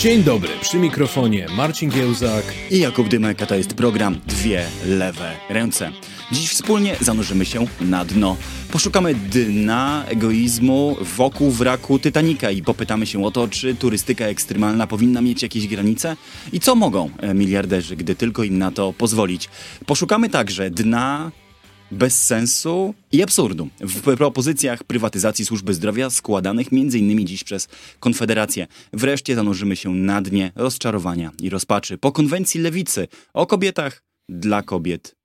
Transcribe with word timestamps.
Dzień 0.00 0.22
dobry, 0.22 0.48
przy 0.60 0.78
mikrofonie 0.78 1.46
Marcin 1.56 1.90
Giełzak 1.90 2.44
i 2.70 2.78
Jakub 2.78 3.08
Dymek, 3.08 3.42
a 3.42 3.46
to 3.46 3.54
jest 3.54 3.74
program 3.74 4.20
Dwie 4.26 4.66
Lewe 4.86 5.32
Ręce. 5.48 5.92
Dziś 6.32 6.50
wspólnie 6.50 6.96
zanurzymy 7.00 7.44
się 7.44 7.66
na 7.80 8.04
dno. 8.04 8.36
Poszukamy 8.72 9.14
dna 9.14 10.04
egoizmu 10.08 10.96
wokół 11.16 11.50
wraku 11.50 11.98
Titanica 11.98 12.50
i 12.50 12.62
popytamy 12.62 13.06
się 13.06 13.24
o 13.24 13.30
to, 13.30 13.48
czy 13.48 13.74
turystyka 13.74 14.24
ekstremalna 14.24 14.86
powinna 14.86 15.20
mieć 15.20 15.42
jakieś 15.42 15.66
granice 15.66 16.16
i 16.52 16.60
co 16.60 16.74
mogą 16.74 17.10
e, 17.18 17.34
miliarderzy, 17.34 17.96
gdy 17.96 18.14
tylko 18.14 18.44
im 18.44 18.58
na 18.58 18.70
to 18.70 18.92
pozwolić. 18.92 19.48
Poszukamy 19.86 20.28
także 20.28 20.70
dna 20.70 21.30
bez 21.90 22.22
sensu 22.26 22.94
i 23.12 23.22
absurdu 23.22 23.68
w 23.80 24.16
propozycjach 24.16 24.84
prywatyzacji 24.84 25.44
służby 25.44 25.74
zdrowia 25.74 26.10
składanych 26.10 26.66
m.in. 26.72 27.26
dziś 27.26 27.44
przez 27.44 27.68
Konfederację. 28.00 28.66
Wreszcie 28.92 29.34
zanurzymy 29.34 29.76
się 29.76 29.94
na 29.94 30.22
dnie 30.22 30.52
rozczarowania 30.54 31.32
i 31.42 31.50
rozpaczy 31.50 31.98
po 31.98 32.12
konwencji 32.12 32.60
lewicy 32.60 33.08
o 33.34 33.46
kobietach 33.46 34.02
dla 34.28 34.62
kobiet 34.62 35.16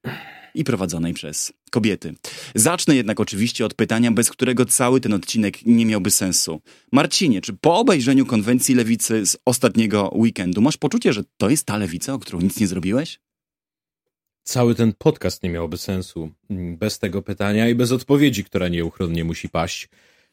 i 0.56 0.64
prowadzonej 0.64 1.14
przez 1.14 1.54
kobiety. 1.72 2.16
Zacznę 2.56 2.96
jednak 2.96 3.20
oczywiście 3.20 3.66
od 3.66 3.74
pytania, 3.74 4.12
bez 4.12 4.30
którego 4.30 4.66
cały 4.66 5.02
ten 5.02 5.14
odcinek 5.14 5.66
nie 5.66 5.86
miałby 5.86 6.12
sensu. 6.12 6.62
Marcinie, 6.92 7.42
czy 7.42 7.54
po 7.54 7.80
obejrzeniu 7.80 8.26
konwencji 8.26 8.76
lewicy 8.76 9.26
z 9.26 9.38
ostatniego 9.46 10.12
weekendu 10.16 10.62
masz 10.62 10.78
poczucie, 10.78 11.14
że 11.14 11.24
to 11.38 11.50
jest 11.50 11.66
ta 11.66 11.78
lewica, 11.78 12.14
o 12.14 12.20
którą 12.20 12.42
nic 12.42 12.60
nie 12.60 12.68
zrobiłeś? 12.68 13.20
Cały 14.46 14.76
ten 14.76 14.94
podcast 14.94 15.44
nie 15.44 15.50
miałby 15.50 15.78
sensu 15.78 16.32
bez 16.50 17.00
tego 17.00 17.22
pytania 17.22 17.70
i 17.70 17.76
bez 17.76 17.92
odpowiedzi, 17.92 18.44
która 18.44 18.68
nieuchronnie 18.68 19.24
musi 19.24 19.50
paść. 19.50 19.90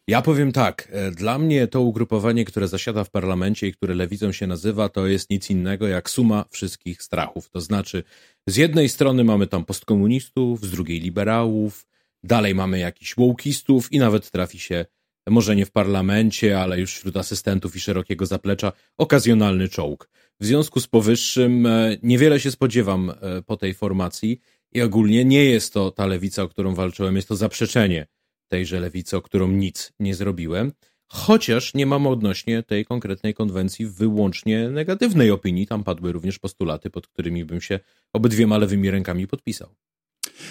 Ja 0.09 0.23
powiem 0.23 0.53
tak, 0.53 0.89
e, 0.91 1.11
dla 1.11 1.39
mnie 1.39 1.67
to 1.67 1.81
ugrupowanie, 1.81 2.45
które 2.45 2.69
zasiada 2.69 3.05
w 3.05 3.11
parlamencie 3.11 3.67
i 3.67 3.73
które 3.73 3.95
lewicą 3.95 4.33
się 4.33 4.47
nazywa, 4.47 4.89
to 4.89 5.07
jest 5.07 5.31
nic 5.31 5.51
innego 5.51 5.89
jak 5.89 6.11
suma 6.11 6.45
wszystkich 6.51 7.03
strachów. 7.03 7.51
To 7.51 7.61
znaczy, 7.61 8.03
z 8.47 8.57
jednej 8.57 8.89
strony 8.89 9.25
mamy 9.25 9.47
tam 9.47 9.65
postkomunistów, 9.65 10.61
z 10.61 10.71
drugiej 10.71 11.01
liberałów, 11.01 11.87
dalej 12.23 12.55
mamy 12.55 12.79
jakichś 12.79 13.15
wołkistów 13.15 13.93
i 13.93 13.99
nawet 13.99 14.31
trafi 14.31 14.59
się, 14.59 14.85
może 15.29 15.57
nie 15.57 15.67
w 15.67 15.71
parlamencie, 15.71 16.61
ale 16.61 16.81
już 16.81 16.95
wśród 16.95 17.17
asystentów 17.17 17.77
i 17.77 17.81
szerokiego 17.81 18.27
zaplecza, 18.27 18.73
okazjonalny 18.99 19.69
czołg. 19.69 20.09
W 20.43 20.47
związku 20.47 20.81
z 20.81 20.87
powyższym 20.87 21.67
e, 21.67 21.97
niewiele 22.03 22.41
się 22.41 22.51
spodziewam 22.51 23.11
e, 23.11 23.43
po 23.43 23.57
tej 23.57 23.75
formacji 23.75 24.41
i 24.73 24.83
ogólnie 24.83 25.25
nie 25.25 25.45
jest 25.45 25.73
to 25.73 25.91
ta 25.91 26.07
lewica, 26.07 26.43
o 26.43 26.49
którą 26.49 26.75
walczyłem, 26.75 27.17
jest 27.17 27.29
to 27.29 27.37
zaprzeczenie 27.37 28.07
tejże 28.49 28.81
lewicy, 28.81 29.17
o 29.17 29.23
którą 29.23 29.49
nic 29.49 29.93
nie 30.01 30.15
zrobiłem. 30.15 30.73
Chociaż 31.07 31.75
nie 31.75 31.87
mam 31.87 32.07
odnośnie 32.07 32.63
tej 32.63 32.85
konkretnej 32.85 33.35
konwencji 33.35 33.87
wyłącznie 33.87 34.69
negatywnej 34.69 35.31
opinii. 35.31 35.67
Tam 35.67 35.85
padły 35.85 36.13
również 36.13 36.39
postulaty, 36.39 36.91
pod 36.91 37.07
którymi 37.07 37.45
bym 37.45 37.61
się 37.61 37.81
obydwiema 38.13 38.59
lewymi 38.59 38.91
rękami 38.91 39.27
podpisał. 39.27 39.69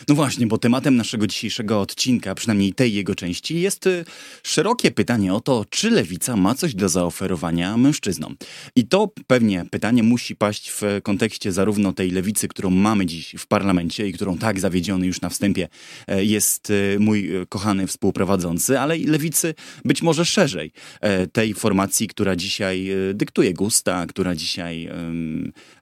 No 0.08 0.16
właśnie, 0.16 0.48
bo 0.48 0.58
tematem 0.58 0.96
naszego 0.96 1.28
dzisiejszego 1.28 1.82
odcinka, 1.82 2.36
przynajmniej 2.36 2.74
tej 2.74 2.94
jego 2.94 3.16
części, 3.16 3.62
jest 3.62 3.88
y, 3.88 4.06
szerokie 4.44 4.92
pytanie 4.92 5.34
o 5.34 5.42
to, 5.42 5.66
czy 5.70 5.90
lewica 5.90 6.36
ma 6.36 6.56
coś 6.56 6.76
do 6.76 6.90
zaoferowania 6.90 7.78
mężczyznom. 7.78 8.36
I 8.76 8.88
to 8.88 9.12
pewnie 9.28 9.66
pytanie 9.72 10.04
musi 10.04 10.36
paść 10.36 10.70
w 10.72 10.82
kontekście 11.04 11.52
zarówno 11.52 11.94
tej 11.94 12.12
lewicy, 12.12 12.48
którą 12.48 12.70
mamy 12.70 13.06
dziś 13.06 13.36
w 13.38 13.48
parlamencie 13.48 14.08
i 14.08 14.14
którą 14.14 14.38
tak 14.38 14.60
zawiedziony 14.60 15.08
już 15.08 15.22
na 15.22 15.30
wstępie 15.30 15.68
e, 16.08 16.24
jest 16.24 16.70
y, 16.70 16.98
mój 17.00 17.36
y, 17.42 17.46
kochany 17.46 17.88
współprowadzący, 17.88 18.80
ale 18.80 18.98
i 18.98 19.06
lewicy 19.06 19.54
być 19.86 20.02
może 20.02 20.26
szerzej. 20.26 20.72
E, 21.02 21.28
tej 21.28 21.54
formacji, 21.54 22.08
która 22.08 22.36
dzisiaj 22.36 22.90
dyktuje 23.14 23.54
gusta, 23.54 24.06
która 24.06 24.36
dzisiaj 24.36 24.90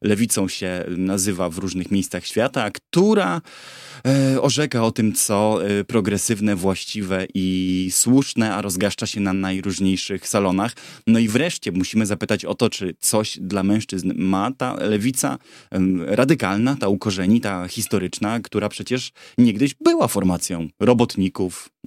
lewicą 0.02 0.48
się 0.48 0.86
nazywa 0.98 1.50
w 1.50 1.58
różnych 1.58 1.92
miejscach 1.92 2.26
świata, 2.26 2.72
która 2.72 3.42
E, 3.99 3.99
orzeka 4.42 4.84
o 4.84 4.92
tym, 4.92 5.14
co 5.14 5.66
e, 5.66 5.84
progresywne, 5.84 6.56
właściwe 6.56 7.28
i 7.34 7.90
słuszne, 7.92 8.56
a 8.56 8.62
rozgaszcza 8.62 9.06
się 9.06 9.20
na 9.20 9.34
najróżniejszych 9.34 10.28
salonach. 10.28 10.74
No 11.08 11.20
i 11.20 11.28
wreszcie 11.28 11.72
musimy 11.72 12.06
zapytać 12.06 12.46
o 12.46 12.56
to, 12.56 12.70
czy 12.70 12.96
coś 13.00 13.40
dla 13.42 13.64
mężczyzn 13.64 14.14
ma 14.16 14.52
ta 14.52 14.76
lewica 14.76 15.38
radykalna, 16.06 16.76
ta 16.76 16.88
ukorzeni, 16.88 17.42
ta 17.42 17.68
historyczna, 17.68 18.40
która 18.40 18.70
przecież 18.70 19.12
niegdyś 19.38 19.76
była 19.82 20.08
formacją 20.08 20.68
robotników, 20.80 21.70
e, 21.70 21.79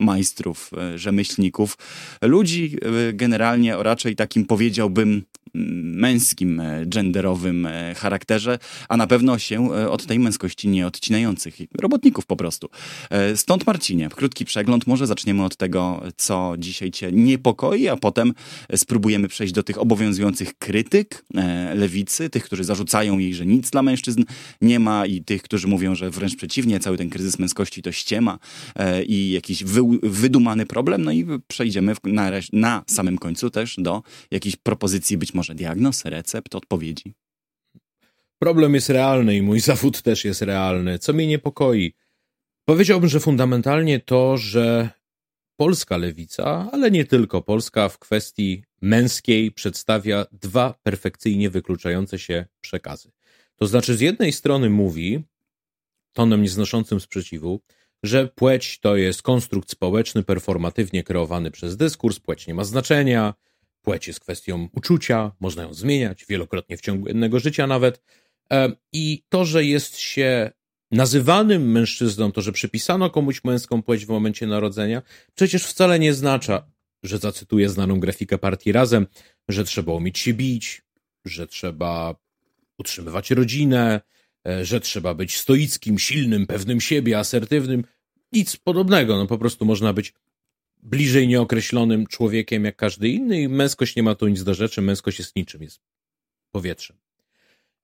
majstrów, 0.00 0.70
rzemieślników, 0.96 1.78
ludzi 2.22 2.76
generalnie 3.12 3.78
o 3.78 3.82
raczej 3.82 4.16
takim 4.16 4.44
powiedziałbym 4.44 5.22
męskim, 5.54 6.62
genderowym 6.86 7.68
charakterze, 7.96 8.58
a 8.88 8.96
na 8.96 9.06
pewno 9.06 9.38
się 9.38 9.72
od 9.72 10.06
tej 10.06 10.18
męskości 10.18 10.68
nie 10.68 10.86
odcinający 10.86 11.52
robotników 11.80 12.26
po 12.26 12.36
prostu. 12.36 12.68
E, 13.10 13.36
stąd 13.36 13.66
Marcinie, 13.66 14.08
krótki 14.08 14.44
przegląd. 14.44 14.86
Może 14.86 15.06
zaczniemy 15.06 15.44
od 15.44 15.56
tego, 15.56 16.02
co 16.16 16.54
dzisiaj 16.58 16.90
cię 16.90 17.12
niepokoi, 17.12 17.88
a 17.88 17.96
potem 17.96 18.34
spróbujemy 18.76 19.28
przejść 19.28 19.52
do 19.52 19.62
tych 19.62 19.78
obowiązujących 19.78 20.58
krytyk 20.58 21.24
e, 21.34 21.74
lewicy, 21.74 22.30
tych, 22.30 22.44
którzy 22.44 22.64
zarzucają 22.64 23.18
jej, 23.18 23.34
że 23.34 23.46
nic 23.46 23.70
dla 23.70 23.82
mężczyzn 23.82 24.24
nie 24.60 24.80
ma 24.80 25.06
i 25.06 25.22
tych, 25.22 25.42
którzy 25.42 25.68
mówią, 25.68 25.94
że 25.94 26.10
wręcz 26.10 26.36
przeciwnie, 26.36 26.80
cały 26.80 26.98
ten 26.98 27.10
kryzys 27.10 27.38
męskości 27.38 27.82
to 27.82 27.92
ściema 27.92 28.38
e, 28.76 29.02
jakiś 29.30 29.64
wy, 29.64 29.82
wydumany 30.02 30.66
problem. 30.66 31.04
No 31.04 31.12
i 31.12 31.26
przejdziemy 31.46 31.94
na, 32.04 32.30
na 32.52 32.84
samym 32.86 33.18
końcu 33.18 33.50
też 33.50 33.76
do 33.78 34.02
jakichś 34.30 34.56
propozycji, 34.56 35.18
być 35.18 35.34
może 35.34 35.54
diagnoz, 35.54 36.04
recept, 36.04 36.54
odpowiedzi. 36.54 37.14
Problem 38.38 38.74
jest 38.74 38.88
realny 38.88 39.36
i 39.36 39.42
mój 39.42 39.60
zawód 39.60 40.02
też 40.02 40.24
jest 40.24 40.42
realny. 40.42 40.98
Co 40.98 41.12
mnie 41.12 41.26
niepokoi? 41.26 41.94
Powiedziałbym, 42.64 43.08
że 43.08 43.20
fundamentalnie 43.20 44.00
to, 44.00 44.36
że 44.36 44.88
polska 45.56 45.96
lewica, 45.96 46.70
ale 46.72 46.90
nie 46.90 47.04
tylko 47.04 47.42
polska, 47.42 47.88
w 47.88 47.98
kwestii 47.98 48.64
męskiej 48.80 49.52
przedstawia 49.52 50.26
dwa 50.32 50.74
perfekcyjnie 50.82 51.50
wykluczające 51.50 52.18
się 52.18 52.46
przekazy. 52.60 53.10
To 53.56 53.66
znaczy, 53.66 53.96
z 53.96 54.00
jednej 54.00 54.32
strony 54.32 54.70
mówi, 54.70 55.24
tonem 56.12 56.42
nieznoszącym 56.42 57.00
sprzeciwu, 57.00 57.60
że 58.02 58.28
płeć 58.28 58.80
to 58.80 58.96
jest 58.96 59.22
konstrukt 59.22 59.70
społeczny, 59.70 60.22
performatywnie 60.22 61.02
kreowany 61.02 61.50
przez 61.50 61.76
dyskurs, 61.76 62.18
płeć 62.18 62.46
nie 62.46 62.54
ma 62.54 62.64
znaczenia, 62.64 63.34
płeć 63.82 64.06
jest 64.06 64.20
kwestią 64.20 64.68
uczucia, 64.72 65.32
można 65.40 65.62
ją 65.62 65.74
zmieniać 65.74 66.24
wielokrotnie 66.26 66.76
w 66.76 66.80
ciągu 66.80 67.08
jednego 67.08 67.40
życia 67.40 67.66
nawet. 67.66 68.02
I 68.92 69.24
to, 69.28 69.44
że 69.44 69.64
jest 69.64 69.98
się 69.98 70.50
nazywanym 70.90 71.72
mężczyzną, 71.72 72.32
to, 72.32 72.42
że 72.42 72.52
przypisano 72.52 73.10
komuś 73.10 73.44
męską 73.44 73.82
płeć 73.82 74.06
w 74.06 74.08
momencie 74.08 74.46
narodzenia, 74.46 75.02
przecież 75.34 75.64
wcale 75.64 75.98
nie 75.98 76.10
oznacza, 76.10 76.66
że 77.02 77.18
zacytuję 77.18 77.68
znaną 77.68 78.00
grafikę 78.00 78.38
partii 78.38 78.72
Razem, 78.72 79.06
że 79.48 79.64
trzeba 79.64 79.92
umieć 79.92 80.18
się 80.18 80.34
bić, 80.34 80.82
że 81.24 81.46
trzeba 81.46 82.14
utrzymywać 82.78 83.30
rodzinę, 83.30 84.00
że 84.62 84.80
trzeba 84.80 85.14
być 85.14 85.36
stoickim, 85.36 85.98
silnym, 85.98 86.46
pewnym 86.46 86.80
siebie, 86.80 87.18
asertywnym. 87.18 87.84
Nic 88.32 88.56
podobnego. 88.56 89.16
No 89.16 89.26
po 89.26 89.38
prostu 89.38 89.64
można 89.64 89.92
być 89.92 90.14
bliżej 90.82 91.28
nieokreślonym 91.28 92.06
człowiekiem 92.06 92.64
jak 92.64 92.76
każdy 92.76 93.08
inny 93.08 93.40
i 93.40 93.48
męskość 93.48 93.96
nie 93.96 94.02
ma 94.02 94.14
tu 94.14 94.28
nic 94.28 94.44
do 94.44 94.54
rzeczy, 94.54 94.82
męskość 94.82 95.18
jest 95.18 95.36
niczym, 95.36 95.62
jest 95.62 95.80
powietrzem. 96.50 96.96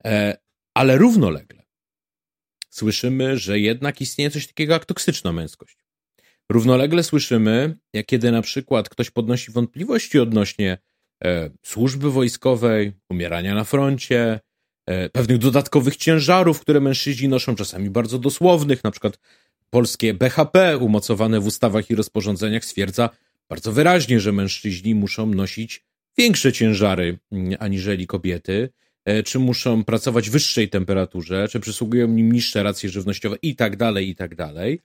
E, 0.05 0.39
ale 0.75 0.99
równolegle 0.99 1.63
słyszymy, 2.71 3.39
że 3.39 3.61
jednak 3.61 4.01
istnieje 4.01 4.31
coś 4.31 4.47
takiego 4.47 4.73
jak 4.73 4.85
toksyczna 4.85 5.33
męskość. 5.33 5.77
Równolegle 6.51 7.03
słyszymy, 7.03 7.79
jak 7.93 8.07
kiedy 8.07 8.33
na 8.33 8.43
przykład 8.43 8.89
ktoś 8.89 9.11
podnosi 9.11 9.53
wątpliwości 9.53 10.19
odnośnie 10.19 10.79
e, 11.25 11.51
służby 11.63 12.11
wojskowej, 12.11 12.93
umierania 13.11 13.55
na 13.55 13.65
froncie, 13.65 14.21
e, 14.23 14.41
pewnych 15.13 15.39
dodatkowych 15.39 15.97
ciężarów, 15.97 16.61
które 16.61 16.81
mężczyźni 16.81 17.29
noszą, 17.29 17.55
czasami 17.55 17.91
bardzo 17.91 18.19
dosłownych, 18.19 18.85
na 18.85 18.91
przykład 18.91 19.19
polskie 19.71 20.15
BHP 20.15 20.79
umocowane 20.79 21.41
w 21.41 21.47
ustawach 21.47 21.91
i 21.91 21.95
rozporządzeniach 21.95 22.65
stwierdza 22.65 23.11
bardzo 23.49 23.73
wyraźnie, 23.73 24.21
że 24.21 24.33
mężczyźni 24.33 24.95
muszą 24.95 25.27
nosić 25.27 25.85
większe 26.19 26.53
ciężary 26.53 27.19
mm, 27.33 27.57
aniżeli 27.59 28.07
kobiety. 28.07 28.69
E, 29.05 29.23
czy 29.23 29.39
muszą 29.39 29.85
pracować 29.85 30.29
w 30.29 30.33
wyższej 30.33 30.69
temperaturze, 30.69 31.49
czy 31.49 31.61
przysługują 31.61 32.17
im 32.17 32.33
niższe 32.33 32.63
racje 32.63 32.91
żywnościowe? 32.91 33.37
I 33.43 33.57
tak 33.57 33.77
dalej, 33.77 34.09
i 34.09 34.15
tak 34.15 34.35
dalej, 34.35 34.83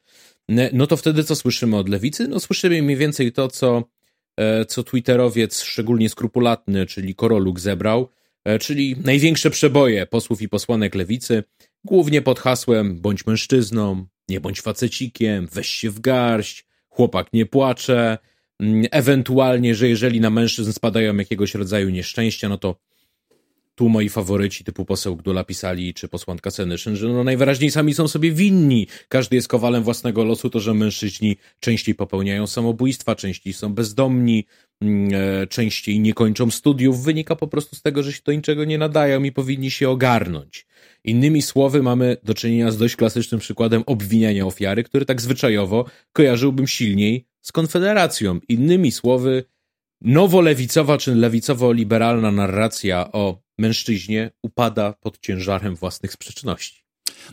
no 0.74 0.88
to 0.88 0.98
wtedy 0.98 1.24
co 1.24 1.36
słyszymy 1.36 1.78
od 1.78 1.90
lewicy? 1.90 2.28
No 2.28 2.40
słyszymy 2.40 2.84
mniej 2.84 2.98
więcej 2.98 3.32
to, 3.32 3.48
co, 3.48 3.84
e, 4.38 4.66
co 4.66 4.84
twitterowiec 4.84 5.62
szczególnie 5.62 6.10
skrupulatny, 6.10 6.86
czyli 6.86 7.16
Koroluk 7.16 7.60
zebrał, 7.60 8.02
e, 8.02 8.23
czyli 8.60 8.96
największe 9.04 9.50
przeboje 9.50 10.06
posłów 10.06 10.42
i 10.42 10.50
posłanek 10.50 10.96
lewicy, 10.96 11.44
głównie 11.84 12.22
pod 12.22 12.40
hasłem 12.40 13.02
bądź 13.02 13.26
mężczyzną, 13.26 14.06
nie 14.30 14.42
bądź 14.42 14.62
facecikiem, 14.62 15.48
weź 15.54 15.68
się 15.68 15.90
w 15.90 16.00
garść, 16.00 16.66
chłopak 16.90 17.34
nie 17.34 17.46
płacze, 17.46 18.18
mm, 18.60 18.86
ewentualnie, 18.92 19.76
że 19.76 19.90
jeżeli 19.90 20.22
na 20.22 20.30
mężczyzn 20.30 20.72
spadają 20.72 21.18
jakiegoś 21.18 21.56
rodzaju 21.56 21.90
nieszczęścia, 21.90 22.50
no 22.50 22.58
to 22.58 22.76
tu 23.76 23.90
moi 23.90 24.10
faworyci 24.10 24.64
typu 24.64 24.86
poseł 24.86 25.16
Gdula 25.16 25.44
pisali, 25.44 25.94
czy 25.94 26.08
posłanka 26.08 26.52
Senyszyn, 26.52 26.96
że 26.96 27.08
no 27.08 27.24
najwyraźniej 27.24 27.72
sami 27.72 27.94
są 27.94 28.08
sobie 28.08 28.32
winni. 28.32 28.88
Każdy 29.08 29.36
jest 29.36 29.48
kowalem 29.48 29.84
własnego 29.84 30.24
losu, 30.24 30.50
to 30.50 30.60
że 30.60 30.74
mężczyźni 30.74 31.38
częściej 31.60 31.96
popełniają 31.96 32.48
samobójstwa, 32.48 33.16
częściej 33.16 33.54
są 33.54 33.74
bezdomni, 33.74 34.46
mm, 34.82 35.10
e, 35.14 35.48
częściej 35.48 36.00
nie 36.00 36.14
kończą 36.14 36.52
studiów, 36.52 37.04
wynika 37.04 37.36
po 37.36 37.48
prostu 37.48 37.76
z 37.76 37.82
tego, 37.82 38.04
że 38.04 38.14
się 38.14 38.22
do 38.26 38.34
niczego 38.34 38.66
nie 38.66 38.78
nadają 38.78 39.24
i 39.24 39.32
powinni 39.32 39.72
się 39.72 39.90
ogarnąć. 39.90 40.68
Innymi 41.04 41.42
słowy, 41.42 41.84
mamy 41.84 42.18
do 42.24 42.34
czynienia 42.34 42.72
z 42.72 42.78
dość 42.78 42.96
klasycznym 42.96 43.40
przykładem 43.40 43.84
obwiniania 43.86 44.46
ofiary, 44.46 44.84
który 44.84 45.06
tak 45.06 45.22
zwyczajowo 45.22 45.86
kojarzyłbym 46.14 46.68
silniej 46.68 47.26
z 47.42 47.52
Konfederacją. 47.52 48.40
Innymi 48.50 48.92
słowy, 48.92 49.44
nowolewicowa 50.02 50.98
czy 50.98 51.16
lewicowo-liberalna 51.16 52.32
narracja 52.32 53.12
o 53.12 53.44
mężczyźnie 53.58 54.32
upada 54.42 54.94
pod 54.94 55.20
ciężarem 55.20 55.76
własnych 55.76 56.14
sprzeczności. 56.14 56.83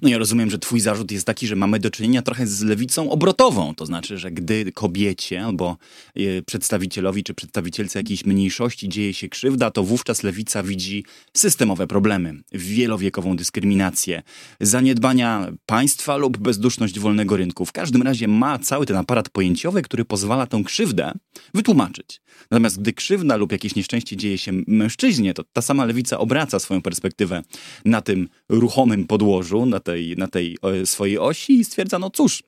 No 0.02 0.08
ja 0.08 0.18
rozumiem, 0.18 0.50
że 0.50 0.58
twój 0.58 0.80
zarzut 0.80 1.12
jest 1.12 1.26
taki, 1.26 1.46
że 1.46 1.56
mamy 1.56 1.78
do 1.78 1.90
czynienia 1.90 2.22
trochę 2.22 2.46
z 2.46 2.62
lewicą 2.62 3.10
obrotową. 3.10 3.74
To 3.74 3.86
znaczy, 3.86 4.18
że 4.18 4.30
gdy 4.30 4.72
kobiecie 4.72 5.44
albo 5.44 5.76
e, 6.16 6.42
przedstawicielowi 6.42 7.24
czy 7.24 7.34
przedstawicielce 7.34 7.98
jakiejś 7.98 8.24
mniejszości 8.24 8.88
dzieje 8.88 9.14
się 9.14 9.28
krzywda, 9.28 9.70
to 9.70 9.82
wówczas 9.82 10.22
lewica 10.22 10.62
widzi 10.62 11.04
systemowe 11.36 11.86
problemy, 11.86 12.42
wielowiekową 12.52 13.36
dyskryminację, 13.36 14.22
zaniedbania 14.60 15.52
państwa 15.66 16.16
lub 16.16 16.38
bezduszność 16.38 16.98
wolnego 16.98 17.36
rynku. 17.36 17.66
W 17.66 17.72
każdym 17.72 18.02
razie 18.02 18.28
ma 18.28 18.58
cały 18.58 18.86
ten 18.86 18.96
aparat 18.96 19.28
pojęciowy, 19.28 19.82
który 19.82 20.04
pozwala 20.04 20.46
tę 20.46 20.62
krzywdę 20.64 21.12
wytłumaczyć. 21.54 22.20
Natomiast 22.50 22.80
gdy 22.80 22.92
krzywda 22.92 23.36
lub 23.36 23.52
jakieś 23.52 23.74
nieszczęście 23.74 24.16
dzieje 24.16 24.38
się 24.38 24.52
mężczyźnie, 24.66 25.34
to 25.34 25.44
ta 25.52 25.62
sama 25.62 25.84
lewica 25.84 26.18
obraca 26.18 26.58
swoją 26.58 26.82
perspektywę 26.82 27.42
na 27.84 28.00
tym 28.00 28.28
ruchomym 28.48 29.06
podłożu, 29.06 29.66
na 29.66 29.79
tej, 29.80 30.16
na 30.16 30.28
tej 30.28 30.58
swojej 30.84 31.18
osi 31.18 31.60
i 31.60 31.64
stwierdza, 31.64 31.98
no 31.98 32.10
cóż, 32.10 32.42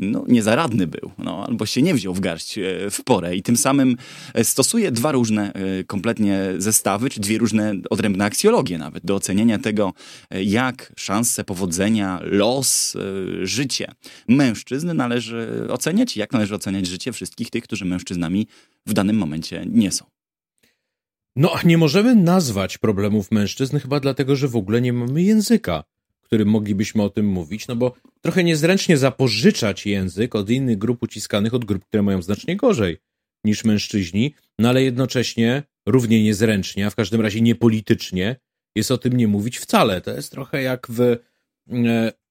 no, 0.00 0.24
niezaradny 0.28 0.86
był, 0.86 1.10
no, 1.18 1.46
albo 1.46 1.66
się 1.66 1.82
nie 1.82 1.94
wziął 1.94 2.14
w 2.14 2.20
garść 2.20 2.58
e, 2.58 2.90
w 2.90 3.04
porę 3.04 3.36
i 3.36 3.42
tym 3.42 3.56
samym 3.56 3.96
e, 4.34 4.44
stosuje 4.44 4.92
dwa 4.92 5.12
różne 5.12 5.52
e, 5.52 5.84
kompletnie 5.84 6.40
zestawy, 6.58 7.10
czy 7.10 7.20
dwie 7.20 7.38
różne 7.38 7.74
odrębne 7.90 8.24
aksjologie 8.24 8.78
nawet 8.78 9.04
do 9.06 9.14
oceniania 9.14 9.58
tego, 9.58 9.92
jak 10.30 10.92
szanse 10.96 11.44
powodzenia, 11.44 12.20
los, 12.22 12.96
życie 13.42 13.92
mężczyzn 14.28 14.94
należy 14.94 15.66
oceniać 15.70 16.16
i 16.16 16.20
jak 16.20 16.32
należy 16.32 16.54
oceniać 16.54 16.86
życie 16.86 17.12
wszystkich 17.12 17.50
tych, 17.50 17.64
którzy 17.64 17.84
mężczyznami 17.84 18.46
w 18.86 18.92
danym 18.92 19.16
momencie 19.16 19.64
nie 19.70 19.92
są. 19.92 20.04
No, 21.36 21.54
nie 21.64 21.78
możemy 21.78 22.14
nazwać 22.14 22.78
problemów 22.78 23.30
mężczyzn 23.30 23.78
chyba 23.78 24.00
dlatego, 24.00 24.36
że 24.36 24.48
w 24.48 24.56
ogóle 24.56 24.80
nie 24.80 24.92
mamy 24.92 25.22
języka 25.22 25.84
którym 26.30 26.48
moglibyśmy 26.48 27.02
o 27.02 27.10
tym 27.10 27.26
mówić, 27.26 27.68
no 27.68 27.76
bo 27.76 27.94
trochę 28.20 28.44
niezręcznie 28.44 28.96
zapożyczać 28.96 29.86
język 29.86 30.34
od 30.34 30.50
innych 30.50 30.78
grup 30.78 31.02
uciskanych, 31.02 31.54
od 31.54 31.64
grup, 31.64 31.84
które 31.84 32.02
mają 32.02 32.22
znacznie 32.22 32.56
gorzej 32.56 32.96
niż 33.44 33.64
mężczyźni, 33.64 34.34
no 34.58 34.68
ale 34.68 34.82
jednocześnie 34.82 35.62
równie 35.86 36.22
niezręcznie, 36.22 36.86
a 36.86 36.90
w 36.90 36.94
każdym 36.94 37.20
razie 37.20 37.40
niepolitycznie 37.40 38.36
jest 38.76 38.90
o 38.90 38.98
tym 38.98 39.16
nie 39.16 39.28
mówić 39.28 39.58
wcale. 39.58 40.00
To 40.00 40.10
jest 40.10 40.30
trochę 40.30 40.62
jak 40.62 40.86
w 40.90 41.00
e, 41.00 41.18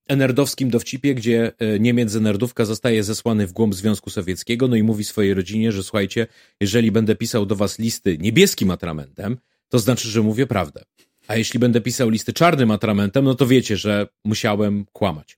enerdowskim 0.08 0.70
dowcipie, 0.70 1.16
gdzie 1.16 1.52
e, 1.60 1.80
Niemiec 1.80 2.16
enerdówka 2.16 2.66
zostaje 2.66 3.04
zesłany 3.04 3.48
w 3.48 3.52
głąb 3.52 3.76
Związku 3.76 4.10
Sowieckiego, 4.10 4.68
no 4.68 4.76
i 4.76 4.84
mówi 4.84 5.04
swojej 5.04 5.34
rodzinie, 5.34 5.72
że 5.72 5.84
słuchajcie, 5.84 6.28
jeżeli 6.62 6.92
będę 6.92 7.16
pisał 7.16 7.46
do 7.46 7.56
was 7.56 7.80
listy 7.80 8.18
niebieskim 8.18 8.72
atramentem, 8.72 9.38
to 9.70 9.80
znaczy, 9.80 10.08
że 10.08 10.22
mówię 10.22 10.48
prawdę. 10.48 10.84
A 11.30 11.36
jeśli 11.36 11.60
będę 11.60 11.82
pisał 11.82 12.10
listy 12.10 12.34
czarnym 12.34 12.72
atramentem, 12.72 13.26
no 13.26 13.36
to 13.36 13.48
wiecie, 13.48 13.78
że 13.78 14.08
musiałem 14.26 14.86
kłamać. 14.94 15.38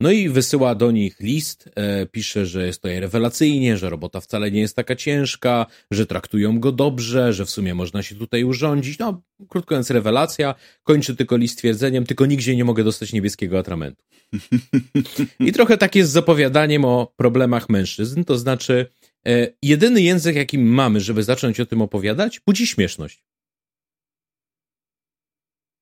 No 0.00 0.10
i 0.10 0.28
wysyła 0.28 0.74
do 0.74 0.90
nich 0.90 1.20
list, 1.20 1.70
e, 1.76 2.06
pisze, 2.06 2.46
że 2.46 2.66
jest 2.66 2.82
to 2.82 2.88
rewelacyjnie, 2.88 3.76
że 3.76 3.90
robota 3.90 4.20
wcale 4.20 4.50
nie 4.50 4.60
jest 4.60 4.76
taka 4.76 4.96
ciężka, 4.96 5.66
że 5.90 6.06
traktują 6.06 6.60
go 6.60 6.72
dobrze, 6.72 7.32
że 7.32 7.46
w 7.46 7.50
sumie 7.50 7.74
można 7.74 8.02
się 8.02 8.14
tutaj 8.14 8.44
urządzić. 8.44 8.98
No, 8.98 9.22
krótko 9.48 9.74
mówiąc, 9.74 9.90
rewelacja. 9.90 10.54
Kończy 10.82 11.16
tylko 11.16 11.36
list 11.36 11.58
twierdzeniem, 11.58 12.06
tylko 12.06 12.26
nigdzie 12.26 12.56
nie 12.56 12.64
mogę 12.64 12.84
dostać 12.84 13.12
niebieskiego 13.12 13.58
atramentu. 13.58 14.04
I 15.40 15.52
trochę 15.52 15.78
tak 15.78 15.94
jest 15.94 16.12
z 16.12 16.16
opowiadaniem 16.16 16.84
o 16.84 17.12
problemach 17.16 17.68
mężczyzn, 17.68 18.24
to 18.24 18.38
znaczy 18.38 18.86
e, 19.26 19.48
jedyny 19.62 20.02
język, 20.02 20.36
jaki 20.36 20.58
mamy, 20.58 21.00
żeby 21.00 21.22
zacząć 21.22 21.60
o 21.60 21.66
tym 21.66 21.82
opowiadać, 21.82 22.40
budzi 22.46 22.66
śmieszność. 22.66 23.24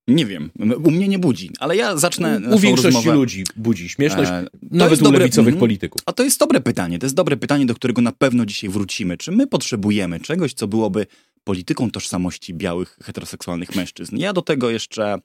Nie 0.09 0.27
wiem, 0.27 0.51
u 0.85 0.91
mnie 0.91 1.09
nie 1.09 1.19
budzi, 1.19 1.51
ale 1.59 1.77
ja 1.77 1.97
zacznę. 1.97 2.41
U 2.51 2.59
większości 2.59 2.97
rozmowę. 2.97 3.15
ludzi 3.15 3.45
budzi 3.57 3.89
śmieszność, 3.89 4.31
e, 4.31 4.47
nawet 4.71 5.01
u 5.01 5.05
dobre, 5.05 5.19
lewicowych 5.19 5.53
mm, 5.55 5.61
polityków. 5.61 6.03
A 6.07 6.13
to 6.13 6.23
jest 6.23 6.41
dobre 6.41 6.61
pytanie. 6.61 6.99
To 6.99 7.07
jest 7.07 7.17
dobre 7.17 7.37
pytanie, 7.37 7.67
do 7.67 7.75
którego 7.75 8.03
na 8.03 8.13
pewno 8.13 8.47
dzisiaj 8.47 8.71
wrócimy. 8.71 9.17
Czy 9.17 9.33
my 9.33 9.47
potrzebujemy 9.47 10.21
czegoś, 10.21 10.55
co 10.55 10.69
byłoby 10.69 11.07
polityką 11.45 11.91
tożsamości 11.91 12.55
białych, 12.55 12.99
heteroseksualnych 13.03 13.77
mężczyzn. 13.77 14.17
Ja 14.17 14.33
do 14.33 14.43
tego 14.43 14.71
jeszcze 14.71 15.19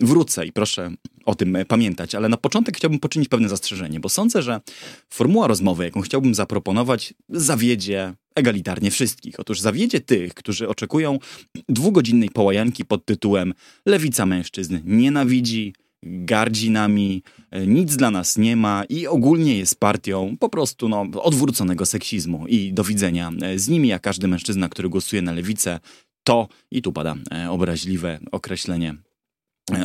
wrócę 0.00 0.46
i 0.46 0.52
proszę 0.52 0.90
o 1.24 1.34
tym 1.34 1.56
pamiętać, 1.68 2.14
ale 2.14 2.28
na 2.28 2.36
początek 2.36 2.76
chciałbym 2.76 3.00
poczynić 3.00 3.28
pewne 3.28 3.48
zastrzeżenie, 3.48 4.00
bo 4.00 4.08
sądzę, 4.08 4.42
że 4.42 4.60
formuła 5.10 5.46
rozmowy, 5.46 5.84
jaką 5.84 6.00
chciałbym 6.00 6.34
zaproponować, 6.34 7.14
zawiedzie 7.28 8.14
egalitarnie 8.34 8.90
wszystkich. 8.90 9.40
Otóż 9.40 9.60
zawiedzie 9.60 10.00
tych, 10.00 10.34
którzy 10.34 10.68
oczekują 10.68 11.18
dwugodzinnej 11.68 12.30
połajanki 12.30 12.84
pod 12.84 13.04
tytułem 13.04 13.54
Lewica 13.86 14.26
mężczyzn 14.26 14.78
nienawidzi, 14.84 15.74
gardzi 16.02 16.70
nami, 16.70 17.22
e, 17.50 17.66
nic 17.66 17.96
dla 17.96 18.10
nas 18.10 18.38
nie 18.38 18.56
ma 18.56 18.84
i 18.88 19.06
ogólnie 19.06 19.58
jest 19.58 19.80
partią 19.80 20.36
po 20.40 20.48
prostu 20.48 20.88
no, 20.88 21.06
odwróconego 21.22 21.86
seksizmu. 21.86 22.46
I 22.48 22.72
do 22.72 22.84
widzenia 22.84 23.32
e, 23.42 23.58
z 23.58 23.68
nimi, 23.68 23.92
a 23.92 23.98
każdy 23.98 24.28
mężczyzna, 24.28 24.68
który 24.68 24.88
głosuje 24.88 25.22
na 25.22 25.32
lewicę, 25.32 25.80
to, 26.24 26.48
i 26.70 26.82
tu 26.82 26.92
pada 26.92 27.14
e, 27.32 27.50
obraźliwe 27.50 28.20
określenie, 28.32 28.94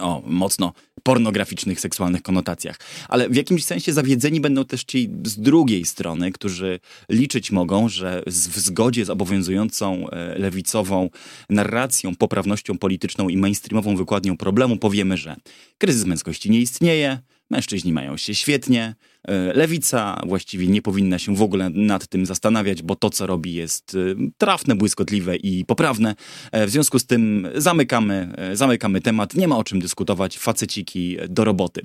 o 0.02 0.22
mocno 0.26 0.74
pornograficznych, 1.04 1.80
seksualnych 1.80 2.22
konotacjach. 2.22 2.80
Ale 3.10 3.30
w 3.30 3.36
jakimś 3.36 3.66
sensie 3.66 3.94
zawiedzeni 3.94 4.42
będą 4.42 4.66
też 4.66 4.84
ci 4.84 5.10
z 5.24 5.40
drugiej 5.40 5.86
strony, 5.86 6.32
którzy 6.32 6.80
liczyć 7.10 7.52
mogą, 7.52 7.90
że 7.90 8.24
w 8.26 8.60
zgodzie 8.60 9.06
z 9.06 9.10
obowiązującą 9.10 10.10
e, 10.10 10.40
lewicową 10.40 11.10
narracją, 11.50 12.16
poprawnością 12.16 12.78
polityczną 12.78 13.30
i 13.30 13.38
mainstreamową 13.38 13.96
wykładnią 13.96 14.38
problemu 14.38 14.78
powiemy, 14.78 15.18
że 15.18 15.36
kryzys 15.78 16.06
męskości 16.06 16.50
nie 16.50 16.60
istnieje, 16.60 17.20
Mężczyźni 17.50 17.94
mają 17.94 18.18
się 18.18 18.36
świetnie. 18.36 18.96
E, 19.28 19.54
lewica 19.54 20.22
właściwie 20.26 20.68
nie 20.68 20.82
powinna 20.82 21.20
się 21.20 21.36
w 21.36 21.42
ogóle 21.42 21.70
nad 21.70 22.08
tym 22.08 22.26
zastanawiać, 22.26 22.82
bo 22.82 22.96
to, 22.96 23.10
co 23.10 23.28
robi, 23.28 23.54
jest 23.54 23.96
e, 23.96 24.16
trafne, 24.38 24.76
błyskotliwe 24.76 25.36
i 25.36 25.66
poprawne. 25.66 26.16
E, 26.52 26.68
w 26.68 26.70
związku 26.70 27.00
z 27.00 27.06
tym 27.06 27.48
zamykamy, 27.56 28.34
zamykamy 28.54 29.02
temat. 29.02 29.34
Nie 29.34 29.48
ma 29.48 29.58
o 29.58 29.64
czym 29.64 29.80
dyskutować. 29.80 30.38
Faceciki 30.38 31.18
do 31.30 31.44
roboty. 31.44 31.82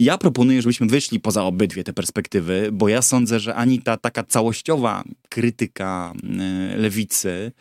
Ja 0.00 0.18
proponuję, 0.18 0.62
żebyśmy 0.62 0.86
wyszli 0.86 1.20
poza 1.20 1.44
obydwie 1.44 1.84
te 1.84 1.92
perspektywy, 1.92 2.68
bo 2.72 2.88
ja 2.88 3.02
sądzę, 3.02 3.40
że 3.40 3.54
ani 3.54 3.82
ta 3.82 3.96
taka 3.96 4.24
całościowa 4.24 5.04
krytyka 5.28 6.12
lewicy, 6.76 7.52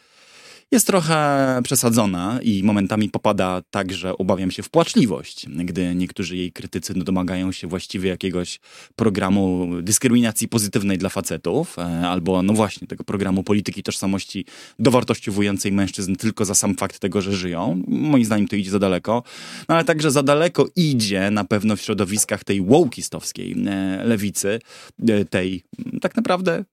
jest 0.74 0.88
trochę 0.88 1.60
przesadzona 1.64 2.40
i 2.42 2.64
momentami 2.64 3.10
popada 3.10 3.62
tak, 3.72 3.94
że 3.94 4.18
obawiam 4.18 4.52
się 4.52 4.64
w 4.64 4.70
płaczliwość, 4.70 5.46
gdy 5.50 5.96
niektórzy 5.96 6.38
jej 6.38 6.52
krytycy 6.52 6.94
domagają 6.94 7.52
się 7.52 7.68
właściwie 7.68 8.10
jakiegoś 8.10 8.60
programu 8.96 9.70
dyskryminacji 9.82 10.48
pozytywnej 10.48 10.98
dla 10.98 11.10
facetów, 11.10 11.80
e, 11.80 11.82
albo 11.84 12.44
no 12.44 12.54
właśnie 12.54 12.88
tego 12.88 13.04
programu 13.04 13.44
polityki 13.44 13.84
tożsamości 13.84 14.46
dowartościowującej 14.80 15.72
mężczyzn 15.72 16.16
tylko 16.16 16.46
za 16.46 16.56
sam 16.56 16.76
fakt 16.76 17.00
tego, 17.00 17.22
że 17.22 17.34
żyją. 17.34 17.84
Moim 17.88 18.26
zdaniem 18.26 18.48
to 18.48 18.56
idzie 18.56 18.72
za 18.72 18.80
daleko, 18.80 19.24
no 19.70 19.76
ale 19.76 19.84
także 19.84 20.12
za 20.12 20.24
daleko 20.24 20.68
idzie 20.76 21.32
na 21.32 21.44
pewno 21.44 21.76
w 21.76 21.82
środowiskach 21.82 22.44
tej 22.44 22.62
wołkistowskiej 22.62 23.56
e, 23.68 24.04
lewicy, 24.04 24.60
e, 25.08 25.26
tej 25.26 25.64
tak 26.02 26.16
naprawdę 26.16 26.66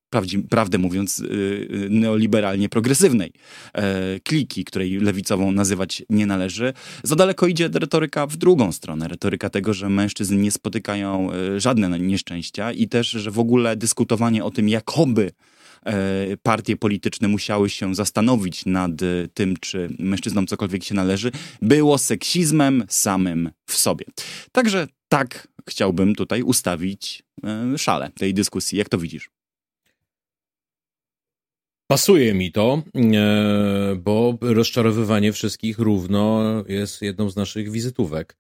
prawdę 0.51 0.79
mówiąc, 0.79 1.23
neoliberalnie 1.91 2.69
progresywnej 2.69 3.33
kliki, 4.25 4.65
której 4.65 4.99
lewicową 4.99 5.53
nazywać 5.53 6.03
nie 6.11 6.27
należy. 6.27 6.73
Za 7.03 7.17
daleko 7.17 7.47
idzie 7.47 7.69
retoryka 7.73 8.27
w 8.27 8.37
drugą 8.37 8.73
stronę. 8.73 9.09
Retoryka 9.09 9.51
tego, 9.51 9.75
że 9.75 9.89
mężczyzn 9.89 10.41
nie 10.41 10.51
spotykają 10.51 11.33
e, 11.33 11.61
żadne 11.61 11.99
nieszczęścia 11.99 12.73
i 12.73 12.89
też, 12.89 13.11
że 13.11 13.31
w 13.31 13.39
ogóle 13.39 13.77
dyskutowanie 13.77 14.45
o 14.45 14.51
tym, 14.51 14.69
jakoby 14.69 15.33
e, 15.83 16.37
partie 16.43 16.77
polityczne 16.77 17.29
musiały 17.29 17.71
się 17.71 17.95
zastanowić 17.95 18.67
nad 18.67 18.91
tym, 19.35 19.57
czy 19.61 19.89
mężczyznom 19.99 20.47
cokolwiek 20.47 20.85
się 20.85 20.95
należy, 20.95 21.33
było 21.63 21.99
seksizmem 21.99 22.85
samym 22.89 23.51
w 23.67 23.77
sobie. 23.77 24.05
Także 24.53 24.87
tak 25.09 25.49
chciałbym 25.69 26.15
tutaj 26.15 26.43
ustawić 26.43 27.23
szale 27.77 28.11
tej 28.19 28.35
dyskusji. 28.35 28.79
Jak 28.79 28.89
to 28.89 28.99
widzisz? 28.99 29.40
Pasuje 31.91 32.35
mi 32.35 32.53
to, 32.53 32.83
e, 32.95 33.97
bo 33.97 34.39
rozczarowywanie 34.41 35.33
wszystkich 35.33 35.79
równo 35.79 36.43
jest 36.69 37.03
jedną 37.03 37.31
z 37.31 37.37
naszych 37.37 37.71
wizytówek. 37.71 38.37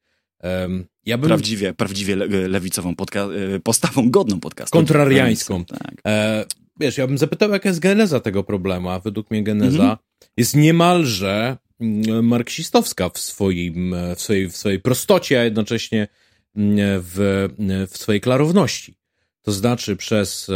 Ja 1.06 1.18
bym... 1.18 1.28
Prawdziwie, 1.28 1.74
prawdziwie 1.74 2.16
lewicową 2.48 2.94
podca- 2.94 3.54
e, 3.54 3.60
postawą 3.60 4.10
godną 4.10 4.40
podcastu. 4.40 4.78
Kontrariańską. 4.78 5.64
Tak. 5.64 5.94
E, 6.06 6.44
wiesz, 6.80 6.98
ja 6.98 7.06
bym 7.06 7.18
zapytał, 7.18 7.50
jaka 7.50 7.68
jest 7.68 7.80
geneza 7.80 8.20
tego 8.20 8.44
problemu, 8.44 8.88
a 8.88 9.00
według 9.00 9.30
mnie 9.30 9.42
geneza 9.42 9.82
mhm. 9.82 9.96
jest 10.36 10.56
niemalże 10.56 11.56
mm, 11.80 12.26
marksistowska 12.26 13.08
w, 13.08 13.18
swoim, 13.18 13.94
w, 14.16 14.20
swojej, 14.20 14.50
w 14.50 14.56
swojej 14.56 14.80
prostocie, 14.80 15.40
a 15.40 15.44
jednocześnie 15.44 16.08
mm, 16.56 16.76
w, 17.02 17.48
w 17.90 17.98
swojej 17.98 18.20
klarowności. 18.20 18.94
To 19.42 19.52
znaczy 19.52 19.96
przez 19.96 20.50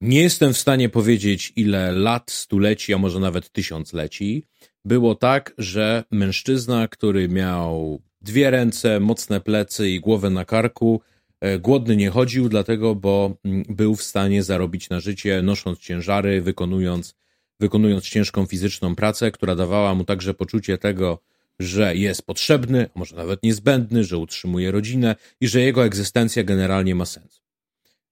nie 0.00 0.20
jestem 0.22 0.52
w 0.52 0.58
stanie 0.58 0.88
powiedzieć, 0.88 1.52
ile 1.56 1.92
lat, 1.92 2.30
stuleci, 2.30 2.94
a 2.94 2.98
może 2.98 3.20
nawet 3.20 3.52
tysiącleci 3.52 4.46
było 4.84 5.14
tak, 5.14 5.54
że 5.58 6.04
mężczyzna, 6.10 6.88
który 6.88 7.28
miał 7.28 8.02
dwie 8.20 8.50
ręce, 8.50 9.00
mocne 9.00 9.40
plecy 9.40 9.90
i 9.90 10.00
głowę 10.00 10.30
na 10.30 10.44
karku, 10.44 11.00
e, 11.40 11.58
głodny 11.58 11.96
nie 11.96 12.10
chodził, 12.10 12.48
dlatego, 12.48 12.94
bo 12.94 13.36
mm, 13.44 13.64
był 13.68 13.96
w 13.96 14.02
stanie 14.02 14.42
zarobić 14.42 14.90
na 14.90 15.00
życie, 15.00 15.42
nosząc 15.42 15.78
ciężary, 15.78 16.42
wykonując, 16.42 17.14
wykonując 17.60 18.04
ciężką 18.04 18.46
fizyczną 18.46 18.94
pracę, 18.94 19.30
która 19.30 19.56
dawała 19.56 19.94
mu 19.94 20.04
także 20.04 20.34
poczucie 20.34 20.78
tego, 20.78 21.18
że 21.58 21.96
jest 21.96 22.26
potrzebny, 22.26 22.88
a 22.94 22.98
może 22.98 23.16
nawet 23.16 23.42
niezbędny, 23.42 24.04
że 24.04 24.18
utrzymuje 24.18 24.70
rodzinę 24.70 25.16
i 25.40 25.48
że 25.48 25.60
jego 25.60 25.84
egzystencja 25.84 26.44
generalnie 26.44 26.94
ma 26.94 27.04
sens. 27.06 27.43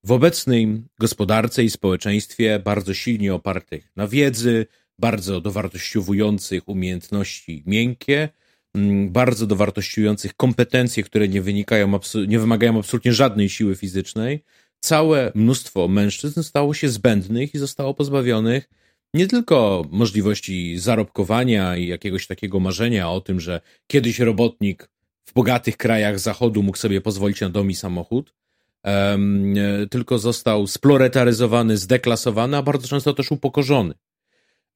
W 0.04 0.12
obecnej 0.12 0.82
gospodarce 1.00 1.64
i 1.64 1.70
społeczeństwie 1.70 2.58
bardzo 2.64 2.94
silnie 2.94 3.34
opartych 3.34 3.92
na 3.96 4.08
wiedzy, 4.08 4.66
bardzo 4.98 5.40
dowartościowujących 5.40 6.68
umiejętności 6.68 7.62
miękkie, 7.66 8.28
mm, 8.74 9.10
bardzo 9.10 9.46
dowartościujących 9.46 10.34
kompetencje, 10.34 11.02
które 11.02 11.28
nie 11.28 11.42
wynikają, 11.42 11.98
nie 12.28 12.38
wymagają 12.38 12.78
absolutnie 12.78 13.12
żadnej 13.12 13.48
siły 13.48 13.76
fizycznej, 13.76 14.44
całe 14.80 15.32
mnóstwo 15.34 15.88
mężczyzn 15.88 16.42
stało 16.42 16.74
się 16.74 16.88
zbędnych 16.88 17.54
i 17.54 17.58
zostało 17.58 17.94
pozbawionych 17.94 18.68
nie 19.14 19.26
tylko 19.26 19.84
możliwości 19.90 20.78
zarobkowania 20.78 21.76
i 21.76 21.86
jakiegoś 21.86 22.26
takiego 22.26 22.60
marzenia 22.60 23.10
o 23.10 23.20
tym, 23.20 23.40
że 23.40 23.60
kiedyś 23.86 24.18
robotnik 24.18 24.88
w 25.24 25.32
bogatych 25.32 25.76
krajach 25.76 26.18
zachodu 26.18 26.62
mógł 26.62 26.78
sobie 26.78 27.00
pozwolić 27.00 27.40
na 27.40 27.48
dom 27.48 27.70
i 27.70 27.74
samochód, 27.74 28.34
um, 28.84 29.54
tylko 29.90 30.18
został 30.18 30.66
sploretaryzowany, 30.66 31.76
zdeklasowany, 31.76 32.56
a 32.56 32.62
bardzo 32.62 32.88
często 32.88 33.14
też 33.14 33.30
upokorzony. 33.30 33.94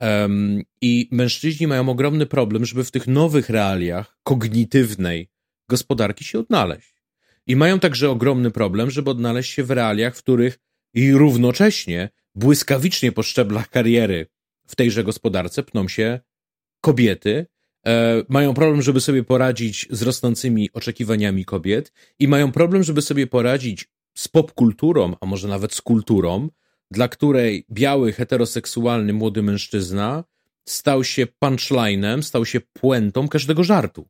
Um, 0.00 0.62
I 0.80 1.08
mężczyźni 1.12 1.66
mają 1.66 1.88
ogromny 1.88 2.26
problem, 2.26 2.64
żeby 2.64 2.84
w 2.84 2.90
tych 2.90 3.06
nowych 3.06 3.50
realiach 3.50 4.18
kognitywnej 4.22 5.30
gospodarki 5.68 6.24
się 6.24 6.38
odnaleźć. 6.38 6.96
I 7.46 7.56
mają 7.56 7.80
także 7.80 8.10
ogromny 8.10 8.50
problem, 8.50 8.90
żeby 8.90 9.10
odnaleźć 9.10 9.52
się 9.52 9.64
w 9.64 9.70
realiach, 9.70 10.16
w 10.16 10.22
których 10.22 10.58
i 10.94 11.12
równocześnie 11.12 12.10
błyskawicznie 12.34 13.12
po 13.12 13.22
szczeblach 13.22 13.70
kariery 13.70 14.26
w 14.66 14.76
tejże 14.76 15.04
gospodarce 15.04 15.62
pną 15.62 15.88
się 15.88 16.20
kobiety, 16.80 17.46
e, 17.86 18.22
mają 18.28 18.54
problem, 18.54 18.82
żeby 18.82 19.00
sobie 19.00 19.24
poradzić 19.24 19.86
z 19.90 20.02
rosnącymi 20.02 20.70
oczekiwaniami 20.72 21.44
kobiet 21.44 21.92
i 22.18 22.28
mają 22.28 22.52
problem, 22.52 22.82
żeby 22.82 23.02
sobie 23.02 23.26
poradzić 23.26 23.88
z 24.16 24.28
popkulturą, 24.28 25.14
a 25.20 25.26
może 25.26 25.48
nawet 25.48 25.74
z 25.74 25.80
kulturą, 25.80 26.48
dla 26.90 27.08
której 27.08 27.66
biały, 27.70 28.12
heteroseksualny 28.12 29.12
młody 29.12 29.42
mężczyzna 29.42 30.24
stał 30.68 31.04
się 31.04 31.26
punchlinem, 31.38 32.22
stał 32.22 32.46
się 32.46 32.60
puentą 32.60 33.28
każdego 33.28 33.64
żartu. 33.64 34.08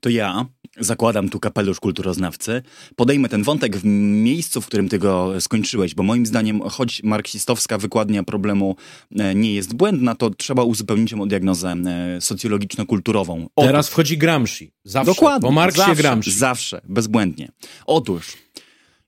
To 0.00 0.08
ja 0.08 0.46
zakładam 0.80 1.28
tu 1.28 1.40
kapelusz 1.40 1.80
kulturoznawcy, 1.80 2.62
podejmę 2.96 3.28
ten 3.28 3.42
wątek 3.42 3.76
w 3.76 3.84
miejscu, 3.84 4.60
w 4.60 4.66
którym 4.66 4.88
ty 4.88 4.98
go 4.98 5.40
skończyłeś, 5.40 5.94
bo 5.94 6.02
moim 6.02 6.26
zdaniem, 6.26 6.60
choć 6.60 7.02
marksistowska 7.02 7.78
wykładnia 7.78 8.22
problemu 8.22 8.76
e, 9.18 9.34
nie 9.34 9.54
jest 9.54 9.74
błędna, 9.74 10.14
to 10.14 10.30
trzeba 10.30 10.62
uzupełnić 10.62 11.12
ją 11.12 11.20
o 11.20 11.26
diagnozę 11.26 11.68
e, 11.68 12.20
socjologiczno-kulturową. 12.20 13.46
Otóż, 13.56 13.68
Teraz 13.68 13.88
wchodzi 13.88 14.18
Gramsci. 14.18 14.72
Zawsze. 14.84 15.12
Dokładnie. 15.14 15.48
Po 15.48 15.52
Marksie 15.52 15.78
zawsze, 15.80 15.96
Gramsci. 15.96 16.32
Zawsze, 16.32 16.80
bezbłędnie. 16.84 17.48
Otóż 17.86 18.36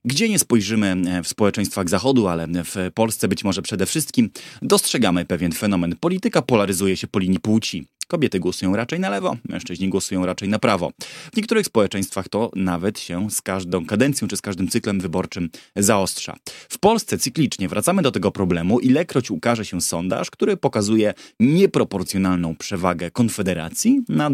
gdzie 0.05 0.29
nie 0.29 0.39
spojrzymy 0.39 0.95
e, 1.07 1.23
w 1.23 1.27
społeczeństwach 1.27 1.89
Zachodu, 1.89 2.27
ale 2.27 2.47
w 2.47 2.75
Polsce 2.93 3.27
być 3.27 3.43
może 3.43 3.61
przede 3.61 3.85
wszystkim, 3.85 4.29
dostrzegamy 4.61 5.25
pewien 5.25 5.51
fenomen. 5.51 5.95
Polityka 5.99 6.41
polaryzuje 6.41 6.97
się 6.97 7.07
po 7.07 7.19
linii 7.19 7.39
płci. 7.39 7.87
Kobiety 8.11 8.39
głosują 8.39 8.75
raczej 8.75 8.99
na 8.99 9.09
lewo, 9.09 9.37
mężczyźni 9.49 9.89
głosują 9.89 10.25
raczej 10.25 10.49
na 10.49 10.59
prawo. 10.59 10.91
W 11.33 11.37
niektórych 11.37 11.65
społeczeństwach 11.65 12.29
to 12.29 12.51
nawet 12.55 12.99
się 12.99 13.31
z 13.31 13.41
każdą 13.41 13.85
kadencją 13.85 14.27
czy 14.27 14.37
z 14.37 14.41
każdym 14.41 14.67
cyklem 14.67 14.99
wyborczym 14.99 15.49
zaostrza. 15.75 16.35
W 16.69 16.79
Polsce 16.79 17.17
cyklicznie 17.17 17.69
wracamy 17.69 18.01
do 18.01 18.11
tego 18.11 18.31
problemu, 18.31 18.79
ilekroć 18.79 19.31
ukaże 19.31 19.65
się 19.65 19.81
sondaż, 19.81 20.31
który 20.31 20.57
pokazuje 20.57 21.13
nieproporcjonalną 21.39 22.55
przewagę 22.55 23.11
Konfederacji 23.11 24.01
nad 24.09 24.33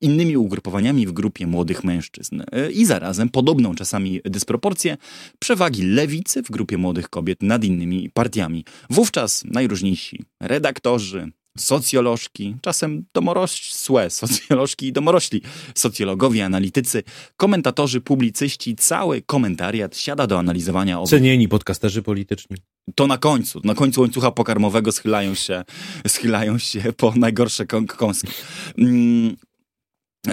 innymi 0.00 0.36
ugrupowaniami 0.36 1.06
w 1.06 1.12
grupie 1.12 1.46
młodych 1.46 1.84
mężczyzn 1.84 2.42
i 2.74 2.84
zarazem 2.84 3.28
podobną 3.28 3.74
czasami 3.74 4.20
dysproporcję 4.24 4.96
przewagi 5.38 5.82
lewicy 5.82 6.42
w 6.42 6.50
grupie 6.50 6.78
młodych 6.78 7.08
kobiet 7.08 7.42
nad 7.42 7.64
innymi 7.64 8.10
partiami. 8.10 8.64
Wówczas 8.90 9.44
najróżniejsi 9.44 10.22
redaktorzy, 10.40 11.32
socjolożki, 11.58 12.56
czasem 12.62 13.04
domorosłe 13.14 14.10
socjolożki 14.10 14.86
i 14.86 14.92
domorośli 14.92 15.42
socjologowie, 15.74 16.44
analitycy, 16.44 17.02
komentatorzy, 17.36 18.00
publicyści, 18.00 18.76
cały 18.76 19.22
komentariat 19.22 19.96
siada 19.96 20.26
do 20.26 20.38
analizowania 20.38 20.98
obu. 20.98 21.08
Cenieni 21.08 21.48
podcasterzy 21.48 22.02
polityczni. 22.02 22.56
To 22.94 23.06
na 23.06 23.18
końcu, 23.18 23.60
na 23.64 23.74
końcu 23.74 24.00
łańcucha 24.00 24.30
pokarmowego 24.30 24.92
schylają 24.92 25.34
się, 25.34 25.64
schylają 26.06 26.58
się 26.58 26.92
po 26.96 27.12
najgorsze 27.16 27.66
kąski. 27.66 28.32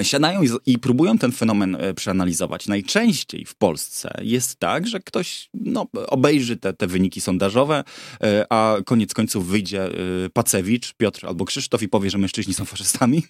Siadają 0.02 0.42
i, 0.66 0.80
próbują 0.80 1.18
ten 1.18 1.32
fenomen 1.32 1.76
e, 1.76 1.94
przeanalizować. 1.94 2.68
Najczęściej 2.68 3.46
w 3.46 3.56
Polsce 3.56 4.22
jest 4.22 4.56
tak, 4.56 4.88
że 4.88 5.00
ktoś 5.00 5.50
no, 5.54 5.88
obejrzy 6.08 6.58
te, 6.58 6.74
te 6.74 6.88
wyniki 6.88 7.22
sondażowe, 7.22 7.84
e, 8.24 8.46
a 8.50 8.78
koniec 8.86 9.14
końców 9.14 9.48
wyjdzie 9.48 9.86
e, 9.86 9.90
Pacewicz, 10.34 10.94
Piotr 10.94 11.26
albo 11.28 11.46
Krzysztof 11.46 11.82
i 11.82 11.88
powie, 11.88 12.10
że 12.10 12.18
mężczyźni 12.18 12.54
są 12.54 12.66
faszystami, 12.66 13.24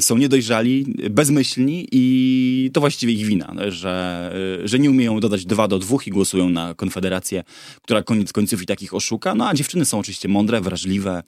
są 0.00 0.18
niedojrzali, 0.18 0.94
bezmyślni 1.10 1.88
i 1.92 2.70
to 2.72 2.80
właściwie 2.80 3.12
ich 3.12 3.26
wina, 3.26 3.54
że, 3.68 4.32
że 4.64 4.78
nie 4.78 4.90
umieją 4.90 5.20
dodać 5.20 5.44
dwa 5.44 5.68
do 5.68 5.78
dwóch 5.78 6.06
i 6.06 6.10
głosują 6.10 6.48
na 6.48 6.74
Konfederację, 6.74 7.44
która 7.82 8.02
koniec 8.02 8.32
końców 8.32 8.62
i 8.62 8.66
takich 8.66 8.94
oszuka. 8.94 9.34
No 9.34 9.48
a 9.48 9.54
dziewczyny 9.54 9.84
są 9.84 9.98
oczywiście 9.98 10.28
mądre, 10.28 10.60
wrażliwe, 10.60 11.22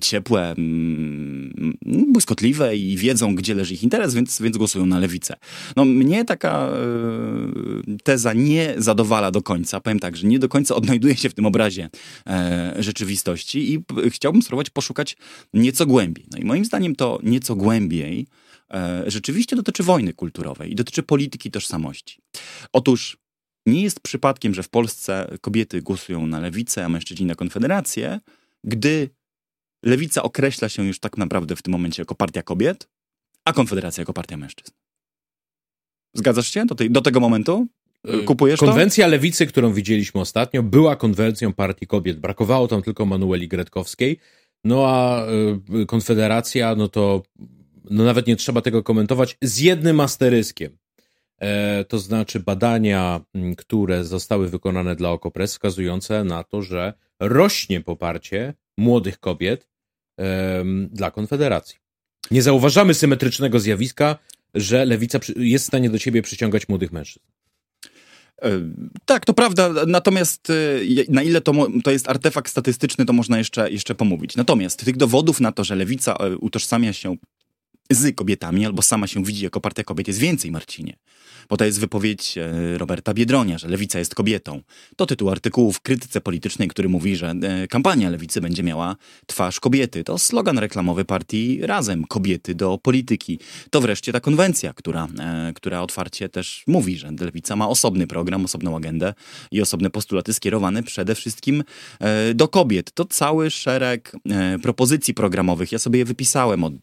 ciepłe, 0.00 0.50
mm, 0.50 1.76
błyskotliwe 2.12 2.76
i 2.76 2.96
wiedzą, 2.96 3.34
gdzie 3.42 3.54
leży 3.54 3.74
ich 3.74 3.82
interes, 3.82 4.14
więc, 4.14 4.42
więc 4.42 4.56
głosują 4.56 4.86
na 4.86 4.98
lewicę. 4.98 5.36
No 5.76 5.84
mnie 5.84 6.24
taka 6.24 6.68
e, 6.68 7.96
teza 8.04 8.32
nie 8.32 8.74
zadowala 8.76 9.30
do 9.30 9.42
końca. 9.42 9.80
Powiem 9.80 9.98
tak, 9.98 10.16
że 10.16 10.26
nie 10.26 10.38
do 10.38 10.48
końca 10.48 10.74
odnajduje 10.74 11.16
się 11.16 11.28
w 11.28 11.34
tym 11.34 11.46
obrazie 11.46 11.88
e, 12.26 12.74
rzeczywistości 12.78 13.74
i 13.74 13.84
chciałbym 14.10 14.42
spróbować 14.42 14.70
poszukać 14.70 15.16
nieco 15.54 15.86
głębiej. 15.86 16.26
No 16.32 16.38
i 16.38 16.44
moim 16.44 16.64
zdaniem 16.64 16.96
to 16.96 17.18
nieco 17.22 17.56
głębiej 17.56 18.26
e, 18.70 19.04
rzeczywiście 19.06 19.56
dotyczy 19.56 19.82
wojny 19.82 20.12
kulturowej 20.12 20.72
i 20.72 20.74
dotyczy 20.74 21.02
polityki 21.02 21.50
tożsamości. 21.50 22.18
Otóż 22.72 23.16
nie 23.66 23.82
jest 23.82 24.00
przypadkiem, 24.00 24.54
że 24.54 24.62
w 24.62 24.68
Polsce 24.68 25.36
kobiety 25.40 25.82
głosują 25.82 26.26
na 26.26 26.40
lewicę, 26.40 26.84
a 26.84 26.88
mężczyźni 26.88 27.26
na 27.26 27.34
konfederację, 27.34 28.20
gdy 28.64 29.10
lewica 29.82 30.22
określa 30.22 30.68
się 30.68 30.86
już 30.86 31.00
tak 31.00 31.18
naprawdę 31.18 31.56
w 31.56 31.62
tym 31.62 31.72
momencie 31.72 32.02
jako 32.02 32.14
partia 32.14 32.42
kobiet, 32.42 32.88
a 33.44 33.52
Konfederacja 33.52 34.02
jako 34.02 34.12
partia 34.12 34.36
mężczyzn. 34.36 34.72
Zgadzasz 36.14 36.48
się 36.48 36.66
do, 36.66 36.74
tej, 36.74 36.90
do 36.90 37.00
tego 37.00 37.20
momentu? 37.20 37.66
Y, 38.08 38.24
Kupujesz 38.24 38.60
Konwencja 38.60 39.04
to? 39.04 39.10
lewicy, 39.10 39.46
którą 39.46 39.72
widzieliśmy 39.72 40.20
ostatnio, 40.20 40.62
była 40.62 40.96
konwencją 40.96 41.52
partii 41.52 41.86
kobiet. 41.86 42.20
Brakowało 42.20 42.68
tam 42.68 42.82
tylko 42.82 43.06
Manueli 43.06 43.48
Gretkowskiej. 43.48 44.18
No 44.64 44.86
a 44.86 45.26
y, 45.82 45.86
Konfederacja, 45.86 46.74
no 46.74 46.88
to 46.88 47.22
no 47.90 48.04
nawet 48.04 48.26
nie 48.26 48.36
trzeba 48.36 48.60
tego 48.60 48.82
komentować, 48.82 49.36
z 49.42 49.58
jednym 49.58 50.00
asteryskiem. 50.00 50.78
E, 51.40 51.84
to 51.84 51.98
znaczy 51.98 52.40
badania, 52.40 53.20
które 53.56 54.04
zostały 54.04 54.48
wykonane 54.48 54.96
dla 54.96 55.10
Okopres, 55.10 55.50
wskazujące 55.52 56.24
na 56.24 56.44
to, 56.44 56.62
że 56.62 56.92
rośnie 57.20 57.80
poparcie 57.80 58.54
młodych 58.78 59.18
kobiet 59.18 59.68
e, 60.20 60.64
dla 60.90 61.10
Konfederacji. 61.10 61.81
Nie 62.30 62.42
zauważamy 62.42 62.94
symetrycznego 62.94 63.60
zjawiska, 63.60 64.18
że 64.54 64.84
lewica 64.84 65.18
jest 65.36 65.64
w 65.64 65.68
stanie 65.68 65.90
do 65.90 65.98
ciebie 65.98 66.22
przyciągać 66.22 66.68
młodych 66.68 66.92
mężczyzn. 66.92 67.24
Tak, 69.04 69.24
to 69.24 69.34
prawda, 69.34 69.70
natomiast 69.86 70.52
na 71.08 71.22
ile 71.22 71.40
to, 71.40 71.52
to 71.84 71.90
jest 71.90 72.08
artefakt 72.08 72.50
statystyczny, 72.50 73.04
to 73.04 73.12
można 73.12 73.38
jeszcze, 73.38 73.70
jeszcze 73.70 73.94
pomówić. 73.94 74.36
Natomiast 74.36 74.84
tych 74.84 74.96
dowodów 74.96 75.40
na 75.40 75.52
to, 75.52 75.64
że 75.64 75.76
lewica 75.76 76.16
utożsamia 76.40 76.92
się 76.92 77.16
z 77.90 78.16
kobietami 78.16 78.66
albo 78.66 78.82
sama 78.82 79.06
się 79.06 79.24
widzi 79.24 79.44
jako 79.44 79.60
partia 79.60 79.84
kobiet 79.84 80.08
jest 80.08 80.20
więcej, 80.20 80.50
Marcinie 80.50 80.96
bo 81.48 81.56
to 81.56 81.64
jest 81.64 81.80
wypowiedź 81.80 82.38
e, 82.38 82.78
Roberta 82.78 83.14
Biedronia, 83.14 83.58
że 83.58 83.68
lewica 83.68 83.98
jest 83.98 84.14
kobietą. 84.14 84.60
To 84.96 85.06
tytuł 85.06 85.30
artykułu 85.30 85.72
w 85.72 85.80
krytyce 85.80 86.20
politycznej, 86.20 86.68
który 86.68 86.88
mówi, 86.88 87.16
że 87.16 87.34
e, 87.42 87.68
kampania 87.68 88.10
lewicy 88.10 88.40
będzie 88.40 88.62
miała 88.62 88.96
twarz 89.26 89.60
kobiety. 89.60 90.04
To 90.04 90.18
slogan 90.18 90.58
reklamowy 90.58 91.04
partii 91.04 91.58
Razem, 91.62 92.04
kobiety 92.04 92.54
do 92.54 92.78
polityki. 92.78 93.38
To 93.70 93.80
wreszcie 93.80 94.12
ta 94.12 94.20
konwencja, 94.20 94.72
która, 94.72 95.08
e, 95.18 95.52
która 95.54 95.80
otwarcie 95.80 96.28
też 96.28 96.64
mówi, 96.66 96.98
że 96.98 97.10
lewica 97.20 97.56
ma 97.56 97.68
osobny 97.68 98.06
program, 98.06 98.44
osobną 98.44 98.76
agendę 98.76 99.14
i 99.50 99.62
osobne 99.62 99.90
postulaty 99.90 100.34
skierowane 100.34 100.82
przede 100.82 101.14
wszystkim 101.14 101.64
do 102.34 102.48
kobiet. 102.48 102.92
To 102.94 103.04
cały 103.04 103.50
szereg 103.50 104.12
propozycji 104.62 105.14
programowych. 105.14 105.72
Ja 105.72 105.78
sobie 105.78 105.98
je 105.98 106.04
wypisałem 106.04 106.64
od, 106.64 106.74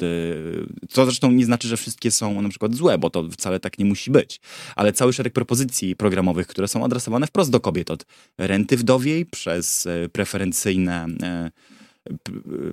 co 0.90 1.06
zresztą 1.06 1.32
nie 1.32 1.46
znaczy, 1.46 1.68
że 1.68 1.78
wszystkie 1.78 2.12
są 2.12 2.42
na 2.42 2.50
przykład 2.50 2.76
złe, 2.76 2.98
bo 2.98 3.10
to 3.10 3.30
wcale 3.30 3.60
tak 3.60 3.80
nie 3.80 3.86
musi 3.86 4.12
być 4.12 4.40
ale 4.76 4.94
cały 4.94 5.14
szereg 5.14 5.34
propozycji 5.34 5.96
programowych, 5.96 6.48
które 6.48 6.68
są 6.68 6.86
adresowane 6.86 7.28
wprost 7.28 7.52
do 7.52 7.60
kobiet, 7.60 7.92
od 7.92 8.06
renty 8.38 8.78
wdowiej 8.78 9.26
przez 9.26 9.88
e, 9.88 10.10
preferencyjne 10.10 11.06
e, 11.24 11.52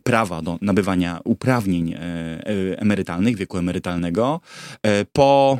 prawa 0.03 0.43
do 0.43 0.59
nabywania 0.61 1.21
uprawnień 1.25 1.93
e, 1.93 1.99
emerytalnych, 2.79 3.37
wieku 3.37 3.59
emerytalnego, 3.59 4.41
po 5.13 5.59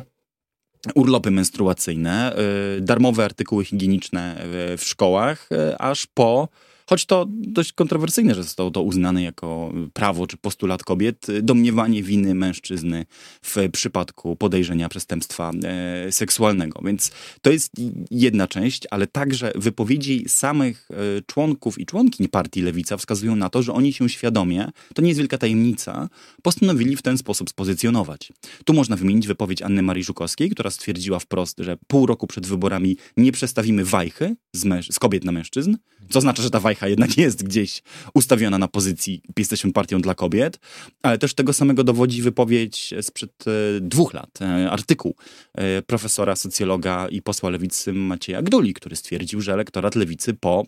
urlopy 0.95 1.31
menstruacyjne, 1.31 2.35
darmowe 2.81 3.25
artykuły 3.25 3.65
higieniczne 3.65 4.35
w 4.77 4.81
szkołach, 4.83 5.49
aż 5.79 6.07
po 6.07 6.47
choć 6.89 7.05
to 7.05 7.25
dość 7.29 7.73
kontrowersyjne, 7.73 8.35
że 8.35 8.43
zostało 8.43 8.71
to 8.71 8.81
uznane 8.81 9.23
jako 9.23 9.73
prawo 9.93 10.27
czy 10.27 10.37
postulat 10.37 10.83
kobiet, 10.83 11.27
domniewanie 11.41 12.03
winy 12.03 12.35
mężczyzny 12.35 13.05
w 13.41 13.55
przypadku 13.71 14.35
podejrzenia 14.35 14.89
przestępstwa 14.89 15.51
e, 15.63 16.11
seksualnego. 16.11 16.81
Więc 16.85 17.11
to 17.41 17.51
jest 17.51 17.71
jedna 18.11 18.47
część, 18.47 18.83
ale 18.91 19.07
także 19.07 19.51
wypowiedzi 19.55 20.25
samych 20.27 20.89
e, 20.91 20.95
członków 21.21 21.79
i 21.79 21.85
członkiń 21.85 22.27
partii 22.27 22.61
Lewica 22.61 22.97
wskazują 22.97 23.35
na 23.35 23.49
to, 23.49 23.63
że 23.63 23.73
oni 23.73 23.93
się 23.93 24.09
świadomie, 24.09 24.71
to 24.93 25.01
nie 25.01 25.07
jest 25.07 25.19
wielka 25.19 25.37
tajemnica, 25.37 26.09
postanowili 26.43 26.95
w 26.95 27.01
ten 27.01 27.17
sposób 27.17 27.49
spozycjonować. 27.49 28.33
Tu 28.65 28.73
można 28.73 28.95
wymienić 28.95 29.27
wypowiedź 29.27 29.61
Anny 29.61 29.81
Marii 29.81 30.03
Żukowskiej, 30.03 30.49
która 30.49 30.69
stwierdziła 30.69 31.19
wprost, 31.19 31.57
że 31.59 31.77
pół 31.87 32.05
roku 32.05 32.27
przed 32.27 32.47
wyborami 32.47 32.97
nie 33.17 33.31
przestawimy 33.31 33.85
wajchy 33.85 34.35
z, 34.53 34.85
z 34.95 34.99
kobiet 34.99 35.23
na 35.25 35.31
mężczyzn, 35.31 35.77
co 36.09 36.19
oznacza, 36.19 36.43
że 36.43 36.49
ta 36.49 36.59
wajcha 36.59 36.76
Wajcha 36.77 36.87
jednak 36.87 37.17
jest 37.25 37.43
gdzieś 37.43 37.81
ustawiona 38.13 38.57
na 38.57 38.67
pozycji 38.67 39.21
jesteśmy 39.37 39.73
partią 39.73 40.01
dla 40.01 40.15
kobiet, 40.15 40.59
ale 41.01 41.17
też 41.17 41.33
tego 41.33 41.53
samego 41.53 41.83
dowodzi 41.83 42.21
wypowiedź 42.21 42.93
sprzed 43.01 43.31
e, 43.47 43.51
dwóch 43.81 44.13
lat, 44.13 44.41
e, 44.41 44.71
artykuł 44.71 45.15
e, 45.53 45.81
profesora 45.81 46.35
socjologa 46.35 47.07
i 47.07 47.21
posła 47.21 47.49
lewicy 47.49 47.93
Macieja 47.93 48.41
Gduli, 48.41 48.73
który 48.73 48.95
stwierdził, 48.95 49.41
że 49.41 49.53
elektorat 49.53 49.95
lewicy 49.95 50.33
po 50.33 50.65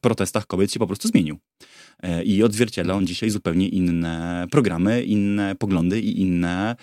protestach 0.00 0.46
kobiet 0.46 0.72
się 0.72 0.78
po 0.78 0.86
prostu 0.86 1.08
zmienił. 1.08 1.38
I 2.24 2.42
odzwierciedla 2.42 2.94
on 2.94 3.06
dzisiaj 3.06 3.30
zupełnie 3.30 3.68
inne 3.68 4.46
programy, 4.50 5.02
inne 5.02 5.54
poglądy 5.54 6.00
i 6.00 6.20
inne 6.20 6.76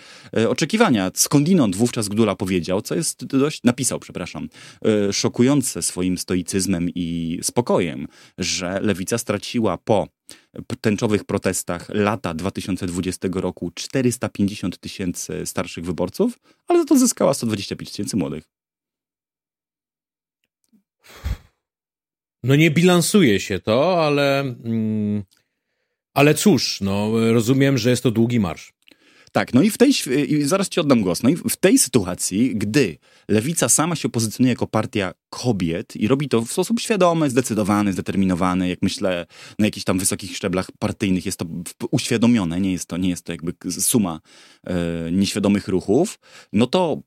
oczekiwania. 0.48 1.10
Skądinąd 1.14 1.76
wówczas 1.76 2.08
Gdula 2.08 2.36
powiedział, 2.36 2.82
co 2.82 2.94
jest 2.94 3.24
dość, 3.24 3.62
napisał, 3.64 3.98
przepraszam, 4.00 4.48
szokujące 5.12 5.82
swoim 5.82 6.18
stoicyzmem 6.18 6.88
i 6.94 7.38
spokojem, 7.42 8.06
że 8.38 8.67
lewica 8.80 9.18
straciła 9.18 9.78
po 9.78 10.08
tęczowych 10.80 11.24
protestach 11.24 11.88
lata 11.88 12.34
2020 12.34 13.28
roku 13.32 13.70
450 13.74 14.78
tysięcy 14.78 15.46
starszych 15.46 15.84
wyborców, 15.84 16.38
ale 16.66 16.78
za 16.78 16.84
to 16.84 16.98
zyskała 16.98 17.34
125 17.34 17.90
tysięcy 17.90 18.16
młodych. 18.16 18.44
No 22.42 22.56
nie 22.56 22.70
bilansuje 22.70 23.40
się 23.40 23.58
to, 23.58 24.06
ale, 24.06 24.40
mm, 24.40 25.22
ale 26.14 26.34
cóż, 26.34 26.80
no 26.80 27.12
rozumiem, 27.32 27.78
że 27.78 27.90
jest 27.90 28.02
to 28.02 28.10
długi 28.10 28.40
marsz. 28.40 28.77
Tak, 29.38 29.54
no 29.54 29.62
i 29.62 29.70
w 29.70 29.78
tej, 29.78 29.92
i 30.28 30.44
zaraz 30.44 30.68
ci 30.68 30.80
oddam 30.80 31.02
głos, 31.02 31.22
no 31.22 31.30
i 31.30 31.36
w 31.36 31.56
tej 31.56 31.78
sytuacji, 31.78 32.56
gdy 32.56 32.98
lewica 33.28 33.68
sama 33.68 33.96
się 33.96 34.08
pozycjonuje 34.08 34.52
jako 34.52 34.66
partia 34.66 35.14
kobiet 35.30 35.96
i 35.96 36.08
robi 36.08 36.28
to 36.28 36.42
w 36.42 36.52
sposób 36.52 36.80
świadomy, 36.80 37.30
zdecydowany, 37.30 37.92
zdeterminowany, 37.92 38.68
jak 38.68 38.82
myślę, 38.82 39.26
na 39.58 39.66
jakichś 39.66 39.84
tam 39.84 39.98
wysokich 39.98 40.36
szczeblach 40.36 40.70
partyjnych 40.78 41.26
jest 41.26 41.38
to 41.38 41.46
uświadomione, 41.90 42.60
nie 42.60 42.72
jest 42.72 42.86
to, 42.86 42.96
nie 42.96 43.08
jest 43.08 43.24
to 43.24 43.32
jakby 43.32 43.52
suma 43.70 44.20
e, 44.64 44.74
nieświadomych 45.12 45.68
ruchów, 45.68 46.18
no 46.52 46.66
to 46.66 47.02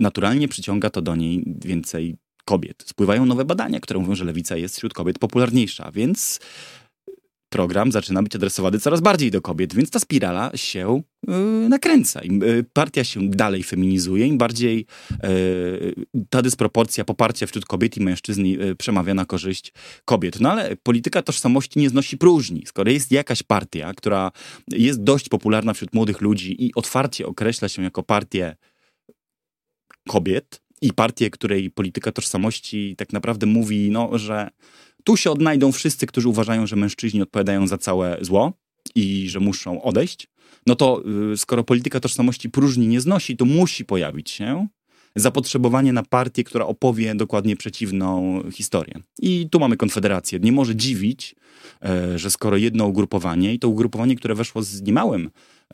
naturalnie 0.00 0.48
przyciąga 0.48 0.90
to 0.90 1.02
do 1.02 1.16
niej 1.16 1.44
więcej 1.64 2.16
kobiet. 2.44 2.84
Spływają 2.86 3.26
nowe 3.26 3.44
badania, 3.44 3.80
które 3.80 4.00
mówią, 4.00 4.14
że 4.14 4.24
lewica 4.24 4.56
jest 4.56 4.76
wśród 4.76 4.94
kobiet 4.94 5.18
popularniejsza, 5.18 5.90
więc 5.94 6.40
program 7.48 7.92
zaczyna 7.92 8.22
być 8.22 8.36
adresowany 8.36 8.80
coraz 8.80 9.00
bardziej 9.00 9.30
do 9.30 9.40
kobiet, 9.40 9.74
więc 9.74 9.90
ta 9.90 9.98
spirala 9.98 10.50
się 10.54 11.02
yy, 11.28 11.68
nakręca. 11.68 12.20
Im 12.20 12.40
yy, 12.40 12.64
partia 12.72 13.04
się 13.04 13.30
dalej 13.30 13.62
feminizuje, 13.62 14.26
im 14.26 14.38
bardziej 14.38 14.86
yy, 15.22 15.94
ta 16.30 16.42
dysproporcja 16.42 17.04
poparcia 17.04 17.46
wśród 17.46 17.64
kobiet 17.64 17.96
i 17.96 18.00
mężczyzn 18.00 18.46
y, 18.46 18.76
przemawia 18.76 19.14
na 19.14 19.24
korzyść 19.24 19.72
kobiet. 20.04 20.40
No 20.40 20.50
ale 20.50 20.76
polityka 20.76 21.22
tożsamości 21.22 21.78
nie 21.78 21.88
znosi 21.88 22.18
próżni. 22.18 22.62
Skoro 22.66 22.90
jest 22.90 23.12
jakaś 23.12 23.42
partia, 23.42 23.94
która 23.94 24.32
jest 24.68 25.02
dość 25.02 25.28
popularna 25.28 25.74
wśród 25.74 25.94
młodych 25.94 26.20
ludzi 26.20 26.64
i 26.66 26.74
otwarcie 26.74 27.26
określa 27.26 27.68
się 27.68 27.82
jako 27.82 28.02
partię 28.02 28.56
kobiet 30.08 30.62
i 30.82 30.92
partię, 30.92 31.30
której 31.30 31.70
polityka 31.70 32.12
tożsamości 32.12 32.94
tak 32.96 33.12
naprawdę 33.12 33.46
mówi, 33.46 33.90
no, 33.90 34.18
że 34.18 34.50
tu 35.04 35.16
się 35.16 35.30
odnajdą 35.30 35.72
wszyscy, 35.72 36.06
którzy 36.06 36.28
uważają, 36.28 36.66
że 36.66 36.76
mężczyźni 36.76 37.22
odpowiadają 37.22 37.66
za 37.66 37.78
całe 37.78 38.18
zło 38.20 38.52
i 38.94 39.28
że 39.28 39.40
muszą 39.40 39.82
odejść. 39.82 40.28
No 40.66 40.76
to 40.76 41.02
y, 41.32 41.36
skoro 41.36 41.64
polityka 41.64 42.00
tożsamości 42.00 42.50
próżni 42.50 42.88
nie 42.88 43.00
znosi, 43.00 43.36
to 43.36 43.44
musi 43.44 43.84
pojawić 43.84 44.30
się 44.30 44.68
zapotrzebowanie 45.16 45.92
na 45.92 46.02
partię, 46.02 46.44
która 46.44 46.66
opowie 46.66 47.14
dokładnie 47.14 47.56
przeciwną 47.56 48.42
historię. 48.52 48.94
I 49.18 49.48
tu 49.50 49.60
mamy 49.60 49.76
Konfederację. 49.76 50.38
Nie 50.38 50.52
może 50.52 50.76
dziwić, 50.76 51.34
e, 51.82 52.18
że 52.18 52.30
skoro 52.30 52.56
jedno 52.56 52.86
ugrupowanie, 52.86 53.54
i 53.54 53.58
to 53.58 53.68
ugrupowanie, 53.68 54.16
które 54.16 54.34
weszło 54.34 54.62
z 54.62 54.82
niemałym 54.82 55.30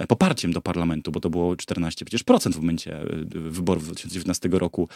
poparciem 0.09 0.53
do 0.53 0.61
parlamentu, 0.61 1.13
bo 1.13 1.21
to 1.21 1.31
było 1.31 1.57
14 1.57 2.05
przecież 2.05 2.23
procent 2.23 2.57
w 2.57 2.59
momencie 2.59 3.01
e, 3.01 3.07
wyborów 3.35 3.85
2019 3.85 4.49
roku, 4.53 4.89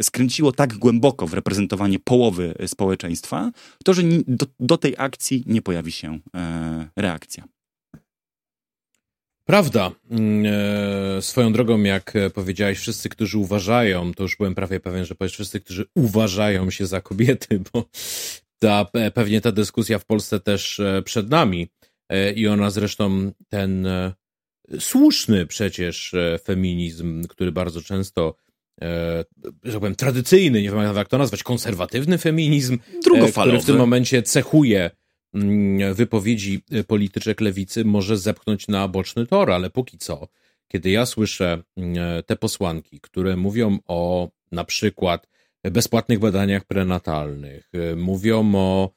skręciło 0.00 0.52
tak 0.52 0.74
głęboko 0.74 1.26
w 1.26 1.34
reprezentowanie 1.34 1.98
połowy 1.98 2.54
społeczeństwa, 2.66 3.50
to 3.84 3.94
że 3.94 4.02
do, 4.26 4.46
do 4.60 4.76
tej 4.78 4.94
akcji 4.98 5.44
nie 5.46 5.62
pojawi 5.62 5.92
się 5.92 6.18
reakcja. 6.96 7.44
Prawda. 9.50 9.90
Mm, 10.10 10.52
e, 11.18 11.22
swoją 11.22 11.52
drogą, 11.52 11.82
jak 11.82 12.14
powiedziałeś, 12.34 12.78
wszyscy, 12.78 13.08
którzy 13.08 13.38
uważają, 13.38 14.14
to 14.14 14.22
już 14.22 14.36
byłem 14.36 14.54
prawie 14.54 14.80
pewien, 14.80 15.04
że 15.04 15.14
powiesz 15.14 15.32
wszyscy, 15.32 15.60
którzy 15.60 15.84
uważają 15.94 16.70
się 16.70 16.86
za 16.86 17.00
kobiety, 17.00 17.60
bo 17.72 17.84
ta, 18.58 18.86
pewnie 19.14 19.40
ta 19.40 19.52
dyskusja 19.52 19.98
w 19.98 20.04
Polsce 20.04 20.40
też 20.40 20.80
e, 20.80 21.02
przed 21.02 21.30
nami 21.30 21.68
e, 22.08 22.32
i 22.32 22.48
ona 22.48 22.70
zresztą 22.70 23.32
ten 23.48 23.88
słuszny 24.78 25.46
przecież 25.46 26.14
feminizm, 26.44 27.24
który 27.28 27.52
bardzo 27.52 27.82
często 27.82 28.34
że 29.62 29.72
tak 29.72 29.80
powiem, 29.80 29.96
tradycyjny, 29.96 30.62
nie 30.62 30.70
wiem 30.70 30.96
jak 30.96 31.08
to 31.08 31.18
nazwać, 31.18 31.42
konserwatywny 31.42 32.18
feminizm, 32.18 32.78
który 33.00 33.60
w 33.60 33.64
tym 33.64 33.76
momencie 33.76 34.22
cechuje 34.22 34.90
Mm, 35.34 35.94
wypowiedzi 35.94 36.62
polityczek 36.86 37.40
lewicy 37.40 37.84
może 37.84 38.18
zepchnąć 38.18 38.68
na 38.68 38.88
boczny 38.88 39.26
tor, 39.26 39.50
ale 39.50 39.70
póki 39.70 39.98
co, 39.98 40.28
kiedy 40.68 40.90
ja 40.90 41.06
słyszę 41.06 41.62
mm, 41.76 42.22
te 42.26 42.36
posłanki, 42.36 43.00
które 43.00 43.36
mówią 43.36 43.78
o 43.86 44.30
na 44.52 44.64
przykład 44.64 45.28
bezpłatnych 45.64 46.18
badaniach 46.18 46.64
prenatalnych, 46.64 47.70
mówią 47.96 48.52
o 48.54 48.90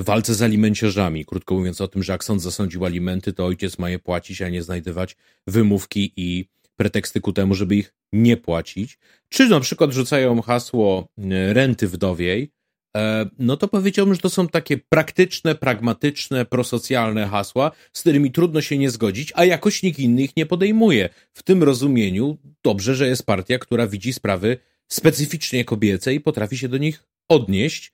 walce 0.00 0.34
z 0.34 0.42
alimenciarzami, 0.42 1.24
krótko 1.24 1.54
mówiąc 1.54 1.80
o 1.80 1.88
tym, 1.88 2.02
że 2.02 2.12
jak 2.12 2.24
sąd 2.24 2.42
zasądził 2.42 2.84
alimenty, 2.84 3.32
to 3.32 3.46
ojciec 3.46 3.78
ma 3.78 3.90
je 3.90 3.98
płacić, 3.98 4.42
a 4.42 4.48
nie 4.48 4.62
znajdywać 4.62 5.16
wymówki 5.46 6.12
i 6.16 6.48
preteksty 6.76 7.20
ku 7.20 7.32
temu, 7.32 7.54
żeby 7.54 7.76
ich 7.76 7.94
nie 8.12 8.36
płacić, 8.36 8.98
czy 9.28 9.48
na 9.48 9.60
przykład 9.60 9.92
rzucają 9.92 10.42
hasło 10.42 11.08
renty 11.52 11.88
wdowiej, 11.88 12.52
E, 12.96 13.26
no 13.38 13.56
to 13.56 13.68
powiedziałbym, 13.68 14.14
że 14.14 14.20
to 14.20 14.30
są 14.30 14.48
takie 14.48 14.78
praktyczne, 14.78 15.54
pragmatyczne, 15.54 16.44
prosocjalne 16.44 17.26
hasła, 17.26 17.70
z 17.92 18.00
którymi 18.00 18.32
trudno 18.32 18.60
się 18.60 18.78
nie 18.78 18.90
zgodzić, 18.90 19.32
a 19.36 19.44
jakoś 19.44 19.82
nikt 19.82 19.98
inny 19.98 20.22
ich 20.22 20.36
nie 20.36 20.46
podejmuje. 20.46 21.08
W 21.32 21.42
tym 21.42 21.62
rozumieniu 21.62 22.38
dobrze, 22.64 22.94
że 22.94 23.08
jest 23.08 23.26
partia, 23.26 23.58
która 23.58 23.86
widzi 23.86 24.12
sprawy 24.12 24.58
specyficznie 24.88 25.64
kobiece 25.64 26.14
i 26.14 26.20
potrafi 26.20 26.58
się 26.58 26.68
do 26.68 26.78
nich 26.78 27.04
odnieść. 27.28 27.92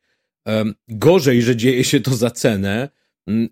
Gorzej, 0.88 1.42
że 1.42 1.56
dzieje 1.56 1.84
się 1.84 2.00
to 2.00 2.14
za 2.14 2.30
cenę 2.30 2.88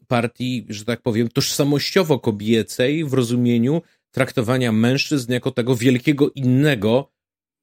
partii, 0.08 0.66
że 0.68 0.84
tak 0.84 1.02
powiem, 1.02 1.28
tożsamościowo 1.28 2.18
kobiecej 2.18 3.04
w 3.04 3.12
rozumieniu 3.12 3.82
traktowania 4.10 4.72
mężczyzn 4.72 5.32
jako 5.32 5.50
tego 5.50 5.76
wielkiego 5.76 6.30
innego, 6.30 7.12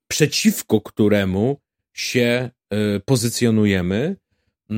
przeciwko 0.08 0.82
któremu 0.82 1.62
się 1.94 2.50
e, 2.70 3.00
pozycjonujemy. 3.00 4.16
E, 4.70 4.74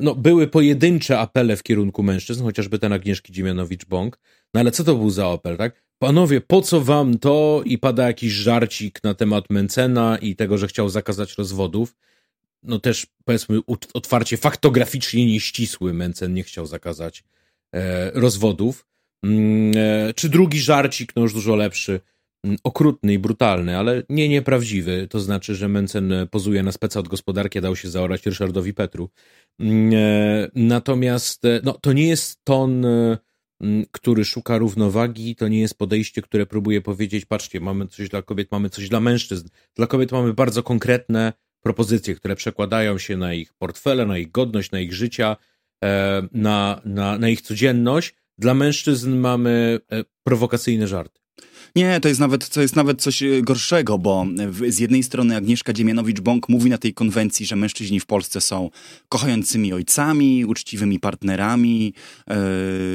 no, 0.00 0.14
były 0.14 0.48
pojedyncze 0.48 1.18
apele 1.18 1.56
w 1.56 1.62
kierunku 1.62 2.02
mężczyzn, 2.02 2.42
chociażby 2.42 2.78
ten 2.78 2.92
Agnieszki 2.92 3.32
Dziemianowicz-Bąk. 3.32 4.10
No 4.54 4.60
ale 4.60 4.70
co 4.70 4.84
to 4.84 4.94
był 4.94 5.10
za 5.10 5.28
apel, 5.28 5.56
tak? 5.56 5.82
Panowie, 5.98 6.40
po 6.40 6.62
co 6.62 6.80
wam 6.80 7.18
to? 7.18 7.62
I 7.64 7.78
pada 7.78 8.06
jakiś 8.06 8.32
żarcik 8.32 9.04
na 9.04 9.14
temat 9.14 9.50
Mencena 9.50 10.18
i 10.22 10.36
tego, 10.36 10.58
że 10.58 10.68
chciał 10.68 10.88
zakazać 10.88 11.38
rozwodów. 11.38 11.94
No 12.62 12.78
też, 12.78 13.06
powiedzmy, 13.24 13.60
otwarcie 13.94 14.36
faktograficznie 14.36 15.26
nieścisły 15.26 15.94
Mencen 15.94 16.34
nie 16.34 16.42
chciał 16.42 16.66
zakazać 16.66 17.24
e, 17.74 18.10
rozwodów. 18.10 18.86
Mm, 19.24 19.72
e, 19.76 20.14
czy 20.14 20.28
drugi 20.28 20.60
żarcik, 20.60 21.16
no 21.16 21.22
już 21.22 21.32
dużo 21.34 21.56
lepszy, 21.56 22.00
mm, 22.44 22.58
okrutny 22.64 23.12
i 23.12 23.18
brutalny, 23.18 23.78
ale 23.78 24.02
nie 24.08 24.28
nieprawdziwy. 24.28 25.08
To 25.10 25.20
znaczy, 25.20 25.54
że 25.54 25.68
Mencen 25.68 26.12
pozuje 26.30 26.62
na 26.62 26.72
speca 26.72 27.00
od 27.00 27.08
gospodarki, 27.08 27.60
dał 27.60 27.76
się 27.76 27.90
zaorać 27.90 28.26
Ryszardowi 28.26 28.74
Petru. 28.74 29.10
Mm, 29.60 29.92
e, 29.94 30.50
natomiast 30.54 31.42
no, 31.62 31.72
to 31.72 31.92
nie 31.92 32.08
jest 32.08 32.44
ton 32.44 32.86
który 33.92 34.24
szuka 34.24 34.58
równowagi, 34.58 35.36
to 35.36 35.48
nie 35.48 35.60
jest 35.60 35.78
podejście, 35.78 36.22
które 36.22 36.46
próbuje 36.46 36.80
powiedzieć, 36.80 37.24
patrzcie, 37.24 37.60
mamy 37.60 37.86
coś 37.86 38.08
dla 38.08 38.22
kobiet, 38.22 38.52
mamy 38.52 38.70
coś 38.70 38.88
dla 38.88 39.00
mężczyzn. 39.00 39.48
Dla 39.74 39.86
kobiet 39.86 40.12
mamy 40.12 40.34
bardzo 40.34 40.62
konkretne 40.62 41.32
propozycje, 41.60 42.14
które 42.14 42.36
przekładają 42.36 42.98
się 42.98 43.16
na 43.16 43.34
ich 43.34 43.54
portfele, 43.54 44.06
na 44.06 44.18
ich 44.18 44.30
godność, 44.30 44.70
na 44.70 44.80
ich 44.80 44.92
życia, 44.94 45.36
e, 45.84 46.22
na, 46.32 46.80
na, 46.84 47.18
na 47.18 47.28
ich 47.28 47.40
codzienność. 47.40 48.14
Dla 48.38 48.54
mężczyzn 48.54 49.16
mamy 49.16 49.80
e, 49.92 50.04
prowokacyjne 50.22 50.88
żarty. 50.88 51.20
Nie, 51.76 52.00
to 52.00 52.08
jest 52.08 52.20
nawet, 52.20 52.48
to 52.48 52.60
jest 52.60 52.76
nawet 52.76 53.02
coś 53.02 53.22
e, 53.22 53.42
gorszego, 53.42 53.98
bo 53.98 54.26
z 54.68 54.78
jednej 54.78 55.02
strony 55.02 55.36
Agnieszka 55.36 55.72
Dziemianowicz-Bąk 55.72 56.40
mówi 56.48 56.70
na 56.70 56.78
tej 56.78 56.94
konwencji, 56.94 57.46
że 57.46 57.56
mężczyźni 57.56 58.00
w 58.00 58.06
Polsce 58.06 58.40
są 58.40 58.70
kochającymi 59.08 59.72
ojcami, 59.72 60.44
uczciwymi 60.44 61.00
partnerami, 61.00 61.92
yy, 62.28 62.34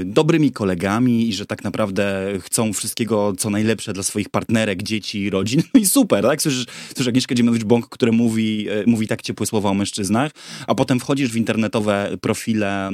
dobrymi 0.06 0.52
kolegami 0.52 1.30
i 1.30 1.34
że 1.34 1.46
tak 1.46 1.64
naprawdę 1.64 2.34
chcą 2.42 2.74
wszystkiego, 2.74 3.34
co 3.38 3.50
najlepsze 3.50 3.94
dla 3.94 4.04
swoich 4.04 4.30
partnerek, 4.30 4.84
dzieci 4.84 5.22
i 5.22 5.30
rodzin. 5.30 5.64
No 5.74 5.80
i 5.80 5.86
super, 5.86 6.24
tak? 6.24 6.42
Słyszysz, 6.42 6.66
słyszysz 6.88 7.08
Agnieszkę 7.08 7.36
Dziemianowicz-Bąk, 7.36 7.90
która 7.90 8.12
mówi, 8.12 8.64
yy, 8.64 8.84
mówi 8.88 9.08
tak 9.08 9.22
ciepłe 9.22 9.46
słowa 9.46 9.70
o 9.70 9.74
mężczyznach, 9.74 10.32
a 10.68 10.76
potem 10.76 11.00
wchodzisz 11.00 11.32
w 11.32 11.36
internetowe 11.36 12.18
profile 12.22 12.90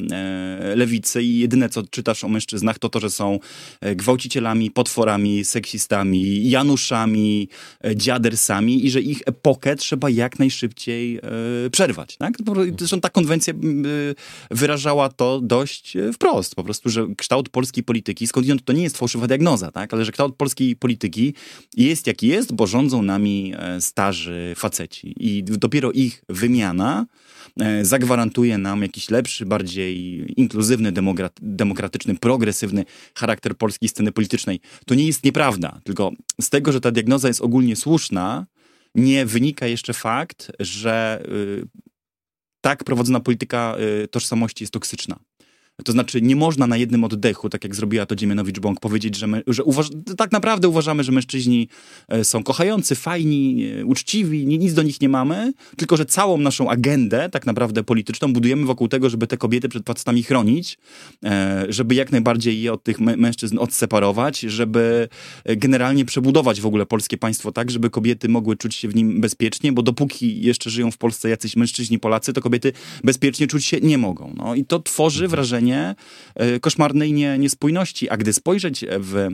yy, 0.69 0.75
lewicy 0.75 1.23
i 1.23 1.39
jedyne, 1.39 1.69
co 1.69 1.84
czytasz 1.84 2.23
o 2.23 2.29
mężczyznach, 2.29 2.79
to 2.79 2.89
to, 2.89 2.99
że 2.99 3.10
są 3.10 3.39
gwałcicielami, 3.95 4.71
potworami, 4.71 5.45
seksistami, 5.45 5.59
seksistami, 5.60 6.50
Januszami, 6.50 7.50
e, 7.84 7.95
dziadersami 7.95 8.86
i 8.86 8.91
że 8.91 9.02
ich 9.02 9.22
epokę 9.26 9.76
trzeba 9.76 10.10
jak 10.10 10.39
najszybciej 10.39 11.17
e, 11.17 11.69
przerwać. 11.72 12.17
Tak? 12.17 12.34
Zresztą 12.80 13.02
ta 13.02 13.10
konwencja 13.10 13.54
wyrażała 14.52 15.10
to 15.10 15.41
dość 15.41 15.95
e, 15.95 16.13
wprost. 16.13 16.56
Po 16.56 16.63
prostu, 16.63 16.89
że 16.89 17.08
kształt 17.17 17.50
polskiej 17.50 17.84
polityki, 17.84 18.28
skądinąd 18.28 18.65
to 18.65 18.74
nie 18.74 18.84
jest 18.84 18.98
fałszywa 18.98 19.28
diagnoza, 19.28 19.72
tak? 19.72 19.93
ale 19.93 20.06
że 20.06 20.12
kształt 20.12 20.36
polskiej 20.36 20.76
polityki 20.76 21.34
jest 21.78 22.08
jaki 22.08 22.28
jest, 22.28 22.54
bo 22.54 22.67
rządzą 22.67 23.02
nami 23.02 23.54
starzy 23.80 24.54
faceci. 24.56 25.15
I 25.19 25.43
dopiero 25.43 25.91
ich 25.91 26.24
wymiana 26.30 27.06
zagwarantuje 27.81 28.57
nam 28.57 28.81
jakiś 28.81 29.09
lepszy, 29.09 29.45
bardziej 29.45 30.25
inkluzywny, 30.41 30.91
demokratyczny, 31.41 32.15
progresywny 32.15 32.85
charakter 33.15 33.57
polskiej 33.57 33.89
sceny 33.89 34.12
politycznej. 34.12 34.59
To 34.85 34.95
nie 34.95 35.07
jest 35.07 35.23
nieprawda 35.23 35.79
tylko 35.83 36.12
z 36.41 36.49
tego, 36.49 36.71
że 36.71 36.81
ta 36.81 36.91
diagnoza 36.91 37.27
jest 37.27 37.41
ogólnie 37.41 37.75
słuszna, 37.75 38.45
nie 38.95 39.25
wynika 39.25 39.67
jeszcze 39.67 39.93
fakt, 39.93 40.51
że 40.59 41.23
y, 41.29 41.67
tak 42.62 42.83
prowadzona 42.83 43.19
polityka 43.19 43.75
y, 44.03 44.07
tożsamości 44.07 44.63
jest 44.63 44.73
toksyczna. 44.73 45.19
To 45.85 45.91
znaczy, 45.91 46.21
nie 46.21 46.35
można 46.35 46.67
na 46.67 46.77
jednym 46.77 47.03
oddechu, 47.03 47.49
tak 47.49 47.63
jak 47.63 47.75
zrobiła 47.75 48.05
to 48.05 48.15
Dziemianowicz-Bąk, 48.15 48.79
powiedzieć, 48.79 49.15
że, 49.15 49.27
my, 49.27 49.43
że 49.47 49.63
uważ, 49.63 49.89
tak 50.17 50.31
naprawdę 50.31 50.69
uważamy, 50.69 51.03
że 51.03 51.11
mężczyźni 51.11 51.67
e, 52.07 52.23
są 52.23 52.43
kochający, 52.43 52.95
fajni, 52.95 53.65
e, 53.79 53.85
uczciwi, 53.85 54.45
nic 54.45 54.73
do 54.73 54.83
nich 54.83 55.01
nie 55.01 55.09
mamy, 55.09 55.53
tylko 55.77 55.97
że 55.97 56.05
całą 56.05 56.37
naszą 56.37 56.69
agendę, 56.69 57.29
tak 57.29 57.45
naprawdę 57.45 57.83
polityczną, 57.83 58.33
budujemy 58.33 58.65
wokół 58.65 58.87
tego, 58.87 59.09
żeby 59.09 59.27
te 59.27 59.37
kobiety 59.37 59.69
przed 59.69 59.85
facetami 59.85 60.23
chronić, 60.23 60.77
e, 61.23 61.65
żeby 61.69 61.95
jak 61.95 62.11
najbardziej 62.11 62.61
je 62.61 62.73
od 62.73 62.83
tych 62.83 62.99
mężczyzn 62.99 63.57
odseparować, 63.59 64.39
żeby 64.39 65.09
generalnie 65.45 66.05
przebudować 66.05 66.61
w 66.61 66.65
ogóle 66.65 66.85
polskie 66.85 67.17
państwo 67.17 67.51
tak, 67.51 67.71
żeby 67.71 67.89
kobiety 67.89 68.29
mogły 68.29 68.57
czuć 68.57 68.75
się 68.75 68.87
w 68.87 68.95
nim 68.95 69.21
bezpiecznie, 69.21 69.71
bo 69.71 69.81
dopóki 69.81 70.41
jeszcze 70.41 70.69
żyją 70.69 70.91
w 70.91 70.97
Polsce 70.97 71.29
jacyś 71.29 71.55
mężczyźni 71.55 71.99
Polacy, 71.99 72.33
to 72.33 72.41
kobiety 72.41 72.73
bezpiecznie 73.03 73.47
czuć 73.47 73.65
się 73.65 73.77
nie 73.81 73.97
mogą. 73.97 74.33
No 74.37 74.55
i 74.55 74.65
to 74.65 74.79
tworzy 74.79 75.23
mhm. 75.23 75.31
wrażenie 75.31 75.68
e, 76.36 76.60
koszmarnej 76.60 77.13
nie, 77.13 77.38
niespójności. 77.39 78.10
A 78.10 78.17
gdy 78.17 78.34
spojrzeć 78.34 78.86
w 78.99 79.27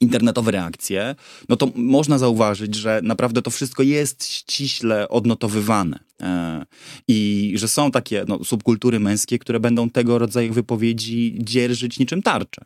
internetowe 0.00 0.50
reakcje, 0.50 1.14
no 1.48 1.56
to 1.56 1.72
można 1.74 2.18
zauważyć, 2.18 2.74
że 2.74 3.00
naprawdę 3.02 3.42
to 3.42 3.50
wszystko 3.50 3.82
jest 3.82 4.26
ściśle 4.26 5.08
odnotowywane. 5.08 5.98
E, 6.22 6.64
I 7.08 7.52
że 7.56 7.68
są 7.68 7.90
takie 7.90 8.24
no, 8.28 8.44
subkultury 8.44 9.00
męskie, 9.00 9.38
które 9.38 9.60
będą 9.60 9.90
tego 9.90 10.18
rodzaju 10.18 10.52
wypowiedzi 10.52 11.38
dzierżyć 11.40 11.98
niczym 11.98 12.22
tarcze 12.22 12.64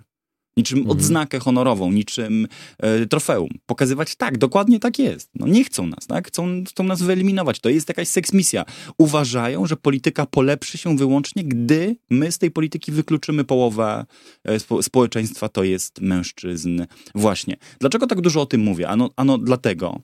niczym 0.57 0.79
mhm. 0.79 0.99
odznakę 0.99 1.39
honorową, 1.39 1.93
niczym 1.93 2.47
e, 2.79 3.07
trofeum. 3.07 3.49
Pokazywać 3.67 4.17
tak, 4.17 4.39
dokładnie 4.39 4.81
tak 4.81 4.99
jest. 4.99 5.31
No 5.35 5.47
nie 5.47 5.65
chcą 5.65 5.87
nas, 5.87 6.07
tak? 6.07 6.29
Chcą, 6.29 6.65
chcą 6.69 6.85
nas 6.85 7.03
wyeliminować. 7.03 7.61
To 7.61 7.69
jest 7.69 7.89
jakaś 7.89 8.09
seksmisja. 8.09 8.65
Uważają, 8.99 9.67
że 9.67 9.77
polityka 9.77 10.27
polepszy 10.27 10.79
się 10.79 10.97
wyłącznie, 10.97 11.45
gdy 11.45 11.97
my 12.11 12.33
z 12.33 12.39
tej 12.39 12.51
polityki 12.51 12.93
wykluczymy 12.93 13.45
połowę 13.45 14.05
e, 14.45 14.61
spo, 14.61 14.83
społeczeństwa, 14.83 15.49
to 15.49 15.65
jest 15.65 16.01
mężczyzn. 16.01 16.85
Właśnie. 17.15 17.57
Dlaczego 17.81 18.07
tak 18.07 18.21
dużo 18.21 18.41
o 18.41 18.47
tym 18.47 18.61
mówię? 18.61 18.89
Ano, 18.89 19.11
ano 19.17 19.39
dlatego, 19.39 20.01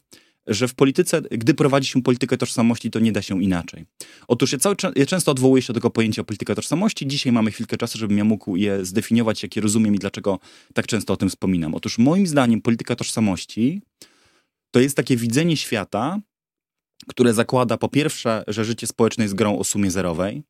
że 0.48 0.68
w 0.68 0.74
polityce, 0.74 1.22
gdy 1.22 1.54
prowadzi 1.54 1.88
się 1.88 2.02
politykę 2.02 2.36
tożsamości, 2.36 2.90
to 2.90 2.98
nie 2.98 3.12
da 3.12 3.22
się 3.22 3.42
inaczej. 3.42 3.84
Otóż 4.28 4.52
ja, 4.52 4.58
cały, 4.58 4.76
ja 4.96 5.06
często 5.06 5.32
odwołuję 5.32 5.62
się 5.62 5.72
do 5.72 5.80
tego 5.80 5.90
pojęcia 5.90 6.24
polityka 6.24 6.54
tożsamości. 6.54 7.06
Dzisiaj 7.06 7.32
mamy 7.32 7.50
chwilkę 7.50 7.76
czasu, 7.76 7.98
żebym 7.98 8.18
ja 8.18 8.24
mógł 8.24 8.56
je 8.56 8.84
zdefiniować, 8.84 9.42
jakie 9.42 9.60
rozumiem 9.60 9.94
i 9.94 9.98
dlaczego 9.98 10.38
tak 10.74 10.86
często 10.86 11.12
o 11.12 11.16
tym 11.16 11.28
wspominam. 11.28 11.74
Otóż 11.74 11.98
moim 11.98 12.26
zdaniem 12.26 12.62
polityka 12.62 12.96
tożsamości 12.96 13.82
to 14.70 14.80
jest 14.80 14.96
takie 14.96 15.16
widzenie 15.16 15.56
świata, 15.56 16.20
które 17.08 17.34
zakłada 17.34 17.78
po 17.78 17.88
pierwsze, 17.88 18.44
że 18.48 18.64
życie 18.64 18.86
społeczne 18.86 19.24
jest 19.24 19.34
grą 19.34 19.58
o 19.58 19.64
sumie 19.64 19.90
zerowej, 19.90 20.42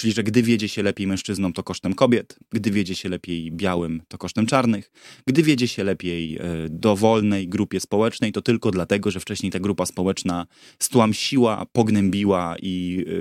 Czyli, 0.00 0.12
że 0.12 0.22
gdy 0.22 0.42
wiedzie 0.42 0.68
się 0.68 0.82
lepiej 0.82 1.06
mężczyznom, 1.06 1.52
to 1.52 1.62
kosztem 1.62 1.94
kobiet, 1.94 2.38
gdy 2.50 2.70
wiedzie 2.70 2.94
się 2.94 3.08
lepiej 3.08 3.52
białym, 3.52 4.02
to 4.08 4.18
kosztem 4.18 4.46
czarnych, 4.46 4.90
gdy 5.26 5.42
wiedzie 5.42 5.68
się 5.68 5.84
lepiej 5.84 6.36
e, 6.36 6.40
dowolnej 6.70 7.48
grupie 7.48 7.80
społecznej, 7.80 8.32
to 8.32 8.42
tylko 8.42 8.70
dlatego, 8.70 9.10
że 9.10 9.20
wcześniej 9.20 9.52
ta 9.52 9.60
grupa 9.60 9.86
społeczna 9.86 10.46
stłamsiła, 10.78 11.66
pognębiła 11.72 12.56
i 12.62 13.04
e, 13.06 13.12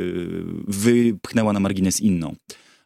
wypchnęła 0.68 1.54
na 1.54 1.60
margines 1.60 2.02
inną. 2.02 2.36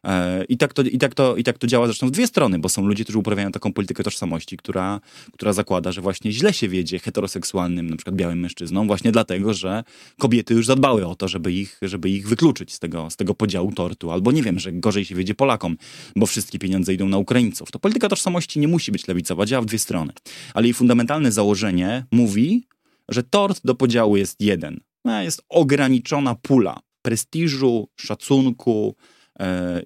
E, 0.04 0.44
I 0.44 0.56
tak, 0.56 0.72
to, 0.72 0.82
i, 0.82 0.98
tak 0.98 1.14
to, 1.14 1.36
I 1.36 1.44
tak 1.44 1.58
to 1.58 1.66
działa 1.66 1.86
zresztą 1.86 2.06
w 2.06 2.10
dwie 2.10 2.26
strony, 2.26 2.58
bo 2.58 2.68
są 2.68 2.86
ludzie, 2.86 3.04
którzy 3.04 3.18
uprawiają 3.18 3.52
taką 3.52 3.72
politykę 3.72 4.02
tożsamości, 4.02 4.56
która, 4.56 5.00
która 5.32 5.52
zakłada, 5.52 5.92
że 5.92 6.00
właśnie 6.00 6.32
źle 6.32 6.52
się 6.52 6.68
wiedzie 6.68 6.98
heteroseksualnym, 6.98 7.90
na 7.90 7.96
przykład 7.96 8.16
białym 8.16 8.40
mężczyznom, 8.40 8.86
właśnie 8.86 9.12
dlatego, 9.12 9.54
że 9.54 9.84
kobiety 10.18 10.54
już 10.54 10.66
zadbały 10.66 11.06
o 11.06 11.14
to, 11.14 11.28
żeby 11.28 11.52
ich, 11.52 11.78
żeby 11.82 12.10
ich 12.10 12.28
wykluczyć 12.28 12.72
z 12.72 12.78
tego, 12.78 13.10
z 13.10 13.16
tego 13.16 13.34
podziału 13.34 13.72
tortu, 13.72 14.10
albo 14.10 14.32
nie 14.32 14.42
wiem, 14.42 14.58
że 14.58 14.72
gorzej 14.72 15.04
się 15.04 15.14
wiedzie 15.14 15.34
Polakom, 15.34 15.76
bo 16.16 16.26
wszystkie 16.26 16.58
pieniądze 16.58 16.94
idą 16.94 17.08
na 17.08 17.18
Ukraińców. 17.18 17.70
To 17.70 17.78
polityka 17.78 18.08
tożsamości 18.08 18.60
nie 18.60 18.68
musi 18.68 18.92
być 18.92 19.08
lewicowa, 19.08 19.46
działa 19.46 19.62
w 19.62 19.66
dwie 19.66 19.78
strony. 19.78 20.12
Ale 20.54 20.66
jej 20.66 20.74
fundamentalne 20.74 21.32
założenie 21.32 22.04
mówi, 22.12 22.66
że 23.08 23.22
tort 23.22 23.60
do 23.64 23.74
podziału 23.74 24.16
jest 24.16 24.40
jeden. 24.40 24.80
Jest 25.22 25.42
ograniczona 25.48 26.34
pula 26.34 26.80
prestiżu, 27.02 27.88
szacunku, 27.96 28.94
E, 28.94 29.13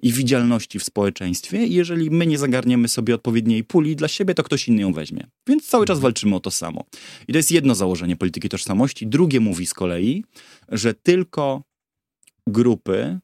i 0.01 0.13
widzialności 0.13 0.79
w 0.79 0.83
społeczeństwie. 0.83 1.65
I 1.65 1.73
jeżeli 1.73 2.11
my 2.11 2.27
nie 2.27 2.37
zagarniemy 2.37 2.87
sobie 2.87 3.15
odpowiedniej 3.15 3.63
puli 3.63 3.95
dla 3.95 4.07
siebie, 4.07 4.33
to 4.33 4.43
ktoś 4.43 4.67
inny 4.67 4.81
ją 4.81 4.93
weźmie. 4.93 5.27
Więc 5.47 5.67
cały 5.67 5.85
czas 5.85 5.99
walczymy 5.99 6.35
o 6.35 6.39
to 6.39 6.51
samo. 6.51 6.85
I 7.27 7.33
to 7.33 7.39
jest 7.39 7.51
jedno 7.51 7.75
założenie 7.75 8.15
polityki 8.15 8.49
tożsamości. 8.49 9.07
Drugie 9.07 9.39
mówi 9.39 9.65
z 9.65 9.73
kolei, 9.73 10.23
że 10.69 10.93
tylko 10.93 11.63
grupy 12.47 13.19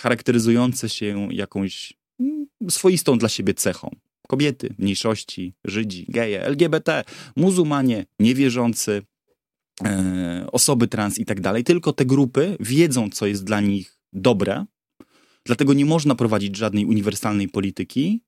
charakteryzujące 0.00 0.88
się 0.88 1.28
jakąś 1.30 1.92
mm, 2.20 2.46
swoistą 2.70 3.18
dla 3.18 3.28
siebie 3.28 3.54
cechą. 3.54 3.96
Kobiety, 4.28 4.74
mniejszości, 4.78 5.54
Żydzi, 5.64 6.06
geje, 6.08 6.42
LGBT, 6.42 7.04
muzułmanie, 7.36 8.06
niewierzący, 8.18 9.02
e, 9.84 10.46
osoby 10.52 10.88
trans 10.88 11.18
i 11.18 11.24
tak 11.24 11.40
dalej. 11.40 11.64
Tylko 11.64 11.92
te 11.92 12.06
grupy 12.06 12.56
wiedzą, 12.60 13.10
co 13.10 13.26
jest 13.26 13.44
dla 13.44 13.60
nich 13.60 13.98
dobre. 14.12 14.64
Dlatego 15.48 15.72
nie 15.72 15.84
można 15.84 16.14
prowadzić 16.14 16.56
żadnej 16.56 16.84
uniwersalnej 16.84 17.48
polityki. 17.48 18.20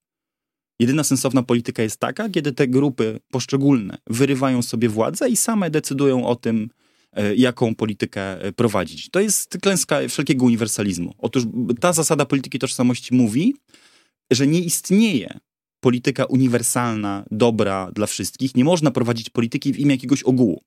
Jedyna 0.80 1.04
sensowna 1.04 1.42
polityka 1.42 1.83
jest 1.83 2.00
taka, 2.00 2.28
kiedy 2.28 2.52
te 2.52 2.68
grupy 2.68 3.20
poszczególne 3.30 3.98
wyrywają 4.06 4.62
sobie 4.62 4.88
władzę 4.88 5.28
i 5.28 5.37
same 5.37 5.70
decydują 5.70 6.26
o 6.26 6.37
tym, 6.37 6.70
E, 7.12 7.35
jaką 7.35 7.74
politykę 7.74 8.42
e, 8.42 8.52
prowadzić. 8.52 9.11
To 9.11 9.20
jest 9.20 9.59
klęska 9.62 9.98
wszelkiego 10.09 10.44
uniwersalizmu. 10.44 11.14
Otóż 11.18 11.44
ta 11.80 11.92
zasada 11.92 12.24
polityki 12.26 12.59
tożsamości 12.59 13.14
mówi, 13.14 13.54
że 14.30 14.46
nie 14.46 14.61
istnieje 14.61 15.38
polityka 15.80 16.24
uniwersalna, 16.24 17.24
dobra 17.30 17.90
dla 17.94 18.06
wszystkich. 18.06 18.54
Nie 18.54 18.64
można 18.64 18.90
prowadzić 18.90 19.30
polityki 19.30 19.72
w 19.72 19.78
imię 19.78 19.94
jakiegoś 19.94 20.22
ogółu. 20.22 20.62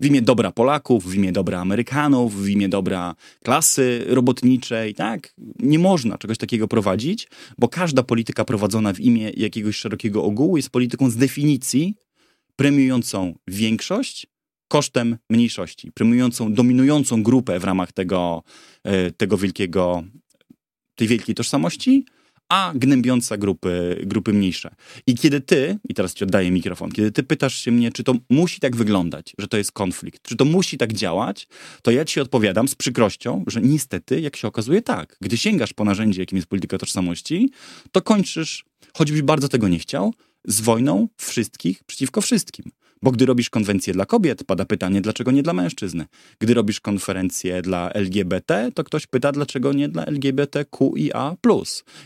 W 0.00 0.06
imię 0.06 0.22
dobra 0.22 0.52
Polaków, 0.52 1.04
w 1.04 1.14
imię 1.14 1.32
dobra 1.32 1.60
Amerykanów, 1.60 2.42
w 2.42 2.48
imię 2.48 2.68
dobra 2.68 3.14
klasy 3.42 4.04
robotniczej, 4.08 4.94
tak? 4.94 5.34
Nie 5.58 5.78
można 5.78 6.18
czegoś 6.18 6.38
takiego 6.38 6.68
prowadzić, 6.68 7.28
bo 7.58 7.68
każda 7.68 8.02
polityka 8.02 8.44
prowadzona 8.44 8.92
w 8.92 9.00
imię 9.00 9.30
jakiegoś 9.36 9.76
szerokiego 9.76 10.24
ogółu 10.24 10.56
jest 10.56 10.70
polityką 10.70 11.10
z 11.10 11.16
definicji 11.16 11.94
premiującą 12.56 13.34
większość 13.48 14.26
kosztem 14.68 15.16
mniejszości, 15.30 15.92
prymującą, 15.92 16.52
dominującą 16.52 17.22
grupę 17.22 17.60
w 17.60 17.64
ramach 17.64 17.92
tego, 17.92 18.42
e, 18.84 19.10
tego 19.10 19.36
wielkiego, 19.36 20.04
tej 20.94 21.08
wielkiej 21.08 21.34
tożsamości, 21.34 22.04
a 22.48 22.72
gnębiąca 22.74 23.36
grupy, 23.36 24.02
grupy 24.06 24.32
mniejsze. 24.32 24.74
I 25.06 25.14
kiedy 25.14 25.40
ty, 25.40 25.78
i 25.88 25.94
teraz 25.94 26.14
ci 26.14 26.24
oddaję 26.24 26.50
mikrofon, 26.50 26.92
kiedy 26.92 27.12
ty 27.12 27.22
pytasz 27.22 27.54
się 27.54 27.72
mnie, 27.72 27.92
czy 27.92 28.04
to 28.04 28.14
musi 28.30 28.60
tak 28.60 28.76
wyglądać, 28.76 29.34
że 29.38 29.48
to 29.48 29.56
jest 29.56 29.72
konflikt, 29.72 30.22
czy 30.22 30.36
to 30.36 30.44
musi 30.44 30.78
tak 30.78 30.92
działać, 30.92 31.48
to 31.82 31.90
ja 31.90 32.04
ci 32.04 32.20
odpowiadam 32.20 32.68
z 32.68 32.74
przykrością, 32.74 33.44
że 33.46 33.60
niestety, 33.60 34.20
jak 34.20 34.36
się 34.36 34.48
okazuje, 34.48 34.82
tak. 34.82 35.16
Gdy 35.20 35.36
sięgasz 35.36 35.72
po 35.72 35.84
narzędzie, 35.84 36.22
jakim 36.22 36.36
jest 36.36 36.48
polityka 36.48 36.78
tożsamości, 36.78 37.50
to 37.92 38.02
kończysz, 38.02 38.64
choćbyś 38.94 39.22
bardzo 39.22 39.48
tego 39.48 39.68
nie 39.68 39.78
chciał, 39.78 40.14
z 40.44 40.60
wojną 40.60 41.08
wszystkich 41.16 41.84
przeciwko 41.84 42.20
wszystkim. 42.20 42.70
Bo 43.02 43.10
gdy 43.10 43.26
robisz 43.26 43.50
konwencję 43.50 43.92
dla 43.92 44.06
kobiet, 44.06 44.44
pada 44.44 44.64
pytanie, 44.64 45.00
dlaczego 45.00 45.30
nie 45.30 45.42
dla 45.42 45.52
mężczyzn. 45.52 46.04
Gdy 46.38 46.54
robisz 46.54 46.80
konferencję 46.80 47.62
dla 47.62 47.92
LGBT, 47.92 48.70
to 48.74 48.84
ktoś 48.84 49.06
pyta, 49.06 49.32
dlaczego 49.32 49.72
nie 49.72 49.88
dla 49.88 50.04
LGBTQIA. 50.04 51.36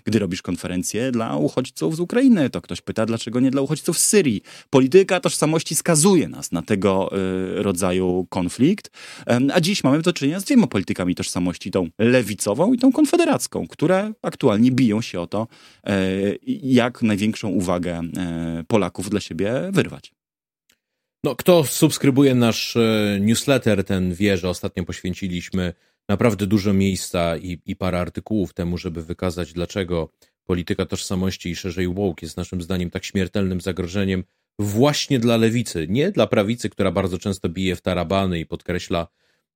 Gdy 0.05 0.19
robisz 0.19 0.43
konferencję 0.43 1.13
dla 1.13 1.37
uchodźców 1.37 1.97
z 1.97 2.01
Ukrainy, 2.01 2.51
to 2.51 2.61
ktoś 2.61 2.81
pyta, 2.81 3.07
dlaczego 3.07 3.41
nie 3.41 3.51
dla 3.51 3.63
uchodźców 3.63 3.99
z 3.99 4.07
Syrii. 4.07 4.43
Polityka 4.71 5.21
tożsamości 5.21 5.75
skazuje 5.75 6.29
nas 6.29 6.53
na 6.53 6.63
tego 6.63 7.11
y, 7.59 7.63
rodzaju 7.63 8.27
konflikt. 8.29 8.91
A 9.55 9.61
dziś 9.61 9.85
mamy 9.85 10.03
do 10.03 10.13
czynienia 10.13 10.41
z 10.41 10.45
dwiema 10.45 10.67
politykami 10.67 11.15
tożsamości, 11.15 11.71
tą 11.71 11.89
lewicową 11.99 12.73
i 12.73 12.79
tą 12.79 12.93
konfederacką, 12.93 13.67
które 13.67 14.13
aktualnie 14.23 14.71
biją 14.71 15.01
się 15.01 15.21
o 15.21 15.27
to, 15.27 15.47
y, 15.89 16.39
jak 16.63 17.03
największą 17.03 17.49
uwagę 17.49 18.01
y, 18.61 18.65
Polaków 18.65 19.11
dla 19.11 19.21
siebie 19.21 19.53
wyrwać. 19.73 20.20
No, 21.25 21.37
kto 21.37 21.65
subskrybuje 21.65 22.35
nasz 22.35 22.77
e, 22.77 23.19
newsletter, 23.21 23.85
ten 23.85 24.15
wie, 24.15 24.37
że 24.37 24.49
ostatnio 24.49 24.85
poświęciliśmy 24.85 25.75
naprawdę 26.09 26.47
dużo 26.47 26.73
miejsca 26.73 27.37
i, 27.37 27.59
i 27.67 27.77
parę 27.77 28.01
artykułów 28.01 28.55
temu, 28.55 28.79
żeby 28.79 29.03
wykazać, 29.03 29.53
dlaczego 29.53 30.11
polityka 30.45 30.87
tożsamości 30.87 31.51
i 31.51 31.57
szerzej 31.57 31.89
woke 31.89 32.27
jest 32.27 32.37
naszym 32.37 32.63
zdaniem 32.63 32.91
tak 32.91 33.05
śmiertelnym 33.05 33.61
zagrożeniem 33.61 34.25
właśnie 34.59 35.19
dla 35.19 35.37
lewicy, 35.37 35.87
nie 35.89 36.11
dla 36.11 36.27
prawicy, 36.27 36.71
która 36.71 36.93
bardzo 36.93 37.19
często 37.19 37.49
bije 37.49 37.77
w 37.77 37.83
tarabany 37.83 38.41
i 38.41 38.47
podkreśla, 38.47 39.09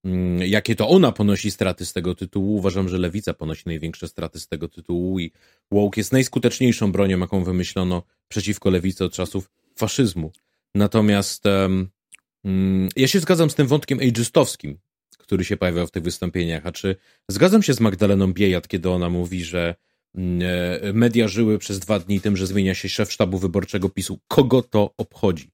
mm, 0.05 0.39
jakie 0.39 0.77
to 0.77 0.89
ona 0.89 1.13
ponosi 1.13 1.51
straty 1.51 1.87
z 1.87 1.93
tego 1.93 2.15
tytułu. 2.15 2.57
Uważam, 2.57 2.89
że 2.89 2.99
lewica 2.99 3.35
ponosi 3.35 3.63
największe 3.67 4.09
straty 4.09 4.41
z 4.41 4.49
tego 4.49 4.69
tytułu 4.69 5.19
i 5.19 5.33
woke 5.71 6.01
jest 6.01 6.13
najskuteczniejszą 6.13 6.93
bronią, 6.93 7.19
jaką 7.19 7.45
wymyślono 7.45 8.03
przeciwko 8.29 8.71
lewicy 8.71 9.05
od 9.05 9.13
czasów 9.13 9.51
faszyzmu. 9.77 10.33
Natomiast 10.75 11.45
um, 11.47 12.89
ja 12.97 13.09
się 13.09 13.21
zgadzam 13.21 13.51
z 13.51 13.55
tym 13.55 13.67
wątkiem 13.67 13.99
ageistowskim, 13.99 14.79
który 15.19 15.45
się 15.45 15.57
pojawiał 15.57 15.87
w 15.87 15.91
tych 15.91 16.03
wystąpieniach. 16.03 16.67
A 16.67 16.73
czy 16.73 16.97
zgadzam 17.29 17.63
się 17.63 17.75
z 17.75 17.81
Magdaleną 17.81 18.33
Biejat, 18.33 18.69
kiedy 18.69 18.91
ona 18.91 19.11
mówi, 19.11 19.45
że 19.45 19.75
mm, 20.15 20.41
e, 20.83 20.93
media 20.93 21.29
żyły 21.29 21.59
przez 21.59 21.79
dwa 21.79 21.99
dni 21.99 22.21
tym, 22.21 22.37
że 22.37 22.47
zmienia 22.47 22.75
się 22.75 22.89
szef 22.89 23.13
sztabu 23.13 23.39
wyborczego 23.39 23.89
PiSu. 23.89 24.19
Kogo 24.29 24.63
to 24.63 24.95
obchodzi? 24.97 25.51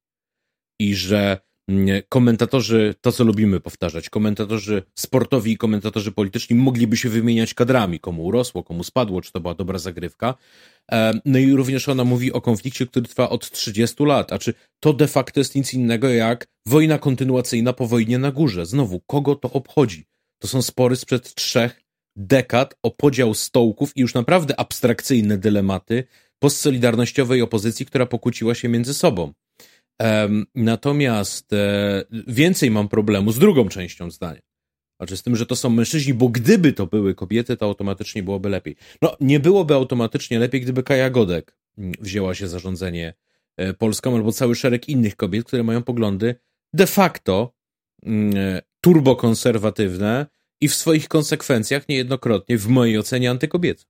I 0.78 0.94
że 0.94 1.40
komentatorzy, 2.08 2.94
to 3.00 3.12
co 3.12 3.24
lubimy 3.24 3.60
powtarzać, 3.60 4.10
komentatorzy 4.10 4.82
sportowi 4.94 5.52
i 5.52 5.56
komentatorzy 5.56 6.12
polityczni 6.12 6.56
mogliby 6.56 6.96
się 6.96 7.08
wymieniać 7.08 7.54
kadrami, 7.54 8.00
komu 8.00 8.24
urosło, 8.24 8.62
komu 8.62 8.84
spadło, 8.84 9.20
czy 9.20 9.32
to 9.32 9.40
była 9.40 9.54
dobra 9.54 9.78
zagrywka. 9.78 10.34
E, 10.92 11.12
no 11.24 11.38
i 11.38 11.52
również 11.52 11.88
ona 11.88 12.04
mówi 12.04 12.32
o 12.32 12.40
konflikcie, 12.40 12.86
który 12.86 13.08
trwa 13.08 13.28
od 13.28 13.50
30 13.50 14.04
lat, 14.04 14.32
a 14.32 14.38
czy 14.38 14.54
to 14.80 14.92
de 14.92 15.08
facto 15.08 15.40
jest 15.40 15.54
nic 15.54 15.74
innego 15.74 16.08
jak 16.08 16.46
wojna 16.66 16.98
kontynuacyjna 16.98 17.72
po 17.72 17.86
wojnie 17.86 18.18
na 18.18 18.32
górze. 18.32 18.66
Znowu, 18.66 19.00
kogo 19.00 19.34
to 19.34 19.52
obchodzi? 19.52 20.04
To 20.38 20.48
są 20.48 20.62
spory 20.62 20.96
sprzed 20.96 21.34
trzech 21.34 21.82
dekad 22.16 22.74
o 22.82 22.90
podział 22.90 23.34
stołków 23.34 23.96
i 23.96 24.00
już 24.00 24.14
naprawdę 24.14 24.60
abstrakcyjne 24.60 25.38
dylematy 25.38 26.04
postsolidarnościowej 26.38 27.42
opozycji, 27.42 27.86
która 27.86 28.06
pokłóciła 28.06 28.54
się 28.54 28.68
między 28.68 28.94
sobą. 28.94 29.32
Natomiast 30.54 31.52
e, 31.52 32.04
więcej 32.26 32.70
mam 32.70 32.88
problemu 32.88 33.32
z 33.32 33.38
drugą 33.38 33.68
częścią 33.68 34.10
zdania. 34.10 34.40
Znaczy 35.00 35.16
z 35.16 35.22
tym, 35.22 35.36
że 35.36 35.46
to 35.46 35.56
są 35.56 35.70
mężczyźni, 35.70 36.14
bo 36.14 36.28
gdyby 36.28 36.72
to 36.72 36.86
były 36.86 37.14
kobiety, 37.14 37.56
to 37.56 37.66
automatycznie 37.66 38.22
byłoby 38.22 38.48
lepiej. 38.48 38.76
No, 39.02 39.16
nie 39.20 39.40
byłoby 39.40 39.74
automatycznie 39.74 40.38
lepiej, 40.38 40.60
gdyby 40.60 40.82
Kaja 40.82 41.10
Godek 41.10 41.56
mm, 41.78 41.92
wzięła 42.00 42.34
się 42.34 42.48
zarządzenie 42.48 43.14
e, 43.56 43.74
Polską, 43.74 44.14
albo 44.16 44.32
cały 44.32 44.54
szereg 44.54 44.88
innych 44.88 45.16
kobiet, 45.16 45.46
które 45.46 45.62
mają 45.62 45.82
poglądy 45.82 46.34
de 46.72 46.86
facto 46.86 47.52
mm, 48.02 48.36
e, 48.36 48.62
turbokonserwatywne 48.80 50.26
i 50.60 50.68
w 50.68 50.74
swoich 50.74 51.08
konsekwencjach 51.08 51.88
niejednokrotnie, 51.88 52.58
w 52.58 52.68
mojej 52.68 52.98
ocenie, 52.98 53.30
antykobiece. 53.30 53.84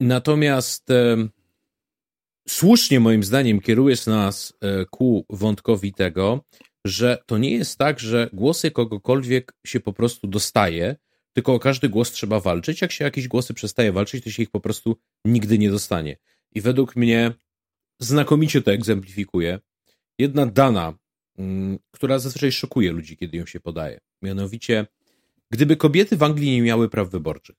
Natomiast 0.00 0.88
słusznie 2.48 3.00
moim 3.00 3.24
zdaniem 3.24 3.60
kierujesz 3.60 4.06
nas 4.06 4.52
e, 4.60 4.84
ku 4.84 5.26
wątkowi 5.30 5.92
tego, 5.92 6.44
że 6.84 7.18
to 7.26 7.38
nie 7.38 7.50
jest 7.50 7.78
tak, 7.78 8.00
że 8.00 8.30
głosy 8.32 8.70
kogokolwiek 8.70 9.52
się 9.66 9.80
po 9.80 9.92
prostu 9.92 10.26
dostaje, 10.26 10.96
tylko 11.32 11.54
o 11.54 11.58
każdy 11.58 11.88
głos 11.88 12.12
trzeba 12.12 12.40
walczyć. 12.40 12.80
Jak 12.80 12.92
się 12.92 13.04
jakieś 13.04 13.28
głosy 13.28 13.54
przestaje 13.54 13.92
walczyć, 13.92 14.24
to 14.24 14.30
się 14.30 14.42
ich 14.42 14.50
po 14.50 14.60
prostu 14.60 14.96
nigdy 15.24 15.58
nie 15.58 15.70
dostanie. 15.70 16.16
I 16.52 16.60
według 16.60 16.96
mnie 16.96 17.32
znakomicie 17.98 18.62
to 18.62 18.72
egzemplifikuje 18.72 19.58
jedna 20.18 20.46
dana, 20.46 20.98
mm, 21.38 21.78
która 21.90 22.18
zazwyczaj 22.18 22.52
szokuje 22.52 22.92
ludzi, 22.92 23.16
kiedy 23.16 23.36
ją 23.36 23.46
się 23.46 23.60
podaje. 23.60 24.00
Mianowicie, 24.22 24.86
gdyby 25.50 25.76
kobiety 25.76 26.16
w 26.16 26.22
Anglii 26.22 26.50
nie 26.50 26.62
miały 26.62 26.88
praw 26.88 27.10
wyborczych, 27.10 27.56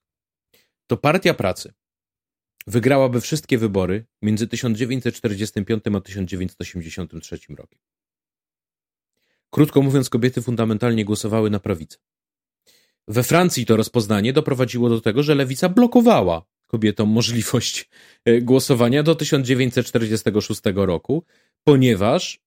to 0.87 0.97
Partia 0.97 1.33
Pracy 1.33 1.73
wygrałaby 2.67 3.21
wszystkie 3.21 3.57
wybory 3.57 4.05
między 4.21 4.47
1945 4.47 5.83
a 5.95 6.01
1983 6.01 7.39
rokiem. 7.49 7.79
Krótko 9.51 9.81
mówiąc, 9.81 10.09
kobiety 10.09 10.41
fundamentalnie 10.41 11.05
głosowały 11.05 11.49
na 11.49 11.59
prawicę. 11.59 11.97
We 13.07 13.23
Francji 13.23 13.65
to 13.65 13.77
rozpoznanie 13.77 14.33
doprowadziło 14.33 14.89
do 14.89 15.01
tego, 15.01 15.23
że 15.23 15.35
lewica 15.35 15.69
blokowała 15.69 16.45
kobietom 16.67 17.09
możliwość 17.09 17.89
e, 18.25 18.41
głosowania 18.41 19.03
do 19.03 19.15
1946 19.15 20.61
roku, 20.75 21.23
ponieważ 21.63 22.39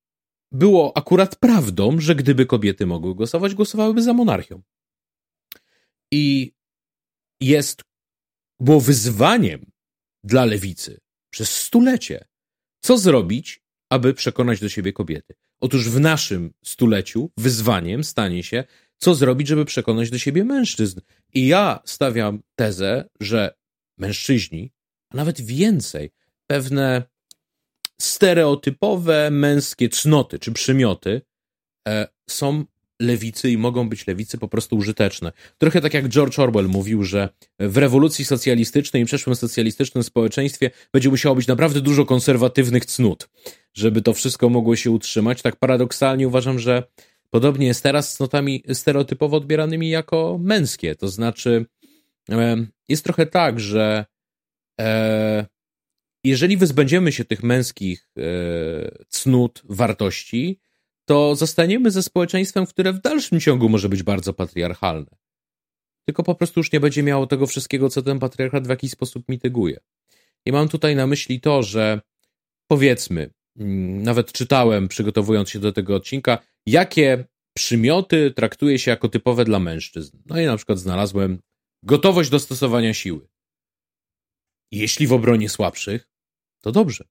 było 0.52 0.96
akurat 0.96 1.36
prawdą, 1.36 2.00
że 2.00 2.14
gdyby 2.14 2.46
kobiety 2.46 2.86
mogły 2.86 3.14
głosować, 3.14 3.54
głosowałyby 3.54 4.02
za 4.02 4.12
monarchią. 4.12 4.62
I 6.12 6.52
jest, 7.40 7.82
było 8.60 8.80
wyzwaniem 8.80 9.70
dla 10.24 10.44
lewicy 10.44 11.00
przez 11.30 11.56
stulecie. 11.56 12.24
Co 12.80 12.98
zrobić, 12.98 13.62
aby 13.90 14.14
przekonać 14.14 14.60
do 14.60 14.68
siebie 14.68 14.92
kobiety? 14.92 15.34
Otóż 15.60 15.88
w 15.90 16.00
naszym 16.00 16.52
stuleciu 16.64 17.30
wyzwaniem 17.36 18.04
stanie 18.04 18.42
się, 18.42 18.64
co 18.98 19.14
zrobić, 19.14 19.48
żeby 19.48 19.64
przekonać 19.64 20.10
do 20.10 20.18
siebie 20.18 20.44
mężczyzn. 20.44 21.00
I 21.34 21.46
ja 21.46 21.80
stawiam 21.84 22.42
tezę, 22.56 23.08
że 23.20 23.54
mężczyźni, 23.98 24.72
a 25.10 25.16
nawet 25.16 25.40
więcej, 25.40 26.10
pewne 26.46 27.02
stereotypowe 28.00 29.30
męskie 29.30 29.88
cnoty 29.88 30.38
czy 30.38 30.52
przymioty 30.52 31.22
e, 31.88 32.08
są 32.30 32.64
lewicy 33.04 33.50
i 33.50 33.58
mogą 33.58 33.88
być 33.88 34.06
lewicy 34.06 34.38
po 34.38 34.48
prostu 34.48 34.76
użyteczne. 34.76 35.32
Trochę 35.58 35.80
tak 35.80 35.94
jak 35.94 36.08
George 36.08 36.38
Orwell 36.38 36.68
mówił, 36.68 37.04
że 37.04 37.28
w 37.58 37.76
rewolucji 37.76 38.24
socjalistycznej 38.24 39.02
i 39.02 39.06
przeszłym 39.06 39.36
socjalistycznym 39.36 40.04
społeczeństwie 40.04 40.70
będzie 40.92 41.10
musiało 41.10 41.34
być 41.34 41.46
naprawdę 41.46 41.80
dużo 41.80 42.04
konserwatywnych 42.04 42.86
cnót, 42.86 43.28
żeby 43.74 44.02
to 44.02 44.14
wszystko 44.14 44.48
mogło 44.48 44.76
się 44.76 44.90
utrzymać. 44.90 45.42
Tak 45.42 45.56
paradoksalnie 45.56 46.28
uważam, 46.28 46.58
że 46.58 46.82
Podobnie 47.34 47.66
jest 47.66 47.82
teraz 47.82 48.12
z 48.12 48.16
cnotami 48.16 48.62
stereotypowo 48.72 49.36
odbieranymi 49.36 49.88
jako 49.88 50.38
męskie. 50.42 50.94
To 50.94 51.08
znaczy, 51.08 51.66
jest 52.88 53.04
trochę 53.04 53.26
tak, 53.26 53.60
że 53.60 54.06
e, 54.80 55.46
jeżeli 56.24 56.56
wyzbędziemy 56.56 57.12
się 57.12 57.24
tych 57.24 57.42
męskich 57.42 58.08
e, 58.18 58.22
cnót, 59.08 59.62
wartości, 59.64 60.60
to 61.04 61.36
zostaniemy 61.36 61.90
ze 61.90 62.02
społeczeństwem, 62.02 62.66
które 62.66 62.92
w 62.92 63.00
dalszym 63.00 63.40
ciągu 63.40 63.68
może 63.68 63.88
być 63.88 64.02
bardzo 64.02 64.34
patriarchalne. 64.34 65.16
Tylko 66.06 66.22
po 66.22 66.34
prostu 66.34 66.60
już 66.60 66.72
nie 66.72 66.80
będzie 66.80 67.02
miało 67.02 67.26
tego 67.26 67.46
wszystkiego, 67.46 67.90
co 67.90 68.02
ten 68.02 68.18
patriarchat 68.18 68.66
w 68.66 68.70
jakiś 68.70 68.90
sposób 68.90 69.28
mityguje. 69.28 69.80
I 70.46 70.52
mam 70.52 70.68
tutaj 70.68 70.96
na 70.96 71.06
myśli 71.06 71.40
to, 71.40 71.62
że 71.62 72.00
powiedzmy, 72.68 73.30
mm, 73.56 74.02
nawet 74.02 74.32
czytałem, 74.32 74.88
przygotowując 74.88 75.50
się 75.50 75.58
do 75.58 75.72
tego 75.72 75.96
odcinka, 75.96 76.38
jakie 76.66 77.24
przymioty 77.56 78.30
traktuje 78.30 78.78
się 78.78 78.90
jako 78.90 79.08
typowe 79.08 79.44
dla 79.44 79.58
mężczyzn. 79.58 80.18
No 80.26 80.40
i 80.40 80.46
na 80.46 80.56
przykład 80.56 80.78
znalazłem 80.78 81.38
gotowość 81.82 82.30
do 82.30 82.38
stosowania 82.38 82.94
siły. 82.94 83.28
Jeśli 84.72 85.06
w 85.06 85.12
obronie 85.12 85.48
słabszych, 85.48 86.08
to 86.60 86.72
dobrze. 86.72 87.04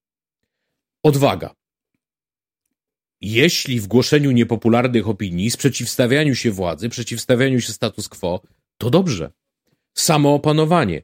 Odwaga. 1.02 1.54
Jeśli 3.26 3.80
w 3.80 3.86
głoszeniu 3.86 4.30
niepopularnych 4.30 5.08
opinii, 5.08 5.50
sprzeciwstawianiu 5.50 6.34
się 6.34 6.50
władzy, 6.50 6.88
przeciwstawianiu 6.88 7.60
się 7.60 7.72
status 7.72 8.08
quo, 8.08 8.40
to 8.78 8.90
dobrze. 8.90 9.32
Samoopanowanie. 9.94 11.02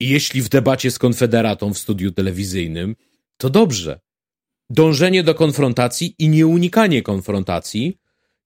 Jeśli 0.00 0.42
w 0.42 0.48
debacie 0.48 0.90
z 0.90 0.98
konfederatą 0.98 1.74
w 1.74 1.78
studiu 1.78 2.12
telewizyjnym, 2.12 2.96
to 3.36 3.50
dobrze. 3.50 4.00
Dążenie 4.70 5.22
do 5.22 5.34
konfrontacji 5.34 6.14
i 6.18 6.28
nieunikanie 6.28 7.02
konfrontacji, 7.02 7.98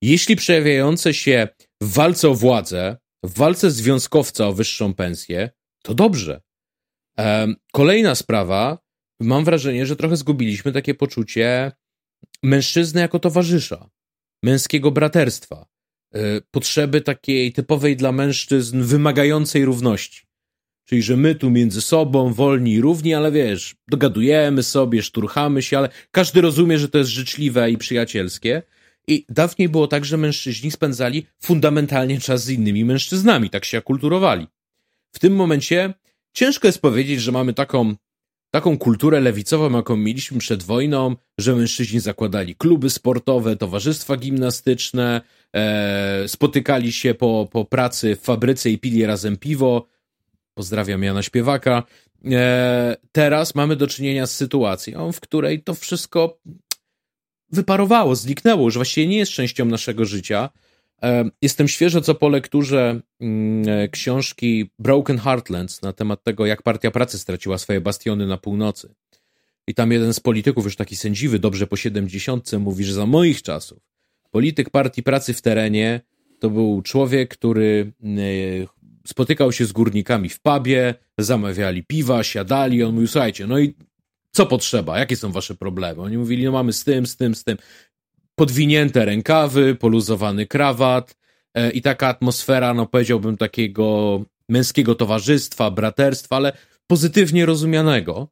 jeśli 0.02 0.36
przejawiające 0.36 1.14
się 1.14 1.48
w 1.80 1.92
walce 1.92 2.28
o 2.28 2.34
władzę, 2.34 2.96
w 3.22 3.34
walce 3.34 3.70
związkowca 3.70 4.48
o 4.48 4.52
wyższą 4.52 4.94
pensję, 4.94 5.50
to 5.82 5.94
dobrze. 5.94 6.40
Kolejna 7.72 8.14
sprawa, 8.14 8.78
mam 9.20 9.44
wrażenie, 9.44 9.86
że 9.86 9.96
trochę 9.96 10.16
zgubiliśmy 10.16 10.72
takie 10.72 10.94
poczucie 10.94 11.72
mężczyzny 12.42 13.00
jako 13.00 13.18
towarzysza, 13.18 13.90
męskiego 14.42 14.90
braterstwa, 14.90 15.66
e, 16.14 16.40
potrzeby 16.50 17.00
takiej 17.00 17.52
typowej 17.52 17.96
dla 17.96 18.12
mężczyzn 18.12 18.82
wymagającej 18.82 19.64
równości. 19.64 20.26
Czyli, 20.84 21.02
że 21.02 21.16
my 21.16 21.34
tu 21.34 21.50
między 21.50 21.80
sobą 21.80 22.32
wolni 22.32 22.72
i 22.72 22.80
równi, 22.80 23.14
ale 23.14 23.32
wiesz, 23.32 23.76
dogadujemy 23.88 24.62
sobie, 24.62 25.02
szturchamy 25.02 25.62
się, 25.62 25.78
ale 25.78 25.88
każdy 26.10 26.40
rozumie, 26.40 26.78
że 26.78 26.88
to 26.88 26.98
jest 26.98 27.10
życzliwe 27.10 27.70
i 27.70 27.78
przyjacielskie. 27.78 28.62
I 29.08 29.26
dawniej 29.28 29.68
było 29.68 29.86
tak, 29.86 30.04
że 30.04 30.16
mężczyźni 30.16 30.70
spędzali 30.70 31.26
fundamentalnie 31.42 32.20
czas 32.20 32.44
z 32.44 32.50
innymi 32.50 32.84
mężczyznami, 32.84 33.50
tak 33.50 33.64
się 33.64 33.78
akulturowali. 33.78 34.46
W 35.12 35.18
tym 35.18 35.36
momencie 35.36 35.94
ciężko 36.34 36.68
jest 36.68 36.80
powiedzieć, 36.80 37.20
że 37.20 37.32
mamy 37.32 37.54
taką, 37.54 37.94
taką 38.54 38.78
kulturę 38.78 39.20
lewicową, 39.20 39.76
jaką 39.76 39.96
mieliśmy 39.96 40.38
przed 40.38 40.62
wojną, 40.62 41.16
że 41.38 41.56
mężczyźni 41.56 42.00
zakładali 42.00 42.54
kluby 42.54 42.90
sportowe, 42.90 43.56
towarzystwa 43.56 44.16
gimnastyczne, 44.16 45.20
e, 45.56 46.28
spotykali 46.28 46.92
się 46.92 47.14
po, 47.14 47.48
po 47.52 47.64
pracy 47.64 48.16
w 48.16 48.20
fabryce 48.20 48.70
i 48.70 48.78
pili 48.78 49.06
razem 49.06 49.36
piwo. 49.36 49.86
Pozdrawiam 50.54 51.02
Jana 51.02 51.22
Śpiewaka. 51.22 51.82
E, 52.24 52.96
teraz 53.12 53.54
mamy 53.54 53.76
do 53.76 53.86
czynienia 53.86 54.26
z 54.26 54.36
sytuacją, 54.36 55.12
w 55.12 55.20
której 55.20 55.62
to 55.62 55.74
wszystko 55.74 56.38
wyparowało, 57.50 58.16
zniknęło, 58.16 58.70
że 58.70 58.78
właściwie 58.78 59.06
nie 59.06 59.18
jest 59.18 59.32
częścią 59.32 59.64
naszego 59.64 60.04
życia. 60.04 60.50
Jestem 61.42 61.68
świeżo 61.68 62.00
co 62.00 62.14
po 62.14 62.28
lekturze 62.28 63.00
mm, 63.20 63.68
e, 63.68 63.88
książki 63.88 64.70
Broken 64.78 65.18
Heartlands 65.18 65.82
na 65.82 65.92
temat 65.92 66.22
tego, 66.22 66.46
jak 66.46 66.62
Partia 66.62 66.90
Pracy 66.90 67.18
straciła 67.18 67.58
swoje 67.58 67.80
bastiony 67.80 68.26
na 68.26 68.36
północy. 68.36 68.94
I 69.66 69.74
tam 69.74 69.92
jeden 69.92 70.14
z 70.14 70.20
polityków, 70.20 70.64
już 70.64 70.76
taki 70.76 70.96
sędziwy, 70.96 71.38
dobrze 71.38 71.66
po 71.66 71.76
70, 71.76 72.52
mówi, 72.52 72.84
że 72.84 72.92
za 72.92 73.06
moich 73.06 73.42
czasów 73.42 73.94
polityk 74.34 74.70
Partii 74.70 75.02
Pracy 75.02 75.34
w 75.34 75.42
terenie 75.42 76.00
to 76.38 76.50
był 76.50 76.82
człowiek, 76.82 77.30
który 77.38 77.92
mm, 78.02 78.18
e, 78.18 78.66
spotykał 79.06 79.52
się 79.52 79.66
z 79.66 79.72
górnikami 79.72 80.28
w 80.28 80.40
pubie, 80.40 80.94
zamawiali 81.18 81.84
piwa, 81.84 82.24
siadali, 82.24 82.82
on 82.82 82.94
mówił, 82.94 83.08
słuchajcie, 83.08 83.46
no 83.46 83.58
i 83.58 83.74
co 84.30 84.46
potrzeba? 84.46 84.98
Jakie 84.98 85.16
są 85.16 85.32
wasze 85.32 85.54
problemy? 85.54 86.02
Oni 86.02 86.18
mówili, 86.18 86.44
no 86.44 86.52
mamy 86.52 86.72
z 86.72 86.84
tym, 86.84 87.06
z 87.06 87.16
tym, 87.16 87.34
z 87.34 87.44
tym. 87.44 87.56
Podwinięte 88.36 89.04
rękawy, 89.04 89.74
poluzowany 89.74 90.46
krawat 90.46 91.16
e, 91.54 91.70
i 91.70 91.82
taka 91.82 92.08
atmosfera, 92.08 92.74
no 92.74 92.86
powiedziałbym, 92.86 93.36
takiego 93.36 94.20
męskiego 94.48 94.94
towarzystwa, 94.94 95.70
braterstwa, 95.70 96.36
ale 96.36 96.52
pozytywnie 96.86 97.46
rozumianego, 97.46 98.28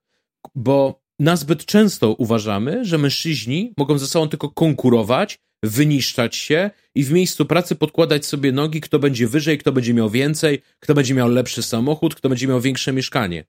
bo 0.54 1.02
nazbyt 1.18 1.64
często 1.64 2.12
uważamy, 2.12 2.84
że 2.84 2.98
mężczyźni 2.98 3.72
mogą 3.76 3.98
ze 3.98 4.06
sobą 4.06 4.28
tylko 4.28 4.50
konkurować, 4.50 5.38
wyniszczać 5.62 6.36
się 6.36 6.70
i 6.94 7.04
w 7.04 7.12
miejscu 7.12 7.46
pracy 7.46 7.74
podkładać 7.74 8.26
sobie 8.26 8.52
nogi, 8.52 8.80
kto 8.80 8.98
będzie 8.98 9.28
wyżej, 9.28 9.58
kto 9.58 9.72
będzie 9.72 9.94
miał 9.94 10.10
więcej, 10.10 10.62
kto 10.80 10.94
będzie 10.94 11.14
miał 11.14 11.28
lepszy 11.28 11.62
samochód, 11.62 12.14
kto 12.14 12.28
będzie 12.28 12.48
miał 12.48 12.60
większe 12.60 12.92
mieszkanie. 12.92 13.44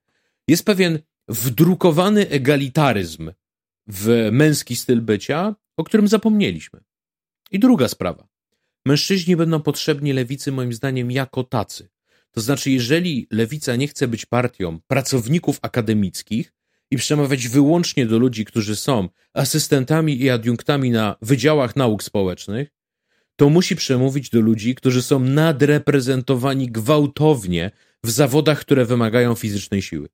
Jest 0.47 0.65
pewien 0.65 0.99
wdrukowany 1.27 2.29
egalitaryzm 2.29 3.31
w 3.87 4.29
męski 4.31 4.75
styl 4.75 5.01
bycia, 5.01 5.55
o 5.77 5.83
którym 5.83 6.07
zapomnieliśmy. 6.07 6.79
I 7.51 7.59
druga 7.59 7.88
sprawa. 7.88 8.27
Mężczyźni 8.86 9.36
będą 9.36 9.62
potrzebni 9.62 10.13
lewicy, 10.13 10.51
moim 10.51 10.73
zdaniem, 10.73 11.12
jako 11.12 11.43
tacy. 11.43 11.89
To 12.31 12.41
znaczy, 12.41 12.71
jeżeli 12.71 13.27
lewica 13.31 13.75
nie 13.75 13.88
chce 13.88 14.07
być 14.07 14.25
partią 14.25 14.79
pracowników 14.88 15.59
akademickich 15.62 16.53
i 16.91 16.97
przemawiać 16.97 17.47
wyłącznie 17.47 18.05
do 18.05 18.17
ludzi, 18.19 18.45
którzy 18.45 18.75
są 18.75 19.09
asystentami 19.33 20.21
i 20.21 20.29
adiunktami 20.29 20.91
na 20.91 21.15
wydziałach 21.21 21.75
nauk 21.75 22.03
społecznych, 22.03 22.69
to 23.36 23.49
musi 23.49 23.75
przemówić 23.75 24.29
do 24.29 24.41
ludzi, 24.41 24.75
którzy 24.75 25.01
są 25.01 25.19
nadreprezentowani 25.19 26.71
gwałtownie 26.71 27.71
w 28.03 28.12
zawodach, 28.12 28.59
które 28.59 28.86
wymagają 28.86 29.36
fizycznej 29.36 29.81
siły 29.81 30.09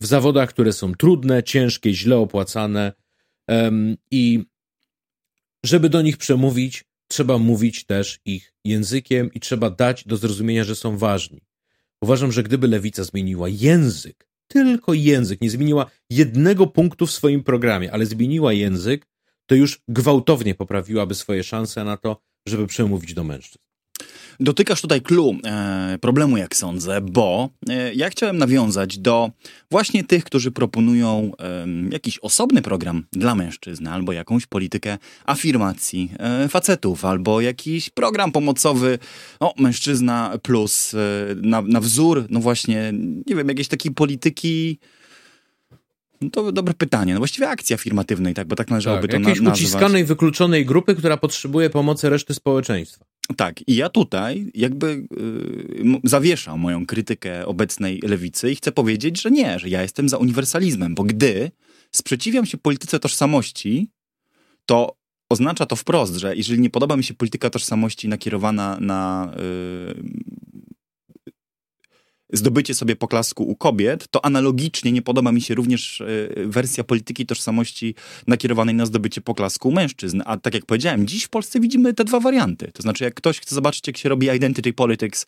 w 0.00 0.06
zawodach, 0.06 0.48
które 0.48 0.72
są 0.72 0.94
trudne, 0.94 1.42
ciężkie, 1.42 1.94
źle 1.94 2.16
opłacane 2.16 2.92
i 4.10 4.44
żeby 5.64 5.88
do 5.88 6.02
nich 6.02 6.16
przemówić, 6.16 6.84
trzeba 7.08 7.38
mówić 7.38 7.84
też 7.84 8.20
ich 8.24 8.54
językiem 8.64 9.32
i 9.32 9.40
trzeba 9.40 9.70
dać 9.70 10.04
do 10.06 10.16
zrozumienia, 10.16 10.64
że 10.64 10.76
są 10.76 10.98
ważni. 10.98 11.40
Uważam, 12.00 12.32
że 12.32 12.42
gdyby 12.42 12.68
lewica 12.68 13.04
zmieniła 13.04 13.48
język, 13.48 14.28
tylko 14.48 14.94
język, 14.94 15.40
nie 15.40 15.50
zmieniła 15.50 15.90
jednego 16.10 16.66
punktu 16.66 17.06
w 17.06 17.10
swoim 17.10 17.44
programie, 17.44 17.92
ale 17.92 18.06
zmieniła 18.06 18.52
język, 18.52 19.06
to 19.46 19.54
już 19.54 19.82
gwałtownie 19.88 20.54
poprawiłaby 20.54 21.14
swoje 21.14 21.44
szanse 21.44 21.84
na 21.84 21.96
to, 21.96 22.22
żeby 22.46 22.66
przemówić 22.66 23.14
do 23.14 23.24
mężczyzn. 23.24 23.69
Dotykasz 24.40 24.80
tutaj 24.80 25.00
clue 25.00 25.34
e, 25.44 25.98
problemu, 26.00 26.36
jak 26.36 26.56
sądzę, 26.56 27.00
bo 27.00 27.48
e, 27.68 27.94
ja 27.94 28.10
chciałem 28.10 28.38
nawiązać 28.38 28.98
do 28.98 29.30
właśnie 29.70 30.04
tych, 30.04 30.24
którzy 30.24 30.50
proponują 30.50 31.32
e, 31.38 31.66
jakiś 31.90 32.18
osobny 32.18 32.62
program 32.62 33.04
dla 33.12 33.34
mężczyzn, 33.34 33.86
albo 33.86 34.12
jakąś 34.12 34.46
politykę 34.46 34.98
afirmacji 35.24 36.12
e, 36.18 36.48
facetów, 36.48 37.04
albo 37.04 37.40
jakiś 37.40 37.90
program 37.90 38.32
pomocowy, 38.32 38.98
no, 39.40 39.54
mężczyzna 39.58 40.38
plus, 40.42 40.94
na, 41.36 41.62
na 41.62 41.80
wzór, 41.80 42.26
no 42.30 42.40
właśnie, 42.40 42.92
nie 43.26 43.36
wiem, 43.36 43.48
jakiejś 43.48 43.68
takiej 43.68 43.92
polityki 43.92 44.78
no 46.20 46.30
to 46.30 46.52
dobre 46.52 46.74
pytanie. 46.74 47.14
No 47.14 47.20
właściwie 47.20 47.48
akcji 47.48 47.74
afirmatywnej, 47.74 48.34
tak, 48.34 48.48
bo 48.48 48.56
tak 48.56 48.70
należałoby 48.70 49.08
tak, 49.08 49.10
to 49.10 49.16
jakiejś 49.18 49.40
nazwać. 49.40 49.60
uciskanej, 49.60 50.04
wykluczonej 50.04 50.66
grupy, 50.66 50.94
która 50.94 51.16
potrzebuje 51.16 51.70
pomocy 51.70 52.10
reszty 52.10 52.34
społeczeństwa. 52.34 53.09
Tak, 53.36 53.68
i 53.68 53.76
ja 53.76 53.88
tutaj 53.88 54.50
jakby 54.54 55.06
yy, 55.84 56.00
zawieszam 56.04 56.60
moją 56.60 56.86
krytykę 56.86 57.46
obecnej 57.46 58.00
lewicy 58.02 58.50
i 58.50 58.56
chcę 58.56 58.72
powiedzieć, 58.72 59.20
że 59.20 59.30
nie, 59.30 59.58
że 59.58 59.68
ja 59.68 59.82
jestem 59.82 60.08
za 60.08 60.16
uniwersalizmem, 60.16 60.94
bo 60.94 61.04
gdy 61.04 61.50
sprzeciwiam 61.92 62.46
się 62.46 62.58
polityce 62.58 62.98
tożsamości, 62.98 63.90
to 64.66 64.96
oznacza 65.28 65.66
to 65.66 65.76
wprost, 65.76 66.16
że 66.16 66.36
jeżeli 66.36 66.60
nie 66.60 66.70
podoba 66.70 66.96
mi 66.96 67.04
się 67.04 67.14
polityka 67.14 67.50
tożsamości 67.50 68.08
nakierowana 68.08 68.78
na, 68.80 69.32
yy, 69.36 69.94
zdobycie 72.32 72.74
sobie 72.74 72.96
poklasku 72.96 73.44
u 73.44 73.56
kobiet, 73.56 74.08
to 74.10 74.24
analogicznie 74.24 74.92
nie 74.92 75.02
podoba 75.02 75.32
mi 75.32 75.40
się 75.40 75.54
również 75.54 76.02
wersja 76.36 76.84
polityki 76.84 77.26
tożsamości 77.26 77.94
nakierowanej 78.26 78.74
na 78.74 78.86
zdobycie 78.86 79.20
poklasku 79.20 79.68
u 79.68 79.72
mężczyzn. 79.72 80.22
A 80.24 80.36
tak 80.36 80.54
jak 80.54 80.66
powiedziałem, 80.66 81.06
dziś 81.06 81.24
w 81.24 81.28
Polsce 81.28 81.60
widzimy 81.60 81.94
te 81.94 82.04
dwa 82.04 82.20
warianty. 82.20 82.70
To 82.72 82.82
znaczy, 82.82 83.04
jak 83.04 83.14
ktoś 83.14 83.40
chce 83.40 83.54
zobaczyć, 83.54 83.86
jak 83.86 83.96
się 83.96 84.08
robi 84.08 84.26
identity 84.36 84.72
politics 84.72 85.26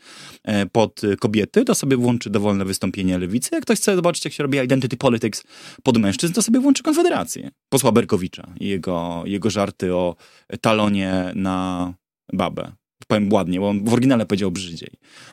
pod 0.72 1.00
kobiety, 1.20 1.64
to 1.64 1.74
sobie 1.74 1.96
włączy 1.96 2.30
dowolne 2.30 2.64
wystąpienie 2.64 3.18
lewicy. 3.18 3.50
Jak 3.52 3.62
ktoś 3.62 3.78
chce 3.78 3.96
zobaczyć, 3.96 4.24
jak 4.24 4.34
się 4.34 4.42
robi 4.42 4.58
identity 4.58 4.96
politics 4.96 5.44
pod 5.82 5.98
mężczyzn, 5.98 6.32
to 6.32 6.42
sobie 6.42 6.60
włączy 6.60 6.82
Konfederację. 6.82 7.50
Posła 7.68 7.92
Berkowicza 7.92 8.54
i 8.60 8.68
jego, 8.68 9.22
jego 9.26 9.50
żarty 9.50 9.94
o 9.94 10.16
talonie 10.60 11.32
na 11.34 11.94
babę 12.32 12.72
powiem 13.04 13.32
ładnie, 13.32 13.60
bo 13.60 13.68
on 13.68 13.84
w 13.84 13.92
oryginale 13.92 14.26
powiedział 14.26 14.50
brzydziej. 14.50 14.90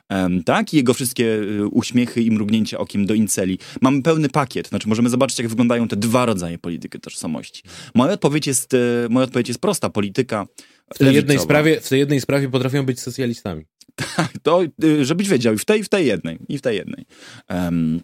Um, 0.09 0.43
tak? 0.43 0.74
I 0.74 0.78
jego 0.78 0.93
wszystkie 0.93 1.26
y, 1.26 1.67
uśmiechy 1.67 2.22
i 2.22 2.32
mrugnięcia 2.32 2.78
okiem 2.78 3.05
do 3.05 3.13
inceli. 3.13 3.59
Mamy 3.82 4.01
pełny 4.01 4.30
pakiet, 4.30 4.67
znaczy 4.67 4.88
możemy 4.88 5.09
zobaczyć, 5.09 5.39
jak 5.39 5.47
wyglądają 5.47 5.88
te 5.88 5.95
dwa 5.95 6.26
rodzaje 6.26 6.57
polityki 6.57 6.99
tożsamości. 6.99 7.63
Moja 7.95 8.13
odpowiedź 8.13 8.47
jest, 8.47 8.74
y, 8.74 8.78
moja 9.09 9.24
odpowiedź 9.24 9.47
jest 9.47 9.61
prosta. 9.61 9.89
Polityka 9.89 10.47
w 10.95 10.97
tej, 10.97 11.15
jednej 11.15 11.39
sprawie, 11.39 11.82
w 11.82 11.89
tej 11.89 11.99
jednej 11.99 12.22
sprawie 12.22 12.49
potrafią 12.49 12.86
być 12.86 12.99
socjalistami. 12.99 13.65
Tak, 14.15 14.32
to 14.43 14.63
y, 14.84 15.05
żebyś 15.05 15.30
wiedział, 15.30 15.53
i 15.53 15.57
w 15.57 15.65
tej, 15.65 15.84
w 15.84 15.89
tej 15.89 16.07
jednej, 16.07 16.39
i 16.49 16.57
w 16.57 16.61
tej 16.61 16.78
jednej. 16.78 17.05
Um, 17.49 18.01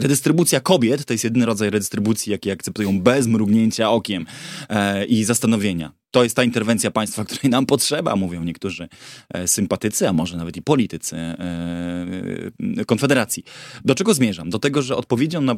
redystrybucja 0.00 0.60
kobiet 0.60 1.04
to 1.04 1.14
jest 1.14 1.24
jedyny 1.24 1.46
rodzaj 1.46 1.70
redystrybucji, 1.70 2.32
jaki 2.32 2.50
akceptują 2.50 3.00
bez 3.00 3.26
mrugnięcia 3.26 3.90
okiem 3.90 4.26
e, 4.68 5.04
i 5.04 5.24
zastanowienia. 5.24 5.92
To 6.10 6.22
jest 6.22 6.36
ta 6.36 6.44
interwencja 6.44 6.90
państwa, 6.90 7.24
której 7.28 7.50
nam 7.50 7.66
potrzeba, 7.66 8.16
mówią 8.16 8.44
niektórzy 8.44 8.88
e, 9.34 9.48
sympatycy, 9.48 10.08
a 10.08 10.12
może 10.12 10.36
nawet 10.36 10.56
i 10.56 10.62
politycy 10.62 11.16
Konfederacji. 12.86 13.44
Do 13.84 13.94
czego 13.94 14.14
zmierzam? 14.14 14.50
Do 14.50 14.58
tego, 14.58 14.82
że 14.82 14.96
odpowiedzią 14.96 15.40
na 15.40 15.56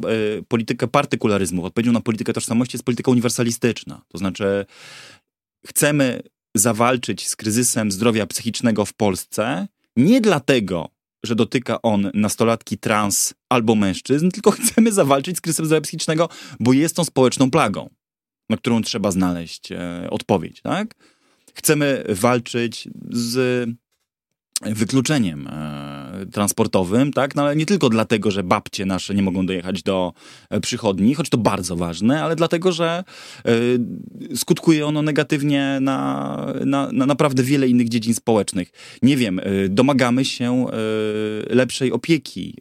politykę 0.49 0.89
partykularyzmu, 0.89 1.65
odpowiedzią 1.65 1.93
na 1.93 2.01
politykę 2.01 2.33
tożsamości 2.33 2.77
jest 2.77 2.85
polityka 2.85 3.11
uniwersalistyczna. 3.11 4.03
To 4.09 4.19
znaczy, 4.19 4.67
chcemy 5.67 6.23
zawalczyć 6.55 7.29
z 7.29 7.37
kryzysem 7.37 7.93
zdrowia 7.93 8.27
psychicznego 8.27 8.85
w 8.85 8.95
Polsce 8.95 9.69
nie 9.97 10.21
dlatego, 10.21 10.91
że 11.27 11.35
dotyka 11.35 11.83
on 11.83 12.11
nastolatki 12.15 12.79
trans 12.79 13.35
albo 13.49 13.75
mężczyzn, 13.75 14.31
tylko 14.31 14.51
chcemy 14.61 14.93
zawalczyć 14.93 15.37
z 15.37 15.41
kryzysem 15.41 15.67
zdrowia 15.67 15.81
psychicznego, 15.81 16.29
bo 16.61 16.73
jest 16.73 16.99
on 16.99 17.05
społeczną 17.05 17.51
plagą, 17.51 17.91
na 18.51 18.57
którą 18.57 18.83
trzeba 18.83 19.11
znaleźć 19.11 19.73
e, 19.73 20.07
odpowiedź. 20.11 20.63
Tak? 20.63 20.95
Chcemy 21.55 22.05
walczyć 22.09 22.89
z 23.11 23.69
wykluczeniem 24.63 25.47
e, 25.47 26.27
transportowym, 26.33 27.13
tak? 27.13 27.35
No, 27.35 27.43
ale 27.43 27.57
nie 27.57 27.67
tylko 27.67 27.89
dlatego, 27.89 28.31
że 28.31 28.43
babcie 28.43 28.87
nasze 28.87 29.15
nie 29.15 29.23
mogą 29.23 29.47
dojechać 29.47 29.83
do 29.83 30.13
e, 30.51 30.61
przychodni, 30.61 31.15
choć 31.15 31.29
to 31.29 31.39
bardzo 31.39 31.77
ważne, 31.77 32.23
ale 32.23 32.37
dlatego, 32.37 32.73
że 32.73 33.05
e, 33.45 34.37
skutkuje 34.37 34.87
ono 34.87 35.03
negatywnie 35.03 35.79
na, 35.81 36.55
na, 36.65 36.93
na 36.93 37.07
naprawdę 37.07 37.43
wiele 37.43 37.69
innych 37.69 37.89
dziedzin 37.89 38.15
społecznych. 38.15 38.73
Nie 39.03 39.17
wiem, 39.17 39.41
domagamy 39.69 40.25
się 40.25 40.67
lepszej 41.51 41.93
opieki 41.93 42.55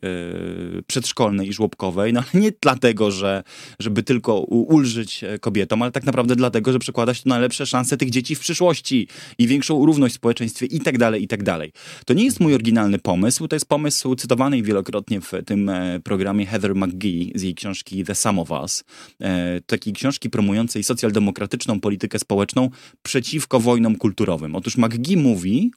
przedszkolnej 0.88 1.48
i 1.48 1.54
żłobkowej, 1.54 2.14
no 2.14 2.20
ale 2.20 2.42
nie 2.42 2.52
dlatego, 2.62 3.12
że 3.12 3.44
żeby 3.80 4.04
tylko 4.04 4.40
ulżyć 4.40 5.24
kobietom, 5.42 5.82
ale 5.82 5.92
tak 5.92 6.04
naprawdę 6.04 6.36
dlatego, 6.36 6.72
że 6.72 6.80
przekłada 6.80 7.14
się 7.14 7.24
to 7.24 7.30
na 7.30 7.40
lepsze 7.40 7.66
szanse 7.66 7.98
tych 7.98 8.10
dzieci 8.10 8.36
w 8.36 8.40
przyszłości 8.40 9.08
i 9.38 9.48
większą 9.48 9.86
równość 9.86 10.14
w 10.14 10.18
społeczeństwie 10.18 10.66
i 10.66 10.80
tak 10.80 10.98
dalej, 10.98 11.24
i 11.24 11.28
tak 11.28 11.44
dalej. 11.44 11.72
To 12.06 12.14
nie 12.14 12.24
jest 12.24 12.40
mój 12.40 12.54
oryginalny 12.54 13.00
pomysł, 13.00 13.48
to 13.48 13.56
jest 13.56 13.66
pomysł 13.66 14.16
cytowany 14.16 14.62
wielokrotnie 14.62 15.22
w 15.22 15.32
tym 15.46 15.70
e, 15.70 16.00
programie 16.00 16.46
Heather 16.46 16.76
McGee 16.76 17.32
z 17.36 17.42
jej 17.42 17.56
książki 17.56 18.04
The 18.04 18.16
Sum 18.16 18.40
of 18.40 18.52
Us, 18.52 18.84
e, 19.22 19.62
takiej 19.62 19.94
książki 19.94 20.30
promującej 20.30 20.84
socjaldemokratyczną 20.84 21.80
politykę 21.80 22.20
społeczną 22.20 22.70
przeciwko 23.04 23.60
wojnom 23.60 23.96
kulturowym. 23.96 24.56
Otóż 24.56 24.78
McGee 24.78 25.18
mówi, 25.18 25.72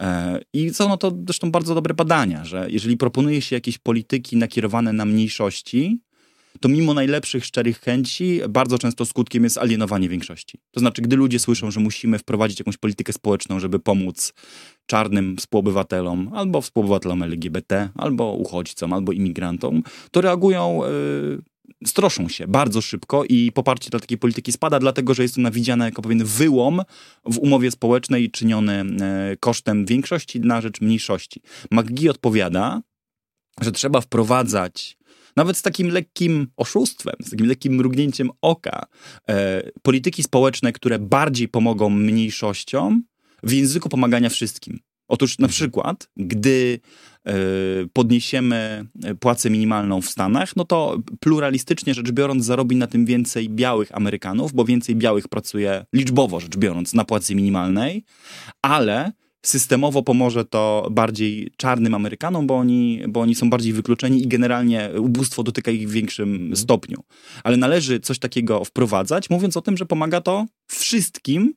e, 0.00 0.40
i 0.52 0.74
są 0.74 0.88
no 0.88 0.96
to 0.96 1.12
zresztą 1.24 1.50
bardzo 1.50 1.74
dobre 1.74 1.94
badania, 1.94 2.44
że 2.44 2.66
jeżeli 2.70 2.96
proponuje 2.96 3.42
się 3.42 3.56
jakieś 3.56 3.78
polityki 3.78 4.36
nakierowane 4.36 4.92
na 4.92 5.04
mniejszości, 5.04 5.98
to 6.60 6.68
mimo 6.68 6.94
najlepszych 6.94 7.44
szczerych 7.44 7.80
chęci, 7.80 8.40
bardzo 8.48 8.78
często 8.78 9.06
skutkiem 9.06 9.44
jest 9.44 9.58
alienowanie 9.58 10.08
większości. 10.08 10.58
To 10.70 10.80
znaczy, 10.80 11.02
gdy 11.02 11.16
ludzie 11.16 11.38
słyszą, 11.38 11.70
że 11.70 11.80
musimy 11.80 12.18
wprowadzić 12.18 12.58
jakąś 12.58 12.76
politykę 12.76 13.12
społeczną, 13.12 13.60
żeby 13.60 13.78
pomóc 13.78 14.32
czarnym 14.86 15.36
współobywatelom, 15.36 16.30
albo 16.34 16.60
współobywatelom 16.60 17.22
LGBT, 17.22 17.88
albo 17.94 18.32
uchodźcom, 18.32 18.92
albo 18.92 19.12
imigrantom, 19.12 19.82
to 20.10 20.20
reagują 20.20 20.80
yy, 20.84 21.42
stroszą 21.86 22.28
się 22.28 22.48
bardzo 22.48 22.80
szybko 22.80 23.24
i 23.24 23.52
poparcie 23.52 23.90
dla 23.90 24.00
takiej 24.00 24.18
polityki 24.18 24.52
spada, 24.52 24.78
dlatego 24.78 25.14
że 25.14 25.22
jest 25.22 25.34
to 25.34 25.40
nawidziane 25.40 25.84
jako 25.84 26.02
pewien 26.02 26.24
wyłom 26.24 26.82
w 27.24 27.38
umowie 27.38 27.70
społecznej 27.70 28.30
czyniony 28.30 28.84
e, 29.00 29.36
kosztem 29.36 29.86
większości 29.86 30.40
na 30.40 30.60
rzecz 30.60 30.80
mniejszości. 30.80 31.40
McGee 31.70 32.08
odpowiada, 32.08 32.82
że 33.60 33.72
trzeba 33.72 34.00
wprowadzać 34.00 34.96
nawet 35.36 35.56
z 35.56 35.62
takim 35.62 35.88
lekkim 35.88 36.48
oszustwem, 36.56 37.14
z 37.20 37.30
takim 37.30 37.46
lekkim 37.46 37.74
mrugnięciem 37.74 38.30
oka, 38.40 38.86
e, 39.28 39.62
polityki 39.82 40.22
społeczne, 40.22 40.72
które 40.72 40.98
bardziej 40.98 41.48
pomogą 41.48 41.90
mniejszościom 41.90 43.02
w 43.42 43.52
języku 43.52 43.88
pomagania 43.88 44.28
wszystkim. 44.28 44.78
Otóż 45.08 45.38
na 45.38 45.44
mhm. 45.44 45.52
przykład, 45.52 46.08
gdy 46.16 46.80
e, 47.24 47.34
podniesiemy 47.92 48.86
płacę 49.20 49.50
minimalną 49.50 50.00
w 50.00 50.10
Stanach, 50.10 50.56
no 50.56 50.64
to 50.64 50.98
pluralistycznie 51.20 51.94
rzecz 51.94 52.10
biorąc 52.10 52.44
zarobi 52.44 52.76
na 52.76 52.86
tym 52.86 53.06
więcej 53.06 53.48
białych 53.48 53.96
Amerykanów, 53.96 54.52
bo 54.52 54.64
więcej 54.64 54.96
białych 54.96 55.28
pracuje 55.28 55.84
liczbowo 55.92 56.40
rzecz 56.40 56.56
biorąc 56.56 56.94
na 56.94 57.04
płacy 57.04 57.34
minimalnej, 57.34 58.04
ale 58.62 59.12
systemowo 59.48 60.02
pomoże 60.02 60.44
to 60.44 60.88
bardziej 60.90 61.50
czarnym 61.56 61.94
Amerykanom, 61.94 62.46
bo 62.46 62.56
oni, 62.56 63.02
bo 63.08 63.20
oni 63.20 63.34
są 63.34 63.50
bardziej 63.50 63.72
wykluczeni 63.72 64.22
i 64.22 64.28
generalnie 64.28 64.90
ubóstwo 64.98 65.42
dotyka 65.42 65.70
ich 65.70 65.88
w 65.88 65.92
większym 65.92 66.34
mhm. 66.34 66.56
stopniu. 66.56 67.04
Ale 67.44 67.56
należy 67.56 68.00
coś 68.00 68.18
takiego 68.18 68.64
wprowadzać, 68.64 69.30
mówiąc 69.30 69.56
o 69.56 69.62
tym, 69.62 69.76
że 69.76 69.86
pomaga 69.86 70.20
to 70.20 70.46
wszystkim, 70.66 71.54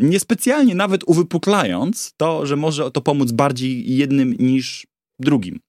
niespecjalnie 0.00 0.74
nawet 0.74 1.04
uwypuklając 1.06 2.12
to, 2.16 2.46
że 2.46 2.56
może 2.56 2.90
to 2.90 3.00
pomóc 3.00 3.32
bardziej 3.32 3.96
jednym 3.96 4.34
niż 4.38 4.86
drugim. 5.18 5.60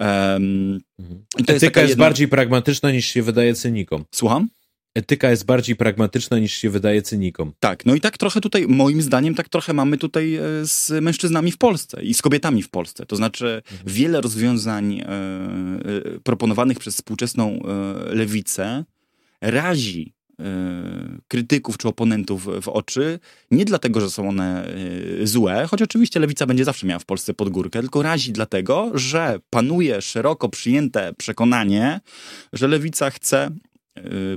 Um, 0.00 0.80
mhm. 0.98 1.24
Etyka 1.38 1.52
jest, 1.52 1.62
jest 1.76 1.88
jedna... 1.88 2.04
bardziej 2.04 2.28
pragmatyczna 2.28 2.90
niż 2.90 3.06
się 3.06 3.22
wydaje 3.22 3.54
cynikom. 3.54 4.04
Słucham? 4.10 4.48
Etyka 4.94 5.30
jest 5.30 5.44
bardziej 5.44 5.76
pragmatyczna 5.76 6.38
niż 6.38 6.52
się 6.52 6.70
wydaje 6.70 7.02
cynikom. 7.02 7.52
Tak, 7.60 7.86
no 7.86 7.94
i 7.94 8.00
tak 8.00 8.18
trochę 8.18 8.40
tutaj, 8.40 8.66
moim 8.68 9.02
zdaniem, 9.02 9.34
tak 9.34 9.48
trochę 9.48 9.72
mamy 9.72 9.98
tutaj 9.98 10.34
e, 10.34 10.40
z 10.62 11.02
mężczyznami 11.02 11.52
w 11.52 11.58
Polsce 11.58 12.02
i 12.02 12.14
z 12.14 12.22
kobietami 12.22 12.62
w 12.62 12.70
Polsce. 12.70 13.06
To 13.06 13.16
znaczy, 13.16 13.62
mhm. 13.72 13.94
wiele 13.94 14.20
rozwiązań 14.20 15.00
e, 15.00 15.06
e, 15.06 16.20
proponowanych 16.22 16.78
przez 16.78 16.94
współczesną 16.94 17.58
e, 17.62 18.14
lewicę 18.14 18.84
razi 19.40 20.14
e, 20.40 20.44
krytyków 21.28 21.78
czy 21.78 21.88
oponentów 21.88 22.48
w 22.62 22.68
oczy, 22.68 23.18
nie 23.50 23.64
dlatego, 23.64 24.00
że 24.00 24.10
są 24.10 24.28
one 24.28 24.68
złe, 25.22 25.66
choć 25.66 25.82
oczywiście 25.82 26.20
lewica 26.20 26.46
będzie 26.46 26.64
zawsze 26.64 26.86
miała 26.86 26.98
w 26.98 27.04
Polsce 27.04 27.34
podgórkę, 27.34 27.80
tylko 27.80 28.02
razi 28.02 28.32
dlatego, 28.32 28.90
że 28.94 29.38
panuje 29.50 30.02
szeroko 30.02 30.48
przyjęte 30.48 31.12
przekonanie, 31.18 32.00
że 32.52 32.68
lewica 32.68 33.10
chce 33.10 33.50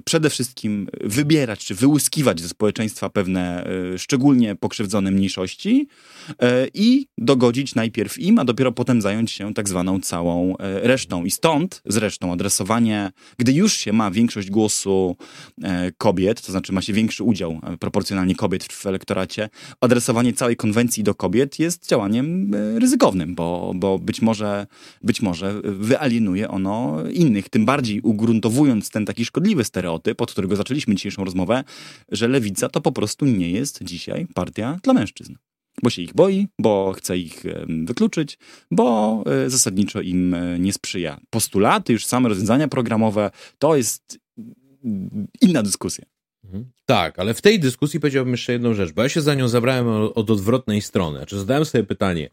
przede 0.05 0.30
wszystkim 0.30 0.88
wybierać 1.01 1.66
czy 1.66 1.76
wyłuskiwać 1.76 2.41
ze 2.41 2.49
społeczeństwa 2.49 3.10
pewne 3.10 3.68
y, 3.93 3.99
szczególnie 3.99 4.55
pokrzywdzone 4.55 5.12
mniejszości 5.12 5.88
y, 6.30 6.36
i 6.74 7.08
dogodzić 7.18 7.76
najpierw 7.76 8.20
im, 8.20 8.39
a 8.39 8.45
dopiero 8.45 8.72
potem 8.72 9.01
zająć 9.01 9.32
się 9.32 9.53
tak 9.53 9.70
zwaną 9.70 9.99
całą 9.99 10.55
resztą. 10.60 11.26
I 11.26 11.32
stąd 11.32 11.82
zresztą 11.86 12.34
adresowanie, 12.34 13.12
gdy 13.38 13.53
już 13.53 13.74
się 13.74 13.93
ma 13.93 14.12
większość 14.12 14.49
głosu 14.49 15.16
kobiet, 15.97 16.41
to 16.41 16.51
znaczy 16.51 16.74
ma 16.74 16.82
się 16.82 16.93
większy 16.93 17.24
udział 17.24 17.62
proporcjonalnie 17.80 18.36
kobiet 18.36 18.64
w 18.64 18.86
elektoracie, 18.86 19.49
adresowanie 19.82 20.34
całej 20.34 20.55
konwencji 20.55 21.03
do 21.03 21.16
kobiet 21.16 21.60
jest 21.60 21.89
działaniem 21.89 22.51
ryzykownym, 22.78 23.36
bo, 23.36 23.74
bo 23.76 23.99
być, 23.99 24.22
może, 24.22 24.68
być 25.01 25.22
może 25.22 25.62
wyalienuje 25.64 26.49
ono 26.49 27.03
innych, 27.12 27.49
tym 27.49 27.66
bardziej 27.66 28.01
ugruntowując 28.01 28.89
ten 28.89 29.05
taki 29.05 29.26
szkodliwy 29.26 29.47
szkodliwy 29.48 29.64
stereotyp, 29.64 30.22
od 30.22 30.32
którego 30.32 30.56
zaczęliśmy 30.56 30.95
dzisiejszą 30.95 31.26
rozmowę, 31.26 31.64
że 32.12 32.28
lewica 32.28 32.70
to 32.70 32.82
po 32.82 32.91
prostu 32.91 33.26
nie 33.26 33.52
jest 33.52 33.84
dzisiaj 33.84 34.28
partia 34.34 34.80
dla 34.84 34.93
mężczyzn. 34.93 35.36
Bo 35.84 35.89
się 35.89 36.02
ich 36.02 36.14
boi, 36.14 36.48
bo 36.60 36.93
chce 36.93 37.18
ich 37.18 37.43
wykluczyć, 37.68 38.38
bo 38.72 39.24
e, 39.26 39.50
zasadniczo 39.50 40.02
im 40.02 40.34
e, 40.34 40.60
nie 40.60 40.74
sprzyja. 40.74 41.20
Postulaty, 41.30 41.93
już 41.93 42.06
same 42.06 42.30
rozwiązania 42.30 42.68
programowe, 42.68 43.32
to 43.60 43.76
jest 43.76 44.20
inna 45.41 45.64
dyskusja. 45.64 46.06
Mhm. 46.43 46.72
Tak, 46.86 47.20
ale 47.20 47.34
w 47.34 47.41
tej 47.41 47.60
dyskusji 47.60 48.00
powiedziałbym 48.00 48.34
jeszcze 48.34 48.54
jedną 48.54 48.74
rzecz, 48.74 48.91
bo 48.91 49.04
ja 49.04 49.10
się 49.10 49.22
za 49.22 49.36
nią 49.36 49.48
zabrałem 49.48 49.88
od 50.16 50.32
odwrotnej 50.32 50.82
strony. 50.82 51.18
Znaczy 51.18 51.38
zadałem 51.38 51.66
sobie 51.66 51.84
pytanie, 51.84 52.30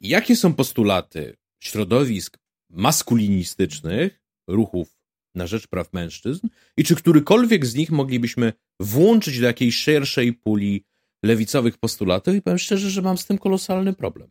jakie 0.00 0.36
są 0.36 0.54
postulaty 0.54 1.36
środowisk 1.60 2.38
maskulinistycznych, 2.70 4.20
ruchów 4.48 4.97
na 5.38 5.46
rzecz 5.46 5.66
praw 5.66 5.92
mężczyzn 5.92 6.48
i 6.76 6.84
czy 6.84 6.94
którykolwiek 6.94 7.66
z 7.66 7.74
nich 7.74 7.90
moglibyśmy 7.90 8.52
włączyć 8.80 9.40
do 9.40 9.46
jakiejś 9.46 9.76
szerszej 9.76 10.32
puli 10.32 10.84
lewicowych 11.24 11.78
postulatów 11.78 12.34
i 12.34 12.42
powiem 12.42 12.58
szczerze, 12.58 12.90
że 12.90 13.02
mam 13.02 13.18
z 13.18 13.26
tym 13.26 13.38
kolosalny 13.38 13.92
problem. 13.92 14.30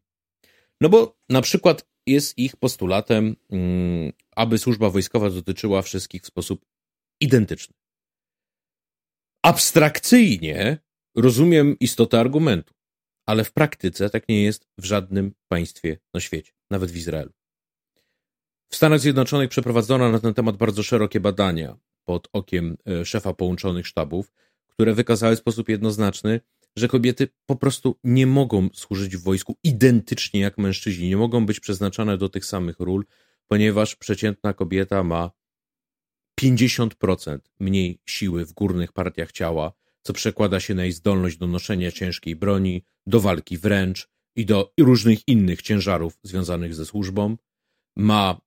No 0.82 0.89
bo 0.89 1.18
na 1.30 1.41
przykład 1.41 1.88
jest 2.08 2.38
ich 2.38 2.55
postulatem, 2.55 3.36
mm, 3.49 4.12
aby 4.36 4.58
służba 4.58 4.89
wojskowa 4.89 5.30
dotyczyła 5.30 5.82
wszystkich 5.82 6.22
w 6.22 6.26
sposób 6.28 6.66
identyczny. 7.22 7.76
Abstrakcyjnie 9.45 10.78
rozumiem 11.16 11.76
istotę 11.80 12.20
argumentu, 12.20 12.74
ale 13.26 13.43
w 13.43 13.51
praktyce 13.51 14.10
tak 14.10 14.30
nie 14.30 14.43
jest 14.43 14.68
w 14.78 14.86
żadnym 14.86 15.34
państwie 15.47 15.97
na 16.14 16.20
świecie, 16.20 16.51
nawet 16.72 16.91
w 16.91 16.97
Izraelu. 16.97 17.36
W 18.70 18.76
Stanach 18.76 18.99
Zjednoczonych 18.99 19.49
przeprowadzono 19.49 20.11
na 20.11 20.20
ten 20.20 20.34
temat 20.34 20.57
bardzo 20.57 20.84
szerokie 20.84 21.20
badania 21.20 21.78
pod 22.05 22.28
okiem 22.34 22.78
e, 22.88 23.05
szefa 23.05 23.34
połączonych 23.34 23.88
sztabów, 23.88 24.34
które 24.68 24.93
wykazały 24.93 25.36
w 25.36 25.39
sposób 25.39 25.70
jednoznaczny, 25.70 26.39
że 26.76 26.88
kobiety 26.88 27.28
po 27.45 27.55
prostu 27.55 27.99
nie 28.03 28.28
mogą 28.28 28.70
służyć 28.74 29.18
w 29.18 29.24
wojsku 29.24 29.57
identycznie 29.63 30.39
jak 30.39 30.57
mężczyźni, 30.57 31.09
nie 31.09 31.18
mogą 31.18 31.45
być 31.45 31.59
przeznaczone 31.59 32.18
do 32.18 32.30
tych 32.30 32.45
samych 32.45 32.80
ról, 32.80 33.05
ponieważ 33.47 33.95
przeciętna 33.95 34.53
kobieta 34.53 35.03
ma 35.03 35.32
50% 36.41 37.39
mniej 37.59 37.99
siły 38.05 38.45
w 38.45 38.53
górnych 38.53 38.93
partiach 38.93 39.32
ciała, 39.32 39.74
co 40.01 40.13
przekłada 40.13 40.59
się 40.59 40.76
na 40.76 40.84
jej 40.84 40.91
zdolność 40.91 41.38
do 41.38 41.47
noszenia 41.47 41.91
ciężkiej 41.91 42.36
broni, 42.36 42.86
do 43.05 43.20
walki 43.20 43.57
wręcz 43.57 44.09
i 44.36 44.45
do 44.45 44.74
różnych 44.80 45.28
innych 45.28 45.61
ciężarów 45.61 46.18
związanych 46.24 46.76
ze 46.76 46.86
służbą. 46.86 47.38
Ma 47.95 48.41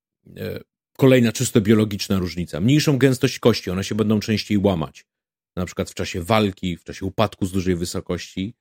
kolejna 0.96 1.32
czysto 1.32 1.60
biologiczna 1.60 2.18
różnica. 2.18 2.60
Mniejszą 2.60 2.98
gęstość 2.98 3.38
kości, 3.38 3.70
one 3.70 3.84
się 3.84 3.94
będą 3.94 4.20
częściej 4.20 4.58
łamać. 4.58 5.06
Na 5.56 5.66
przykład 5.66 5.90
w 5.90 5.94
czasie 5.94 6.22
walki, 6.22 6.76
w 6.76 6.84
czasie 6.84 7.06
upadku 7.06 7.46
z 7.46 7.52
dużej 7.52 7.76
wysokości. 7.76 8.54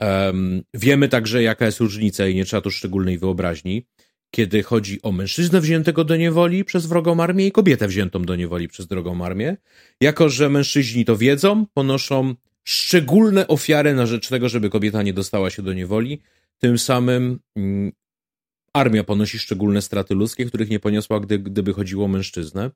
Um, 0.00 0.62
wiemy 0.74 1.08
także, 1.08 1.42
jaka 1.42 1.66
jest 1.66 1.80
różnica 1.80 2.26
i 2.26 2.34
nie 2.34 2.44
trzeba 2.44 2.60
tu 2.60 2.70
szczególnej 2.70 3.18
wyobraźni 3.18 3.86
kiedy 4.34 4.62
chodzi 4.62 5.02
o 5.02 5.12
mężczyznę 5.12 5.60
wziętego 5.60 6.04
do 6.04 6.16
niewoli 6.16 6.64
przez 6.64 6.86
wrogą 6.86 7.20
armię 7.20 7.46
i 7.46 7.52
kobietę 7.52 7.88
wziętą 7.88 8.22
do 8.22 8.36
niewoli 8.36 8.68
przez 8.68 8.86
drogą 8.86 9.24
armię. 9.24 9.56
Jako, 10.00 10.28
że 10.28 10.48
mężczyźni 10.48 11.04
to 11.04 11.16
wiedzą, 11.16 11.66
ponoszą 11.74 12.34
szczególne 12.64 13.48
ofiary 13.48 13.94
na 13.94 14.06
rzecz 14.06 14.28
tego, 14.28 14.48
żeby 14.48 14.70
kobieta 14.70 15.02
nie 15.02 15.12
dostała 15.12 15.50
się 15.50 15.62
do 15.62 15.72
niewoli. 15.72 16.22
Tym 16.58 16.78
samym 16.78 17.38
mm, 17.56 17.92
armia 18.72 19.04
ponosi 19.04 19.38
szczególne 19.38 19.82
straty 19.82 20.14
ludzkie, 20.14 20.44
których 20.44 20.70
nie 20.70 20.80
poniosła, 20.80 21.20
gdy, 21.20 21.38
gdyby 21.38 21.72
chodziło 21.72 22.04
o 22.04 22.08
mężczyznę. 22.08 22.70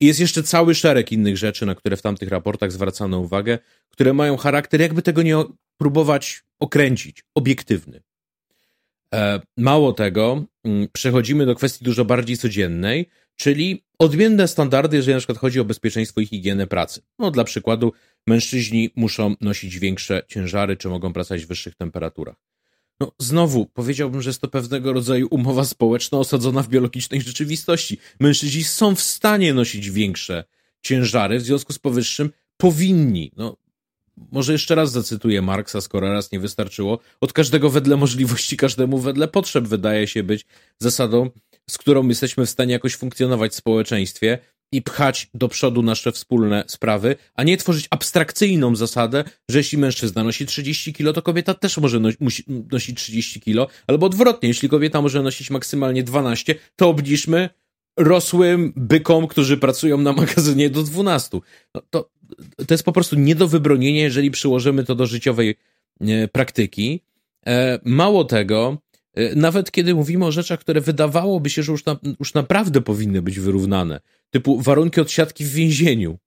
I 0.00 0.06
jest 0.06 0.20
jeszcze 0.20 0.42
cały 0.42 0.74
szereg 0.74 1.12
innych 1.12 1.36
rzeczy, 1.36 1.66
na 1.66 1.74
które 1.74 1.96
w 1.96 2.02
tamtych 2.02 2.28
raportach 2.28 2.72
zwracano 2.72 3.18
uwagę, 3.18 3.58
które 3.90 4.12
mają 4.12 4.36
charakter, 4.36 4.80
jakby 4.80 5.02
tego 5.02 5.22
nie 5.22 5.36
próbować 5.76 6.44
okręcić, 6.60 7.24
obiektywny. 7.34 8.02
E, 9.14 9.40
mało 9.56 9.92
tego, 9.92 10.44
mm, 10.64 10.88
przechodzimy 10.92 11.46
do 11.46 11.54
kwestii 11.54 11.84
dużo 11.84 12.04
bardziej 12.04 12.36
codziennej, 12.36 13.08
czyli 13.36 13.84
odmienne 13.98 14.48
standardy, 14.48 14.96
jeżeli 14.96 15.14
na 15.14 15.18
przykład 15.18 15.38
chodzi 15.38 15.60
o 15.60 15.64
bezpieczeństwo 15.64 16.20
i 16.20 16.26
higienę 16.26 16.66
pracy. 16.66 17.02
No, 17.18 17.30
dla 17.30 17.44
przykładu, 17.44 17.92
mężczyźni 18.26 18.90
muszą 18.96 19.34
nosić 19.40 19.78
większe 19.78 20.22
ciężary, 20.28 20.76
czy 20.76 20.88
mogą 20.88 21.12
pracować 21.12 21.44
w 21.44 21.48
wyższych 21.48 21.74
temperaturach. 21.74 22.36
No, 23.00 23.12
znowu, 23.18 23.66
powiedziałbym, 23.66 24.22
że 24.22 24.30
jest 24.30 24.40
to 24.40 24.48
pewnego 24.48 24.92
rodzaju 24.92 25.28
umowa 25.30 25.64
społeczna 25.64 26.18
osadzona 26.18 26.62
w 26.62 26.68
biologicznej 26.68 27.20
rzeczywistości. 27.20 27.98
Mężczyźni 28.20 28.64
są 28.64 28.94
w 28.94 29.00
stanie 29.00 29.54
nosić 29.54 29.90
większe 29.90 30.44
ciężary, 30.82 31.38
w 31.38 31.42
związku 31.42 31.72
z 31.72 31.78
powyższym 31.78 32.30
powinni. 32.56 33.32
No, 33.36 33.56
może 34.32 34.52
jeszcze 34.52 34.74
raz 34.74 34.92
zacytuję 34.92 35.42
Marksa, 35.42 35.80
skoro 35.80 36.12
raz 36.12 36.32
nie 36.32 36.40
wystarczyło. 36.40 36.98
Od 37.20 37.32
każdego 37.32 37.70
wedle 37.70 37.96
możliwości, 37.96 38.56
każdemu 38.56 38.98
wedle 38.98 39.28
potrzeb 39.28 39.64
wydaje 39.64 40.06
się 40.06 40.22
być 40.22 40.46
zasadą, 40.78 41.30
z 41.70 41.78
którą 41.78 42.08
jesteśmy 42.08 42.46
w 42.46 42.50
stanie 42.50 42.72
jakoś 42.72 42.96
funkcjonować 42.96 43.52
w 43.52 43.56
społeczeństwie 43.56 44.38
i 44.72 44.82
pchać 44.82 45.28
do 45.34 45.48
przodu 45.48 45.82
nasze 45.82 46.12
wspólne 46.12 46.64
sprawy, 46.66 47.16
a 47.34 47.44
nie 47.44 47.56
tworzyć 47.56 47.86
abstrakcyjną 47.90 48.76
zasadę, 48.76 49.24
że 49.48 49.58
jeśli 49.58 49.78
mężczyzna 49.78 50.24
nosi 50.24 50.46
30 50.46 50.92
kilo, 50.92 51.12
to 51.12 51.22
kobieta 51.22 51.54
też 51.54 51.78
może 51.78 52.00
musi 52.20 52.44
nosić 52.72 52.98
30 52.98 53.40
kilo, 53.40 53.68
albo 53.86 54.06
odwrotnie, 54.06 54.48
jeśli 54.48 54.68
kobieta 54.68 55.02
może 55.02 55.22
nosić 55.22 55.50
maksymalnie 55.50 56.02
12, 56.02 56.54
to 56.76 56.88
obniżmy 56.88 57.48
rosłym 57.96 58.72
bykom, 58.76 59.26
którzy 59.26 59.56
pracują 59.56 59.98
na 59.98 60.12
magazynie 60.12 60.70
do 60.70 60.82
12. 60.82 61.38
No, 61.74 61.82
to, 61.90 62.10
to 62.66 62.74
jest 62.74 62.84
po 62.84 62.92
prostu 62.92 63.16
nie 63.16 63.34
do 63.34 63.48
wybronienia, 63.48 64.02
jeżeli 64.02 64.30
przyłożymy 64.30 64.84
to 64.84 64.94
do 64.94 65.06
życiowej 65.06 65.54
e, 66.00 66.28
praktyki. 66.28 67.02
E, 67.46 67.78
mało 67.84 68.24
tego, 68.24 68.78
nawet 69.36 69.70
kiedy 69.70 69.94
mówimy 69.94 70.26
o 70.26 70.32
rzeczach, 70.32 70.60
które 70.60 70.80
wydawałoby 70.80 71.50
się, 71.50 71.62
że 71.62 71.72
już, 71.72 71.84
na, 71.84 71.96
już 72.20 72.34
naprawdę 72.34 72.80
powinny 72.80 73.22
być 73.22 73.40
wyrównane, 73.40 74.00
typu 74.30 74.60
warunki 74.60 75.00
odsiadki 75.00 75.44
w 75.44 75.52
więzieniu. 75.52 76.18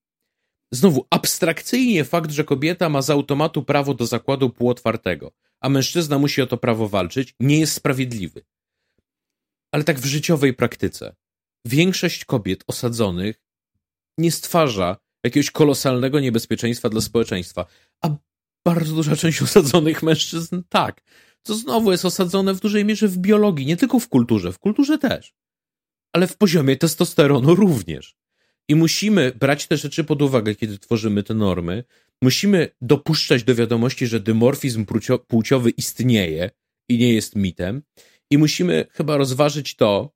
Znowu, 0.73 1.05
abstrakcyjnie 1.09 2.03
fakt, 2.03 2.31
że 2.31 2.43
kobieta 2.43 2.89
ma 2.89 3.01
z 3.01 3.09
automatu 3.09 3.63
prawo 3.63 3.93
do 3.93 4.05
zakładu 4.05 4.49
półotwartego, 4.49 5.31
a 5.59 5.69
mężczyzna 5.69 6.19
musi 6.19 6.41
o 6.41 6.47
to 6.47 6.57
prawo 6.57 6.87
walczyć, 6.87 7.35
nie 7.39 7.59
jest 7.59 7.73
sprawiedliwy. 7.73 8.41
Ale 9.71 9.83
tak 9.83 9.99
w 9.99 10.05
życiowej 10.05 10.53
praktyce. 10.53 11.15
Większość 11.65 12.25
kobiet 12.25 12.63
osadzonych 12.67 13.41
nie 14.17 14.31
stwarza 14.31 14.97
jakiegoś 15.23 15.51
kolosalnego 15.51 16.19
niebezpieczeństwa 16.19 16.89
dla 16.89 17.01
społeczeństwa. 17.01 17.65
A 18.01 18.09
bardzo 18.65 18.95
duża 18.95 19.15
część 19.15 19.41
osadzonych 19.41 20.03
mężczyzn 20.03 20.61
tak. 20.69 21.01
To 21.43 21.55
znowu 21.55 21.91
jest 21.91 22.05
osadzone 22.05 22.53
w 22.53 22.59
dużej 22.59 22.85
mierze 22.85 23.07
w 23.07 23.17
biologii, 23.17 23.65
nie 23.65 23.77
tylko 23.77 23.99
w 23.99 24.09
kulturze, 24.09 24.51
w 24.51 24.59
kulturze 24.59 24.97
też. 24.97 25.33
Ale 26.13 26.27
w 26.27 26.37
poziomie 26.37 26.77
testosteronu 26.77 27.55
również. 27.55 28.15
I 28.69 28.75
musimy 28.75 29.31
brać 29.39 29.67
te 29.67 29.77
rzeczy 29.77 30.03
pod 30.03 30.21
uwagę, 30.21 30.55
kiedy 30.55 30.79
tworzymy 30.79 31.23
te 31.23 31.33
normy. 31.33 31.83
Musimy 32.21 32.69
dopuszczać 32.81 33.43
do 33.43 33.55
wiadomości, 33.55 34.07
że 34.07 34.19
dymorfizm 34.19 34.85
płciowy 35.27 35.69
istnieje 35.69 36.51
i 36.89 36.97
nie 36.97 37.13
jest 37.13 37.35
mitem. 37.35 37.81
I 38.31 38.37
musimy 38.37 38.85
chyba 38.91 39.17
rozważyć 39.17 39.75
to, 39.75 40.13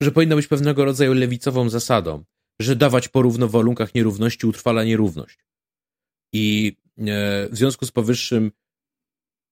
że 0.00 0.12
powinno 0.12 0.36
być 0.36 0.46
pewnego 0.46 0.84
rodzaju 0.84 1.14
lewicową 1.14 1.68
zasadą, 1.68 2.24
że 2.60 2.76
dawać 2.76 3.08
po 3.08 3.22
równowarunkach 3.22 3.94
nierówności 3.94 4.46
utrwala 4.46 4.84
nierówność. 4.84 5.38
I 6.32 6.76
e, 6.98 7.02
w 7.48 7.56
związku 7.56 7.86
z 7.86 7.90
powyższym 7.90 8.52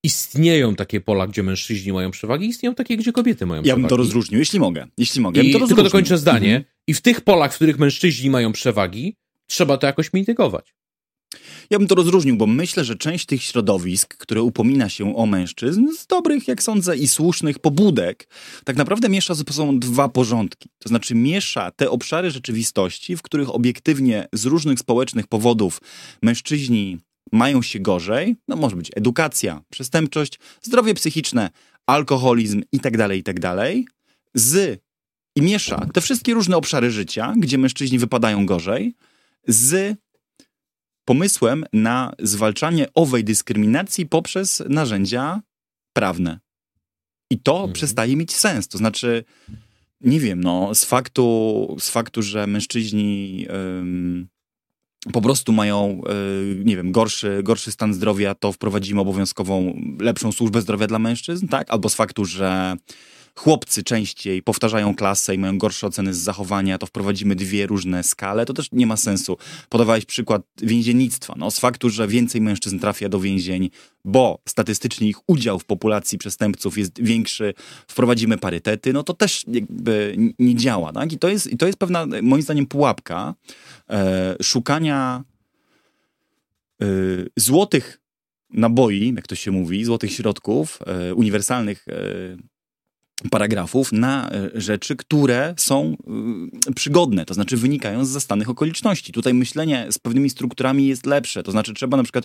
istnieją 0.05 0.75
takie 0.75 1.01
pola, 1.01 1.27
gdzie 1.27 1.43
mężczyźni 1.43 1.93
mają 1.93 2.11
przewagi, 2.11 2.47
istnieją 2.47 2.75
takie, 2.75 2.97
gdzie 2.97 3.13
kobiety 3.13 3.47
mają 3.47 3.59
ja 3.59 3.63
przewagi. 3.63 3.83
Ja 3.83 3.83
bym 3.83 3.89
to 3.89 3.97
rozróżnił, 3.97 4.41
jeśli 4.41 4.61
mogę. 4.61 4.87
Jeśli 4.99 5.21
mogę. 5.21 5.43
I 5.43 5.51
ja 5.51 5.59
to 5.59 5.67
tylko 5.67 5.83
dokończę 5.83 6.19
zdanie. 6.19 6.57
Mhm. 6.57 6.65
I 6.87 6.95
w 6.95 7.01
tych 7.01 7.21
polach, 7.21 7.53
w 7.53 7.57
których 7.57 7.79
mężczyźni 7.79 8.31
mają 8.31 8.53
przewagi, 8.53 9.17
trzeba 9.47 9.77
to 9.77 9.87
jakoś 9.87 10.13
mitygować. 10.13 10.75
Ja 11.71 11.79
bym 11.79 11.89
to 11.89 11.95
rozróżnił, 11.95 12.37
bo 12.37 12.47
myślę, 12.47 12.85
że 12.85 12.97
część 12.97 13.27
tych 13.27 13.43
środowisk, 13.43 14.17
które 14.17 14.43
upomina 14.43 14.89
się 14.89 15.17
o 15.17 15.27
mężczyzn, 15.27 15.87
z 15.99 16.07
dobrych, 16.07 16.49
jak 16.49 16.63
sądzę, 16.63 16.97
i 16.97 17.09
słusznych 17.09 17.59
pobudek, 17.59 18.29
tak 18.65 18.77
naprawdę 18.77 19.09
miesza 19.09 19.35
ze 19.35 19.45
sobą 19.51 19.79
dwa 19.79 20.09
porządki. 20.09 20.69
To 20.79 20.89
znaczy 20.89 21.15
miesza 21.15 21.71
te 21.71 21.91
obszary 21.91 22.31
rzeczywistości, 22.31 23.17
w 23.17 23.23
których 23.23 23.55
obiektywnie 23.55 24.29
z 24.33 24.45
różnych 24.45 24.79
społecznych 24.79 25.27
powodów 25.27 25.81
mężczyźni 26.23 26.99
mają 27.33 27.63
się 27.63 27.81
gorzej. 27.81 28.37
No 28.49 28.57
może 28.57 28.77
być 28.77 28.91
edukacja, 28.97 29.63
przestępczość, 29.71 30.39
zdrowie 30.63 30.95
psychiczne, 30.95 31.51
alkoholizm 31.87 32.63
itd., 32.73 32.99
tak 32.99 33.17
itd., 33.17 33.41
tak 33.41 33.77
z 34.35 34.81
i 35.37 35.43
miesza 35.43 35.87
te 35.93 36.01
wszystkie 36.01 36.35
różne 36.35 36.57
obszary 36.57 36.91
życia, 36.91 37.35
gdzie 37.37 37.59
mężczyźni 37.59 37.99
wypadają 37.99 38.47
gorzej, 38.47 38.95
z 39.47 39.99
pomysłem 41.05 41.65
na 41.73 42.13
zwalczanie 42.19 42.87
owej 42.95 43.25
dyskryminacji 43.25 44.07
poprzez 44.07 44.63
narzędzia 44.69 45.41
prawne. 45.93 46.41
I 47.31 47.39
to 47.39 47.55
mhm. 47.55 47.73
przestaje 47.73 48.17
mieć 48.17 48.35
sens. 48.35 48.69
To 48.69 48.79
znaczy, 48.79 49.25
nie 50.01 50.21
wiem, 50.21 50.41
no, 50.41 50.75
z 50.75 50.85
faktu, 50.85 51.77
z 51.81 51.91
faktu 51.91 52.23
że 52.23 52.47
mężczyźni 52.47 53.47
ym, 53.79 54.29
po 55.13 55.23
prostu 55.23 55.53
mają, 55.53 56.01
yy, 56.09 56.65
nie 56.65 56.77
wiem, 56.77 56.93
gorszy, 56.93 57.41
gorszy 57.43 57.71
stan 57.71 57.95
zdrowia, 57.95 58.35
to 58.35 58.53
wprowadzimy 58.53 59.01
obowiązkową, 59.01 59.81
lepszą 60.01 60.33
służbę 60.33 60.61
zdrowia 60.61 60.87
dla 60.87 60.99
mężczyzn, 60.99 61.49
tak? 61.49 61.71
Albo 61.71 61.89
z 61.89 61.95
faktu, 61.95 62.25
że 62.25 62.77
chłopcy 63.35 63.83
częściej 63.83 64.43
powtarzają 64.43 64.95
klasę 64.95 65.35
i 65.35 65.39
mają 65.39 65.59
gorsze 65.59 65.87
oceny 65.87 66.15
z 66.15 66.19
zachowania, 66.19 66.79
to 66.79 66.87
wprowadzimy 66.87 67.37
dwie 67.37 67.67
różne 67.67 68.03
skale, 68.03 68.47
to 68.47 68.53
też 68.53 68.69
nie 68.73 68.87
ma 68.87 68.97
sensu. 68.97 69.37
Podawałeś 69.69 70.05
przykład 70.05 70.43
więziennictwa. 70.63 71.35
No, 71.37 71.51
z 71.51 71.59
faktu, 71.59 71.91
że 71.91 72.09
więcej 72.09 72.41
mężczyzn 72.41 72.79
trafia 72.79 73.09
do 73.09 73.21
więzień, 73.21 73.71
bo 74.05 74.39
statystycznie 74.49 75.09
ich 75.09 75.17
udział 75.27 75.59
w 75.59 75.65
populacji 75.65 76.19
przestępców 76.19 76.79
jest 76.79 77.03
większy, 77.03 77.55
wprowadzimy 77.89 78.39
parytety, 78.39 78.93
no 78.93 79.03
to 79.03 79.15
też 79.15 79.45
jakby 79.49 80.17
nie 80.39 80.55
działa. 80.55 80.93
Tak? 80.93 81.13
I, 81.13 81.19
to 81.19 81.29
jest, 81.29 81.53
I 81.53 81.57
to 81.57 81.67
jest 81.67 81.79
pewna, 81.79 82.07
moim 82.23 82.43
zdaniem, 82.43 82.67
pułapka 82.67 83.35
e, 83.91 84.37
szukania 84.43 85.25
e, 86.83 86.87
złotych 87.37 88.01
naboi, 88.51 89.15
jak 89.17 89.27
to 89.27 89.35
się 89.35 89.51
mówi, 89.51 89.85
złotych 89.85 90.13
środków, 90.13 90.79
e, 90.87 91.15
uniwersalnych 91.15 91.89
e, 91.89 92.54
paragrafów 93.31 93.93
na 93.93 94.31
e, 94.31 94.51
rzeczy, 94.55 94.97
które 94.97 95.55
są 95.57 95.97
y, 96.69 96.75
przygodne, 96.75 97.25
to 97.25 97.35
znaczy 97.35 97.57
wynikają 97.57 98.05
z 98.05 98.09
zastanych 98.09 98.51
okoliczności. 98.51 99.13
Tutaj 99.13 99.35
myślenie 99.35 99.87
z 99.91 99.99
pewnymi 99.99 100.31
strukturami 100.31 100.87
jest 100.87 101.07
lepsze, 101.07 101.43
to 101.43 101.51
znaczy 101.53 101.75
trzeba 101.75 101.97
na 101.97 102.03
przykład, 102.03 102.25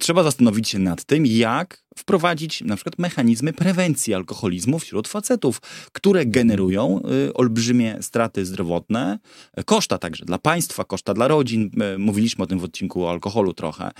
trzeba 0.00 0.22
zastanowić 0.22 0.68
się 0.68 0.78
nad 0.78 1.04
tym, 1.04 1.26
jak 1.26 1.82
wprowadzić 1.98 2.60
na 2.60 2.76
przykład 2.76 2.98
mechanizmy 2.98 3.52
prewencji 3.52 4.14
alkoholizmu 4.14 4.78
wśród 4.78 5.08
facetów, 5.08 5.60
które 5.92 6.26
generują 6.26 7.00
y, 7.28 7.34
olbrzymie 7.34 7.98
straty 8.00 8.46
zdrowotne, 8.46 9.18
koszta 9.64 9.98
także 9.98 10.24
dla 10.24 10.38
państwa, 10.38 10.84
koszta 10.84 11.14
dla 11.14 11.28
rodzin, 11.28 11.70
y, 11.94 11.98
mówiliśmy 11.98 12.44
o 12.44 12.46
tym 12.46 12.58
w 12.58 12.64
odcinku 12.64 13.04
o 13.04 13.10
alkoholu 13.10 13.52
trochę, 13.52 13.90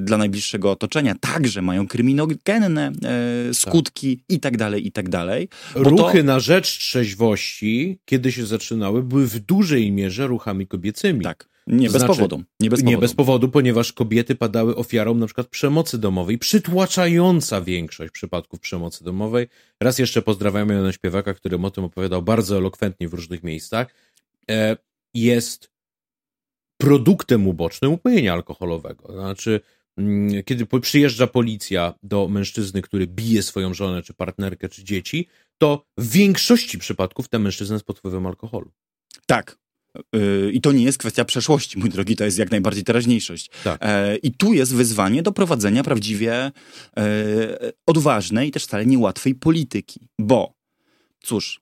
dla 0.00 0.18
najbliższego 0.18 0.70
otoczenia, 0.70 1.14
także 1.20 1.62
mają 1.62 1.86
kryminogenne 1.86 2.92
skutki 3.52 4.16
tak. 4.16 4.36
i 4.36 4.40
tak 4.40 4.56
dalej, 4.56 4.86
i 4.86 4.92
tak 4.92 5.08
dalej 5.08 5.24
dalej. 5.24 5.48
Ruchy 5.74 6.18
to... 6.18 6.24
na 6.24 6.40
rzecz 6.40 6.78
trzeźwości, 6.78 7.98
kiedy 8.04 8.32
się 8.32 8.46
zaczynały, 8.46 9.02
były 9.02 9.26
w 9.26 9.38
dużej 9.40 9.92
mierze 9.92 10.26
ruchami 10.26 10.66
kobiecymi. 10.66 11.24
Tak. 11.24 11.53
Nie, 11.66 11.90
bez 11.90 12.02
znaczy, 12.02 12.06
powodu. 12.06 12.42
nie 12.60 12.70
bez 12.70 12.80
powodu. 12.80 12.90
Nie 12.90 12.98
bez 12.98 13.14
powodu, 13.14 13.48
ponieważ 13.48 13.92
kobiety 13.92 14.34
padały 14.34 14.76
ofiarą 14.76 15.14
na 15.14 15.26
przykład 15.26 15.46
przemocy 15.46 15.98
domowej, 15.98 16.38
przytłaczająca 16.38 17.60
większość 17.60 18.12
przypadków 18.12 18.60
przemocy 18.60 19.04
domowej. 19.04 19.48
Raz 19.80 19.98
jeszcze 19.98 20.22
pozdrawiamy 20.22 20.74
Jana 20.74 20.92
Śpiewaka, 20.92 21.34
który 21.34 21.58
o 21.62 21.70
tym 21.70 21.84
opowiadał 21.84 22.22
bardzo 22.22 22.56
elokwentnie 22.56 23.08
w 23.08 23.14
różnych 23.14 23.42
miejscach. 23.42 23.94
E, 24.50 24.76
jest 25.14 25.70
produktem 26.80 27.48
ubocznym 27.48 27.92
upojenia 27.92 28.32
alkoholowego. 28.32 29.12
Znaczy, 29.12 29.60
Mm, 29.98 30.42
kiedy 30.42 30.66
przyjeżdża 30.66 31.26
policja 31.26 31.94
do 32.02 32.28
mężczyzny, 32.28 32.82
który 32.82 33.06
bije 33.06 33.42
swoją 33.42 33.74
żonę, 33.74 34.02
czy 34.02 34.14
partnerkę, 34.14 34.68
czy 34.68 34.84
dzieci, 34.84 35.28
to 35.58 35.86
w 35.98 36.10
większości 36.10 36.78
przypadków 36.78 37.28
ten 37.28 37.42
mężczyzna 37.42 37.74
jest 37.74 37.86
pod 37.86 37.98
wpływem 37.98 38.26
alkoholu. 38.26 38.72
Tak. 39.26 39.58
Y, 40.16 40.50
I 40.52 40.60
to 40.60 40.72
nie 40.72 40.84
jest 40.84 40.98
kwestia 40.98 41.24
przeszłości, 41.24 41.78
mój 41.78 41.90
drogi, 41.90 42.16
to 42.16 42.24
jest 42.24 42.38
jak 42.38 42.50
najbardziej 42.50 42.84
teraźniejszość. 42.84 43.50
Tak. 43.64 43.78
E, 43.80 44.16
I 44.16 44.32
tu 44.32 44.52
jest 44.52 44.74
wyzwanie 44.74 45.22
do 45.22 45.32
prowadzenia 45.32 45.82
prawdziwie 45.82 46.32
e, 46.34 46.52
odważnej 47.86 48.48
i 48.48 48.52
też 48.52 48.64
wcale 48.64 48.86
niełatwej 48.86 49.34
polityki. 49.34 50.08
Bo, 50.18 50.54
cóż, 51.22 51.60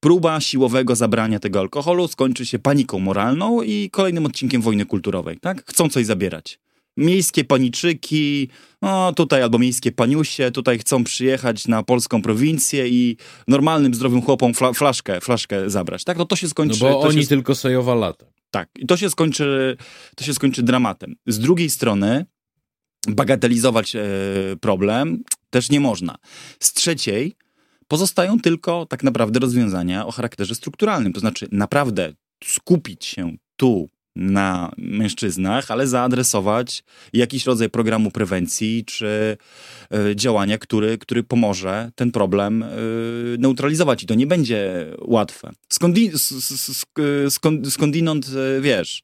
próba 0.00 0.40
siłowego 0.40 0.96
zabrania 0.96 1.38
tego 1.38 1.60
alkoholu 1.60 2.08
skończy 2.08 2.46
się 2.46 2.58
paniką 2.58 2.98
moralną 2.98 3.62
i 3.62 3.90
kolejnym 3.90 4.26
odcinkiem 4.26 4.62
wojny 4.62 4.86
kulturowej. 4.86 5.38
Tak? 5.40 5.64
Chcą 5.66 5.88
coś 5.88 6.06
zabierać 6.06 6.58
miejskie 6.96 7.44
paniczyki, 7.44 8.48
no 8.82 9.12
tutaj 9.12 9.42
albo 9.42 9.58
miejskie 9.58 9.92
paniusie, 9.92 10.50
tutaj 10.50 10.78
chcą 10.78 11.04
przyjechać 11.04 11.68
na 11.68 11.82
polską 11.82 12.22
prowincję 12.22 12.88
i 12.88 13.16
normalnym, 13.48 13.94
zdrowym 13.94 14.22
chłopom 14.22 14.54
fla, 14.54 14.72
flaszkę, 14.72 15.20
flaszkę 15.20 15.70
zabrać. 15.70 16.04
Tak, 16.04 16.18
no 16.18 16.24
to 16.24 16.36
się 16.36 16.48
skończy... 16.48 16.84
No 16.84 16.90
bo 16.90 17.00
oni 17.00 17.22
się, 17.22 17.28
tylko 17.28 17.54
sojowa 17.54 17.94
lata. 17.94 18.26
Tak, 18.50 18.68
i 18.78 18.86
to 18.86 18.96
się 18.96 19.10
skończy, 19.10 19.76
to 20.16 20.24
się 20.24 20.34
skończy 20.34 20.62
dramatem. 20.62 21.14
Z 21.26 21.38
drugiej 21.38 21.70
strony 21.70 22.26
bagatelizować 23.08 23.96
e, 23.96 24.02
problem 24.60 25.22
też 25.50 25.70
nie 25.70 25.80
można. 25.80 26.16
Z 26.60 26.72
trzeciej 26.72 27.36
pozostają 27.88 28.40
tylko 28.40 28.86
tak 28.86 29.02
naprawdę 29.02 29.40
rozwiązania 29.40 30.06
o 30.06 30.10
charakterze 30.10 30.54
strukturalnym, 30.54 31.12
to 31.12 31.20
znaczy 31.20 31.48
naprawdę 31.52 32.12
skupić 32.44 33.04
się 33.04 33.36
tu 33.56 33.88
na 34.16 34.72
mężczyznach, 34.78 35.70
ale 35.70 35.86
zaadresować 35.86 36.84
jakiś 37.12 37.46
rodzaj 37.46 37.70
programu 37.70 38.10
prewencji 38.10 38.84
czy 38.84 39.36
y, 40.10 40.16
działania, 40.16 40.58
który, 40.58 40.98
który 40.98 41.22
pomoże 41.22 41.90
ten 41.94 42.12
problem 42.12 42.62
y, 42.62 42.66
neutralizować. 43.38 44.02
I 44.02 44.06
to 44.06 44.14
nie 44.14 44.26
będzie 44.26 44.86
łatwe. 44.98 45.50
Skądi, 45.68 46.10
skąd, 47.28 47.72
skądinąd, 47.72 48.30
wiesz, 48.60 49.02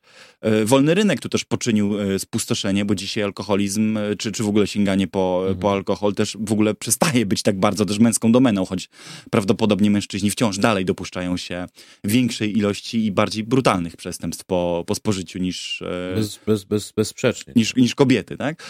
wolny 0.65 0.95
rynek 0.95 1.21
tu 1.21 1.29
też 1.29 1.45
poczynił 1.45 1.93
spustoszenie, 2.19 2.85
bo 2.85 2.95
dzisiaj 2.95 3.25
alkoholizm, 3.25 3.99
czy, 4.19 4.33
czy 4.33 4.43
w 4.43 4.49
ogóle 4.49 4.67
sięganie 4.67 5.07
po, 5.07 5.39
mhm. 5.41 5.59
po 5.59 5.73
alkohol 5.73 6.15
też 6.15 6.37
w 6.41 6.53
ogóle 6.53 6.75
przestaje 6.75 7.27
być 7.27 7.43
tak 7.43 7.61
bardzo 7.61 7.85
też 7.85 7.99
męską 7.99 8.33
domeną, 8.33 8.65
choć 8.65 8.89
prawdopodobnie 9.31 9.91
mężczyźni 9.91 10.31
wciąż 10.31 10.59
dalej 10.59 10.85
dopuszczają 10.85 11.37
się 11.37 11.67
większej 12.05 12.59
ilości 12.59 13.05
i 13.05 13.13
bardziej 13.13 13.45
brutalnych 13.45 13.97
przestępstw 13.97 14.45
po, 14.45 14.85
po 14.87 14.95
spożyciu 14.99 15.39
niż, 15.39 15.83
e, 15.83 16.15
bez, 16.15 16.39
bez, 16.47 16.65
bez, 16.65 16.93
bezsprzecznie. 16.93 17.53
Niż, 17.57 17.77
niż 17.77 17.95
kobiety, 17.95 18.37
tak? 18.37 18.63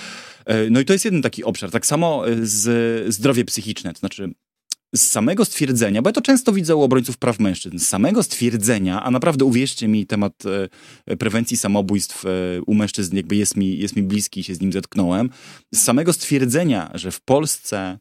E, 0.47 0.71
no 0.71 0.81
i 0.81 0.85
to 0.85 0.93
jest 0.93 1.05
jeden 1.05 1.23
taki 1.23 1.45
obszar. 1.45 1.71
Tak 1.71 1.87
samo 1.87 2.29
e, 2.29 2.37
z 2.47 3.15
zdrowie 3.15 3.45
psychiczne, 3.45 3.93
to 3.93 3.99
znaczy 3.99 4.33
z 4.95 5.09
samego 5.09 5.45
stwierdzenia, 5.45 6.03
bo 6.03 6.09
ja 6.09 6.13
to 6.13 6.21
często 6.21 6.53
widzę 6.53 6.77
u 6.77 6.83
obrońców 6.83 7.17
praw 7.17 7.41
mężczyzn, 7.41 7.79
z 7.79 7.89
samego 7.89 8.23
stwierdzenia, 8.23 9.03
a 9.03 9.11
naprawdę 9.11 9.45
uwierzcie 9.45 9.89
mi, 9.89 10.07
temat 10.07 10.43
prewencji 11.19 11.57
samobójstw 11.57 12.25
u 12.67 12.75
mężczyzn 12.75 13.17
jakby 13.17 13.37
jest 13.37 13.57
mi, 13.57 13.79
jest 13.79 13.97
mi 13.97 14.03
bliski, 14.03 14.45
się 14.45 14.55
z 14.55 14.61
nim 14.61 14.73
zetknąłem, 14.73 15.31
z 15.75 15.83
samego 15.83 16.13
stwierdzenia, 16.13 16.91
że 16.95 17.11
w 17.11 17.21
Polsce 17.21 17.99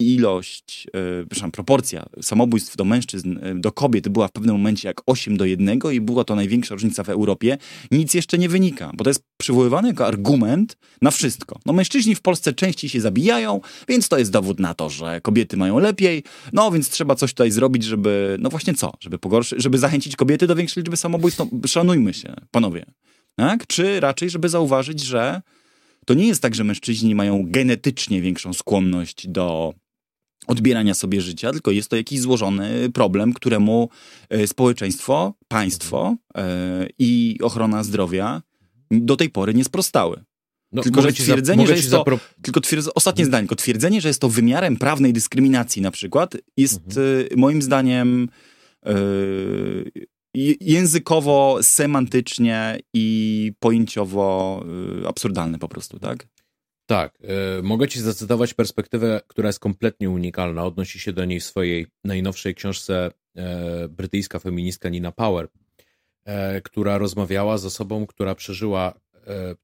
ilość, 0.00 0.86
e, 0.86 0.90
przepraszam, 1.20 1.50
proporcja 1.50 2.06
samobójstw 2.22 2.76
do 2.76 2.84
mężczyzn, 2.84 3.38
e, 3.42 3.54
do 3.54 3.72
kobiet 3.72 4.08
była 4.08 4.28
w 4.28 4.32
pewnym 4.32 4.56
momencie 4.56 4.88
jak 4.88 5.00
8 5.06 5.36
do 5.36 5.44
1 5.44 5.90
i 5.92 6.00
była 6.00 6.24
to 6.24 6.34
największa 6.34 6.74
różnica 6.74 7.04
w 7.04 7.08
Europie, 7.08 7.58
nic 7.90 8.14
jeszcze 8.14 8.38
nie 8.38 8.48
wynika, 8.48 8.90
bo 8.94 9.04
to 9.04 9.10
jest 9.10 9.22
przywoływany 9.36 9.88
jako 9.88 10.06
argument 10.06 10.76
na 11.02 11.10
wszystko. 11.10 11.58
No 11.66 11.72
mężczyźni 11.72 12.14
w 12.14 12.20
Polsce 12.20 12.52
częściej 12.52 12.90
się 12.90 13.00
zabijają, 13.00 13.60
więc 13.88 14.08
to 14.08 14.18
jest 14.18 14.30
dowód 14.30 14.60
na 14.60 14.74
to, 14.74 14.90
że 14.90 15.20
kobiety 15.20 15.56
mają 15.56 15.78
lepiej, 15.78 16.22
no 16.52 16.70
więc 16.70 16.90
trzeba 16.90 17.14
coś 17.14 17.30
tutaj 17.30 17.50
zrobić, 17.50 17.84
żeby, 17.84 18.36
no 18.40 18.50
właśnie 18.50 18.74
co, 18.74 18.92
żeby 19.00 19.18
pogorszyć, 19.18 19.62
żeby 19.62 19.78
zachęcić 19.78 20.16
kobiety 20.16 20.46
do 20.46 20.54
większej 20.54 20.82
liczby 20.82 20.96
samobójstw, 20.96 21.38
no 21.52 21.68
szanujmy 21.68 22.14
się, 22.14 22.34
panowie. 22.50 22.84
Tak? 23.36 23.66
Czy 23.66 24.00
raczej, 24.00 24.30
żeby 24.30 24.48
zauważyć, 24.48 25.00
że 25.00 25.42
to 26.06 26.14
nie 26.14 26.26
jest 26.26 26.42
tak, 26.42 26.54
że 26.54 26.64
mężczyźni 26.64 27.14
mają 27.14 27.44
genetycznie 27.46 28.20
większą 28.20 28.52
skłonność 28.52 29.28
do 29.28 29.74
odbierania 30.46 30.94
sobie 30.94 31.20
życia, 31.20 31.52
tylko 31.52 31.70
jest 31.70 31.88
to 31.88 31.96
jakiś 31.96 32.20
złożony 32.20 32.90
problem, 32.92 33.32
któremu 33.32 33.88
e, 34.28 34.46
społeczeństwo, 34.46 35.34
państwo 35.48 36.16
e, 36.36 36.86
i 36.98 37.38
ochrona 37.42 37.84
zdrowia 37.84 38.42
do 38.90 39.16
tej 39.16 39.30
pory 39.30 39.54
nie 39.54 39.64
sprostały. 39.64 40.24
No, 40.72 40.82
tylko, 40.82 41.02
że 41.02 41.12
twierdzenie, 41.12 41.66
że 41.66 41.76
jest 41.76 41.90
to. 41.90 41.96
Zapro... 41.96 42.18
Tylko 42.42 42.60
twierdz... 42.60 42.90
Ostatnie 42.94 43.24
zdanie, 43.24 43.42
tylko 43.42 43.56
twierdzenie, 43.56 44.00
że 44.00 44.08
jest 44.08 44.20
to 44.20 44.28
wymiarem 44.28 44.76
prawnej 44.76 45.12
dyskryminacji, 45.12 45.82
na 45.82 45.90
przykład, 45.90 46.36
jest 46.56 46.80
mhm. 46.86 47.26
E, 47.32 47.36
moim 47.36 47.62
zdaniem 47.62 48.28
językowo, 50.60 51.58
semantycznie 51.62 52.78
i 52.94 53.52
pojęciowo 53.58 54.64
absurdalne 55.06 55.58
po 55.58 55.68
prostu, 55.68 55.98
tak? 55.98 56.26
Tak, 56.86 57.18
y, 57.58 57.62
mogę 57.62 57.88
ci 57.88 58.00
zacytować 58.00 58.54
perspektywę, 58.54 59.20
która 59.26 59.48
jest 59.48 59.58
kompletnie 59.58 60.10
unikalna. 60.10 60.64
Odnosi 60.64 61.00
się 61.00 61.12
do 61.12 61.24
niej 61.24 61.40
w 61.40 61.44
swojej 61.44 61.86
najnowszej 62.04 62.54
książce 62.54 63.10
y, 63.84 63.88
brytyjska 63.88 64.38
feministka 64.38 64.88
Nina 64.88 65.12
Power, 65.12 65.48
y, 65.48 66.62
która 66.62 66.98
rozmawiała 66.98 67.58
z 67.58 67.64
osobą, 67.64 68.06
która 68.06 68.34
przeżyła 68.34 69.00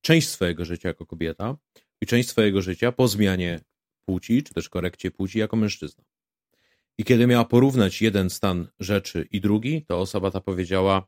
część 0.00 0.28
swojego 0.28 0.64
życia 0.64 0.88
jako 0.88 1.06
kobieta 1.06 1.56
i 2.00 2.06
część 2.06 2.28
swojego 2.28 2.62
życia 2.62 2.92
po 2.92 3.08
zmianie 3.08 3.60
płci, 4.04 4.42
czy 4.42 4.54
też 4.54 4.68
korekcie 4.68 5.10
płci 5.10 5.38
jako 5.38 5.56
mężczyzna. 5.56 6.04
I 6.98 7.04
kiedy 7.04 7.26
miała 7.26 7.44
porównać 7.44 8.02
jeden 8.02 8.30
stan 8.30 8.68
rzeczy 8.80 9.28
i 9.30 9.40
drugi, 9.40 9.84
to 9.88 9.98
osoba 9.98 10.30
ta 10.30 10.40
powiedziała, 10.40 11.06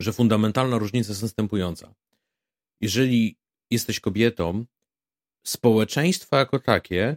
że 0.00 0.12
fundamentalna 0.12 0.78
różnica 0.78 1.10
jest 1.10 1.22
następująca. 1.22 1.94
Jeżeli 2.80 3.38
jesteś 3.70 4.00
kobietą, 4.00 4.64
społeczeństwo 5.44 6.36
jako 6.36 6.58
takie 6.58 7.16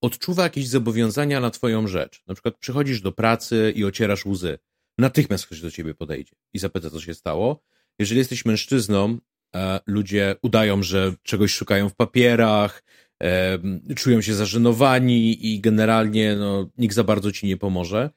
odczuwa 0.00 0.42
jakieś 0.42 0.68
zobowiązania 0.68 1.40
na 1.40 1.50
twoją 1.50 1.86
rzecz. 1.86 2.22
Na 2.26 2.34
przykład 2.34 2.58
przychodzisz 2.58 3.00
do 3.00 3.12
pracy 3.12 3.72
i 3.76 3.84
ocierasz 3.84 4.26
łzy. 4.26 4.58
Natychmiast 4.98 5.46
ktoś 5.46 5.60
do 5.60 5.70
ciebie 5.70 5.94
podejdzie 5.94 6.36
i 6.52 6.58
zapyta, 6.58 6.90
co 6.90 7.00
się 7.00 7.14
stało. 7.14 7.62
Jeżeli 7.98 8.18
jesteś 8.18 8.44
mężczyzną, 8.44 9.18
e, 9.54 9.80
ludzie 9.86 10.36
udają, 10.42 10.82
że 10.82 11.14
czegoś 11.22 11.52
szukają 11.52 11.88
w 11.88 11.94
papierach, 11.94 12.82
e, 13.22 13.58
czują 13.96 14.20
się 14.20 14.34
zażenowani 14.34 15.46
i 15.46 15.60
generalnie 15.60 16.36
no, 16.36 16.70
nikt 16.78 16.94
za 16.94 17.04
bardzo 17.04 17.32
ci 17.32 17.46
nie 17.46 17.56
pomoże. 17.56 18.10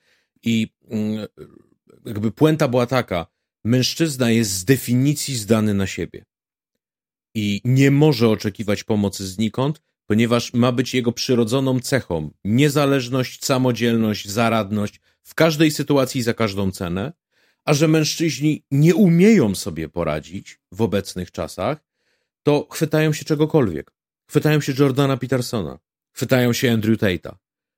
I 0.43 0.68
mm, 0.89 1.28
jakby 2.06 2.32
puenta 2.32 2.68
była 2.68 2.86
taka, 2.86 3.26
mężczyzna 3.64 4.32
jest 4.32 4.51
z 4.51 4.66
definicji 4.66 5.36
zdany 5.36 5.74
na 5.74 5.88
siebie 5.88 6.26
i 7.36 7.61
nie 7.65 7.91
może 7.91 8.29
oczekiwać 8.29 8.84
pomocy 8.84 9.27
znikąd, 9.27 9.81
ponieważ 10.05 10.53
ma 10.53 10.71
być 10.71 10.93
jego 10.93 11.11
przyrodzoną 11.11 11.79
cechą 11.79 12.31
niezależność, 12.43 13.45
samodzielność, 13.45 14.29
zaradność 14.29 15.01
w 15.23 15.36
każdej 15.36 15.71
sytuacji 15.71 16.21
za 16.21 16.34
każdą 16.34 16.71
cenę, 16.71 17.13
a 17.65 17.73
że 17.73 17.88
mężczyźni 17.88 18.63
nie 18.71 18.95
umieją 18.95 19.55
sobie 19.55 19.89
poradzić 19.89 20.59
w 20.71 20.81
obecnych 20.81 21.31
czasach, 21.31 21.84
to 22.43 22.67
chwytają 22.71 23.13
się 23.13 23.25
czegokolwiek. 23.25 23.91
Chwytają 24.29 24.61
się 24.61 24.73
Jordana 24.79 25.17
Petersona, 25.17 25.79
chwytają 26.11 26.53
się 26.53 26.71
Andrew 26.71 26.99
Tate'a, 26.99 27.36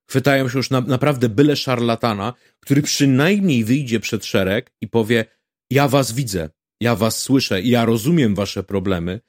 chwytają 0.10 0.50
się 0.50 0.58
już 0.58 0.70
na, 0.70 0.82
naprawdę 0.82 1.30
byle 1.30 1.56
szarlatana, 1.56 2.34
który 2.60 2.82
przynajmniej 2.82 3.64
wyjdzie 3.64 4.00
przed 4.00 4.26
szereg 4.26 4.74
i 4.82 4.88
powie: 4.88 5.26
Ja 5.70 5.88
was 5.88 6.12
widzę, 6.12 6.50
ja 6.82 6.96
was 6.96 7.22
słyszę, 7.22 7.62
ja 7.62 7.86
rozumiem 7.86 8.36
wasze 8.36 8.64
problemy. 8.64 9.20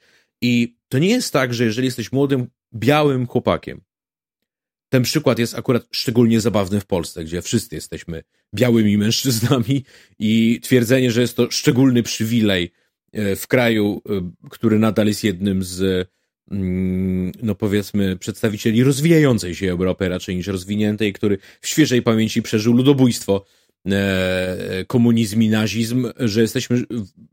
I 0.41 0.77
to 0.89 0.99
nie 0.99 1.09
jest 1.09 1.33
tak, 1.33 1.53
że 1.53 1.65
jeżeli 1.65 1.85
jesteś 1.85 2.11
młodym, 2.11 2.47
białym 2.73 3.27
chłopakiem, 3.27 3.81
ten 4.89 5.03
przykład 5.03 5.39
jest 5.39 5.55
akurat 5.55 5.87
szczególnie 5.91 6.41
zabawny 6.41 6.79
w 6.79 6.85
Polsce, 6.85 7.23
gdzie 7.23 7.41
wszyscy 7.41 7.75
jesteśmy 7.75 8.23
białymi 8.55 8.97
mężczyznami 8.97 9.83
i 10.19 10.59
twierdzenie, 10.63 11.11
że 11.11 11.21
jest 11.21 11.37
to 11.37 11.51
szczególny 11.51 12.03
przywilej 12.03 12.71
e, 13.11 13.35
w 13.35 13.47
kraju, 13.47 14.01
e, 14.09 14.31
który 14.49 14.79
nadal 14.79 15.07
jest 15.07 15.23
jednym 15.23 15.63
z, 15.63 16.09
mm, 16.51 17.31
no 17.43 17.55
powiedzmy, 17.55 18.17
przedstawicieli 18.17 18.83
rozwijającej 18.83 19.55
się 19.55 19.71
Europy 19.71 20.09
raczej 20.09 20.35
niż 20.35 20.47
rozwiniętej, 20.47 21.13
który 21.13 21.37
w 21.61 21.67
świeżej 21.67 22.01
pamięci 22.01 22.41
przeżył 22.41 22.73
ludobójstwo, 22.73 23.45
komunizm 24.87 25.41
i 25.41 25.49
nazizm, 25.49 26.11
że 26.19 26.41
jesteśmy 26.41 26.83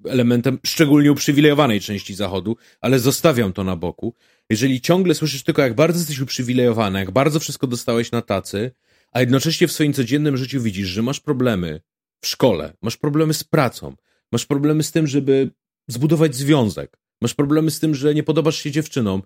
elementem 0.04 0.58
szczególnie 0.66 1.12
uprzywilejowanej 1.12 1.80
części 1.80 2.14
Zachodu, 2.14 2.56
ale 2.80 2.98
zostawiam 2.98 3.52
to 3.52 3.64
na 3.64 3.76
boku 3.76 4.14
jeżeli 4.50 4.80
ciągle 4.80 5.14
słyszysz 5.14 5.42
tylko, 5.42 5.62
jak 5.62 5.74
bardzo 5.74 5.98
jesteś 5.98 6.20
uprzywilejowany, 6.20 6.98
jak 6.98 7.10
bardzo 7.10 7.40
wszystko 7.40 7.66
dostałeś 7.66 8.12
na 8.12 8.22
tacy, 8.22 8.70
a 9.12 9.20
jednocześnie 9.20 9.68
w 9.68 9.72
swoim 9.72 9.92
codziennym 9.92 10.36
życiu 10.36 10.60
widzisz, 10.60 10.88
że 10.88 11.02
masz 11.02 11.20
problemy 11.20 11.80
w 12.20 12.26
szkole, 12.26 12.72
masz 12.82 12.96
problemy 12.96 13.34
z 13.34 13.44
pracą, 13.44 13.96
masz 14.32 14.46
problemy 14.46 14.82
z 14.82 14.92
tym, 14.92 15.06
żeby 15.06 15.50
zbudować 15.88 16.36
związek, 16.36 16.98
masz 17.20 17.34
problemy 17.34 17.70
z 17.70 17.80
tym, 17.80 17.94
że 17.94 18.14
nie 18.14 18.22
podobasz 18.22 18.56
się 18.56 18.70
dziewczynom, 18.70 19.22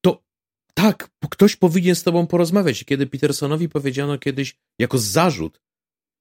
to 0.00 0.22
tak, 0.74 1.10
ktoś 1.30 1.56
powinien 1.56 1.94
z 1.94 2.02
tobą 2.02 2.26
porozmawiać. 2.26 2.84
Kiedy 2.84 3.06
Petersonowi 3.06 3.68
powiedziano 3.68 4.18
kiedyś 4.18 4.56
jako 4.78 4.98
zarzut, 4.98 5.60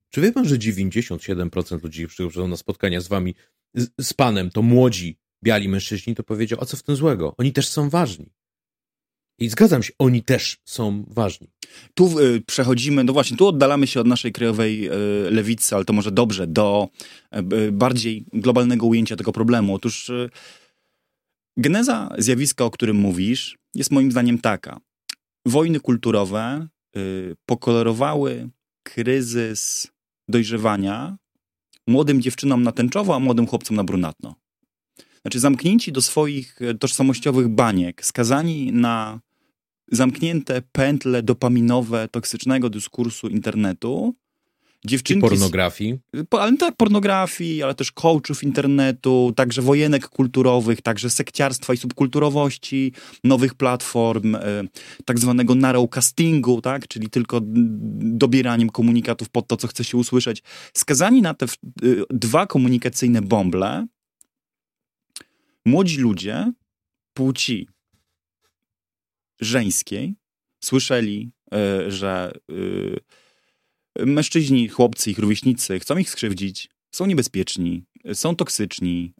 czy 0.09 0.21
wie 0.21 0.31
pan, 0.31 0.45
że 0.45 0.57
97% 0.57 1.83
ludzi, 1.83 2.07
którzy 2.07 2.29
przychodzą 2.29 2.47
na 2.47 2.57
spotkania 2.57 3.01
z 3.01 3.07
wami, 3.07 3.35
z, 3.73 3.89
z 4.01 4.13
panem, 4.13 4.49
to 4.49 4.61
młodzi, 4.61 5.17
biali 5.43 5.69
mężczyźni, 5.69 6.15
to 6.15 6.23
powiedział, 6.23 6.59
a 6.61 6.65
co 6.65 6.77
w 6.77 6.83
tym 6.83 6.95
złego? 6.95 7.35
Oni 7.37 7.53
też 7.53 7.67
są 7.67 7.89
ważni. 7.89 8.33
I 9.39 9.49
zgadzam 9.49 9.83
się, 9.83 9.93
oni 9.99 10.23
też 10.23 10.57
są 10.65 11.05
ważni. 11.07 11.47
Tu 11.93 12.19
y, 12.19 12.41
przechodzimy, 12.41 13.03
no 13.03 13.13
właśnie, 13.13 13.37
tu 13.37 13.47
oddalamy 13.47 13.87
się 13.87 14.01
od 14.01 14.07
naszej 14.07 14.31
krajowej 14.31 14.89
y, 14.89 14.91
lewicy, 15.31 15.75
ale 15.75 15.85
to 15.85 15.93
może 15.93 16.11
dobrze, 16.11 16.47
do 16.47 16.89
y, 17.67 17.71
bardziej 17.71 18.25
globalnego 18.33 18.85
ujęcia 18.85 19.15
tego 19.15 19.31
problemu. 19.31 19.75
Otóż 19.75 20.09
y, 20.09 20.29
geneza 21.57 22.15
zjawiska, 22.17 22.65
o 22.65 22.71
którym 22.71 22.97
mówisz, 22.97 23.57
jest 23.75 23.91
moim 23.91 24.11
zdaniem 24.11 24.39
taka. 24.39 24.79
Wojny 25.45 25.79
kulturowe 25.79 26.67
y, 26.97 27.35
pokolorowały 27.45 28.49
kryzys 28.83 29.87
dojrzewania 30.29 31.17
młodym 31.87 32.21
dziewczynom 32.21 32.63
na 32.63 32.71
tęczowo, 32.71 33.15
a 33.15 33.19
młodym 33.19 33.47
chłopcom 33.47 33.75
na 33.75 33.83
brunatno. 33.83 34.35
Znaczy 35.21 35.39
zamknięci 35.39 35.91
do 35.91 36.01
swoich 36.01 36.61
e, 36.61 36.73
tożsamościowych 36.73 37.47
baniek, 37.47 38.05
skazani 38.05 38.71
na 38.71 39.19
zamknięte 39.91 40.61
pętle 40.71 41.23
dopaminowe 41.23 42.07
toksycznego 42.07 42.69
dyskursu 42.69 43.27
internetu, 43.27 44.15
dziewczynki... 44.85 45.25
I 45.25 45.29
pornografii. 45.29 45.99
Po, 46.29 46.41
ale 46.41 46.57
tak, 46.57 46.75
pornografii, 46.75 47.63
ale 47.63 47.75
też 47.75 47.91
coachów 47.91 48.43
internetu, 48.43 49.33
także 49.35 49.61
wojenek 49.61 50.07
kulturowych, 50.07 50.81
także 50.81 51.09
sekciarstwa 51.09 51.73
i 51.73 51.77
subkulturowości, 51.77 52.93
nowych 53.23 53.55
platform, 53.55 54.35
e, 54.35 54.41
tak 55.05 55.19
zwanego 55.19 55.55
narrowcastingu, 55.55 56.61
tak, 56.61 56.87
czyli 56.87 57.09
tylko 57.09 57.41
dobieraniem 58.01 58.69
komunikatów 58.69 59.29
pod 59.29 59.47
to, 59.47 59.57
co 59.57 59.67
chce 59.67 59.83
się 59.83 59.97
usłyszeć. 59.97 60.43
Skazani 60.73 61.21
na 61.21 61.33
te 61.33 61.45
e, 61.45 61.49
dwa 62.09 62.47
komunikacyjne 62.47 63.21
bąble, 63.21 63.87
młodzi 65.65 65.97
ludzie 65.97 66.51
płci 67.13 67.67
żeńskiej 69.41 70.15
słyszeli, 70.63 71.31
y, 71.87 71.91
że 71.91 72.31
y, 72.51 72.99
mężczyźni, 74.05 74.67
chłopcy, 74.67 75.11
ich 75.11 75.19
rówieśnicy 75.19 75.79
chcą 75.79 75.97
ich 75.97 76.09
skrzywdzić, 76.09 76.69
są 76.91 77.05
niebezpieczni, 77.05 77.83
są 78.13 78.35
toksyczni, 78.35 79.13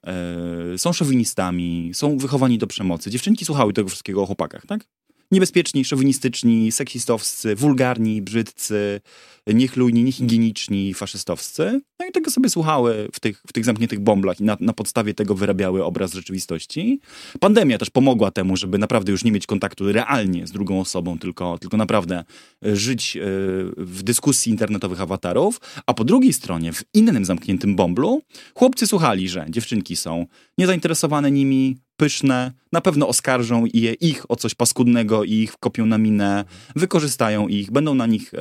y, 0.73 0.77
są 0.77 0.93
szowinistami, 0.93 1.91
są 1.93 2.17
wychowani 2.17 2.57
do 2.57 2.67
przemocy. 2.67 3.11
Dziewczynki 3.11 3.45
słuchały 3.45 3.73
tego 3.73 3.89
wszystkiego 3.89 4.21
o 4.21 4.25
chłopakach, 4.25 4.65
tak? 4.65 4.85
Niebezpieczni, 5.31 5.85
szowinistyczni, 5.85 6.71
seksistowscy, 6.71 7.55
wulgarni, 7.55 8.21
brzydcy, 8.21 9.01
niechlujni, 9.47 10.03
niehigieniczni, 10.03 10.93
faszystowscy. 10.93 11.81
No 11.99 12.05
i 12.05 12.11
tego 12.11 12.31
sobie 12.31 12.49
słuchały 12.49 13.09
w 13.13 13.19
tych, 13.19 13.43
w 13.47 13.53
tych 13.53 13.65
zamkniętych 13.65 13.99
bąblach 13.99 14.39
i 14.39 14.43
na, 14.43 14.57
na 14.59 14.73
podstawie 14.73 15.13
tego 15.13 15.35
wyrabiały 15.35 15.85
obraz 15.85 16.13
rzeczywistości. 16.13 16.99
Pandemia 17.39 17.77
też 17.77 17.89
pomogła 17.89 18.31
temu, 18.31 18.57
żeby 18.57 18.77
naprawdę 18.77 19.11
już 19.11 19.23
nie 19.23 19.31
mieć 19.31 19.47
kontaktu 19.47 19.91
realnie 19.91 20.47
z 20.47 20.51
drugą 20.51 20.79
osobą, 20.79 21.19
tylko, 21.19 21.57
tylko 21.57 21.77
naprawdę 21.77 22.23
e, 22.65 22.75
żyć 22.75 23.17
e, 23.17 23.21
w 23.77 24.03
dyskusji 24.03 24.51
internetowych 24.51 25.01
awatarów. 25.01 25.61
A 25.85 25.93
po 25.93 26.03
drugiej 26.03 26.33
stronie, 26.33 26.73
w 26.73 26.83
innym 26.93 27.25
zamkniętym 27.25 27.75
bąblu, 27.75 28.21
chłopcy 28.55 28.87
słuchali, 28.87 29.29
że 29.29 29.45
dziewczynki 29.49 29.95
są 29.95 30.25
niezainteresowane 30.57 31.31
nimi, 31.31 31.77
pyszne, 31.99 32.51
na 32.71 32.81
pewno 32.81 33.07
oskarżą 33.07 33.65
je 33.73 33.93
ich 33.93 34.31
o 34.31 34.35
coś 34.35 34.55
paskudnego 34.55 35.23
i 35.23 35.33
ich 35.33 35.57
kopią 35.59 35.85
na 35.85 35.97
minę, 35.97 36.45
wykorzystają 36.75 37.47
ich, 37.47 37.71
będą 37.71 37.95
na 37.95 38.07
nich 38.07 38.33
e, 38.33 38.37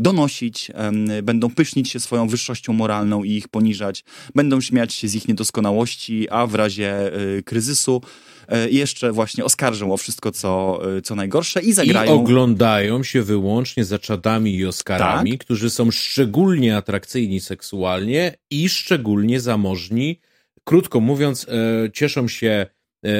donosić, 0.00 0.70
e, 0.74 1.22
będą 1.22 1.50
pysznić 1.50 1.90
się 1.90 2.00
swoją 2.00 2.28
wyższością 2.28 2.72
moralną 2.72 3.24
i 3.24 3.30
ich 3.30 3.48
poniżać, 3.48 4.04
będą 4.34 4.60
śmiać 4.60 4.94
się 4.94 5.08
z 5.08 5.14
ich 5.14 5.28
niedoskonałości, 5.28 6.30
a 6.30 6.46
w 6.46 6.54
razie 6.54 7.12
e, 7.38 7.42
kryzysu 7.42 8.02
e, 8.48 8.70
jeszcze 8.70 9.12
właśnie 9.12 9.44
oskarżą 9.44 9.92
o 9.92 9.96
wszystko, 9.96 10.32
co, 10.32 10.80
e, 10.96 11.02
co 11.02 11.14
najgorsze 11.14 11.60
i 11.60 11.72
zagrają. 11.72 12.12
I 12.12 12.14
oglądają 12.14 13.02
się 13.02 13.22
wyłącznie 13.22 13.84
za 13.84 13.98
czadami 13.98 14.56
i 14.56 14.66
Oscarami, 14.66 15.30
tak? 15.30 15.40
którzy 15.40 15.70
są 15.70 15.90
szczególnie 15.90 16.76
atrakcyjni 16.76 17.40
seksualnie 17.40 18.34
i 18.50 18.68
szczególnie 18.68 19.40
zamożni. 19.40 20.20
Krótko 20.64 21.00
mówiąc, 21.00 21.46
e, 21.48 21.90
cieszą 21.92 22.28
się 22.28 22.66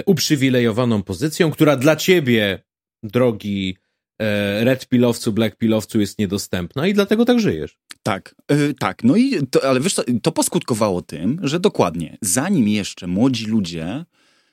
uprzywilejowaną 0.07 1.03
pozycją, 1.03 1.51
która 1.51 1.77
dla 1.77 1.97
ciebie, 1.97 2.63
drogi 3.03 3.77
e, 4.19 4.65
red 4.65 4.89
pilowcu, 4.89 5.33
black 5.33 5.57
pilowcu 5.57 6.01
jest 6.01 6.19
niedostępna 6.19 6.87
i 6.87 6.95
dlatego 6.95 7.25
tak 7.25 7.41
żyjesz. 7.41 7.79
Tak, 8.03 8.35
yy, 8.51 8.75
tak. 8.75 9.05
No 9.05 9.17
i 9.17 9.47
to, 9.47 9.65
ale 9.69 9.81
wiesz, 9.81 9.97
to 10.23 10.33
poskutkowało 10.33 11.03
tym, 11.03 11.41
że 11.43 11.61
dokładnie, 11.61 12.19
zanim 12.21 12.69
jeszcze 12.69 13.07
młodzi 13.07 13.47
ludzie 13.47 14.05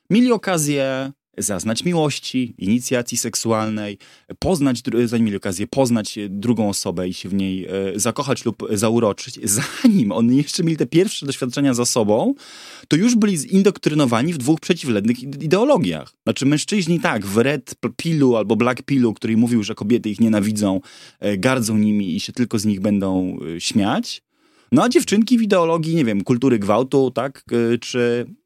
mieli 0.10 0.32
okazję 0.32 1.12
zaznać 1.40 1.86
miłości, 1.86 2.54
inicjacji 2.58 3.18
seksualnej, 3.18 3.98
poznać, 4.40 4.82
zanim 5.06 5.26
mieli 5.26 5.38
okazję 5.38 5.68
poznać 5.68 6.20
drugą 6.30 6.70
osobę 6.70 7.08
i 7.08 7.14
się 7.14 7.30
w 7.30 7.34
niej 7.34 7.66
e, 7.66 7.70
zakochać 7.96 8.46
lub 8.46 8.64
zauroczyć, 8.70 9.40
zanim 9.84 10.12
oni 10.12 10.38
jeszcze 10.38 10.64
mieli 10.64 10.78
te 10.78 10.86
pierwsze 10.86 11.26
doświadczenia 11.26 11.74
za 11.74 11.86
sobą, 11.86 12.34
to 12.88 12.96
już 12.96 13.16
byli 13.16 13.38
zindoktrynowani 13.38 14.34
w 14.34 14.38
dwóch 14.38 14.60
przeciwległych 14.60 15.24
ideologiach. 15.24 16.14
Znaczy 16.24 16.46
mężczyźni 16.46 17.00
tak, 17.00 17.26
w 17.26 17.38
red 17.38 17.76
pilu 17.98 18.36
albo 18.36 18.56
black 18.56 18.82
pilu, 18.82 19.14
który 19.14 19.38
mówił, 19.38 19.64
że 19.64 19.76
kobiety 19.76 20.10
ich 20.10 20.20
nienawidzą, 20.20 20.82
e, 21.20 21.38
gardzą 21.38 21.78
nimi 21.78 22.16
i 22.16 22.20
się 22.20 22.34
tylko 22.34 22.60
z 22.60 22.66
nich 22.66 22.80
będą 22.80 23.38
e, 23.56 23.62
śmiać, 23.62 24.22
no 24.72 24.84
a 24.84 24.90
dziewczynki 24.90 25.38
w 25.38 25.42
ideologii, 25.42 25.96
nie 25.96 26.06
wiem, 26.06 26.24
kultury 26.24 26.60
gwałtu, 26.60 27.12
tak, 27.12 27.44
czy 27.82 28.26
E, 28.26 28.39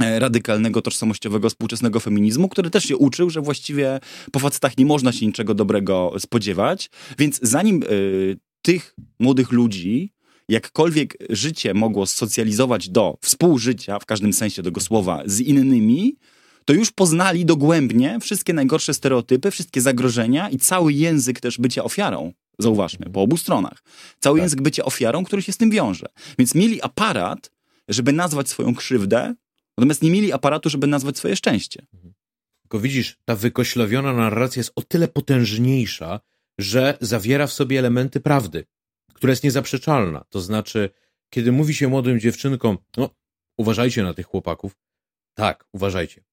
radykalnego, 0.00 0.82
tożsamościowego, 0.82 1.48
współczesnego 1.48 2.00
feminizmu, 2.00 2.48
który 2.48 2.70
też 2.70 2.84
się 2.84 2.96
uczył, 2.96 3.30
że 3.30 3.40
właściwie 3.40 4.00
po 4.32 4.38
facetach 4.38 4.78
nie 4.78 4.86
można 4.86 5.12
się 5.12 5.26
niczego 5.26 5.54
dobrego 5.54 6.14
spodziewać. 6.18 6.90
Więc 7.18 7.40
zanim 7.42 7.82
y, 7.82 8.36
tych 8.62 8.94
młodych 9.18 9.52
ludzi 9.52 10.12
jakkolwiek 10.48 11.16
życie 11.30 11.74
mogło 11.74 12.06
socjalizować 12.06 12.88
do 12.88 13.18
współżycia, 13.22 13.98
w 13.98 14.06
każdym 14.06 14.32
sensie 14.32 14.62
tego 14.62 14.80
słowa, 14.80 15.22
z 15.26 15.40
innymi, 15.40 16.16
to 16.64 16.72
już 16.72 16.90
poznali 16.90 17.44
dogłębnie 17.44 18.18
wszystkie 18.20 18.52
najgorsze 18.52 18.94
stereotypy, 18.94 19.50
wszystkie 19.50 19.80
zagrożenia 19.80 20.50
i 20.50 20.58
cały 20.58 20.92
język 20.92 21.40
też 21.40 21.58
bycia 21.58 21.84
ofiarą. 21.84 22.32
Zauważmy, 22.58 23.06
po 23.10 23.22
obu 23.22 23.36
stronach. 23.36 23.82
Cały 24.20 24.38
tak. 24.38 24.42
język 24.42 24.62
bycia 24.62 24.84
ofiarą, 24.84 25.24
który 25.24 25.42
się 25.42 25.52
z 25.52 25.56
tym 25.56 25.70
wiąże. 25.70 26.06
Więc 26.38 26.54
mieli 26.54 26.82
aparat, 26.82 27.50
żeby 27.88 28.12
nazwać 28.12 28.48
swoją 28.48 28.74
krzywdę, 28.74 29.34
natomiast 29.78 30.02
nie 30.02 30.10
mieli 30.10 30.32
aparatu, 30.32 30.70
żeby 30.70 30.86
nazwać 30.86 31.18
swoje 31.18 31.36
szczęście. 31.36 31.86
Mhm. 31.94 32.14
Tylko 32.62 32.80
widzisz, 32.80 33.18
ta 33.24 33.36
wykoślawiona 33.36 34.12
narracja 34.12 34.60
jest 34.60 34.72
o 34.76 34.82
tyle 34.82 35.08
potężniejsza, 35.08 36.20
że 36.58 36.98
zawiera 37.00 37.46
w 37.46 37.52
sobie 37.52 37.78
elementy 37.78 38.20
prawdy, 38.20 38.64
która 39.14 39.30
jest 39.30 39.44
niezaprzeczalna. 39.44 40.24
To 40.28 40.40
znaczy, 40.40 40.90
kiedy 41.30 41.52
mówi 41.52 41.74
się 41.74 41.88
młodym 41.88 42.20
dziewczynkom, 42.20 42.78
no, 42.96 43.10
uważajcie 43.56 44.02
na 44.02 44.14
tych 44.14 44.26
chłopaków. 44.26 44.76
Tak, 45.34 45.64
uważajcie. 45.72 46.24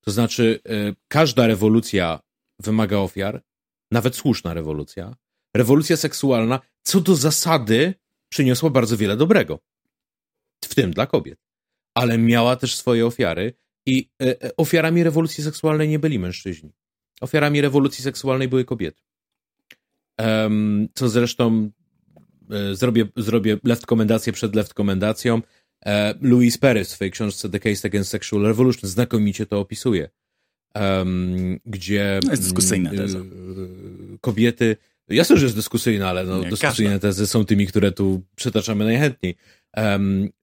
To 0.00 0.10
znaczy, 0.10 0.60
y, 0.70 0.94
każda 1.08 1.46
rewolucja 1.46 2.20
wymaga 2.58 2.96
ofiar, 2.96 3.42
nawet 3.90 4.16
słuszna 4.16 4.54
rewolucja. 4.54 5.16
Rewolucja 5.56 5.96
seksualna, 5.96 6.60
co 6.82 7.00
do 7.00 7.16
zasady, 7.16 7.94
przyniosła 8.28 8.70
bardzo 8.70 8.96
wiele 8.96 9.16
dobrego. 9.16 9.58
W 10.64 10.74
tym 10.74 10.90
dla 10.90 11.06
kobiet. 11.06 11.49
Ale 12.00 12.18
miała 12.18 12.56
też 12.56 12.76
swoje 12.76 13.06
ofiary 13.06 13.52
i 13.86 14.10
y, 14.22 14.56
ofiarami 14.56 15.02
rewolucji 15.02 15.44
seksualnej 15.44 15.88
nie 15.88 15.98
byli 15.98 16.18
mężczyźni. 16.18 16.72
Ofiarami 17.20 17.60
rewolucji 17.60 18.04
seksualnej 18.04 18.48
były 18.48 18.64
kobiety. 18.64 19.02
Co 20.94 21.08
zresztą 21.08 21.70
e, 22.50 22.74
zrobię, 22.74 23.06
zrobię 23.16 23.56
left 23.64 23.86
komendację 23.86 24.32
przed 24.32 24.54
left 24.54 24.74
komendacją. 24.74 25.42
E, 25.86 26.14
Louis 26.20 26.58
Perry 26.58 26.84
w 26.84 26.88
swojej 26.88 27.10
książce 27.10 27.48
The 27.50 27.60
Case 27.60 27.88
Against 27.88 28.10
Sexual 28.10 28.42
Revolution 28.42 28.90
znakomicie 28.90 29.46
to 29.46 29.60
opisuje. 29.60 30.10
Gdzie 31.66 32.20
jest 32.30 32.42
dyskusyjna 32.42 32.90
teza. 32.90 33.18
E, 33.18 33.22
kobiety, 34.20 34.76
jasne, 35.08 35.36
że 35.36 35.44
jest 35.44 35.56
dyskusyjna, 35.56 36.08
ale 36.08 36.24
no, 36.24 36.38
Nie, 36.44 36.50
dyskusyjne 36.50 36.90
każda. 36.90 37.08
tezy 37.08 37.26
są 37.26 37.44
tymi, 37.44 37.66
które 37.66 37.92
tu 37.92 38.22
przytaczamy 38.36 38.84
najchętniej. 38.84 39.36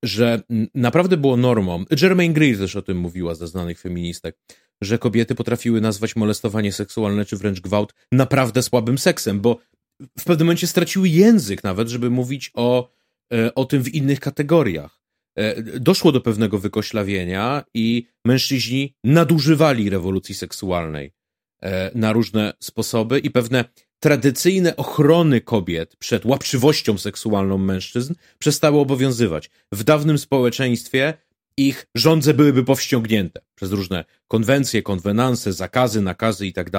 Że 0.03 0.41
naprawdę 0.75 1.17
było 1.17 1.37
normą. 1.37 1.85
Jermaine 2.01 2.33
Greer 2.33 2.57
też 2.57 2.75
o 2.75 2.81
tym 2.81 2.97
mówiła 2.97 3.35
ze 3.35 3.47
znanych 3.47 3.79
feministek, 3.79 4.37
że 4.81 4.97
kobiety 4.97 5.35
potrafiły 5.35 5.81
nazwać 5.81 6.15
molestowanie 6.15 6.71
seksualne 6.71 7.25
czy 7.25 7.37
wręcz 7.37 7.59
gwałt 7.59 7.93
naprawdę 8.11 8.63
słabym 8.63 8.97
seksem, 8.97 9.41
bo 9.41 9.59
w 10.19 10.23
pewnym 10.23 10.45
momencie 10.45 10.67
straciły 10.67 11.09
język 11.09 11.63
nawet, 11.63 11.87
żeby 11.87 12.09
mówić 12.09 12.51
o, 12.53 12.89
e, 13.33 13.55
o 13.55 13.65
tym 13.65 13.83
w 13.83 13.93
innych 13.93 14.19
kategoriach. 14.19 15.01
E, 15.35 15.61
doszło 15.79 16.11
do 16.11 16.21
pewnego 16.21 16.59
wykoślawienia 16.59 17.63
i 17.73 18.07
mężczyźni 18.25 18.95
nadużywali 19.03 19.89
rewolucji 19.89 20.35
seksualnej 20.35 21.11
e, 21.61 21.91
na 21.95 22.13
różne 22.13 22.53
sposoby 22.59 23.19
i 23.19 23.31
pewne 23.31 23.65
tradycyjne 23.99 24.75
ochrony 24.75 25.41
kobiet 25.41 25.95
przed 25.95 26.25
łapczywością 26.25 26.97
seksualną 26.97 27.57
mężczyzn 27.57 28.13
przestały 28.39 28.79
obowiązywać. 28.79 29.49
W 29.71 29.83
dawnym 29.83 30.17
społeczeństwie 30.17 31.13
ich 31.57 31.87
żądze 31.95 32.33
byłyby 32.33 32.63
powściągnięte 32.63 33.41
przez 33.55 33.71
różne 33.71 34.05
konwencje, 34.27 34.81
konwenanse, 34.81 35.53
zakazy, 35.53 36.01
nakazy 36.01 36.47
i 36.47 36.53
tak. 36.53 36.69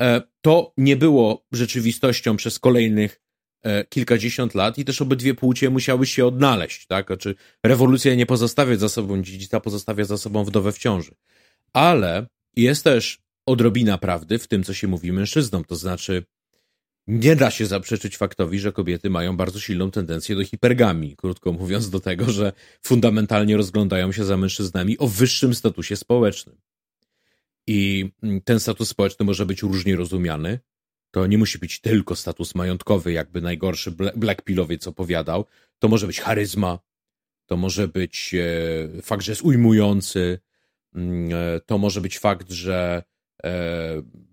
E, 0.00 0.22
to 0.40 0.72
nie 0.76 0.96
było 0.96 1.46
rzeczywistością 1.52 2.36
przez 2.36 2.58
kolejnych 2.58 3.20
e, 3.62 3.84
kilkadziesiąt 3.84 4.54
lat 4.54 4.78
i 4.78 4.84
też 4.84 5.02
obydwie 5.02 5.34
płcie 5.34 5.70
musiały 5.70 6.06
się 6.06 6.26
odnaleźć, 6.26 6.86
tak? 6.86 7.06
Znaczy, 7.06 7.34
rewolucja 7.64 8.14
nie 8.14 8.26
pozostawia 8.26 8.76
za 8.76 8.88
sobą 8.88 9.22
dziedzica, 9.22 9.60
pozostawia 9.60 10.04
za 10.04 10.18
sobą 10.18 10.44
wdowę 10.44 10.72
w 10.72 10.78
ciąży. 10.78 11.14
Ale 11.72 12.26
jest 12.56 12.84
też 12.84 13.18
odrobina 13.46 13.98
prawdy 13.98 14.38
w 14.38 14.48
tym, 14.48 14.64
co 14.64 14.74
się 14.74 14.88
mówi 14.88 15.12
mężczyznom, 15.12 15.64
to 15.64 15.76
znaczy 15.76 16.24
nie 17.06 17.36
da 17.36 17.50
się 17.50 17.66
zaprzeczyć 17.66 18.16
faktowi, 18.16 18.58
że 18.58 18.72
kobiety 18.72 19.10
mają 19.10 19.36
bardzo 19.36 19.60
silną 19.60 19.90
tendencję 19.90 20.36
do 20.36 20.44
hipergamii, 20.44 21.16
krótko 21.16 21.52
mówiąc, 21.52 21.90
do 21.90 22.00
tego, 22.00 22.30
że 22.30 22.52
fundamentalnie 22.82 23.56
rozglądają 23.56 24.12
się 24.12 24.24
za 24.24 24.36
mężczyznami 24.36 24.98
o 24.98 25.08
wyższym 25.08 25.54
statusie 25.54 25.96
społecznym. 25.96 26.56
I 27.66 28.10
ten 28.44 28.60
status 28.60 28.88
społeczny 28.88 29.26
może 29.26 29.46
być 29.46 29.62
różnie 29.62 29.96
rozumiany. 29.96 30.58
To 31.10 31.26
nie 31.26 31.38
musi 31.38 31.58
być 31.58 31.80
tylko 31.80 32.16
status 32.16 32.54
majątkowy, 32.54 33.12
jakby 33.12 33.40
najgorszy 33.40 33.90
Black 34.16 34.42
Pillowiec 34.42 34.86
opowiadał. 34.86 35.44
To 35.78 35.88
może 35.88 36.06
być 36.06 36.20
charyzma, 36.20 36.78
to 37.46 37.56
może 37.56 37.88
być 37.88 38.34
e, 38.34 39.02
fakt, 39.02 39.22
że 39.22 39.32
jest 39.32 39.42
ujmujący, 39.42 40.38
mm, 40.94 41.30
e, 41.32 41.60
to 41.60 41.78
może 41.78 42.00
być 42.00 42.18
fakt, 42.18 42.50
że 42.50 43.02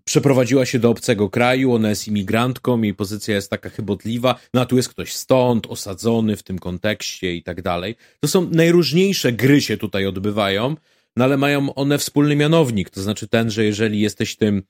przeprowadziła 0.06 0.66
się 0.66 0.80
do 0.80 0.90
obcego 0.90 1.30
kraju, 1.30 1.74
ona 1.74 1.90
jest 1.90 2.08
imigrantką, 2.08 2.82
jej 2.82 2.94
pozycja 2.94 3.36
jest 3.36 3.50
taka 3.50 3.70
chybotliwa, 3.70 4.40
no 4.54 4.62
a 4.62 4.66
tu 4.66 4.78
jest 4.78 4.90
ktoś 4.90 5.14
stąd, 5.14 5.68
osadzony 5.68 6.36
w 6.36 6.44
tym 6.44 6.60
kontekście 6.60 7.36
i 7.36 7.44
tak 7.44 7.62
dalej. 7.62 7.96
To 8.20 8.28
są 8.28 8.50
najróżniejsze 8.50 9.32
gry 9.32 9.62
się 9.62 9.78
tutaj 9.78 10.06
odbywają, 10.06 10.76
no 11.18 11.24
ale 11.24 11.38
mają 11.38 11.74
one 11.76 11.98
wspólny 11.98 12.36
mianownik, 12.36 12.90
to 12.90 13.02
znaczy 13.02 13.28
ten, 13.28 13.52
że 13.52 13.66
jeżeli 13.66 14.00
jesteś 14.00 14.36
tym 14.36 14.64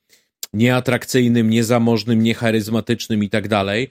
nieatrakcyjnym, 0.52 1.50
niezamożnym, 1.50 2.22
niecharyzmatycznym 2.22 3.24
i 3.24 3.30
tak 3.30 3.48
dalej, 3.48 3.90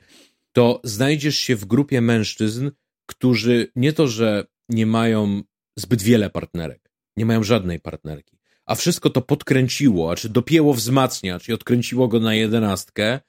to 0.53 0.81
znajdziesz 0.83 1.37
się 1.37 1.55
w 1.55 1.65
grupie 1.65 2.01
mężczyzn, 2.01 2.71
którzy 3.05 3.71
nie 3.75 3.93
to, 3.93 4.07
że 4.07 4.45
nie 4.69 4.85
mają 4.85 5.41
zbyt 5.77 6.01
wiele 6.01 6.29
partnerek, 6.29 6.91
nie 7.17 7.25
mają 7.25 7.43
żadnej 7.43 7.79
partnerki, 7.79 8.37
a 8.65 8.75
wszystko 8.75 9.09
to 9.09 9.21
podkręciło, 9.21 10.11
a 10.11 10.15
czy 10.15 10.29
dopięło 10.29 10.73
wzmacnia, 10.73 11.39
czy 11.39 11.53
odkręciło 11.53 12.07
go 12.07 12.19
na 12.19 12.35
jedenastkę, 12.35 13.19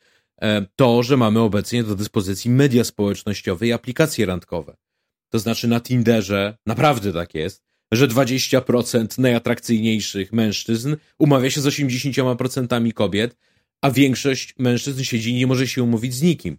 e, 0.43 0.67
to, 0.77 1.03
że 1.03 1.17
mamy 1.17 1.41
obecnie 1.41 1.85
do 1.85 1.95
dyspozycji 1.95 2.51
media 2.51 2.85
społecznościowe 2.85 3.67
i 3.67 3.73
aplikacje 3.73 4.27
randkowe. 4.27 4.77
To 5.29 5.39
znaczy 5.39 5.69
na 5.69 5.81
Tinderze, 5.81 6.57
naprawdę 6.67 7.13
tak 7.13 7.35
jest, 7.35 7.65
że 7.93 8.09
20% 8.09 9.19
najatrakcyjniejszych 9.19 10.33
mężczyzn 10.33 10.97
umawia 11.19 11.51
się 11.51 11.61
z 11.61 11.67
80% 11.67 12.93
kobiet, 12.93 13.37
a 13.83 13.91
większość 13.91 14.55
mężczyzn 14.59 15.03
siedzi 15.03 15.31
i 15.31 15.35
nie 15.35 15.47
może 15.47 15.69
się 15.69 15.83
umówić 15.83 16.15
z 16.15 16.23
nikim. 16.23 16.59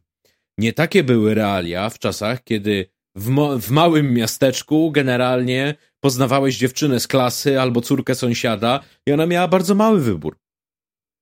Nie 0.57 0.73
takie 0.73 1.03
były 1.03 1.33
realia 1.33 1.89
w 1.89 1.99
czasach, 1.99 2.43
kiedy 2.43 2.89
w, 3.15 3.59
w 3.59 3.71
małym 3.71 4.13
miasteczku 4.13 4.91
generalnie 4.91 5.75
poznawałeś 6.05 6.57
dziewczynę 6.57 6.99
z 6.99 7.07
klasy 7.07 7.61
albo 7.61 7.81
córkę 7.81 8.15
sąsiada 8.15 8.79
i 9.07 9.11
ona 9.11 9.25
miała 9.25 9.47
bardzo 9.47 9.75
mały 9.75 10.01
wybór. 10.01 10.37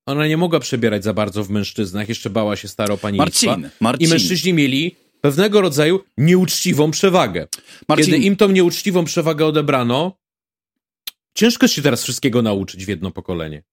Ona 0.06 0.28
nie 0.28 0.38
mogła 0.38 0.60
przebierać 0.60 1.04
za 1.04 1.14
bardzo 1.14 1.44
w 1.44 1.50
mężczyznach, 1.50 2.10
jeszcze 2.10 2.30
bała 2.30 2.56
się 2.56 2.68
staropanieństwa. 2.68 3.48
Marcin, 3.48 3.70
Marcin. 3.80 4.08
I 4.08 4.10
mężczyźni 4.10 4.54
mieli 4.54 4.96
pewnego 5.22 5.62
rodzaju 5.62 6.04
nieuczciwą 6.18 6.92
przewagę. 6.92 7.48
Marcin. 7.90 8.06
Kiedy 8.06 8.18
im 8.18 8.36
tą 8.36 8.52
nieuczciwą 8.52 9.06
przewagę 9.06 9.46
odebrano, 9.46 10.18
ciężko 11.36 11.68
się 11.68 11.82
teraz 11.82 12.04
wszystkiego 12.04 12.42
nauczyć 12.42 12.86
w 12.86 12.88
jedno 12.88 13.12
pokolenie. 13.12 13.64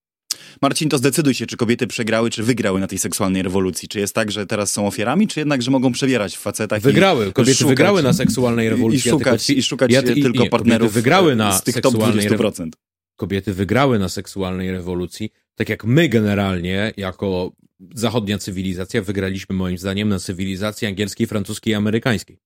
Marcin, 0.63 0.89
to 0.89 0.99
zdecyduj 0.99 1.35
się, 1.35 1.47
czy 1.47 1.57
kobiety 1.57 1.87
przegrały, 1.87 2.31
czy 2.31 2.43
wygrały 2.43 2.81
na 2.81 2.87
tej 2.87 2.99
seksualnej 2.99 3.43
rewolucji. 3.43 3.89
Czy 3.89 3.99
jest 3.99 4.15
tak, 4.15 4.31
że 4.31 4.47
teraz 4.47 4.73
są 4.73 4.87
ofiarami, 4.87 5.29
czy 5.29 5.41
jednak, 5.41 5.63
że 5.63 5.71
mogą 5.71 5.93
przebierać 5.93 6.37
w 6.37 6.41
facetach 6.41 6.83
Wygrały. 6.83 7.33
Kobiety 7.33 7.55
szukać, 7.55 7.69
wygrały 7.69 8.03
na 8.03 8.13
seksualnej 8.13 8.69
rewolucji. 8.69 9.09
I 9.09 9.11
szukać, 9.11 9.51
ja 9.51 9.57
i 9.57 9.63
szukać 9.63 9.93
ja, 9.93 10.01
i, 10.01 10.23
tylko 10.23 10.47
partnerów 10.47 10.93
wygrały 10.93 11.37
na 11.37 11.53
z 11.53 11.63
tych 11.63 11.81
top 11.81 11.95
20%. 11.95 12.69
Kobiety 13.17 13.53
wygrały 13.53 13.99
na 13.99 14.09
seksualnej 14.09 14.71
rewolucji, 14.71 15.31
tak 15.55 15.69
jak 15.69 15.85
my 15.85 16.09
generalnie, 16.09 16.93
jako 16.97 17.53
zachodnia 17.95 18.39
cywilizacja, 18.39 19.03
wygraliśmy 19.03 19.57
moim 19.57 19.79
zdaniem 19.79 20.09
na 20.09 20.19
cywilizacji 20.19 20.89
angielskiej, 20.89 21.27
francuskiej 21.27 21.73
i 21.73 21.75
amerykańskiej. 21.75 22.39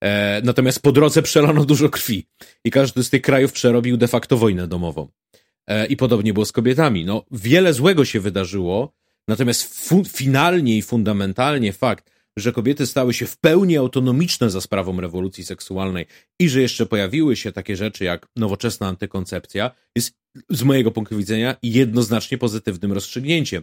E, 0.00 0.40
natomiast 0.44 0.82
po 0.82 0.92
drodze 0.92 1.22
przelano 1.22 1.64
dużo 1.64 1.88
krwi 1.88 2.26
i 2.64 2.70
każdy 2.70 3.04
z 3.04 3.10
tych 3.10 3.22
krajów 3.22 3.52
przerobił 3.52 3.96
de 3.96 4.08
facto 4.08 4.36
wojnę 4.36 4.68
domową. 4.68 5.08
E, 5.66 5.86
I 5.86 5.96
podobnie 5.96 6.32
było 6.32 6.46
z 6.46 6.52
kobietami. 6.52 7.04
No, 7.04 7.24
wiele 7.30 7.72
złego 7.72 8.04
się 8.04 8.20
wydarzyło, 8.20 8.92
natomiast 9.28 9.90
finalnie 10.08 10.76
i 10.76 10.82
fundamentalnie 10.82 11.72
fakt, 11.72 12.10
że 12.36 12.52
kobiety 12.52 12.86
stały 12.86 13.14
się 13.14 13.26
w 13.26 13.38
pełni 13.38 13.76
autonomiczne 13.76 14.50
za 14.50 14.60
sprawą 14.60 15.00
rewolucji 15.00 15.44
seksualnej 15.44 16.06
i 16.40 16.48
że 16.48 16.60
jeszcze 16.62 16.86
pojawiły 16.86 17.36
się 17.36 17.52
takie 17.52 17.76
rzeczy 17.76 18.04
jak 18.04 18.28
nowoczesna 18.36 18.86
antykoncepcja, 18.88 19.70
jest 19.96 20.14
z 20.50 20.62
mojego 20.62 20.90
punktu 20.90 21.16
widzenia 21.16 21.56
jednoznacznie 21.62 22.38
pozytywnym 22.38 22.92
rozstrzygnięciem. 22.92 23.62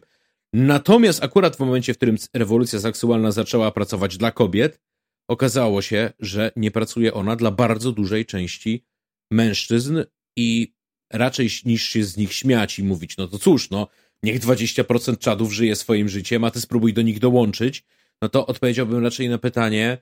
Natomiast 0.54 1.24
akurat 1.24 1.56
w 1.56 1.60
momencie, 1.60 1.94
w 1.94 1.98
którym 1.98 2.18
rewolucja 2.34 2.80
seksualna 2.80 3.32
zaczęła 3.32 3.72
pracować 3.72 4.18
dla 4.18 4.32
kobiet, 4.32 4.80
okazało 5.28 5.82
się, 5.82 6.14
że 6.20 6.52
nie 6.56 6.72
pracuje 6.72 7.14
ona 7.14 7.36
dla 7.36 7.52
bardzo 7.52 7.92
dużej 7.92 8.26
części 8.26 8.86
mężczyzn 9.32 10.04
i 10.38 10.74
raczej 11.14 11.50
niż 11.66 11.84
się 11.84 12.04
z 12.04 12.18
nich 12.18 12.34
śmiać 12.34 12.80
i 12.80 12.84
mówić, 12.84 13.18
no 13.18 13.28
to 13.28 13.40
cóż, 13.40 13.70
no, 13.70 13.88
niech 14.24 14.40
20% 14.40 15.18
czadów 15.18 15.54
żyje 15.54 15.76
swoim 15.76 16.10
życiem, 16.10 16.44
a 16.44 16.52
ty 16.52 16.62
spróbuj 16.62 16.94
do 16.94 17.02
nich 17.02 17.20
dołączyć, 17.20 17.84
no 18.22 18.30
to 18.30 18.48
odpowiedziałbym 18.48 19.04
raczej 19.04 19.30
na 19.30 19.38
pytanie, 19.38 19.98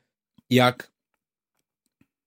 jak 0.49 0.91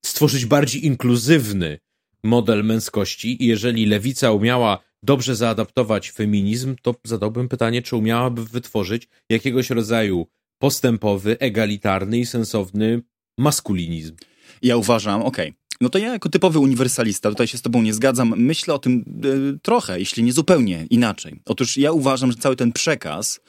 stworzyć 0.05 0.47
bardziej 0.47 0.87
inkluzywny 0.87 1.79
model 2.25 2.65
męskości 2.65 3.43
i 3.43 3.47
jeżeli 3.47 3.87
lewica 3.87 4.33
umiała 4.33 4.79
dobrze 5.03 5.37
zaadaptować 5.37 6.11
feminizm, 6.11 6.77
to 6.83 6.95
zadałbym 7.05 7.49
pytanie, 7.49 7.83
czy 7.83 7.97
umiałaby 7.97 8.45
wytworzyć 8.45 9.09
jakiegoś 9.31 9.71
rodzaju 9.71 10.27
postępowy, 10.59 11.39
egalitarny 11.39 12.19
i 12.19 12.27
sensowny 12.27 13.03
maskulinizm. 13.39 14.17
Ja 14.63 14.77
uważam, 14.77 15.23
okej, 15.23 15.49
okay. 15.49 15.64
No 15.81 15.89
to 15.89 15.99
ja 15.99 16.13
jako 16.13 16.29
typowy 16.29 16.59
uniwersalista, 16.59 17.31
tutaj 17.31 17.47
się 17.47 17.59
z 17.59 17.63
tobą 17.63 17.83
nie 17.83 17.95
zgadzam, 17.95 18.35
myślę 18.37 18.75
o 18.75 18.79
tym 18.79 19.05
y, 19.25 19.59
trochę, 19.63 19.99
jeśli 19.99 20.23
nie 20.23 20.33
zupełnie 20.33 20.87
inaczej. 20.91 21.41
Otóż 21.45 21.77
ja 21.77 21.93
uważam, 21.93 22.33
że 22.33 22.39
cały 22.39 22.57
ten 22.57 22.73
przekaz 22.73 23.41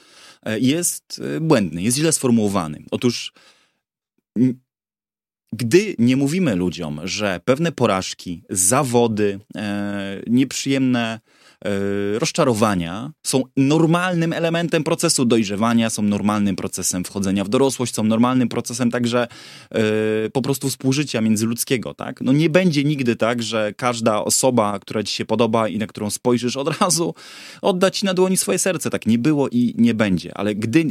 y, 0.48 0.60
jest 0.60 1.20
y, 1.36 1.40
błędny, 1.40 1.82
jest 1.82 1.96
źle 1.96 2.12
sformułowany. 2.12 2.82
Otóż 2.90 3.32
gdy 5.52 5.94
nie 5.98 6.16
mówimy 6.16 6.56
ludziom, 6.56 7.00
że 7.04 7.40
pewne 7.44 7.72
porażki, 7.72 8.42
zawody, 8.50 9.40
e, 9.56 10.22
nieprzyjemne 10.26 11.20
E, 11.20 11.35
rozczarowania 12.18 13.12
są 13.26 13.42
normalnym 13.56 14.32
elementem 14.32 14.84
procesu 14.84 15.24
dojrzewania, 15.24 15.90
są 15.90 16.02
normalnym 16.02 16.56
procesem 16.56 17.04
wchodzenia 17.04 17.44
w 17.44 17.48
dorosłość, 17.48 17.94
są 17.94 18.04
normalnym 18.04 18.48
procesem 18.48 18.90
także 18.90 19.28
e, 19.70 19.80
po 20.30 20.42
prostu 20.42 20.68
współżycia 20.68 21.20
międzyludzkiego, 21.20 21.94
tak? 21.94 22.20
No 22.20 22.32
nie 22.32 22.50
będzie 22.50 22.84
nigdy 22.84 23.16
tak, 23.16 23.42
że 23.42 23.72
każda 23.76 24.24
osoba, 24.24 24.78
która 24.78 25.02
ci 25.02 25.14
się 25.14 25.24
podoba 25.24 25.68
i 25.68 25.78
na 25.78 25.86
którą 25.86 26.10
spojrzysz 26.10 26.56
od 26.56 26.80
razu, 26.80 27.14
odda 27.62 27.90
ci 27.90 28.06
na 28.06 28.14
dłoni 28.14 28.36
swoje 28.36 28.58
serce. 28.58 28.90
Tak 28.90 29.06
nie 29.06 29.18
było 29.18 29.48
i 29.48 29.74
nie 29.78 29.94
będzie. 29.94 30.38
Ale 30.38 30.54
gdy 30.54 30.80
e, 30.80 30.84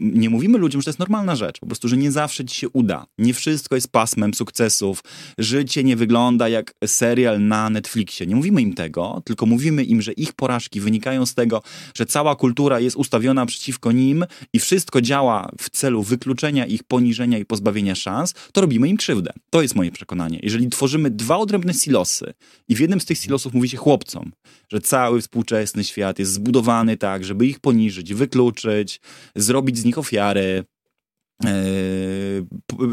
nie 0.00 0.30
mówimy 0.30 0.58
ludziom, 0.58 0.80
że 0.80 0.84
to 0.84 0.90
jest 0.90 0.98
normalna 0.98 1.36
rzecz, 1.36 1.60
po 1.60 1.66
prostu, 1.66 1.88
że 1.88 1.96
nie 1.96 2.10
zawsze 2.10 2.44
ci 2.44 2.56
się 2.56 2.68
uda, 2.68 3.06
nie 3.18 3.34
wszystko 3.34 3.74
jest 3.74 3.92
pasmem 3.92 4.34
sukcesów, 4.34 5.04
życie 5.38 5.84
nie 5.84 5.96
wygląda 5.96 6.48
jak 6.48 6.74
serial 6.86 7.46
na 7.46 7.70
Netflixie. 7.70 8.26
Nie 8.26 8.36
mówimy 8.36 8.62
im 8.62 8.74
tego, 8.74 9.22
tylko 9.24 9.46
mówimy 9.46 9.84
im, 9.84 10.02
że 10.02 10.07
ich 10.12 10.32
porażki 10.32 10.80
wynikają 10.80 11.26
z 11.26 11.34
tego, 11.34 11.62
że 11.94 12.06
cała 12.06 12.36
kultura 12.36 12.80
jest 12.80 12.96
ustawiona 12.96 13.46
przeciwko 13.46 13.92
nim 13.92 14.24
i 14.52 14.58
wszystko 14.58 15.00
działa 15.00 15.50
w 15.60 15.70
celu 15.70 16.02
wykluczenia 16.02 16.66
ich, 16.66 16.84
poniżenia 16.84 17.38
i 17.38 17.44
pozbawienia 17.44 17.94
szans, 17.94 18.34
to 18.52 18.60
robimy 18.60 18.88
im 18.88 18.96
krzywdę. 18.96 19.32
To 19.50 19.62
jest 19.62 19.74
moje 19.74 19.90
przekonanie. 19.90 20.38
Jeżeli 20.42 20.68
tworzymy 20.68 21.10
dwa 21.10 21.36
odrębne 21.36 21.74
silosy 21.74 22.34
i 22.68 22.76
w 22.76 22.80
jednym 22.80 23.00
z 23.00 23.04
tych 23.04 23.18
silosów 23.18 23.54
mówi 23.54 23.68
się 23.68 23.76
chłopcom, 23.76 24.32
że 24.72 24.80
cały 24.80 25.20
współczesny 25.20 25.84
świat 25.84 26.18
jest 26.18 26.32
zbudowany 26.32 26.96
tak, 26.96 27.24
żeby 27.24 27.46
ich 27.46 27.60
poniżyć, 27.60 28.14
wykluczyć, 28.14 29.00
zrobić 29.36 29.78
z 29.78 29.84
nich 29.84 29.98
ofiary, 29.98 30.64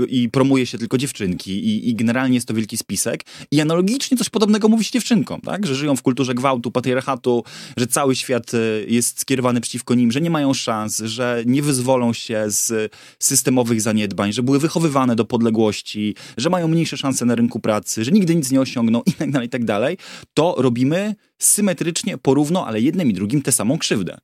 i 0.08 0.30
promuje 0.30 0.66
się 0.66 0.78
tylko 0.78 0.98
dziewczynki 0.98 1.52
i, 1.52 1.90
i, 1.90 1.96
generalnie 1.96 2.36
jest 2.36 2.48
to 2.48 2.54
wielki 2.54 2.78
spisek 2.78 3.24
i 3.52 3.62
analogicznie 3.62 4.18
coś 4.18 4.30
podobnego 4.30 4.70
mówi 4.70 4.84
się 4.84 4.92
dziewczynkom, 4.92 5.42
tak? 5.42 5.66
że 5.66 5.76
żyją 5.76 5.96
w 5.96 6.02
kulturze 6.02 6.34
gwałtu, 6.34 6.72
patriarchatu, 6.72 7.44
że 7.78 7.88
cały 7.88 8.16
świat 8.16 8.54
e, 8.54 8.58
jest 8.88 9.20
skierowany 9.20 9.62
przeciwko 9.62 9.96
nim, 9.96 10.12
że 10.12 10.22
nie 10.22 10.30
mają 10.30 10.54
szans, 10.54 10.98
że 10.98 11.44
nie 11.46 11.62
wyzwolą 11.62 12.14
się 12.14 12.44
z 12.48 12.94
systemowych 13.20 13.82
zaniedbań, 13.82 14.34
że 14.34 14.44
były 14.44 14.60
wychowywane 14.60 15.16
do 15.16 15.26
podległości, 15.26 16.16
że 16.38 16.50
mają 16.50 16.68
mniejsze 16.68 16.98
szanse 16.98 17.26
na 17.26 17.36
rynku 17.36 17.60
pracy, 17.60 18.04
że 18.04 18.12
nigdy 18.12 18.36
nic 18.36 18.52
nie 18.52 18.62
osiągną 18.62 19.02
i 19.06 19.14
tak 19.14 19.32
dalej, 19.32 19.48
i 19.48 19.50
tak 19.50 19.66
dalej, 19.66 19.98
to 20.34 20.56
robimy 20.58 21.16
symetrycznie, 21.40 22.18
porówno, 22.18 22.68
ale 22.68 22.82
jednym 22.82 23.10
i 23.10 23.14
drugim 23.14 23.42
tę 23.42 23.52
samą 23.52 23.78
krzywdę. 23.78 24.18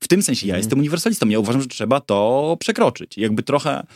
W 0.00 0.08
tym 0.08 0.22
sensie 0.22 0.46
ja 0.46 0.54
mhm. 0.54 0.60
jestem 0.60 0.78
uniwersalistą. 0.78 1.28
Ja 1.28 1.38
uważam, 1.38 1.62
że 1.62 1.68
trzeba 1.68 2.00
to 2.00 2.56
przekroczyć. 2.60 3.18
Jakby 3.18 3.42
trochę 3.42 3.86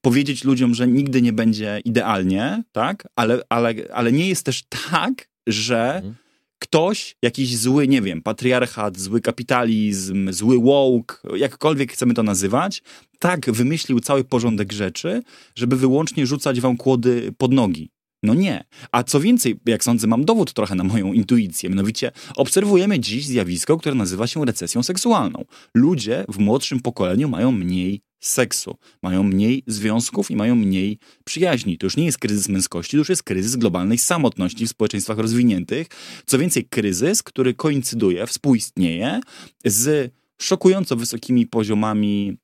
powiedzieć 0.00 0.44
ludziom, 0.44 0.74
że 0.74 0.86
nigdy 0.86 1.22
nie 1.22 1.32
będzie 1.32 1.80
idealnie, 1.84 2.62
tak? 2.72 3.08
Ale, 3.16 3.42
ale, 3.48 3.74
ale 3.92 4.12
nie 4.12 4.28
jest 4.28 4.46
też 4.46 4.62
tak, 4.90 5.28
że 5.46 5.94
mhm. 5.94 6.14
ktoś, 6.58 7.16
jakiś 7.22 7.56
zły, 7.56 7.88
nie 7.88 8.02
wiem, 8.02 8.22
patriarchat, 8.22 8.98
zły 8.98 9.20
kapitalizm, 9.20 10.32
zły 10.32 10.60
woke, 10.60 11.16
jakkolwiek 11.36 11.92
chcemy 11.92 12.14
to 12.14 12.22
nazywać, 12.22 12.82
tak 13.18 13.50
wymyślił 13.50 14.00
cały 14.00 14.24
porządek 14.24 14.72
rzeczy, 14.72 15.22
żeby 15.54 15.76
wyłącznie 15.76 16.26
rzucać 16.26 16.60
wam 16.60 16.76
kłody 16.76 17.32
pod 17.38 17.52
nogi. 17.52 17.90
No 18.26 18.34
nie. 18.34 18.64
A 18.92 19.02
co 19.02 19.20
więcej, 19.20 19.60
jak 19.66 19.84
sądzę, 19.84 20.06
mam 20.06 20.24
dowód 20.24 20.52
trochę 20.52 20.74
na 20.74 20.84
moją 20.84 21.12
intuicję. 21.12 21.70
Mianowicie 21.70 22.12
obserwujemy 22.36 23.00
dziś 23.00 23.26
zjawisko, 23.26 23.76
które 23.76 23.94
nazywa 23.94 24.26
się 24.26 24.44
recesją 24.44 24.82
seksualną. 24.82 25.44
Ludzie 25.74 26.24
w 26.28 26.38
młodszym 26.38 26.80
pokoleniu 26.80 27.28
mają 27.28 27.52
mniej 27.52 28.00
seksu, 28.20 28.76
mają 29.02 29.22
mniej 29.22 29.62
związków 29.66 30.30
i 30.30 30.36
mają 30.36 30.54
mniej 30.54 30.98
przyjaźni. 31.24 31.78
To 31.78 31.86
już 31.86 31.96
nie 31.96 32.04
jest 32.04 32.18
kryzys 32.18 32.48
męskości, 32.48 32.90
to 32.90 32.96
już 32.96 33.08
jest 33.08 33.22
kryzys 33.22 33.56
globalnej 33.56 33.98
samotności 33.98 34.66
w 34.66 34.70
społeczeństwach 34.70 35.18
rozwiniętych. 35.18 35.86
Co 36.26 36.38
więcej, 36.38 36.64
kryzys, 36.64 37.22
który 37.22 37.54
koincyduje, 37.54 38.26
współistnieje 38.26 39.20
z 39.64 40.12
szokująco 40.38 40.96
wysokimi 40.96 41.46
poziomami 41.46 42.36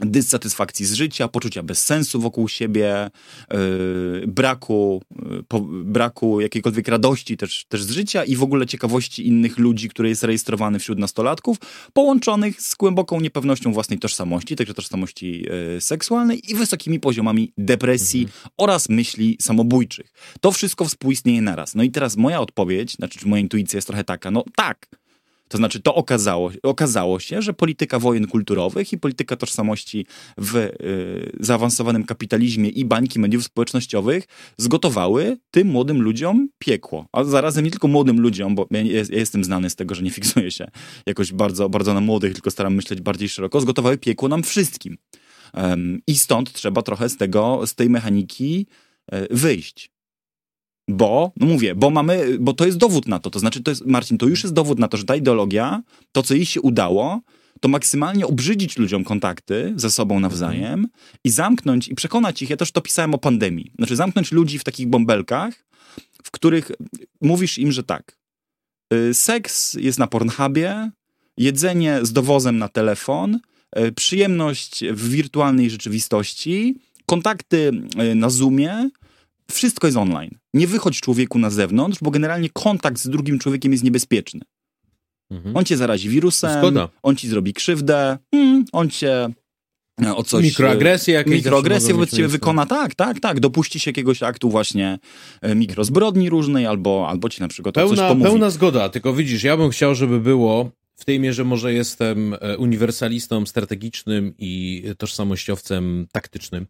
dysatysfakcji 0.00 0.86
z 0.86 0.92
życia, 0.92 1.28
poczucia 1.28 1.62
bezsensu 1.62 2.20
wokół 2.20 2.48
siebie, 2.48 3.10
yy, 3.50 3.58
braku, 4.26 5.02
yy, 5.30 5.42
po, 5.48 5.60
braku 5.70 6.40
jakiejkolwiek 6.40 6.88
radości 6.88 7.36
też, 7.36 7.64
też 7.68 7.82
z 7.82 7.90
życia 7.90 8.24
i 8.24 8.36
w 8.36 8.42
ogóle 8.42 8.66
ciekawości 8.66 9.26
innych 9.26 9.58
ludzi, 9.58 9.88
który 9.88 10.08
jest 10.08 10.24
rejestrowany 10.24 10.78
wśród 10.78 10.98
nastolatków, 10.98 11.56
połączonych 11.92 12.62
z 12.62 12.74
głęboką 12.74 13.20
niepewnością 13.20 13.72
własnej 13.72 13.98
tożsamości, 13.98 14.56
także 14.56 14.74
tożsamości 14.74 15.46
yy, 15.74 15.80
seksualnej 15.80 16.50
i 16.50 16.54
wysokimi 16.54 17.00
poziomami 17.00 17.52
depresji 17.58 18.22
mhm. 18.22 18.50
oraz 18.56 18.88
myśli 18.88 19.36
samobójczych. 19.40 20.12
To 20.40 20.52
wszystko 20.52 20.84
współistnieje 20.84 21.42
naraz. 21.42 21.74
No 21.74 21.82
i 21.82 21.90
teraz 21.90 22.16
moja 22.16 22.40
odpowiedź, 22.40 22.92
znaczy 22.92 23.28
moja 23.28 23.42
intuicja 23.42 23.76
jest 23.76 23.86
trochę 23.86 24.04
taka, 24.04 24.30
no 24.30 24.44
tak, 24.56 24.88
to 25.48 25.58
znaczy, 25.58 25.80
to 25.80 25.94
okazało, 25.94 26.50
okazało 26.62 27.20
się, 27.20 27.42
że 27.42 27.52
polityka 27.52 27.98
wojen 27.98 28.26
kulturowych 28.26 28.92
i 28.92 28.98
polityka 28.98 29.36
tożsamości 29.36 30.06
w 30.38 30.56
y, 30.56 31.36
zaawansowanym 31.40 32.04
kapitalizmie 32.04 32.68
i 32.68 32.84
bańki 32.84 33.20
mediów 33.20 33.44
społecznościowych 33.44 34.24
zgotowały 34.56 35.38
tym 35.50 35.68
młodym 35.68 36.02
ludziom 36.02 36.48
piekło. 36.58 37.08
A 37.12 37.24
zarazem 37.24 37.64
nie 37.64 37.70
tylko 37.70 37.88
młodym 37.88 38.20
ludziom, 38.20 38.54
bo 38.54 38.66
ja, 38.70 38.82
ja 38.82 39.04
jestem 39.10 39.44
znany 39.44 39.70
z 39.70 39.76
tego, 39.76 39.94
że 39.94 40.02
nie 40.02 40.10
fiksuję 40.10 40.50
się 40.50 40.68
jakoś 41.06 41.32
bardzo, 41.32 41.68
bardzo 41.68 41.94
na 41.94 42.00
młodych, 42.00 42.32
tylko 42.32 42.50
staram 42.50 42.74
myśleć 42.74 43.00
bardziej 43.00 43.28
szeroko, 43.28 43.60
zgotowały 43.60 43.98
piekło 43.98 44.28
nam 44.28 44.42
wszystkim. 44.42 44.98
Um, 45.54 46.00
I 46.06 46.18
stąd 46.18 46.52
trzeba 46.52 46.82
trochę 46.82 47.08
z 47.08 47.16
tego, 47.16 47.66
z 47.66 47.74
tej 47.74 47.90
mechaniki 47.90 48.66
y, 49.14 49.26
wyjść. 49.30 49.97
Bo, 50.88 51.32
no 51.36 51.46
mówię, 51.46 51.74
bo 51.74 51.90
mamy, 51.90 52.38
bo 52.40 52.52
to 52.52 52.66
jest 52.66 52.78
dowód 52.78 53.08
na 53.08 53.18
to. 53.18 53.30
To 53.30 53.38
znaczy, 53.38 53.62
to 53.62 53.70
jest, 53.70 53.86
Marcin, 53.86 54.18
to 54.18 54.26
już 54.26 54.42
jest 54.42 54.54
dowód 54.54 54.78
na 54.78 54.88
to, 54.88 54.96
że 54.96 55.04
ta 55.04 55.16
ideologia, 55.16 55.82
to 56.12 56.22
co 56.22 56.34
jej 56.34 56.46
się 56.46 56.60
udało, 56.60 57.20
to 57.60 57.68
maksymalnie 57.68 58.26
obrzydzić 58.26 58.78
ludziom 58.78 59.04
kontakty 59.04 59.72
ze 59.76 59.90
sobą 59.90 60.20
nawzajem 60.20 60.88
i 61.24 61.30
zamknąć 61.30 61.88
i 61.88 61.94
przekonać 61.94 62.42
ich, 62.42 62.50
ja 62.50 62.56
też 62.56 62.72
to 62.72 62.80
pisałem 62.80 63.14
o 63.14 63.18
pandemii, 63.18 63.72
znaczy 63.78 63.96
zamknąć 63.96 64.32
ludzi 64.32 64.58
w 64.58 64.64
takich 64.64 64.88
bąbelkach, 64.88 65.66
w 66.24 66.30
których 66.30 66.70
mówisz 67.20 67.58
im, 67.58 67.72
że 67.72 67.82
tak, 67.82 68.18
y, 68.94 69.14
seks 69.14 69.74
jest 69.74 69.98
na 69.98 70.06
Pornhubie, 70.06 70.90
jedzenie 71.36 71.98
z 72.02 72.12
dowozem 72.12 72.58
na 72.58 72.68
telefon, 72.68 73.38
y, 73.78 73.92
przyjemność 73.92 74.84
w 74.92 75.08
wirtualnej 75.08 75.70
rzeczywistości, 75.70 76.78
kontakty 77.06 77.70
y, 78.12 78.14
na 78.14 78.30
Zoomie, 78.30 78.90
wszystko 79.50 79.86
jest 79.86 79.96
online. 79.96 80.38
Nie 80.54 80.66
wychodź 80.66 81.00
człowieku 81.00 81.38
na 81.38 81.50
zewnątrz, 81.50 81.98
bo 82.02 82.10
generalnie 82.10 82.48
kontakt 82.50 82.98
z 82.98 83.08
drugim 83.08 83.38
człowiekiem 83.38 83.72
jest 83.72 83.84
niebezpieczny. 83.84 84.40
Mhm. 85.30 85.56
On 85.56 85.64
cię 85.64 85.76
zarazi 85.76 86.08
wirusem, 86.08 86.58
Zgoda. 86.58 86.88
on 87.02 87.16
ci 87.16 87.28
zrobi 87.28 87.54
krzywdę, 87.54 88.18
hmm, 88.34 88.64
on 88.72 88.90
cię 88.90 89.28
e, 90.02 90.16
o 90.16 90.22
coś... 90.22 90.44
Mikroagresję 90.44 91.14
jakieś. 91.14 91.34
Mikroagresję 91.34 91.94
wobec 91.94 92.10
ciebie 92.10 92.28
wykona, 92.28 92.66
tak, 92.66 92.94
tak, 92.94 93.20
tak. 93.20 93.40
Dopuści 93.40 93.80
się 93.80 93.90
jakiegoś 93.90 94.22
aktu 94.22 94.50
właśnie 94.50 94.98
e, 95.40 95.54
mikrozbrodni 95.54 96.30
różnej, 96.30 96.66
albo, 96.66 97.08
albo 97.08 97.28
ci 97.28 97.40
na 97.40 97.48
przykład 97.48 97.74
pełna, 97.74 97.96
coś 97.96 98.08
pomówi. 98.08 98.30
Pełna 98.30 98.50
zgoda, 98.50 98.88
tylko 98.88 99.14
widzisz, 99.14 99.42
ja 99.42 99.56
bym 99.56 99.70
chciał, 99.70 99.94
żeby 99.94 100.20
było 100.20 100.70
w 100.94 101.04
tej 101.04 101.20
mierze 101.20 101.44
może 101.44 101.72
jestem 101.72 102.34
e, 102.40 102.56
uniwersalistą 102.58 103.46
strategicznym 103.46 104.34
i 104.38 104.84
tożsamościowcem 104.98 106.06
taktycznym 106.12 106.66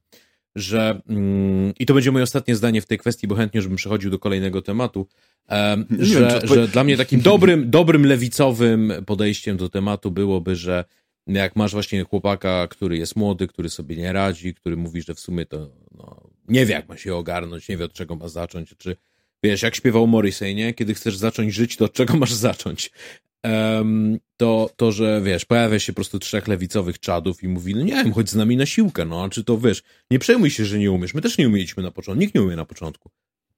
że 0.61 1.01
mm, 1.09 1.73
i 1.79 1.87
to 1.87 1.95
będzie 1.95 2.13
moje 2.13 2.23
ostatnie 2.23 2.57
zdanie 2.57 2.81
w 2.81 2.87
tej 2.87 2.99
kwestii, 2.99 3.27
bo 3.27 3.35
chętnie, 3.35 3.63
żebym 3.63 3.77
przechodził 3.77 4.11
do 4.11 4.19
kolejnego 4.19 4.63
tematu, 4.63 5.07
że, 5.99 6.41
że 6.45 6.69
dla 6.69 6.85
mnie 6.85 6.97
takim 6.97 7.21
dobrym, 7.33 7.71
dobrym 7.71 8.07
lewicowym 8.07 8.93
podejściem 9.07 9.57
do 9.57 9.69
tematu 9.69 10.11
byłoby, 10.11 10.57
że 10.57 10.85
jak 11.27 11.57
masz 11.57 11.73
właśnie 11.73 12.05
chłopaka, 12.05 12.67
który 12.71 12.99
jest 12.99 13.17
młody, 13.17 13.47
który 13.47 13.71
sobie 13.71 13.97
nie 13.97 14.13
radzi, 14.13 14.55
który 14.55 14.77
mówi, 14.77 15.03
że 15.03 15.15
w 15.15 15.21
sumie 15.21 15.47
to 15.47 15.71
no, 15.95 16.31
nie 16.49 16.67
wie, 16.67 16.75
jak 16.75 16.89
ma 16.89 16.97
się 16.97 17.15
ogarnąć, 17.15 17.69
nie 17.69 17.77
wie, 17.77 17.85
od 17.85 17.93
czego 17.93 18.17
ma 18.17 18.29
zacząć, 18.29 18.75
czy 18.79 18.97
wiesz, 19.43 19.63
jak 19.63 19.75
śpiewał 19.75 20.07
Morrissey, 20.07 20.55
nie? 20.55 20.75
Kiedy 20.75 20.95
chcesz 20.95 21.17
zacząć 21.17 21.55
żyć, 21.55 21.77
to 21.77 21.85
od 21.85 21.93
czego 21.93 22.17
masz 22.17 22.33
zacząć? 22.33 22.91
To, 24.36 24.70
to, 24.76 24.93
że 24.93 25.20
wiesz, 25.24 25.45
pojawia 25.45 25.78
się 25.78 25.93
po 25.93 25.97
prostu 25.97 26.18
trzech 26.18 26.49
lewicowych 26.49 27.01
czadów 27.01 27.43
i 27.43 27.49
mówi, 27.49 27.74
no 27.74 27.82
nie 27.82 27.93
wiem, 27.93 28.12
chodź 28.12 28.30
z 28.30 28.34
nami 28.34 28.57
na 28.57 28.66
siłkę, 28.66 29.05
no 29.05 29.24
a 29.24 29.28
czy 29.28 29.45
to 29.45 29.59
wiesz, 29.59 29.82
nie 30.11 30.18
przejmuj 30.18 30.51
się, 30.51 30.64
że 30.64 30.78
nie 30.78 30.93
umiesz. 30.93 31.14
My 31.14 31.20
też 31.20 31.39
nie 31.39 31.49
umieliśmy 31.49 31.82
na 31.82 31.91
początku, 31.91 32.20
nikt 32.20 32.34
nie 32.34 32.43
umie 32.43 32.57
na 32.57 32.64
początku. 32.64 33.11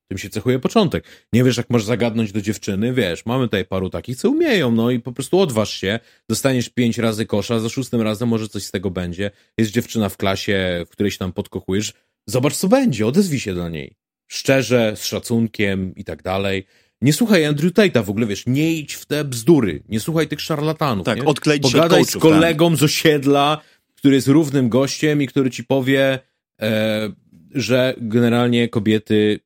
Tym 0.09 0.19
się 0.19 0.31
cechuje 0.31 0.59
początek. 0.59 1.05
Nie 1.33 1.45
wiesz, 1.45 1.57
jak 1.57 1.71
możesz 1.71 1.87
zagadnąć 1.87 2.33
do 2.33 2.41
dziewczyny, 2.41 2.93
wiesz, 2.93 3.27
mamy 3.27 3.45
tutaj 3.45 3.65
paru 3.65 3.91
takich, 3.91 4.17
co 4.17 4.31
umieją, 4.31 4.73
no 4.73 4.91
i 4.91 5.01
po 5.01 5.13
prostu 5.13 5.39
odważ 5.39 5.71
się, 5.71 6.01
dostaniesz 6.29 6.69
pięć 6.69 6.99
razy 6.99 7.27
kosza, 7.27 7.61
za 7.61 7.69
szóstym 7.69 8.01
razem 8.01 8.29
może 8.29 8.49
coś 8.49 8.63
z 8.63 8.71
tego 8.71 8.91
będzie. 8.91 9.31
Jest 9.59 9.71
dziewczyna 9.71 10.09
w 10.09 10.17
klasie, 10.17 10.85
w 10.87 10.91
której 10.91 11.13
się 11.13 11.19
tam 11.19 11.33
podkochujesz, 11.33 11.93
zobacz 12.27 12.57
co 12.57 12.69
będzie, 12.69 13.07
odezwij 13.07 13.41
się 13.41 13.55
do 13.55 13.69
niej. 13.69 13.97
Szczerze, 14.27 14.93
z 14.97 15.05
szacunkiem 15.05 15.95
i 15.95 16.05
tak 16.05 16.23
dalej. 16.23 16.67
Nie 17.03 17.13
słuchaj 17.13 17.45
Andrew 17.45 17.73
Tate'a 17.73 18.05
w 18.05 18.11
ogóle, 18.11 18.27
wiesz, 18.27 18.47
nie 18.47 18.75
idź 18.75 18.95
w 18.95 19.07
te 19.07 19.25
bzdury, 19.25 19.83
nie 19.89 20.01
słuchaj 20.01 20.29
tych 20.29 20.41
szarlatanów. 20.41 21.07
Tak, 21.07 21.19
nie? 21.19 21.25
odkleić 21.25 21.67
się 21.67 21.73
Pogadaj 21.73 22.01
od 22.01 22.09
z 22.09 22.13
coachów, 22.13 22.23
kolegą 22.23 22.77
z 22.77 22.83
osiedla, 22.83 23.61
który 23.97 24.15
jest 24.15 24.29
równym 24.29 24.69
gościem 24.69 25.23
i 25.23 25.27
który 25.27 25.51
ci 25.51 25.65
powie, 25.65 26.19
e, 26.61 27.13
że 27.55 27.95
generalnie 27.99 28.69
kobiety 28.69 29.41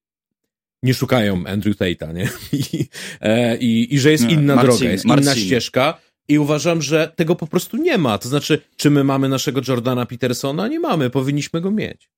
nie 0.83 0.95
szukają 0.95 1.47
Andrew 1.47 1.77
Tate'a, 1.77 2.15
nie? 2.15 2.29
I, 2.73 2.87
e, 3.21 3.57
i, 3.57 3.95
I 3.95 3.99
że 3.99 4.11
jest 4.11 4.31
inna 4.31 4.55
Marcin, 4.55 4.71
droga, 4.71 4.93
jest 4.93 5.05
Marcin. 5.05 5.25
inna 5.25 5.37
ścieżka. 5.37 6.01
I 6.29 6.39
uważam, 6.39 6.83
że 6.83 7.13
tego 7.17 7.37
po 7.37 7.47
prostu 7.47 7.77
nie 7.77 7.99
ma. 7.99 8.19
To 8.19 8.29
znaczy, 8.29 8.59
czy 8.77 8.91
my 8.91 9.05
mamy 9.05 9.29
naszego 9.29 9.61
Jordana 9.69 10.07
Petersona? 10.07 10.69
Nie 10.69 10.81
mamy, 10.81 11.11
powinniśmy 11.11 11.61
go 11.61 11.71
mieć. 11.71 12.11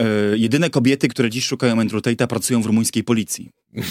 E, 0.00 0.04
jedyne 0.38 0.70
kobiety, 0.70 1.08
które 1.08 1.30
dziś 1.30 1.44
szukają 1.44 1.80
Andrew 1.80 2.02
pracują 2.28 2.62
w 2.62 2.66
rumuńskiej 2.66 3.04
policji. 3.04 3.50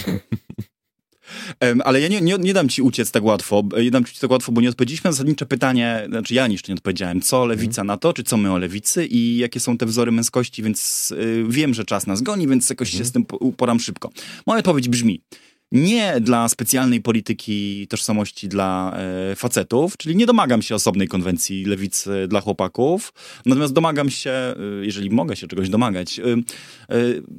Ale 1.86 2.02
ja 2.02 2.08
nie, 2.08 2.22
nie, 2.22 2.38
nie 2.40 2.54
dam 2.54 2.70
ci 2.70 2.82
uciec 2.82 3.12
tak 3.12 3.24
łatwo. 3.24 3.64
e, 3.78 3.84
Nie 3.84 3.92
dam 3.92 4.06
ci 4.06 4.20
tak 4.20 4.32
łatwo, 4.32 4.52
bo 4.52 4.62
nie 4.62 4.70
odpowiedzieliśmy 4.70 5.08
na 5.08 5.12
zasadnicze 5.12 5.46
pytanie, 5.46 6.04
znaczy 6.08 6.34
ja 6.34 6.48
jeszcze 6.48 6.72
nie 6.72 6.76
odpowiedziałem, 6.76 7.22
co 7.22 7.46
lewica 7.46 7.84
na 7.84 7.98
to, 7.98 8.14
czy 8.14 8.24
co 8.24 8.38
my 8.38 8.52
o 8.52 8.58
lewicy 8.58 9.06
i 9.06 9.38
jakie 9.38 9.60
są 9.60 9.78
te 9.78 9.86
wzory 9.86 10.12
męskości, 10.12 10.64
więc 10.64 11.12
y, 11.12 11.46
wiem, 11.50 11.74
że 11.74 11.86
czas 11.86 12.08
nas 12.08 12.22
goni, 12.22 12.48
więc 12.48 12.70
jakoś 12.70 12.90
się 12.90 13.06
z 13.06 13.12
tym 13.12 13.26
po- 13.26 13.38
uporam 13.38 13.80
szybko. 13.80 14.10
Moja 14.48 14.60
odpowiedź 14.60 14.90
brzmi, 14.90 15.22
nie 15.72 16.22
dla 16.22 16.50
specjalnej 16.50 17.02
polityki 17.02 17.88
tożsamości 17.88 18.48
dla 18.48 18.98
e, 19.32 19.36
facetów, 19.36 19.98
czyli 19.98 20.16
nie 20.16 20.26
domagam 20.26 20.62
się 20.62 20.76
osobnej 20.76 21.08
konwencji 21.08 21.66
lewicy 21.66 22.28
dla 22.28 22.42
chłopaków, 22.42 23.14
natomiast 23.46 23.74
domagam 23.74 24.10
się, 24.10 24.32
e, 24.32 24.56
jeżeli 24.82 25.10
mogę 25.10 25.36
się 25.36 25.48
czegoś 25.48 25.70
domagać, 25.70 26.20
e, 26.20 26.24
e, 26.24 26.36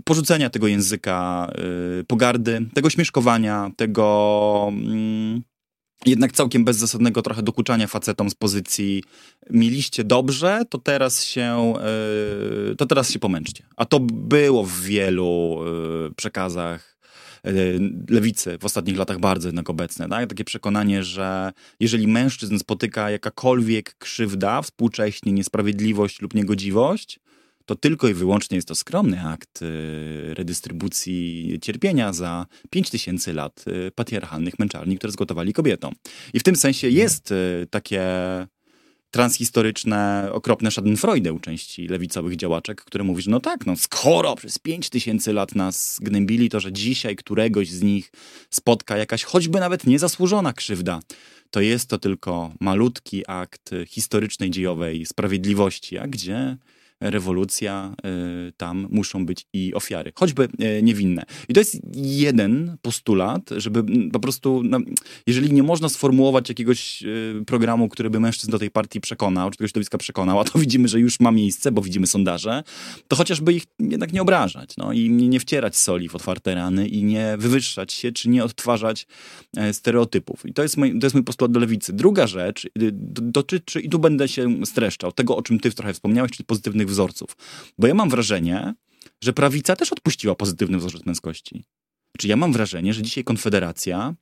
porzucenia 0.05 0.51
tego 0.51 0.67
języka 0.67 1.49
e, 2.01 2.05
pogardy, 2.05 2.67
tego 2.75 2.91
śmieszkowania, 2.91 3.71
tego 3.77 4.67
mm, 4.69 5.43
jednak 6.07 6.33
całkiem 6.33 6.65
bezzasadnego 6.65 7.23
trochę 7.23 7.43
dokuczania 7.43 7.87
facetom 7.87 8.31
z 8.31 8.35
pozycji 8.35 9.03
mieliście 9.51 10.05
dobrze, 10.05 10.63
to 10.71 10.79
teraz 10.79 11.25
się 11.25 11.75
e, 12.73 12.75
to 12.77 12.87
teraz 12.87 13.11
się 13.11 13.19
pomęczcie. 13.19 13.65
A 13.77 13.85
to 13.85 14.01
było 14.01 14.65
w 14.65 14.81
wielu 14.81 15.59
przekazach 16.17 16.92
lewicy 18.09 18.59
w 18.59 18.65
ostatnich 18.65 18.97
latach 18.97 19.21
bardzo 19.21 19.49
jednak 19.49 19.71
obecne. 19.71 20.09
Tak? 20.09 20.29
Takie 20.29 20.45
przekonanie, 20.45 21.05
że 21.05 21.53
jeżeli 21.81 22.09
mężczyzn 22.09 22.59
spotyka 22.59 23.11
jakakolwiek 23.11 23.95
krzywda, 23.99 24.63
współcześnie 24.63 25.33
niesprawiedliwość 25.33 26.21
lub 26.21 26.35
niegodziwość, 26.35 27.21
to 27.67 27.77
tylko 27.77 28.09
i 28.09 28.15
wyłącznie 28.15 28.57
jest 28.57 28.69
to 28.69 28.75
skromny 28.75 29.21
akt 29.21 29.63
y, 29.63 30.35
redystrybucji 30.35 31.59
cierpienia 31.63 32.13
za 32.13 32.47
5000 32.71 33.33
lat 33.33 33.65
y, 33.69 33.91
patriarchalnych 33.95 34.59
męczarni, 34.59 34.99
które 34.99 35.13
zgotowali 35.13 35.53
kobietom. 35.53 35.95
I 36.35 36.41
w 36.41 36.43
tym 36.43 36.57
sensie 36.57 36.89
jest 36.89 37.35
takie 37.71 38.03
transhistoryczne, 39.13 40.29
okropne 40.33 40.71
schadenfreude 40.71 41.33
u 41.33 41.39
części 41.39 41.89
lewicowych 41.89 42.37
działaczek, 42.37 42.85
które 42.85 43.05
mówi, 43.05 43.23
że 43.23 43.31
no 43.31 43.41
tak, 43.41 43.67
no 43.67 43.77
skoro 43.77 44.37
przez 44.37 44.59
5000 44.59 45.33
lat 45.33 45.55
nas 45.55 45.99
gnębili, 46.03 46.49
to 46.49 46.61
że 46.61 46.73
dzisiaj 46.73 47.17
któregoś 47.17 47.71
z 47.71 47.83
nich 47.83 48.13
spotka 48.51 48.97
jakaś 48.97 49.25
choćby 49.25 49.61
nawet 49.61 49.87
niezasłużona 49.87 50.53
krzywda, 50.53 51.01
to 51.51 51.61
jest 51.61 51.89
to 51.89 51.99
tylko 51.99 52.53
malutki 52.61 53.23
akt 53.29 53.71
historycznej, 53.87 54.51
dziejowej 54.51 55.07
sprawiedliwości, 55.07 55.99
a 55.99 56.07
gdzie 56.07 56.57
rewolucja, 57.11 57.95
y, 58.49 58.53
tam 58.57 58.87
muszą 58.91 59.27
być 59.27 59.47
i 59.53 59.75
ofiary, 59.75 60.13
choćby 60.15 60.45
y, 60.45 60.83
niewinne. 60.83 61.23
I 61.49 61.55
to 61.55 61.61
jest 61.61 61.81
jeden 61.95 62.77
postulat, 62.83 63.51
żeby 63.57 63.81
mm, 63.81 64.11
po 64.11 64.21
prostu, 64.21 64.63
no, 64.65 64.79
jeżeli 65.27 65.53
nie 65.53 65.63
można 65.63 65.89
sformułować 65.89 66.49
jakiegoś 66.49 67.03
y, 67.03 67.45
programu, 67.47 67.89
który 67.89 68.11
by 68.11 68.21
mężczyzn 68.21 68.51
do 68.51 68.59
tej 68.59 68.71
partii 68.71 69.01
przekonał, 69.01 69.51
czy 69.51 69.59
tego 69.59 69.69
środowiska 69.69 69.99
przekonał, 69.99 70.41
a 70.41 70.45
to 70.45 70.59
widzimy, 70.59 70.89
że 70.89 71.01
już 71.01 71.21
ma 71.21 71.31
miejsce, 71.31 71.73
bo 71.73 71.83
widzimy 71.83 72.07
sondaże, 72.07 72.63
to 73.09 73.17
chociażby 73.17 73.53
ich 73.53 73.63
jednak 73.79 74.13
nie 74.13 74.23
obrażać, 74.23 74.77
no 74.77 74.93
i 74.93 75.11
nie, 75.11 75.41
wcierać 75.41 75.77
soli 75.77 76.09
w 76.09 76.15
otwarte 76.15 76.55
rany 76.55 76.89
i 76.89 77.05
nie 77.05 77.37
wywyższać 77.39 77.93
się, 77.93 78.13
czy 78.13 78.29
nie 78.29 78.45
odtwarzać 78.45 79.07
e, 79.57 79.73
stereotypów. 79.73 80.47
I 80.47 80.53
to 80.53 80.63
jest, 80.63 80.77
mój, 80.77 80.99
to 80.99 81.07
jest 81.07 81.15
mój 81.15 81.25
postulat 81.25 81.53
do 81.53 81.61
lewicy. 81.61 81.93
Druga 81.93 82.27
rzecz 82.27 82.69
dotyczy, 83.13 83.81
i 83.81 83.89
tu 83.89 83.99
będę 83.99 84.29
się 84.29 84.67
streszczał, 84.67 85.13
tego, 85.13 85.37
o 85.37 85.43
czym 85.43 85.61
ty 85.61 85.71
trochę 85.71 85.93
wspomniałeś, 85.93 86.31
czyli 86.33 86.47
pozytywnych 86.47 86.87
wzorców. 86.93 87.37
Bo 87.79 87.87
ja 87.87 87.95
mam 87.95 88.11
wrażenie, 88.11 88.75
że 89.25 89.33
prawica 89.33 89.77
też 89.77 89.93
odpuściła 89.93 90.35
pozytywny 90.35 90.79
wzorzec 90.79 91.07
męskości. 91.07 91.65
Czy 92.19 92.29
ja 92.29 92.37
mam 92.37 92.53
wrażenie, 92.53 92.95
że 92.95 93.03
dzisiaj 93.03 93.25
Konfederacja 93.25 94.15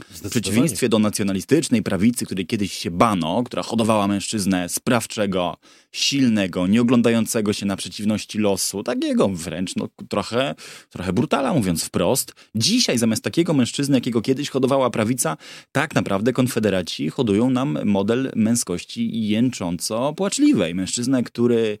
w 0.00 0.30
przeciwieństwie 0.30 0.88
do 0.88 0.98
nacjonalistycznej 0.98 1.82
prawicy, 1.82 2.26
której 2.26 2.46
kiedyś 2.46 2.72
się 2.72 2.90
bano, 2.90 3.42
która 3.42 3.62
hodowała 3.62 4.06
mężczyznę 4.06 4.68
sprawczego, 4.68 5.56
silnego, 5.92 6.66
nie 6.66 6.80
oglądającego 6.80 7.52
się 7.52 7.66
na 7.66 7.76
przeciwności 7.76 8.38
losu, 8.38 8.82
takiego 8.82 9.28
wręcz 9.28 9.76
no, 9.76 9.88
trochę, 10.08 10.54
trochę 10.90 11.12
brutala, 11.12 11.54
mówiąc 11.54 11.84
wprost. 11.84 12.34
Dzisiaj 12.54 12.98
zamiast 12.98 13.24
takiego 13.24 13.54
mężczyzny, 13.54 13.96
jakiego 13.96 14.22
kiedyś 14.22 14.50
hodowała 14.50 14.90
prawica, 14.90 15.36
tak 15.72 15.94
naprawdę 15.94 16.32
konfederaci 16.32 17.10
hodują 17.10 17.50
nam 17.50 17.78
model 17.84 18.32
męskości 18.36 19.28
jęcząco 19.28 20.12
płaczliwej. 20.12 20.74
Mężczyznę, 20.74 21.22
który 21.22 21.78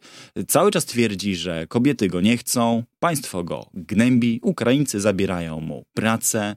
cały 0.48 0.70
czas 0.70 0.84
twierdzi, 0.84 1.36
że 1.36 1.66
kobiety 1.66 2.08
go 2.08 2.20
nie 2.20 2.36
chcą, 2.36 2.82
państwo 3.04 3.44
go 3.44 3.66
gnębi, 3.74 4.40
Ukraińcy 4.42 5.00
zabierają 5.00 5.60
mu 5.60 5.84
pracę, 5.94 6.56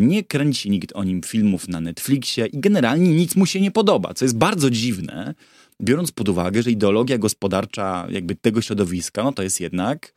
nie 0.00 0.24
kręci 0.24 0.70
nikt 0.70 0.92
o 0.94 1.04
nim 1.04 1.22
filmów 1.22 1.68
na 1.68 1.80
Netflixie 1.80 2.46
i 2.46 2.60
generalnie 2.60 3.14
nic 3.14 3.36
mu 3.36 3.46
się 3.46 3.60
nie 3.60 3.70
podoba, 3.70 4.14
co 4.14 4.24
jest 4.24 4.38
bardzo 4.38 4.70
dziwne, 4.70 5.34
biorąc 5.80 6.12
pod 6.12 6.28
uwagę, 6.28 6.62
że 6.62 6.70
ideologia 6.70 7.18
gospodarcza 7.18 8.06
jakby 8.10 8.36
tego 8.36 8.62
środowiska, 8.62 9.22
no 9.22 9.32
to 9.32 9.42
jest 9.42 9.60
jednak 9.60 10.14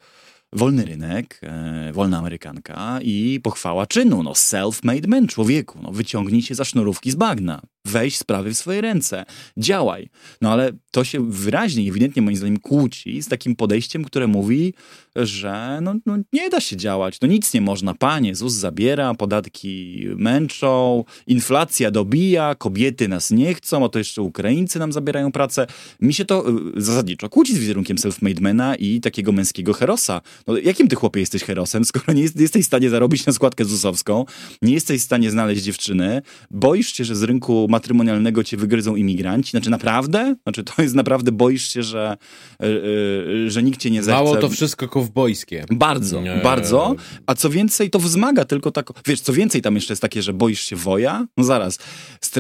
wolny 0.56 0.86
rynek, 0.86 1.40
e, 1.44 1.92
wolna 1.94 2.18
amerykanka 2.18 3.00
i 3.02 3.40
pochwała 3.44 3.88
czynu, 3.88 4.24
no 4.24 4.32
self-made 4.32 5.08
man, 5.08 5.28
człowieku, 5.28 5.80
no 5.82 5.92
wyciągnij 5.92 6.42
się 6.42 6.56
za 6.56 6.66
sznurówki 6.66 7.12
z 7.12 7.16
bagna, 7.16 7.62
weź 7.86 8.18
sprawy 8.18 8.54
w 8.54 8.58
swoje 8.58 8.82
ręce, 8.82 9.26
działaj. 9.58 10.10
No 10.42 10.52
ale 10.52 10.72
to 10.92 11.04
się 11.04 11.32
wyraźnie, 11.32 11.90
ewidentnie 11.90 12.22
moim 12.22 12.38
zdaniem 12.38 12.60
kłóci 12.60 13.22
z 13.22 13.28
takim 13.28 13.56
podejściem, 13.56 14.04
które 14.04 14.28
mówi, 14.28 14.74
że 15.16 15.80
no, 15.82 15.96
no 16.06 16.18
nie 16.34 16.50
da 16.50 16.60
się 16.60 16.78
działać, 16.78 17.22
no 17.22 17.28
nic 17.28 17.54
nie 17.54 17.62
można, 17.62 17.94
panie, 17.94 18.36
ZUS 18.36 18.54
zabiera, 18.54 19.14
podatki 19.14 20.06
męczą, 20.16 21.04
inflacja 21.28 21.92
dobija, 21.92 22.56
kobiety 22.56 23.08
nas 23.08 23.32
nie 23.32 23.54
chcą, 23.54 23.86
a 23.86 23.90
to 23.90 24.00
jeszcze 24.00 24.22
Ukraińcy 24.22 24.80
nam 24.80 24.92
zabierają 24.92 25.32
pracę. 25.32 25.68
Mi 26.02 26.14
się 26.14 26.26
to 26.26 26.50
y, 26.50 26.82
zasadniczo 26.82 27.30
kłóci 27.30 27.56
z 27.56 27.60
wizerunkiem 27.60 27.98
self-made 27.98 28.76
i 28.80 29.02
takiego 29.02 29.32
męskiego 29.32 29.74
herosa. 29.74 30.22
No, 30.48 30.58
jakim 30.58 30.88
ty 30.88 30.96
chłopie 30.96 31.20
jesteś 31.20 31.44
herosem, 31.44 31.86
skoro 31.86 32.14
nie, 32.14 32.22
jest, 32.22 32.36
nie 32.36 32.42
jesteś 32.42 32.64
w 32.64 32.68
stanie 32.68 32.90
zarobić 32.90 33.26
na 33.26 33.34
składkę 33.34 33.66
ZUS-owską, 33.66 34.26
nie 34.62 34.74
jesteś 34.74 35.02
w 35.02 35.04
stanie 35.04 35.32
znaleźć 35.32 35.64
dziewczyny, 35.64 36.22
boisz 36.52 36.94
się, 36.94 37.06
że 37.06 37.16
z 37.16 37.24
rynku 37.24 37.68
matrymonialnego 37.74 38.44
cię 38.44 38.58
wygryzą 38.58 38.96
imigranci? 38.96 39.52
Znaczy 39.52 39.70
naprawdę? 39.70 40.36
Znaczy 40.44 40.64
to 40.64 40.82
jest 40.82 40.96
naprawdę, 40.96 41.32
boisz 41.32 41.74
się, 41.74 41.84
że, 41.84 42.18
y, 42.64 42.66
y, 42.66 43.52
że 43.52 43.64
nikt 43.64 43.80
cię 43.80 43.92
nie 43.92 44.04
zechce? 44.04 44.24
Mało 44.24 44.36
to 44.36 44.50
wszystko 44.50 44.88
kowbojskie. 44.88 45.66
Bardzo, 45.72 46.22
Nie. 46.22 46.40
bardzo. 46.44 46.96
A 47.26 47.36
co 47.36 47.50
więcej, 47.50 47.90
to 47.90 48.00
wzmaga 48.00 48.46
tylko 48.46 48.72
tak. 48.72 48.90
Wiesz, 49.06 49.22
co 49.22 49.34
więcej 49.34 49.62
tam 49.62 49.76
jeszcze 49.76 49.94
jest 49.94 50.02
takie, 50.02 50.22
że 50.22 50.34
boisz 50.34 50.62
się 50.62 50.76
woja? 50.76 51.28
No 51.38 51.44
zaraz. 51.44 51.80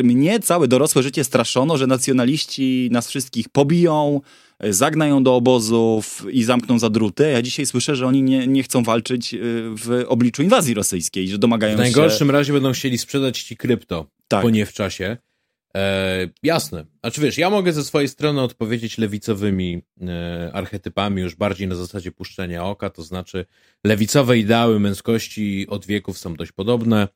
Mnie 0.04 0.40
całe 0.40 0.68
dorosłe 0.68 1.04
życie 1.04 1.24
straszono, 1.24 1.78
że 1.78 1.88
nacjonaliści 1.88 2.90
nas 2.92 3.08
wszystkich 3.08 3.50
pobiją, 3.50 4.22
zagnają 4.70 5.24
do 5.24 5.36
obozów 5.36 6.26
i 6.32 6.44
zamkną 6.44 6.80
za 6.80 6.90
druty. 6.90 7.32
Ja 7.32 7.42
dzisiaj 7.42 7.66
słyszę, 7.66 7.96
że 7.96 8.08
oni 8.08 8.24
nie, 8.24 8.48
nie 8.48 8.64
chcą 8.64 8.84
walczyć 8.84 9.34
e, 9.34 9.38
w 9.76 10.06
obliczu 10.08 10.44
inwazji 10.44 10.74
rosyjskiej, 10.74 11.28
że 11.28 11.38
domagają 11.38 11.76
W 11.76 11.80
najgorszym 11.80 12.28
się... 12.28 12.32
razie 12.32 12.54
będą 12.54 12.72
chcieli 12.72 12.98
sprzedać 12.98 13.42
ci 13.42 13.58
krypto, 13.58 14.06
Tak. 14.28 14.42
po 14.42 14.50
nie 14.50 14.66
w 14.66 14.74
czasie. 14.74 15.18
E, 15.78 16.30
jasne. 16.44 16.86
Znaczy 17.00 17.22
wiesz, 17.22 17.38
ja 17.38 17.50
mogę 17.50 17.74
ze 17.74 17.84
swojej 17.84 18.08
strony 18.10 18.42
odpowiedzieć 18.42 18.98
lewicowymi 18.98 19.82
e, 20.02 20.52
archetypami, 20.54 21.22
już 21.22 21.36
bardziej 21.36 21.68
na 21.68 21.76
zasadzie 21.76 22.12
puszczenia 22.12 22.66
oka, 22.66 22.90
to 22.90 23.04
znaczy 23.04 23.46
lewicowe 23.84 24.38
ideały 24.38 24.80
męskości 24.80 25.68
od 25.70 25.86
wieków 25.86 26.18
są 26.18 26.36
dość 26.36 26.52
podobne. 26.52 27.08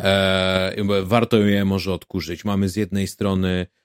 E, 0.00 0.74
warto 1.02 1.36
je 1.36 1.64
może 1.64 1.92
odkurzyć. 1.92 2.44
Mamy 2.44 2.68
z 2.68 2.76
jednej 2.76 3.06
strony 3.06 3.48
e, 3.48 3.77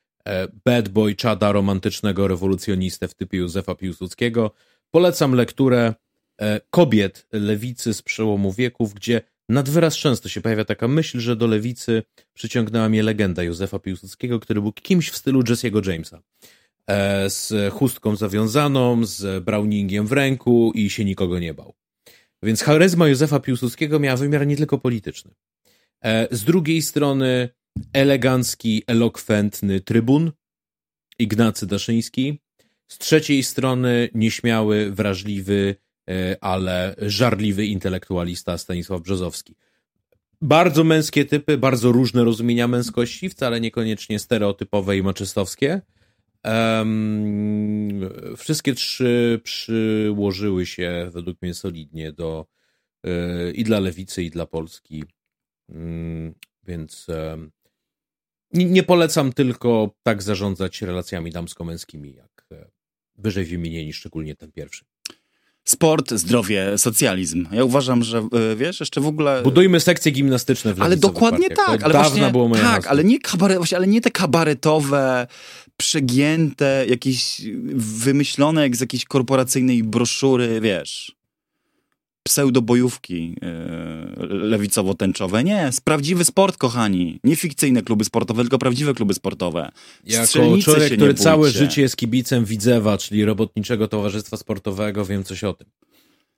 bad 0.66 0.90
boy 0.90 1.16
czada 1.16 1.52
romantycznego 1.52 2.28
rewolucjonistę 2.28 3.08
w 3.08 3.14
typie 3.14 3.38
Józefa 3.38 3.76
Piłsudskiego. 3.76 4.52
Polecam 4.92 5.34
lekturę 5.36 5.94
e, 6.42 6.62
kobiet 6.70 7.28
lewicy 7.32 7.94
z 7.94 8.02
przełomu 8.02 8.54
wieków, 8.54 8.94
gdzie 8.94 9.22
nad 9.50 9.70
wyraz 9.70 9.96
często 9.96 10.30
się 10.30 10.42
pojawia 10.42 10.66
taka 10.66 10.88
myśl, 10.88 11.20
że 11.20 11.36
do 11.36 11.48
lewicy 11.48 12.04
przyciągnęła 12.34 12.90
mnie 12.90 13.04
legenda 13.04 13.44
Józefa 13.44 13.80
Piłsudskiego, 13.80 14.40
który 14.40 14.62
był 14.62 14.72
kimś 14.72 15.10
w 15.10 15.18
stylu 15.18 15.42
Jesse'ego 15.42 15.90
Jamesa. 15.90 16.22
E, 16.88 17.30
z 17.30 17.74
chustką 17.74 18.16
zawiązaną, 18.16 19.06
z 19.06 19.44
Browningiem 19.44 20.08
w 20.08 20.12
ręku 20.12 20.72
i 20.76 20.90
się 20.90 21.06
nikogo 21.06 21.40
nie 21.40 21.54
bał. 21.54 21.74
Więc 22.44 22.62
charyzma 22.62 23.08
Józefa 23.08 23.40
Piłsudskiego 23.40 24.00
miała 24.00 24.18
wymiar 24.18 24.48
nie 24.48 24.58
tylko 24.58 24.78
polityczny. 24.78 25.32
E, 26.02 26.28
z 26.32 26.44
drugiej 26.44 26.82
strony 26.82 27.50
elegancki, 27.94 28.84
elokwentny 28.88 29.82
trybun 29.82 30.32
Ignacy 31.20 31.68
Daszyński. 31.68 32.40
Z 32.88 32.98
trzeciej 32.98 33.44
strony 33.44 34.10
nieśmiały, 34.14 34.92
wrażliwy, 34.92 35.76
e, 36.10 36.38
ale 36.44 36.96
żarliwy 36.98 37.66
intelektualista 37.66 38.58
Stanisław 38.58 39.02
Brzozowski. 39.02 39.56
Bardzo 40.42 40.84
męskie 40.84 41.26
typy, 41.26 41.58
bardzo 41.58 41.92
różne 41.92 42.24
rozumienia 42.24 42.68
męskości, 42.68 43.30
wcale 43.30 43.62
niekoniecznie 43.62 44.20
stereotypowe 44.20 44.98
i 44.98 45.04
maczystowskie. 45.04 45.82
Um, 46.44 48.10
wszystkie 48.38 48.74
trzy 48.74 49.42
przyłożyły 49.44 50.66
się 50.66 51.10
według 51.14 51.42
mnie 51.42 51.54
solidnie 51.54 52.12
do 52.12 52.46
y, 53.06 53.52
i 53.52 53.64
dla 53.64 53.80
lewicy, 53.80 54.24
i 54.24 54.30
dla 54.30 54.46
Polski. 54.46 55.04
Um, 55.70 56.34
więc 56.68 57.08
um, 57.10 57.52
nie, 58.54 58.84
polecam 58.84 59.34
tylko 59.34 59.96
tak 60.04 60.24
zarządzać 60.24 60.82
relacjami 60.82 61.32
damsko-męskimi, 61.32 62.14
jak 62.14 62.46
e, 62.52 62.66
wyżej 63.18 63.46
wymienieni, 63.46 63.94
szczególnie 63.94 64.36
ten 64.36 64.52
pierwszy. 64.52 64.86
Sport, 65.66 66.12
zdrowie, 66.12 66.78
socjalizm. 66.78 67.48
Ja 67.52 67.64
uważam, 67.64 68.04
że 68.04 68.18
e, 68.18 68.56
wiesz, 68.56 68.80
jeszcze 68.80 69.02
w 69.02 69.08
ogóle. 69.08 69.42
Budujmy 69.44 69.80
sekcje 69.80 70.12
gimnastyczne 70.12 70.74
w 70.74 70.82
Ale 70.82 70.98
dokładnie 70.98 71.48
partiach. 71.48 71.66
tak, 71.68 71.80
to 71.80 71.86
ale 71.86 71.94
właśnie, 71.94 72.32
było 72.32 72.48
moje 72.48 72.62
tak, 72.62 72.88
ale 72.88 73.04
nie, 73.04 73.20
kabaret, 73.20 73.58
właśnie, 73.58 73.78
ale 73.78 73.88
nie 73.88 74.02
te 74.02 74.12
kabaretowe, 74.12 75.28
przegięte, 75.78 76.86
jakieś 76.90 77.42
wymyślone 77.76 78.62
jak 78.62 78.76
z 78.76 78.82
jakiejś 78.82 79.06
korporacyjnej 79.06 79.84
broszury, 79.84 80.62
wiesz. 80.62 81.16
Pseudobojówki 82.24 83.36
yy, 83.42 84.28
lewicowo-tęczowe. 84.28 85.44
Nie, 85.44 85.70
prawdziwy 85.84 86.26
sport, 86.26 86.58
kochani. 86.58 87.20
Nie 87.24 87.36
fikcyjne 87.36 87.82
kluby 87.82 88.06
sportowe, 88.06 88.42
tylko 88.42 88.58
prawdziwe 88.58 88.94
kluby 88.94 89.14
sportowe. 89.14 89.72
Jako 90.04 90.58
człowiek, 90.64 90.94
który 90.94 91.14
całe 91.14 91.52
życie 91.52 91.82
jest 91.82 91.96
kibicem 91.96 92.46
Widzewa, 92.46 92.98
czyli 92.98 93.26
Robotniczego 93.26 93.88
Towarzystwa 93.88 94.38
Sportowego, 94.38 95.06
wiem 95.06 95.24
coś 95.24 95.44
o 95.44 95.54
tym. 95.54 95.68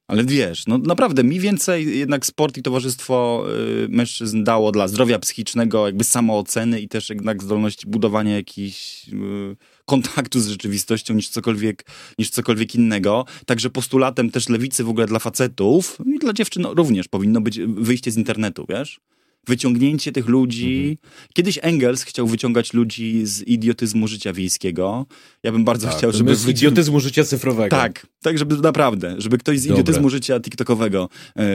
Ale 0.07 0.25
wiesz, 0.25 0.67
no 0.67 0.77
naprawdę 0.77 1.23
mi 1.23 1.39
więcej 1.39 1.99
jednak 1.99 2.25
sport 2.25 2.57
i 2.57 2.61
towarzystwo 2.61 3.45
y, 3.85 3.87
mężczyzn 3.89 4.43
dało 4.43 4.71
dla 4.71 4.87
zdrowia 4.87 5.19
psychicznego, 5.19 5.85
jakby 5.85 6.03
samooceny 6.03 6.81
i 6.81 6.87
też 6.87 7.09
jednak 7.09 7.43
zdolności 7.43 7.87
budowania 7.87 8.35
jakichś 8.35 9.09
y, 9.09 9.55
kontaktu 9.85 10.39
z 10.39 10.47
rzeczywistością 10.47 11.13
niż 11.13 11.29
cokolwiek, 11.29 11.85
niż 12.19 12.29
cokolwiek 12.29 12.75
innego. 12.75 13.25
Także 13.45 13.69
postulatem 13.69 14.31
też 14.31 14.49
lewicy 14.49 14.83
w 14.83 14.89
ogóle 14.89 15.05
dla 15.07 15.19
facetów 15.19 15.97
i 16.15 16.19
dla 16.19 16.33
dziewczyn 16.33 16.61
no, 16.61 16.73
również 16.73 17.07
powinno 17.07 17.41
być 17.41 17.59
wyjście 17.59 18.11
z 18.11 18.17
internetu, 18.17 18.65
wiesz? 18.69 18.99
Wyciągnięcie 19.47 20.11
tych 20.11 20.27
ludzi. 20.27 20.97
Kiedyś 21.33 21.59
Engels 21.61 22.03
chciał 22.03 22.27
wyciągać 22.27 22.73
ludzi 22.73 23.25
z 23.25 23.41
idiotyzmu 23.41 24.07
życia 24.07 24.33
wiejskiego. 24.33 25.05
Ja 25.43 25.51
bym 25.51 25.63
bardzo 25.63 25.87
chciał, 25.87 26.11
to 26.11 26.17
żeby 26.17 26.35
z 26.35 26.47
idiotyzmu 26.47 26.99
życia 26.99 27.23
cyfrowego. 27.23 27.69
tak, 27.69 28.07
tak, 28.23 28.37
żeby 28.37 28.57
naprawdę, 28.57 29.15
żeby 29.17 29.37
ktoś 29.37 29.59
z 29.59 29.63
Dobre. 29.67 29.81
idiotyzmu 29.81 30.09
życia 30.09 30.39
TikTokowego 30.39 31.09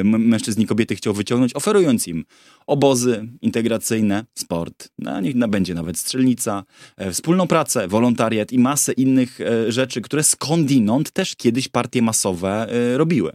mężczyzn 0.04 0.60
i 0.60 0.66
kobiety 0.66 0.96
chciał 0.96 1.14
wyciągnąć, 1.14 1.54
oferując 1.54 2.08
im 2.08 2.24
obozy 2.66 3.28
integracyjne, 3.40 4.24
sport, 4.34 4.88
na 4.98 5.20
niech 5.20 5.36
będzie 5.48 5.74
nawet 5.74 5.98
strzelnica, 5.98 6.64
e, 6.96 7.12
wspólną 7.12 7.46
pracę, 7.46 7.88
wolontariat 7.88 8.52
i 8.52 8.58
masę 8.58 8.92
innych 8.92 9.40
e, 9.40 9.72
rzeczy, 9.72 10.00
które 10.00 10.22
skądinąd 10.22 11.10
też 11.10 11.36
kiedyś 11.36 11.68
partie 11.68 12.02
masowe 12.02 12.68
e, 12.68 12.98
robiły. 12.98 13.32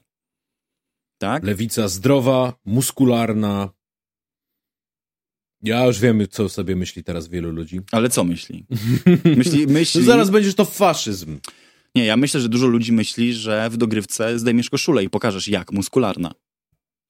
Tak? 1.17 1.43
Lewica 1.43 1.87
zdrowa, 1.87 2.53
muskularna. 2.65 3.69
Ja 5.65 5.85
już 5.85 5.99
wiem, 5.99 6.27
co 6.31 6.49
sobie 6.49 6.75
myśli 6.75 7.03
teraz 7.03 7.27
wielu 7.27 7.51
ludzi. 7.51 7.81
Ale 7.91 8.09
co 8.09 8.23
myśli? 8.23 8.65
Myśli, 9.37 9.67
myśli... 9.79 10.01
No 10.01 10.07
zaraz 10.07 10.29
będziesz 10.29 10.55
to 10.55 10.65
faszyzm. 10.65 11.39
Nie, 11.95 12.05
ja 12.05 12.17
myślę, 12.17 12.39
że 12.41 12.49
dużo 12.49 12.67
ludzi 12.67 12.93
myśli, 12.93 13.33
że 13.33 13.69
w 13.69 13.77
dogrywce 13.77 14.39
zdejmiesz 14.39 14.69
koszulę 14.69 15.03
i 15.03 15.09
pokażesz 15.09 15.47
jak 15.47 15.71
muskularna. 15.71 16.31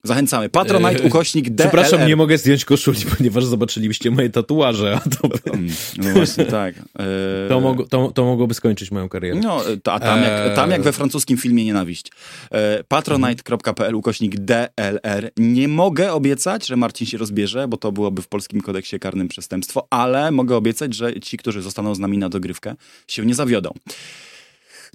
Zachęcamy. 0.04 0.48
Patronite, 0.48 1.00
Eee, 1.02 1.06
ukośnik 1.06 1.50
DLR. 1.50 1.68
Przepraszam, 1.68 2.06
nie 2.08 2.16
mogę 2.16 2.38
zdjąć 2.38 2.64
koszuli, 2.64 2.98
ponieważ 3.18 3.44
zobaczylibyście 3.44 4.10
moje 4.10 4.30
tatuaże, 4.30 5.00
a 5.04 5.08
to, 5.10 5.28
Mm, 5.52 5.68
No 5.98 6.10
właśnie, 6.12 6.44
tak. 6.44 6.74
Eee, 6.76 7.04
to, 7.48 7.60
mogło, 7.60 7.86
to, 7.86 8.12
to 8.14 8.24
mogłoby 8.24 8.54
skończyć 8.54 8.90
moją 8.90 9.08
karierę. 9.08 9.40
No, 9.42 9.62
a 9.84 10.00
tam 10.00 10.22
jak, 10.22 10.32
Eee. 10.32 10.56
tam 10.56 10.70
jak 10.70 10.82
we 10.82 10.92
francuskim 10.92 11.36
filmie 11.38 11.64
Nienawiść. 11.64 12.12
E, 12.52 12.84
patronite.pl 12.84 13.94
ukośnik 13.94 14.36
DLR. 14.38 15.30
Nie 15.36 15.68
mogę 15.68 16.12
obiecać, 16.12 16.66
że 16.66 16.76
Marcin 16.76 17.06
się 17.06 17.18
rozbierze, 17.18 17.68
bo 17.68 17.76
to 17.76 17.92
byłoby 17.92 18.22
w 18.22 18.28
polskim 18.28 18.60
kodeksie 18.60 18.98
karnym 18.98 19.28
przestępstwo, 19.28 19.86
ale 19.90 20.30
mogę 20.30 20.56
obiecać, 20.56 20.94
że 20.94 21.20
ci, 21.20 21.36
którzy 21.36 21.62
zostaną 21.62 21.94
z 21.94 21.98
nami 21.98 22.18
na 22.18 22.28
dogrywkę, 22.28 22.74
się 23.08 23.26
nie 23.26 23.34
zawiodą. 23.34 23.70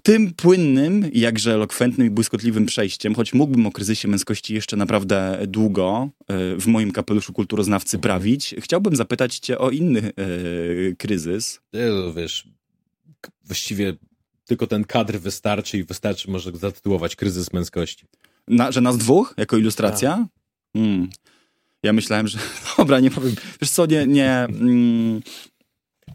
Tym 0.03 0.33
płynnym, 0.33 1.09
jakże 1.13 1.53
elokwentnym 1.53 2.07
i 2.07 2.09
błyskotliwym 2.09 2.65
przejściem, 2.65 3.15
choć 3.15 3.33
mógłbym 3.33 3.65
o 3.65 3.71
kryzysie 3.71 4.07
męskości 4.07 4.53
jeszcze 4.53 4.77
naprawdę 4.77 5.39
długo 5.47 6.09
e, 6.27 6.55
w 6.55 6.67
moim 6.67 6.91
kapeluszu 6.91 7.33
kulturoznawcy 7.33 7.99
prawić, 7.99 8.55
chciałbym 8.59 8.95
zapytać 8.95 9.39
cię 9.39 9.57
o 9.57 9.69
inny 9.69 10.01
e, 10.01 10.13
kryzys, 10.95 11.59
E, 11.73 12.13
Wiesz, 12.15 12.47
właściwie 13.43 13.93
tylko 14.45 14.67
ten 14.67 14.83
kadr 14.83 15.19
wystarczy 15.19 15.77
i 15.77 15.83
wystarczy 15.83 16.31
może 16.31 16.51
zatytułować 16.51 17.15
kryzys 17.15 17.53
męskości. 17.53 18.05
Na, 18.47 18.71
że 18.71 18.81
nas 18.81 18.97
dwóch 18.97 19.33
jako 19.37 19.57
ilustracja? 19.57 20.27
Mm. 20.75 21.09
Ja 21.83 21.93
myślałem, 21.93 22.27
że. 22.27 22.39
Dobra, 22.77 22.99
nie 22.99 23.11
powiem. 23.11 23.35
Wiesz 23.61 23.71
co, 23.71 23.85
nie. 23.85 24.07
nie 24.07 24.31
mm, 24.33 25.21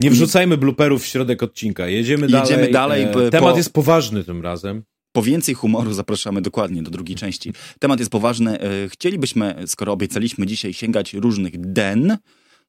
Nie 0.01 0.11
wrzucajmy 0.11 0.57
blooperów 0.57 1.03
w 1.03 1.07
środek 1.07 1.43
odcinka. 1.43 1.87
Jedziemy 1.89 2.29
dalej. 2.29 2.51
Jedziemy 2.51 2.73
dalej, 2.73 3.03
E, 3.03 3.07
po- 3.09 3.31
Temat 3.31 3.57
jest 3.57 3.73
poważny 3.73 4.25
tym 4.25 4.43
razem. 4.43 4.83
po 5.13 5.23
więcej 5.23 5.55
humoru 5.55 5.93
zapraszamy 5.93 6.43
dokładnie 6.43 6.83
do 6.83 6.91
drugiej 6.91 7.17
części. 7.17 7.53
Temat 7.79 7.99
jest 7.99 8.11
poważny. 8.11 8.61
E, 8.61 8.89
Chcielibyśmy, 8.89 9.55
skoro 9.67 9.93
obiecaliśmy 9.93 10.47
dzisiaj 10.47 10.73
sięgać 10.75 11.15
różnych 11.15 11.61
den, 11.61 12.17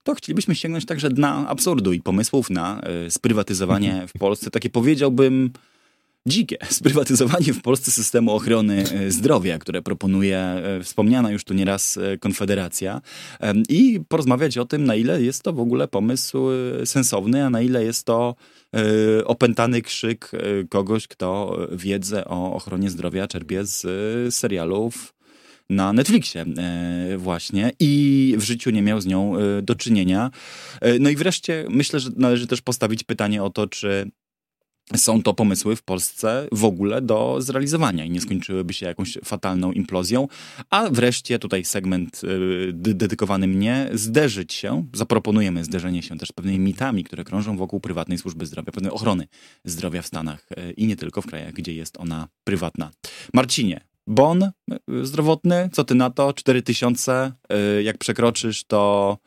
to 0.04 0.16
chcielibyśmy 0.16 0.56
sięgnąć 0.56 0.86
także 0.86 1.10
dna 1.10 1.48
absurdu 1.48 1.94
i 1.94 2.02
pomysłów 2.02 2.50
na 2.50 2.82
e, 2.82 3.12
sprywatyzowanie 3.12 4.06
w 4.16 4.20
Polsce. 4.20 4.52
Takie 4.52 4.70
powiedziałbym 4.70 5.52
dzikie 6.28 6.58
sprywatyzowanie 6.80 7.54
w 7.54 7.62
Polsce 7.62 7.92
systemu 7.92 8.32
ochrony 8.32 8.84
e, 8.84 9.12
zdrowia, 9.12 9.60
które 9.60 9.82
proponuje 9.82 10.40
e, 10.40 10.84
wspomniana 10.84 11.32
już 11.32 11.44
tu 11.44 11.54
nieraz 11.54 11.98
e, 11.98 12.18
Konfederacja 12.18 13.02
i 13.70 14.00
porozmawiać 14.08 14.58
o 14.58 14.66
tym, 14.66 14.86
na 14.86 14.96
ile 14.96 15.22
jest 15.22 15.44
to 15.44 15.54
w 15.54 15.60
ogóle 15.60 15.88
pomysł 15.88 16.48
sensowny, 16.86 17.46
a 17.46 17.50
na 17.50 17.62
ile 17.62 17.84
jest 17.84 18.06
to 18.06 18.36
opętany 19.26 19.82
krzyk 19.82 20.32
kogoś, 20.70 21.08
kto 21.08 21.60
wiedzę 21.72 22.26
o 22.26 22.54
ochronie 22.54 22.90
zdrowia 22.90 23.28
czerpie 23.28 23.66
z 23.66 23.86
serialów 24.36 25.14
na 25.70 25.94
Netflixie 25.94 26.46
właśnie 27.18 27.72
i 27.80 28.36
w 28.38 28.44
życiu 28.44 28.70
nie 28.70 28.82
miał 28.82 29.02
z 29.02 29.06
nią 29.06 29.34
do 29.62 29.76
czynienia. 29.76 30.32
No 31.00 31.10
i 31.10 31.16
wreszcie 31.16 31.66
myślę, 31.70 32.00
że 32.00 32.10
należy 32.16 32.48
też 32.48 32.62
postawić 32.62 33.04
pytanie 33.04 33.44
o 33.44 33.50
to, 33.50 33.68
czy 33.68 34.12
są 34.96 35.24
to 35.24 35.34
pomysły 35.34 35.76
w 35.76 35.84
Polsce 35.84 36.48
w 36.52 36.66
ogóle 36.66 37.02
do 37.02 37.36
zrealizowania 37.40 38.06
i 38.06 38.10
nie 38.10 38.22
skończyłyby 38.22 38.74
się 38.74 38.86
jakąś 38.86 39.18
fatalną 39.24 39.72
implozją. 39.72 40.28
A 40.70 40.90
wreszcie 40.90 41.40
tutaj 41.40 41.66
segment 41.66 42.22
y, 42.24 42.72
dy- 42.74 42.94
dedykowany 42.94 43.48
mnie, 43.48 43.90
zderzyć 43.94 44.54
się, 44.54 44.86
zaproponujemy 44.94 45.64
zderzenie 45.64 46.04
się 46.04 46.18
też 46.18 46.30
z 46.30 46.32
pewnymi 46.32 46.60
mitami, 46.60 47.04
które 47.04 47.24
krążą 47.24 47.58
wokół 47.58 47.80
prywatnej 47.80 48.18
służby 48.18 48.46
zdrowia, 48.46 48.72
pewnej 48.72 48.92
ochrony 48.92 49.28
zdrowia 49.66 50.02
w 50.02 50.08
Stanach 50.08 50.48
y, 50.52 50.72
i 50.72 50.88
nie 50.88 50.96
tylko 50.96 51.22
w 51.22 51.28
krajach, 51.28 51.54
gdzie 51.54 51.74
jest 51.74 51.98
ona 52.00 52.28
prywatna. 52.44 52.92
Marcinie, 53.34 53.82
bon 54.08 54.44
y, 54.44 55.06
zdrowotny, 55.06 55.70
co 55.74 55.84
ty 55.84 55.96
na 55.96 56.10
to? 56.10 56.34
4000, 56.34 57.32
y, 57.80 57.84
jak 57.84 57.98
przekroczysz 57.98 58.64
to... 58.64 59.18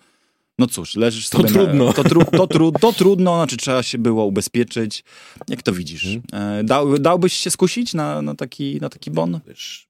No 0.60 0.66
cóż, 0.66 0.96
leżysz 0.96 1.28
To 1.28 1.38
sobie 1.38 1.50
trudno. 1.50 1.84
Na, 1.84 1.92
to, 1.92 2.04
tru, 2.04 2.24
to, 2.24 2.46
tru, 2.46 2.72
to 2.72 2.92
trudno, 2.92 3.36
znaczy 3.36 3.56
trzeba 3.56 3.82
się 3.82 3.98
było 3.98 4.24
ubezpieczyć. 4.24 5.04
Jak 5.48 5.62
to 5.62 5.72
widzisz? 5.72 6.06
Mhm. 6.06 6.60
E, 6.60 6.64
Dał, 6.64 6.98
dałbyś 6.98 7.32
się 7.32 7.50
skusić 7.50 7.94
na, 7.94 8.22
na, 8.22 8.34
taki, 8.34 8.78
na 8.80 8.88
taki 8.88 9.10
bon? 9.10 9.40
Wiesz, 9.46 9.88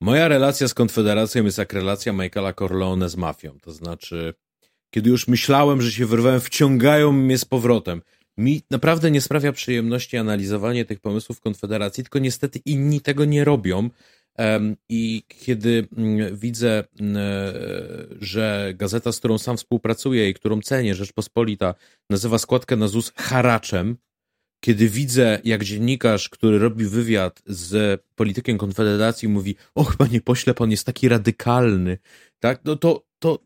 moja 0.00 0.28
relacja 0.28 0.68
z 0.68 0.74
Konfederacją 0.74 1.44
jest 1.44 1.58
jak 1.58 1.72
relacja 1.72 2.12
Michaela 2.12 2.52
Corleone 2.52 3.08
z 3.08 3.16
mafią. 3.16 3.58
To 3.62 3.72
znaczy, 3.72 4.34
kiedy 4.90 5.10
już 5.10 5.28
myślałem, 5.28 5.82
że 5.82 5.92
się 5.92 6.06
wyrwałem, 6.06 6.40
wciągają 6.40 7.12
mnie 7.12 7.38
z 7.38 7.44
powrotem. 7.44 8.02
Mi 8.38 8.62
naprawdę 8.70 9.10
nie 9.10 9.20
sprawia 9.20 9.52
przyjemności 9.52 10.16
analizowanie 10.16 10.84
tych 10.84 11.00
pomysłów 11.00 11.40
Konfederacji, 11.40 12.04
tylko 12.04 12.18
niestety 12.18 12.60
inni 12.64 13.00
tego 13.00 13.24
nie 13.24 13.44
robią. 13.44 13.90
I 14.88 15.22
kiedy 15.28 15.88
mm, 15.96 16.36
widzę, 16.36 16.84
mm, 17.00 17.16
e, 17.16 17.52
że 18.20 18.72
gazeta, 18.76 19.12
z 19.12 19.18
którą 19.18 19.38
sam 19.38 19.56
współpracuję 19.56 20.28
i 20.28 20.34
którą 20.34 20.60
cenię, 20.60 20.94
Rzeczpospolita, 20.94 21.74
nazywa 22.10 22.38
składkę 22.38 22.76
na 22.76 22.88
ZUS 22.88 23.12
haraczem, 23.16 23.96
kiedy 24.64 24.88
widzę, 24.88 25.40
jak 25.44 25.64
dziennikarz, 25.64 26.28
który 26.28 26.58
robi 26.58 26.84
wywiad 26.84 27.42
z 27.46 28.02
politykiem 28.14 28.58
Konfederacji, 28.58 29.28
mówi: 29.28 29.56
Och, 29.74 29.96
panie 29.96 30.20
pośle, 30.20 30.54
pan 30.54 30.70
jest 30.70 30.86
taki 30.86 31.08
radykalny, 31.08 31.98
tak? 32.38 32.60
No 32.64 32.76
to, 32.76 33.06
to, 33.18 33.38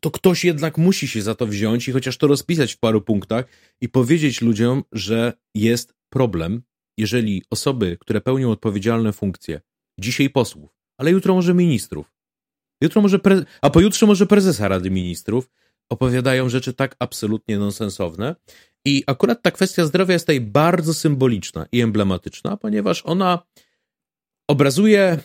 to 0.00 0.10
ktoś 0.10 0.44
jednak 0.44 0.78
musi 0.78 1.08
się 1.08 1.22
za 1.22 1.34
to 1.34 1.46
wziąć 1.46 1.88
i 1.88 1.92
chociaż 1.92 2.16
to 2.16 2.26
rozpisać 2.26 2.74
w 2.74 2.78
paru 2.78 3.00
punktach 3.00 3.44
i 3.80 3.88
powiedzieć 3.88 4.40
ludziom, 4.40 4.84
że 4.92 5.32
jest 5.54 5.94
problem, 6.08 6.62
jeżeli 6.98 7.42
osoby, 7.50 7.96
które 8.00 8.20
pełnią 8.20 8.50
odpowiedzialne 8.50 9.12
funkcje, 9.12 9.60
dzisiaj 10.02 10.30
posłów, 10.30 10.70
ale 10.98 11.10
jutro 11.10 11.34
może 11.34 11.54
ministrów, 11.54 12.12
jutro 12.80 13.02
może 13.02 13.18
pre... 13.18 13.44
a 13.62 13.70
pojutrze 13.70 14.06
może 14.06 14.26
prezesa 14.26 14.68
Rady 14.68 14.90
Ministrów, 14.90 15.50
opowiadają 15.88 16.48
rzeczy 16.48 16.72
tak 16.72 16.96
absolutnie 16.98 17.58
nonsensowne. 17.58 18.36
I 18.84 19.04
akurat 19.06 19.42
ta 19.42 19.50
kwestia 19.50 19.86
zdrowia 19.86 20.12
jest 20.12 20.24
tutaj 20.24 20.40
bardzo 20.40 20.94
symboliczna 20.94 21.66
i 21.72 21.80
emblematyczna, 21.80 22.56
ponieważ 22.56 23.02
ona 23.06 23.38
obrazuje 24.48 25.18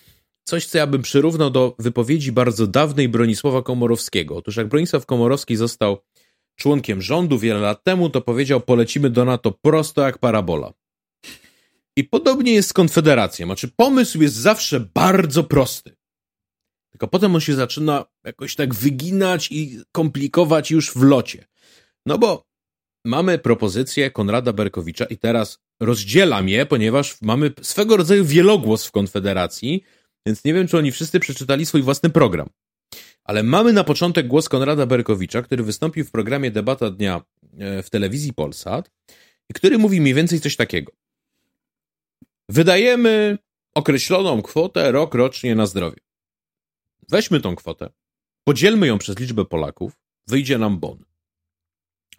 coś, 0.43 0.65
co 0.65 0.77
ja 0.77 0.87
bym 0.87 1.01
przyrównał 1.01 1.49
do 1.49 1.75
wypowiedzi 1.79 2.31
bardzo 2.31 2.67
dawnej 2.67 3.09
Bronisława 3.09 3.61
Komorowskiego. 3.61 4.35
Otóż 4.35 4.55
jak 4.55 4.67
Bronisław 4.67 5.05
Komorowski 5.05 5.55
został 5.55 5.97
członkiem 6.55 7.01
rządu 7.01 7.39
wiele 7.39 7.59
lat 7.59 7.83
temu, 7.83 8.09
to 8.09 8.21
powiedział: 8.21 8.61
Polecimy 8.61 9.09
do 9.09 9.25
NATO 9.25 9.51
prosto 9.51 10.01
jak 10.01 10.17
parabola. 10.17 10.73
I 11.97 12.03
podobnie 12.03 12.53
jest 12.53 12.69
z 12.69 12.73
Konfederacją. 12.73 13.47
Znaczy, 13.47 13.67
pomysł 13.75 14.21
jest 14.21 14.35
zawsze 14.35 14.79
bardzo 14.79 15.43
prosty. 15.43 15.95
Tylko 16.91 17.07
potem 17.07 17.35
on 17.35 17.41
się 17.41 17.55
zaczyna 17.55 18.05
jakoś 18.25 18.55
tak 18.55 18.75
wyginać 18.75 19.51
i 19.51 19.81
komplikować 19.91 20.71
już 20.71 20.91
w 20.91 21.01
locie. 21.01 21.47
No 22.05 22.17
bo 22.17 22.45
mamy 23.05 23.39
propozycję 23.39 24.11
Konrada 24.11 24.53
Berkowicza 24.53 25.05
i 25.05 25.17
teraz 25.17 25.59
rozdzielam 25.79 26.49
je, 26.49 26.65
ponieważ 26.65 27.21
mamy 27.21 27.51
swego 27.61 27.97
rodzaju 27.97 28.25
wielogłos 28.25 28.85
w 28.85 28.91
Konfederacji, 28.91 29.83
więc 30.25 30.43
nie 30.43 30.53
wiem, 30.53 30.67
czy 30.67 30.77
oni 30.77 30.91
wszyscy 30.91 31.19
przeczytali 31.19 31.65
swój 31.65 31.81
własny 31.81 32.09
program. 32.09 32.49
Ale 33.23 33.43
mamy 33.43 33.73
na 33.73 33.83
początek 33.83 34.27
głos 34.27 34.49
Konrada 34.49 34.85
Berkowicza, 34.85 35.41
który 35.41 35.63
wystąpił 35.63 36.05
w 36.05 36.11
programie 36.11 36.51
Debata 36.51 36.91
Dnia 36.91 37.21
e, 37.59 37.83
w 37.83 37.89
telewizji 37.89 38.33
Polsat 38.33 38.91
i 39.49 39.53
który 39.53 39.77
mówi 39.77 40.01
mniej 40.01 40.13
więcej 40.13 40.41
coś 40.41 40.55
takiego. 40.55 40.91
Wydajemy 42.49 43.37
określoną 43.75 44.41
kwotę 44.41 44.91
rok 44.91 45.15
rocznie 45.15 45.55
na 45.55 45.65
zdrowie. 45.65 45.97
Weźmy 47.09 47.39
tą 47.39 47.55
kwotę, 47.55 47.89
podzielmy 48.43 48.87
ją 48.87 48.97
przez 48.97 49.19
liczbę 49.19 49.45
Polaków, 49.45 49.93
wyjdzie 50.27 50.57
nam 50.57 50.79
bon. 50.79 51.05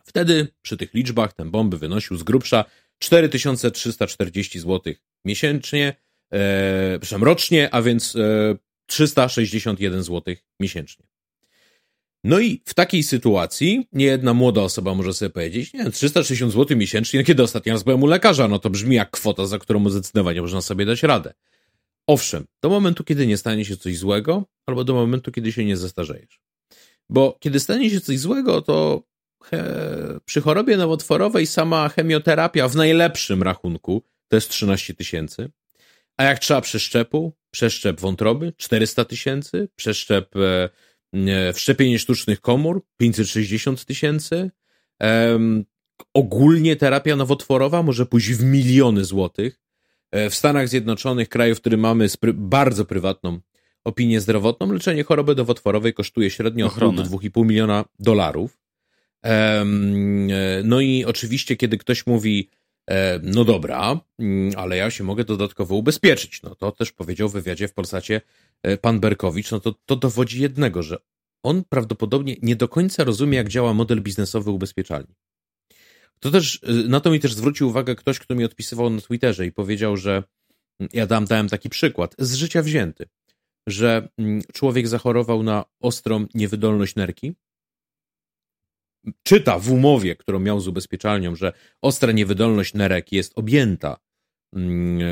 Wtedy 0.04 0.48
przy 0.62 0.76
tych 0.76 0.94
liczbach 0.94 1.32
ten 1.32 1.50
bon 1.50 1.70
by 1.70 1.78
wynosił 1.78 2.16
z 2.16 2.22
grubsza 2.22 2.64
4340 2.98 4.60
zł 4.60 4.94
miesięcznie, 5.24 5.94
e, 6.32 6.98
przepraszam, 7.00 7.24
rocznie, 7.24 7.74
a 7.74 7.82
więc 7.82 8.16
e, 8.16 8.56
361 8.86 10.02
zł 10.02 10.34
miesięcznie. 10.60 11.07
No 12.24 12.40
i 12.40 12.62
w 12.64 12.74
takiej 12.74 13.02
sytuacji 13.02 13.88
niejedna 13.92 14.34
młoda 14.34 14.62
osoba 14.62 14.94
może 14.94 15.14
sobie 15.14 15.30
powiedzieć, 15.30 15.74
nie 15.74 15.90
360 15.90 16.52
zł 16.52 16.76
miesięcznie, 16.76 17.24
kiedy 17.24 17.42
ostatnio 17.42 17.72
raz 17.72 17.82
byłem 17.82 18.02
u 18.02 18.06
lekarza, 18.06 18.48
no 18.48 18.58
to 18.58 18.70
brzmi 18.70 18.96
jak 18.96 19.10
kwota, 19.10 19.46
za 19.46 19.58
którą 19.58 19.90
zdecydowanie 19.90 20.42
można 20.42 20.60
sobie 20.60 20.86
dać 20.86 21.02
radę. 21.02 21.34
Owszem, 22.06 22.44
do 22.62 22.68
momentu, 22.68 23.04
kiedy 23.04 23.26
nie 23.26 23.36
stanie 23.36 23.64
się 23.64 23.76
coś 23.76 23.98
złego, 23.98 24.44
albo 24.66 24.84
do 24.84 24.94
momentu, 24.94 25.32
kiedy 25.32 25.52
się 25.52 25.64
nie 25.64 25.76
zestarzejesz. 25.76 26.40
Bo 27.08 27.36
kiedy 27.40 27.60
stanie 27.60 27.90
się 27.90 28.00
coś 28.00 28.18
złego, 28.18 28.62
to 28.62 29.02
he, 29.44 30.20
przy 30.24 30.40
chorobie 30.40 30.76
nowotworowej 30.76 31.46
sama 31.46 31.88
chemioterapia 31.88 32.68
w 32.68 32.76
najlepszym 32.76 33.42
rachunku 33.42 34.02
to 34.28 34.36
jest 34.36 34.50
13 34.50 34.94
tysięcy. 34.94 35.50
A 36.16 36.24
jak 36.24 36.38
trzeba 36.38 36.60
przeszczepu, 36.60 37.32
przeszczep 37.50 38.00
wątroby 38.00 38.52
400 38.56 39.04
tysięcy, 39.04 39.68
przeszczep 39.76 40.36
e, 40.36 40.68
wszczepienie 41.54 41.98
sztucznych 41.98 42.40
komór 42.40 42.86
560 42.96 43.84
tysięcy. 43.84 44.50
ogólnie 46.14 46.76
terapia 46.76 47.16
nowotworowa 47.16 47.82
może 47.82 48.06
pójść 48.06 48.32
w 48.32 48.44
miliony 48.44 49.04
złotych. 49.04 49.60
E, 50.10 50.30
w 50.30 50.34
Stanach 50.34 50.68
Zjednoczonych, 50.68 51.28
kraju, 51.28 51.54
w 51.54 51.60
którym 51.60 51.80
mamy 51.80 52.06
bardzo 52.34 52.84
prywatną 52.84 53.40
opinię 53.84 54.20
zdrowotną, 54.20 54.72
leczenie 54.72 55.04
choroby 55.04 55.34
nowotworowej 55.34 55.94
kosztuje 55.94 56.30
średnio 56.30 56.66
od 56.66 56.72
2,5 56.74 57.46
miliona 57.46 57.84
dolarów. 57.98 58.58
E, 59.24 59.64
no 60.64 60.80
i 60.80 61.04
oczywiście, 61.04 61.56
kiedy 61.56 61.78
ktoś 61.78 62.06
mówi, 62.06 62.48
e, 62.50 62.67
no 63.22 63.44
dobra, 63.44 64.00
mm, 64.18 64.52
ale 64.56 64.76
ja 64.76 64.90
się 64.90 65.04
mogę 65.04 65.24
dodatkowo 65.24 65.74
ubezpieczyć, 65.74 66.42
no 66.42 66.54
to 66.54 66.72
też 66.72 66.92
powiedział 66.92 67.28
w 67.28 67.32
wywiadzie 67.32 67.68
w 67.68 67.74
Polsacie 67.74 68.20
pan 68.80 69.00
Berkowicz, 69.00 69.50
no 69.50 69.60
to, 69.60 69.74
to 69.86 69.96
dowodzi 69.96 70.40
jednego, 70.42 70.82
że 70.82 70.98
on 71.42 71.64
prawdopodobnie 71.68 72.36
nie 72.42 72.56
do 72.56 72.68
końca 72.68 73.04
rozumie, 73.04 73.36
jak 73.36 73.48
działa 73.48 73.74
model 73.74 74.00
biznesowy 74.00 74.50
ubezpieczalni. 74.50 75.14
To 76.20 76.30
też, 76.30 76.54
y, 76.54 76.88
na 76.88 77.00
to 77.00 77.10
mi 77.10 77.20
też 77.20 77.34
zwrócił 77.34 77.68
uwagę 77.68 77.94
ktoś, 77.94 78.18
kto 78.18 78.34
mi 78.34 78.44
odpisywał 78.44 78.90
na 78.90 79.00
Twitterze 79.00 79.46
i 79.46 79.52
powiedział, 79.52 79.96
że 79.96 80.22
mm, 80.80 80.90
ja 80.92 81.06
dam, 81.06 81.24
dałem 81.24 81.48
taki 81.48 81.68
przykład, 81.68 82.14
z 82.18 82.34
życia 82.34 82.62
wzięty, 82.62 83.08
że 83.66 84.08
mm, 84.18 84.42
człowiek 84.52 84.88
zachorował 84.88 85.42
na 85.42 85.64
ostrą 85.80 86.26
niewydolność 86.34 86.94
nerki, 86.94 87.34
czyta 89.22 89.58
w 89.58 89.72
umowie, 89.72 90.16
którą 90.16 90.38
miał 90.38 90.60
z 90.60 90.68
ubezpieczalnią, 90.68 91.34
że 91.34 91.52
ostra 91.82 92.12
niewydolność 92.12 92.74
nerek 92.74 93.12
jest 93.12 93.32
objęta 93.36 93.96
mm, 94.52 95.00
e, 95.00 95.04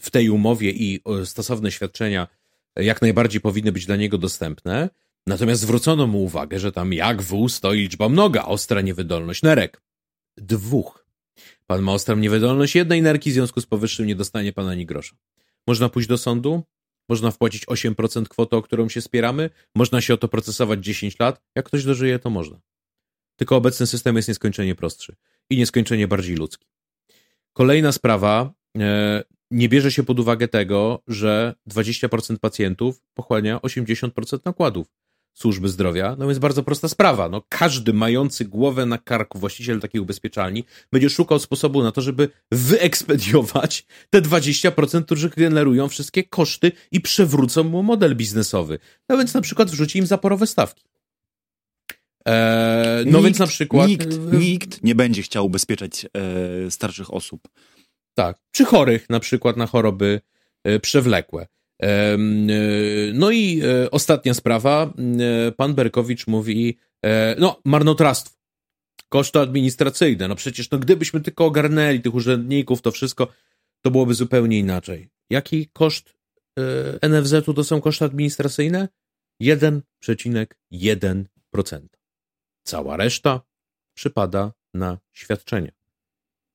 w 0.00 0.10
tej 0.10 0.30
umowie 0.30 0.70
i 0.70 1.00
stosowne 1.24 1.70
świadczenia 1.70 2.28
jak 2.76 3.02
najbardziej 3.02 3.40
powinny 3.40 3.72
być 3.72 3.86
dla 3.86 3.96
niego 3.96 4.18
dostępne, 4.18 4.88
Natomiast 5.26 5.60
zwrócono 5.60 6.06
mu 6.06 6.24
uwagę, 6.24 6.58
że 6.58 6.72
tam 6.72 6.92
jak 6.92 7.22
wół 7.22 7.48
stoi 7.48 7.78
liczba 7.78 8.08
mnoga, 8.08 8.44
ostra 8.44 8.80
niewydolność 8.80 9.42
nerek. 9.42 9.82
Dwóch. 10.36 11.06
Pan 11.66 11.82
ma 11.82 11.92
ostrą 11.92 12.16
niewydolność 12.16 12.74
jednej 12.74 13.02
nerki, 13.02 13.30
w 13.30 13.34
związku 13.34 13.60
z 13.60 13.66
powyższym 13.66 14.06
nie 14.06 14.16
dostanie 14.16 14.52
pan 14.52 14.68
ani 14.68 14.86
grosza. 14.86 15.16
Można 15.66 15.88
pójść 15.88 16.08
do 16.08 16.18
sądu, 16.18 16.62
można 17.08 17.30
wpłacić 17.30 17.66
8% 17.66 18.28
kwoty, 18.28 18.56
o 18.56 18.62
którą 18.62 18.88
się 18.88 19.00
spieramy, 19.00 19.50
można 19.74 20.00
się 20.00 20.14
o 20.14 20.16
to 20.16 20.28
procesować 20.28 20.84
10 20.84 21.18
lat. 21.18 21.42
Jak 21.54 21.66
ktoś 21.66 21.84
dożyje, 21.84 22.18
to 22.18 22.30
można. 22.30 22.60
Tylko 23.36 23.56
obecny 23.56 23.86
system 23.86 24.16
jest 24.16 24.28
nieskończenie 24.28 24.74
prostszy 24.74 25.16
i 25.50 25.56
nieskończenie 25.56 26.08
bardziej 26.08 26.36
ludzki. 26.36 26.66
Kolejna 27.52 27.92
sprawa, 27.92 28.52
e, 28.78 29.24
nie 29.50 29.68
bierze 29.68 29.92
się 29.92 30.02
pod 30.02 30.20
uwagę 30.20 30.48
tego, 30.48 31.02
że 31.06 31.54
20% 31.66 32.40
pacjentów 32.40 33.02
pochłania 33.14 33.62
80% 33.62 34.44
nakładów 34.44 34.86
służby 35.36 35.68
zdrowia, 35.68 36.16
no 36.18 36.26
więc 36.26 36.38
bardzo 36.38 36.62
prosta 36.62 36.88
sprawa. 36.88 37.28
No, 37.28 37.42
każdy 37.48 37.92
mający 37.92 38.44
głowę 38.44 38.86
na 38.86 38.98
karku 38.98 39.38
właściciel 39.38 39.80
takiej 39.80 40.00
ubezpieczalni 40.00 40.64
będzie 40.92 41.10
szukał 41.10 41.38
sposobu 41.38 41.82
na 41.82 41.92
to, 41.92 42.00
żeby 42.00 42.28
wyekspediować 42.52 43.86
te 44.10 44.22
20%, 44.22 45.04
którzy 45.04 45.30
generują 45.36 45.88
wszystkie 45.88 46.24
koszty 46.24 46.72
i 46.92 47.00
przewrócą 47.00 47.64
mu 47.64 47.82
model 47.82 48.16
biznesowy. 48.16 48.78
No 49.08 49.18
więc 49.18 49.34
na 49.34 49.40
przykład 49.40 49.70
wrzuci 49.70 49.98
im 49.98 50.06
zaporowe 50.06 50.46
stawki. 50.46 50.84
Eee, 52.24 53.06
no 53.06 53.18
nikt, 53.18 53.24
więc 53.24 53.38
na 53.38 53.46
przykład... 53.46 53.88
Nikt, 53.88 54.32
nikt 54.32 54.82
nie 54.82 54.94
będzie 54.94 55.22
chciał 55.22 55.46
ubezpieczać 55.46 56.06
e, 56.66 56.70
starszych 56.70 57.14
osób. 57.14 57.48
Tak, 58.14 58.38
przy 58.50 58.64
chorych 58.64 59.10
na 59.10 59.20
przykład 59.20 59.56
na 59.56 59.66
choroby 59.66 60.20
e, 60.64 60.80
przewlekłe. 60.80 61.46
E, 61.82 62.16
no 63.14 63.30
i 63.30 63.62
e, 63.62 63.90
ostatnia 63.90 64.34
sprawa. 64.34 64.92
Pan 65.56 65.74
Berkowicz 65.74 66.26
mówi, 66.26 66.78
no, 67.38 67.60
marnotrawstwo, 67.64 68.36
koszty 69.08 69.38
administracyjne. 69.38 70.28
No 70.28 70.36
przecież, 70.36 70.70
no, 70.70 70.78
gdybyśmy 70.78 71.20
tylko 71.20 71.44
ogarnęli 71.44 72.00
tych 72.00 72.14
urzędników, 72.14 72.82
to 72.82 72.90
wszystko, 72.90 73.28
to 73.80 73.90
byłoby 73.90 74.14
zupełnie 74.14 74.58
inaczej. 74.58 75.08
Jaki 75.30 75.68
koszt 75.72 76.16
NFZ-u 77.02 77.54
to 77.54 77.64
są 77.64 77.80
koszty 77.80 78.04
administracyjne? 78.04 78.88
1,1%. 79.42 81.80
Cała 82.62 82.96
reszta 82.96 83.40
przypada 83.94 84.52
na 84.74 84.98
świadczenia. 85.12 85.72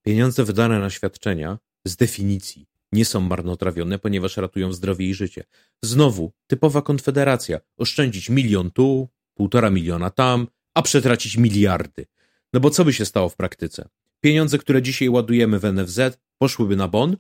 Pieniądze 0.06 0.44
wydane 0.44 0.80
na 0.80 0.90
świadczenia 0.90 1.60
z 1.86 1.96
definicji 1.96 2.71
nie 2.92 3.06
są 3.06 3.22
marnotrawione, 3.22 4.00
ponieważ 4.00 4.38
ratują 4.38 4.74
zdrowie 4.74 5.10
i 5.10 5.14
życie. 5.14 5.44
Znowu, 5.84 6.32
typowa 6.48 6.82
konfederacja. 6.82 7.60
Oszczędzić 7.78 8.30
milion 8.30 8.72
tu, 8.72 9.10
półtora 9.34 9.70
miliona 9.70 10.10
tam, 10.10 10.48
a 10.74 10.82
przetracić 10.82 11.38
miliardy. 11.38 12.06
No 12.54 12.60
bo 12.60 12.70
co 12.70 12.86
by 12.86 12.94
się 12.94 13.06
stało 13.06 13.30
w 13.30 13.36
praktyce? 13.36 13.90
Pieniądze, 14.22 14.58
które 14.58 14.82
dzisiaj 14.82 15.10
ładujemy 15.10 15.60
w 15.60 15.74
NFZ, 15.74 16.00
poszłyby 16.38 16.76
na 16.76 16.88
bon, 16.88 17.18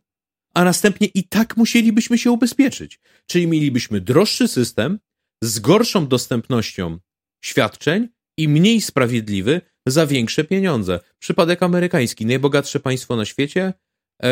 a 0.53 0.63
następnie 0.63 1.07
i 1.07 1.23
tak 1.23 1.57
musielibyśmy 1.57 2.17
się 2.17 2.31
ubezpieczyć. 2.31 2.99
Czyli 3.25 3.47
mielibyśmy 3.47 4.01
droższy 4.01 4.47
system 4.47 4.99
z 5.43 5.59
gorszą 5.59 6.07
dostępnością 6.07 6.97
świadczeń 7.43 8.07
i 8.37 8.47
mniej 8.47 8.81
sprawiedliwy 8.81 9.61
za 9.85 10.07
większe 10.07 10.43
pieniądze. 10.43 10.99
Przypadek 11.19 11.63
amerykański, 11.63 12.25
najbogatsze 12.25 12.79
państwo 12.79 13.15
na 13.15 13.25
świecie, 13.25 13.73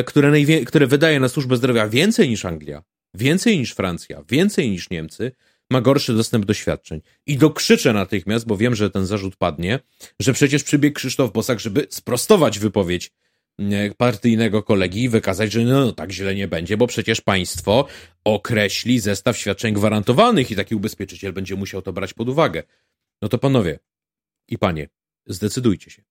które, 0.06 0.32
najwie- 0.32 0.66
które 0.66 0.88
wydaje 0.88 1.20
na 1.20 1.30
służbę 1.30 1.58
zdrowia 1.58 1.88
więcej 1.88 2.30
niż 2.30 2.46
Anglia, 2.46 2.84
więcej 3.14 3.60
niż 3.60 3.72
Francja, 3.72 4.24
więcej 4.30 4.70
niż 4.70 4.90
Niemcy, 4.90 5.32
ma 5.72 5.82
gorszy 5.82 6.14
dostęp 6.14 6.46
do 6.46 6.54
świadczeń. 6.54 7.02
I 7.26 7.38
dokrzyczę 7.38 7.94
natychmiast, 7.94 8.48
bo 8.48 8.58
wiem, 8.58 8.76
że 8.76 8.90
ten 8.90 9.06
zarzut 9.06 9.36
padnie, 9.36 9.80
że 10.20 10.34
przecież 10.34 10.64
przybiegł 10.64 10.96
Krzysztof 10.96 11.32
Bosak, 11.32 11.60
żeby 11.60 11.88
sprostować 11.90 12.60
wypowiedź 12.60 13.12
e, 13.60 13.96
partyjnego 13.96 14.64
kolegi 14.64 15.04
i 15.04 15.10
wykazać, 15.10 15.52
że 15.52 15.60
no, 15.62 15.92
tak 15.92 16.12
źle 16.12 16.36
nie 16.36 16.48
będzie, 16.48 16.78
bo 16.78 16.88
przecież 16.88 17.22
państwo 17.22 17.88
określi 18.24 19.00
zestaw 19.00 19.38
świadczeń 19.38 19.74
gwarantowanych 19.74 20.52
i 20.52 20.56
taki 20.56 20.76
ubezpieczyciel 20.76 21.34
będzie 21.34 21.56
musiał 21.56 21.82
to 21.82 21.94
brać 21.94 22.14
pod 22.14 22.30
uwagę. 22.30 22.64
No 23.22 23.30
to 23.30 23.38
panowie 23.38 23.80
i 24.48 24.58
panie, 24.58 24.90
zdecydujcie 25.28 25.92
się. 25.92 26.04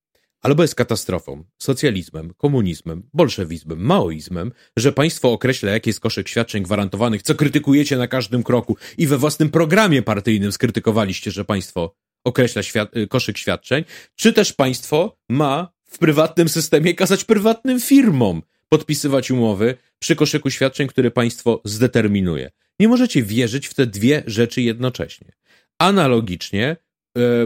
Albo 0.43 0.63
jest 0.63 0.75
katastrofą, 0.75 1.45
socjalizmem, 1.59 2.35
komunizmem, 2.37 3.03
bolszewizmem, 3.13 3.79
maoizmem, 3.79 4.53
że 4.77 4.93
państwo 4.93 5.33
określa, 5.33 5.71
jaki 5.71 5.91
jest 5.91 6.01
koszyk 6.01 6.29
świadczeń 6.29 6.63
gwarantowanych, 6.63 7.23
co 7.23 7.35
krytykujecie 7.35 7.97
na 7.97 8.09
każdym 8.09 8.43
kroku 8.43 8.77
i 8.99 9.07
we 9.07 9.19
własnym 9.19 9.51
programie 9.51 10.03
partyjnym 10.03 10.53
skrytykowaliście, 10.53 11.31
że 11.31 11.45
państwo 11.45 11.95
określa 12.25 12.63
świat 12.63 12.93
koszyk 13.09 13.39
świadczeń, 13.39 13.85
czy 14.17 14.33
też 14.33 14.53
państwo 14.53 15.19
ma 15.29 15.73
w 15.85 15.99
prywatnym 15.99 16.49
systemie 16.49 16.95
kazać 16.95 17.25
prywatnym 17.25 17.81
firmom 17.81 18.43
podpisywać 18.69 19.31
umowy 19.31 19.75
przy 19.99 20.17
koszyku 20.17 20.51
świadczeń, 20.51 20.89
który 20.89 21.11
państwo 21.11 21.63
zdeterminuje. 21.65 22.51
Nie 22.81 22.89
możecie 22.89 23.23
wierzyć 23.23 23.67
w 23.67 23.75
te 23.75 23.87
dwie 23.87 24.23
rzeczy 24.27 24.63
jednocześnie. 24.63 25.33
Analogicznie 25.79 26.77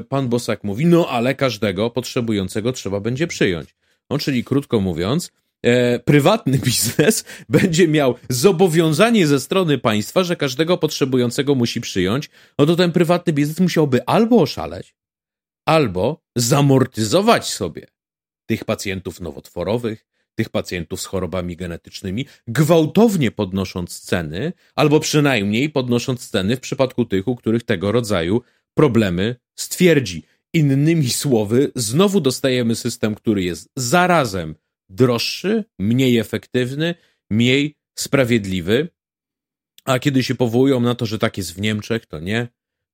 pan 0.09 0.29
Bosak 0.29 0.65
mówi, 0.65 0.87
no 0.87 1.09
ale 1.09 1.35
każdego 1.35 1.91
potrzebującego 1.91 2.73
trzeba 2.73 3.01
będzie 3.01 3.27
przyjąć. 3.27 3.75
No, 4.11 4.19
czyli 4.19 4.45
krótko 4.45 4.81
mówiąc, 4.81 5.33
e, 5.63 5.99
prywatny 5.99 6.59
biznes 6.67 7.25
będzie 7.49 7.89
miał 7.89 8.15
zobowiązanie 8.29 9.27
ze 9.27 9.41
strony 9.41 9.79
państwa, 9.79 10.25
że 10.25 10.37
każdego 10.37 10.79
potrzebującego 10.79 11.55
musi 11.55 11.81
przyjąć, 11.81 12.31
no 12.59 12.67
to 12.67 12.77
ten 12.77 12.93
prywatny 12.93 13.33
biznes 13.33 13.61
musiałby 13.61 14.07
albo 14.07 14.41
oszaleć, 14.41 14.95
albo 15.67 16.23
zamortyzować 16.37 17.49
sobie 17.49 17.87
tych 18.47 18.65
pacjentów 18.65 19.21
nowotworowych, 19.21 20.07
tych 20.35 20.49
pacjentów 20.49 21.01
z 21.01 21.07
chorobami 21.07 21.57
genetycznymi, 21.57 22.27
gwałtownie 22.47 23.31
podnosząc 23.31 24.01
ceny, 24.01 24.53
albo 24.75 25.01
przynajmniej 25.01 25.71
podnosząc 25.71 26.31
ceny 26.31 26.57
w 26.57 26.61
przypadku 26.61 27.05
tych, 27.05 27.29
u 27.29 27.37
których 27.37 27.63
tego 27.63 27.93
rodzaju 27.93 28.43
problemy 28.75 29.37
stwierdzi. 29.55 30.23
Innymi 30.55 31.11
słowy, 31.11 31.73
znowu 31.77 32.21
dostajemy 32.21 32.75
system, 32.75 33.15
który 33.15 33.43
jest 33.43 33.71
zarazem 33.77 34.55
droższy, 34.89 35.65
mniej 35.79 36.19
efektywny, 36.19 36.95
mniej 37.31 37.77
sprawiedliwy. 37.99 38.89
A 39.85 39.99
kiedy 39.99 40.23
się 40.23 40.35
powołują 40.35 40.81
na 40.81 40.95
to, 40.95 41.07
że 41.07 41.19
tak 41.19 41.39
jest 41.39 41.55
w 41.55 41.61
Niemczech, 41.61 42.07
to 42.07 42.21
nie. 42.21 42.49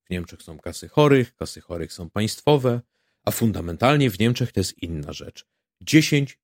W 0.05 0.09
Niemczech 0.09 0.41
są 0.41 0.59
kasy 0.59 0.87
chorych, 0.87 1.35
kasy 1.35 1.61
chorych 1.61 1.93
są 1.93 2.09
państwowe, 2.09 2.81
a 3.25 3.31
fundamentalnie 3.31 4.09
w 4.09 4.19
Niemczech 4.19 4.51
to 4.51 4.59
jest 4.59 4.83
inna 4.83 5.13
rzecz. 5.13 5.45
10% 5.85 6.35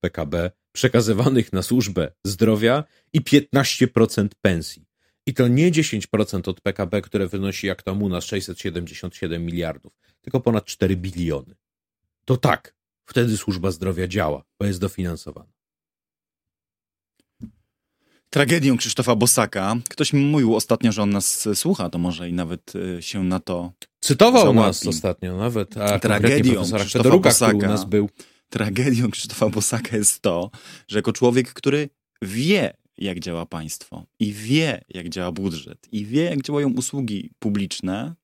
PKB 0.00 0.50
przekazywanych 0.72 1.52
na 1.52 1.62
służbę 1.62 2.12
zdrowia 2.24 2.84
i 3.12 3.20
15% 3.20 4.28
pensji. 4.42 4.85
I 5.26 5.34
to 5.34 5.48
nie 5.48 5.72
10% 5.72 6.48
od 6.48 6.60
PKB, 6.60 7.02
które 7.02 7.28
wynosi 7.28 7.66
jak 7.66 7.82
tam 7.82 8.02
u 8.02 8.08
nas 8.08 8.24
677 8.24 9.46
miliardów, 9.46 9.92
tylko 10.22 10.40
ponad 10.40 10.64
4 10.64 10.96
biliony. 10.96 11.54
To 12.24 12.36
tak, 12.36 12.74
wtedy 13.04 13.36
służba 13.36 13.70
zdrowia 13.70 14.08
działa, 14.08 14.44
bo 14.58 14.66
jest 14.66 14.80
dofinansowana. 14.80 15.56
Tragedią 18.30 18.76
Krzysztofa 18.76 19.16
Bosaka. 19.16 19.76
Ktoś 19.88 20.12
mi 20.12 20.20
mówił 20.20 20.56
ostatnio, 20.56 20.92
że 20.92 21.02
on 21.02 21.10
nas 21.10 21.48
słucha, 21.54 21.90
to 21.90 21.98
może 21.98 22.28
i 22.28 22.32
nawet 22.32 22.72
y, 22.74 23.02
się 23.02 23.24
na 23.24 23.40
to. 23.40 23.72
Cytował 24.00 24.42
załapi. 24.42 24.58
nas 24.58 24.86
ostatnio 24.86 25.36
nawet. 25.36 25.76
A 25.76 25.98
Tragedią 25.98 26.62
Krzysztofa 26.62 27.18
Bosaka. 27.18 27.56
u 27.56 27.60
nas 27.60 27.84
był. 27.84 28.10
Tragedią 28.50 29.10
Krzysztofa 29.10 29.48
Bosaka 29.48 29.96
jest 29.96 30.22
to, 30.22 30.50
że 30.88 30.98
jako 30.98 31.12
człowiek, 31.12 31.52
który 31.52 31.88
wie, 32.22 32.76
jak 32.98 33.20
działa 33.20 33.46
państwo 33.46 34.06
i 34.20 34.32
wie, 34.32 34.84
jak 34.88 35.08
działa 35.08 35.32
budżet 35.32 35.88
i 35.92 36.06
wie, 36.06 36.22
jak 36.24 36.42
działają 36.42 36.72
usługi 36.72 37.30
publiczne, 37.38 38.14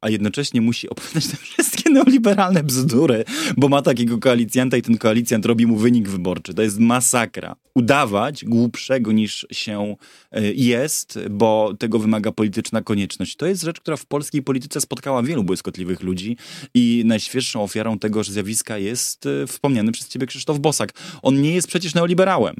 a 0.00 0.08
jednocześnie 0.10 0.60
musi 0.60 0.88
opowiadać 0.90 1.26
te 1.26 1.36
wszystkie 1.36 1.90
neoliberalne 1.90 2.62
bzdury, 2.62 3.24
bo 3.56 3.68
ma 3.68 3.82
takiego 3.82 4.18
koalicjanta 4.18 4.76
i 4.76 4.82
ten 4.82 4.98
koalicjant 4.98 5.46
robi 5.46 5.66
mu 5.66 5.76
wynik 5.76 6.08
wyborczy. 6.08 6.54
To 6.54 6.62
jest 6.62 6.78
masakra. 6.78 7.56
Udawać 7.74 8.44
głupszego 8.44 9.12
niż 9.12 9.46
się 9.52 9.96
e, 10.30 10.52
jest, 10.52 11.18
bo 11.30 11.74
tego 11.78 11.98
wymaga 11.98 12.32
polityczna 12.32 12.82
konieczność. 12.82 13.36
To 13.36 13.46
jest 13.46 13.62
rzecz, 13.62 13.80
która 13.80 13.96
w 13.96 14.06
polskiej 14.06 14.42
polityce 14.42 14.80
spotkała 14.80 15.22
wielu 15.22 15.44
błyskotliwych 15.44 16.02
ludzi 16.02 16.36
i 16.74 17.02
najświeższą 17.06 17.62
ofiarą 17.62 17.98
tego 17.98 18.24
zjawiska 18.24 18.78
jest 18.78 19.26
e, 19.26 19.46
wspomniany 19.46 19.92
przez 19.92 20.08
ciebie 20.08 20.26
Krzysztof 20.26 20.58
Bosak. 20.58 20.92
On 21.22 21.42
nie 21.42 21.54
jest 21.54 21.68
przecież 21.68 21.94
neoliberałem 21.94 22.54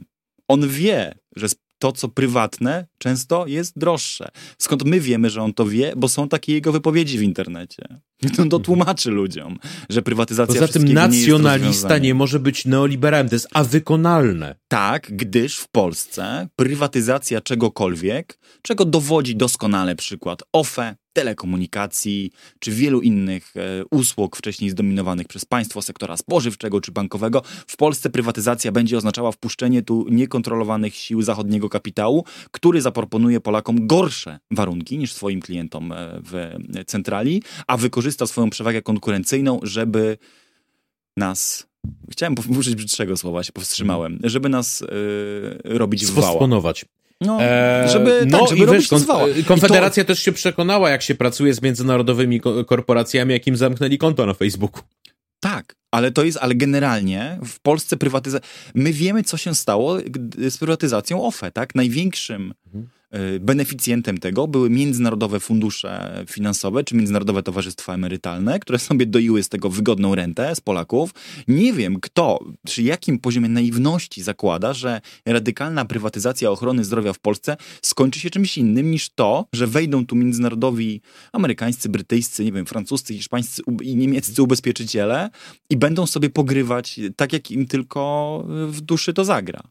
on 0.51 0.68
wie, 0.68 1.14
że 1.36 1.47
to, 1.78 1.93
co 1.93 2.09
prywatne, 2.09 2.86
często 2.98 3.47
jest 3.47 3.78
droższe. 3.78 4.28
Skąd 4.59 4.85
my 4.85 5.01
wiemy, 5.01 5.31
że 5.31 5.43
on 5.43 5.55
to 5.55 5.66
wie? 5.66 5.93
Bo 5.97 6.09
są 6.09 6.28
takie 6.28 6.52
jego 6.52 6.72
wypowiedzi 6.72 7.18
w 7.18 7.22
internecie. 7.22 8.01
On 8.38 8.48
to 8.48 8.59
tłumaczy 8.59 9.10
ludziom, 9.10 9.59
że 9.88 10.02
prywatyzacja 10.02 10.60
Poza 10.60 10.72
tym 10.72 10.92
nacjonalista 10.92 11.98
nie, 11.98 12.01
nie 12.01 12.14
może 12.14 12.40
być 12.40 12.64
neoliberałem, 12.64 13.28
to 13.28 13.34
jest 13.34 13.48
awykonalne. 13.52 14.55
Tak, 14.68 15.16
gdyż 15.16 15.59
w 15.59 15.68
Polsce 15.68 16.48
prywatyzacja 16.56 17.40
czegokolwiek, 17.40 18.38
czego 18.62 18.84
dowodzi 18.84 19.36
doskonale 19.36 19.97
przykład 19.97 20.42
OFE, 20.52 20.94
telekomunikacji 21.12 22.30
czy 22.59 22.70
wielu 22.70 23.01
innych 23.01 23.56
e, 23.56 23.84
usług 23.90 24.36
wcześniej 24.36 24.70
zdominowanych 24.70 25.28
przez 25.28 25.44
państwo 25.44 25.82
sektora 25.82 26.16
spożywczego 26.16 26.80
czy 26.80 26.92
bankowego. 26.92 27.42
W 27.66 27.76
Polsce 27.76 28.10
prywatyzacja 28.10 28.72
będzie 28.72 28.97
oznaczała 28.97 29.32
wpuszczenie 29.32 29.82
tu 29.82 30.06
niekontrolowanych 30.10 30.94
sił 30.94 31.22
zachodniego 31.22 31.68
kapitału, 31.68 32.24
który 32.51 32.80
zaproponuje 32.82 33.40
Polakom 33.40 33.86
gorsze 33.86 34.38
warunki 34.51 34.98
niż 34.98 35.12
swoim 35.12 35.40
klientom 35.40 35.92
e, 35.92 36.20
w 36.24 36.55
centrali, 36.86 37.42
a 37.66 37.76
wykorzysta 38.11 38.27
swoją 38.27 38.51
przewagę 38.51 38.82
konkurencyjną, 38.82 39.61
żeby 39.62 40.19
nas 41.16 41.70
Chciałem 42.11 42.35
użyć 42.59 42.74
brzydszego 42.74 43.16
słowa, 43.16 43.43
się 43.43 43.53
powstrzymałem. 43.53 44.19
Żeby 44.24 44.49
nas 44.49 44.81
yy, 44.81 45.78
robić 45.78 46.07
w 46.07 46.11
wała. 46.11 46.47
No, 47.20 47.43
e, 47.43 47.89
żeby, 47.93 48.23
no 48.27 48.39
tak, 48.39 48.49
żeby 48.49 48.65
i 48.65 48.66
wiesz, 48.66 48.89
kon 48.89 49.05
Konfederacja 49.47 50.05
to... 50.05 50.09
też 50.09 50.23
się 50.23 50.32
przekonała, 50.32 50.91
jak 50.91 51.03
się 51.03 51.15
pracuje 51.15 51.55
z 51.55 51.62
międzynarodowymi 51.62 52.41
korporacjami, 52.66 53.32
jakim 53.32 53.57
zamknęli 53.57 53.99
konto 53.99 54.27
na 54.27 54.35
Facebooku. 54.35 54.82
Tak, 55.41 55.74
ale 55.91 56.11
to 56.11 56.24
jest, 56.24 56.39
ale 56.41 56.55
generalnie 56.55 57.39
w 57.45 57.61
Polsce 57.61 57.97
prywatyzacja. 57.97 58.49
My 58.74 58.93
wiemy, 58.93 59.24
co 59.24 59.37
się 59.37 59.55
stało 59.55 59.99
z 60.51 60.59
prywatyzacją 60.59 61.24
OFE, 61.24 61.51
tak? 61.51 61.74
Największym. 61.74 62.55
Mhm 62.66 62.99
beneficjentem 63.41 64.19
tego 64.19 64.49
były 64.49 64.70
międzynarodowe 64.70 65.41
fundusze 65.41 66.24
finansowe 66.28 66.85
czy 66.85 66.97
międzynarodowe 66.97 67.43
towarzystwa 67.43 67.95
emerytalne, 67.95 68.59
które 68.59 68.78
sobie 68.78 69.07
doiły 69.07 69.43
z 69.43 69.49
tego 69.49 69.70
wygodną 69.70 70.15
rentę 70.15 70.55
z 70.55 70.61
Polaków. 70.61 71.11
Nie 71.49 71.73
wiem, 71.73 72.01
kto, 72.01 72.39
przy 72.66 72.82
jakim 72.82 73.19
poziomie 73.19 73.49
naiwności 73.49 74.23
zakłada, 74.23 74.73
że 74.73 75.01
radykalna 75.27 75.85
prywatyzacja 75.85 76.51
ochrony 76.51 76.85
zdrowia 76.85 77.12
w 77.12 77.19
Polsce 77.19 77.57
skończy 77.82 78.20
się 78.20 78.31
czymś 78.31 78.59
innym 78.59 78.91
niż 78.91 79.11
to, 79.11 79.47
że 79.53 79.66
wejdą 79.66 80.07
tu 80.07 80.16
międzynarodowi 80.16 81.01
amerykańscy, 81.32 81.89
brytyjscy, 81.89 82.45
nie 82.45 82.53
wiem, 82.53 82.66
francuscy, 82.66 83.15
hiszpańscy 83.15 83.62
i 83.82 83.97
niemieccy 83.97 84.43
ubezpieczyciele 84.43 85.31
i 85.70 85.77
będą 85.77 86.07
sobie 86.07 86.31
pogrywać 86.31 87.01
tak, 87.16 87.32
jak 87.32 87.51
im 87.51 87.66
tylko 87.66 88.45
w 88.69 88.81
duszy 88.81 89.12
to 89.12 89.24
zagra 89.24 89.62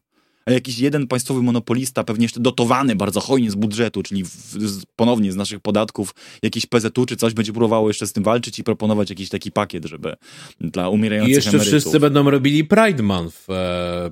jakiś 0.54 0.78
jeden 0.78 1.06
państwowy 1.06 1.42
monopolista, 1.42 2.04
pewnie 2.04 2.24
jeszcze 2.24 2.40
dotowany 2.40 2.96
bardzo 2.96 3.20
hojnie 3.20 3.50
z 3.50 3.54
budżetu, 3.54 4.02
czyli 4.02 4.24
w, 4.24 4.28
z, 4.28 4.84
ponownie 4.96 5.32
z 5.32 5.36
naszych 5.36 5.60
podatków, 5.60 6.14
jakiś 6.42 6.66
PZU 6.66 7.06
czy 7.06 7.16
coś 7.16 7.34
będzie 7.34 7.52
próbowało 7.52 7.88
jeszcze 7.88 8.06
z 8.06 8.12
tym 8.12 8.24
walczyć 8.24 8.58
i 8.58 8.64
proponować 8.64 9.10
jakiś 9.10 9.28
taki 9.28 9.52
pakiet, 9.52 9.84
żeby 9.84 10.16
dla 10.60 10.88
umierających 10.88 11.32
I 11.32 11.34
jeszcze 11.34 11.50
emerytów. 11.50 11.68
wszyscy 11.68 12.00
będą 12.00 12.30
robili 12.30 12.64
Pride 12.64 13.02
Month. 13.02 13.50
E, 13.50 13.54
e, 13.54 14.10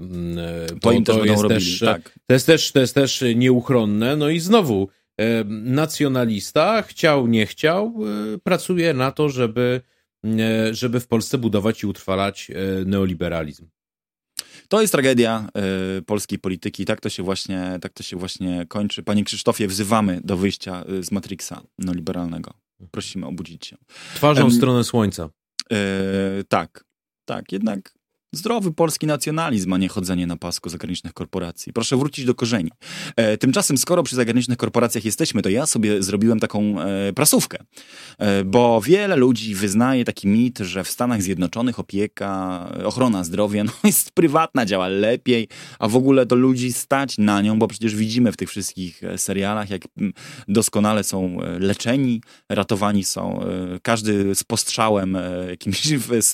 to 0.80 0.92
im 0.92 1.04
też 1.04 1.16
to 1.16 1.24
będą 1.24 1.42
robili, 1.42 1.60
też, 1.60 1.78
tak. 1.78 2.18
To 2.26 2.34
jest, 2.34 2.46
też, 2.46 2.72
to 2.72 2.80
jest 2.80 2.94
też 2.94 3.24
nieuchronne. 3.34 4.16
No 4.16 4.28
i 4.28 4.40
znowu, 4.40 4.88
e, 5.20 5.44
nacjonalista 5.48 6.82
chciał, 6.82 7.26
nie 7.26 7.46
chciał, 7.46 7.94
e, 8.34 8.38
pracuje 8.38 8.94
na 8.94 9.12
to, 9.12 9.28
żeby, 9.28 9.80
e, 10.24 10.74
żeby 10.74 11.00
w 11.00 11.06
Polsce 11.06 11.38
budować 11.38 11.82
i 11.82 11.86
utrwalać 11.86 12.50
e, 12.50 12.84
neoliberalizm. 12.84 13.66
To 14.68 14.80
jest 14.80 14.92
tragedia 14.92 15.48
y, 15.98 16.02
polskiej 16.02 16.38
polityki. 16.38 16.84
Tak 16.84 17.00
to, 17.00 17.08
się 17.08 17.22
właśnie, 17.22 17.78
tak 17.80 17.92
to 17.92 18.02
się 18.02 18.16
właśnie 18.16 18.66
kończy. 18.68 19.02
Panie 19.02 19.24
Krzysztofie, 19.24 19.66
wzywamy 19.66 20.20
do 20.24 20.36
wyjścia 20.36 20.84
y, 20.90 21.02
z 21.02 21.12
Matrixa 21.12 21.62
no, 21.78 21.92
liberalnego. 21.92 22.54
Prosimy 22.90 23.26
obudzić 23.26 23.66
się. 23.66 23.76
Twarzą 24.14 24.48
w 24.48 24.54
stronę 24.54 24.84
słońca. 24.84 25.28
Y, 25.72 26.44
tak, 26.48 26.84
tak. 27.24 27.52
Jednak 27.52 27.97
Zdrowy 28.32 28.72
polski 28.72 29.06
nacjonalizm, 29.06 29.72
a 29.72 29.78
nie 29.78 29.88
chodzenie 29.88 30.26
na 30.26 30.36
pasku 30.36 30.68
zagranicznych 30.68 31.12
korporacji. 31.12 31.72
Proszę 31.72 31.96
wrócić 31.96 32.24
do 32.24 32.34
korzeni. 32.34 32.70
E, 33.16 33.38
tymczasem, 33.38 33.78
skoro 33.78 34.02
przy 34.02 34.16
zagranicznych 34.16 34.58
korporacjach 34.58 35.04
jesteśmy, 35.04 35.42
to 35.42 35.48
ja 35.48 35.66
sobie 35.66 36.02
zrobiłem 36.02 36.40
taką 36.40 36.80
e, 36.80 37.12
prasówkę, 37.12 37.58
e, 38.18 38.44
bo 38.44 38.80
wiele 38.80 39.16
ludzi 39.16 39.54
wyznaje 39.54 40.04
taki 40.04 40.28
mit, 40.28 40.58
że 40.58 40.84
w 40.84 40.90
Stanach 40.90 41.22
Zjednoczonych 41.22 41.78
opieka, 41.78 42.68
ochrona 42.84 43.24
zdrowia 43.24 43.64
no, 43.68 43.72
jest 43.84 44.10
prywatna, 44.10 44.66
działa 44.66 44.88
lepiej, 44.88 45.48
a 45.78 45.88
w 45.88 45.96
ogóle 45.96 46.26
to 46.26 46.36
ludzi 46.36 46.72
stać 46.72 47.18
na 47.18 47.42
nią, 47.42 47.58
bo 47.58 47.68
przecież 47.68 47.94
widzimy 47.94 48.32
w 48.32 48.36
tych 48.36 48.48
wszystkich 48.48 49.04
e, 49.04 49.18
serialach, 49.18 49.70
jak 49.70 49.82
doskonale 50.48 51.04
są 51.04 51.40
e, 51.42 51.58
leczeni, 51.58 52.20
ratowani 52.48 53.04
są. 53.04 53.42
E, 53.42 53.46
każdy 53.82 54.34
z 54.34 54.44
postrzałem 54.44 55.18
jakimś 55.50 55.88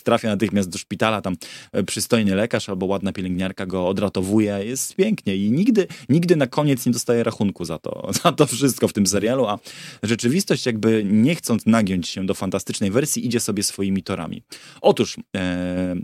trafia 0.04 0.28
natychmiast 0.28 0.68
do 0.68 0.78
szpitala, 0.78 1.22
tam 1.22 1.36
przystojny 1.84 2.34
lekarz 2.34 2.68
albo 2.68 2.86
ładna 2.86 3.12
pielęgniarka 3.12 3.66
go 3.66 3.88
odratowuje, 3.88 4.60
jest 4.64 4.96
pięknie 4.96 5.36
i 5.36 5.50
nigdy, 5.50 5.86
nigdy 6.08 6.36
na 6.36 6.46
koniec 6.46 6.86
nie 6.86 6.92
dostaje 6.92 7.24
rachunku 7.24 7.64
za 7.64 7.78
to, 7.78 8.08
za 8.22 8.32
to 8.32 8.46
wszystko 8.46 8.88
w 8.88 8.92
tym 8.92 9.06
serialu, 9.06 9.46
a 9.46 9.58
rzeczywistość 10.02 10.66
jakby 10.66 11.04
nie 11.04 11.34
chcąc 11.34 11.66
nagiąć 11.66 12.08
się 12.08 12.26
do 12.26 12.34
fantastycznej 12.34 12.90
wersji, 12.90 13.26
idzie 13.26 13.40
sobie 13.40 13.62
swoimi 13.62 14.02
torami. 14.02 14.42
Otóż 14.80 15.16
e, 15.36 15.96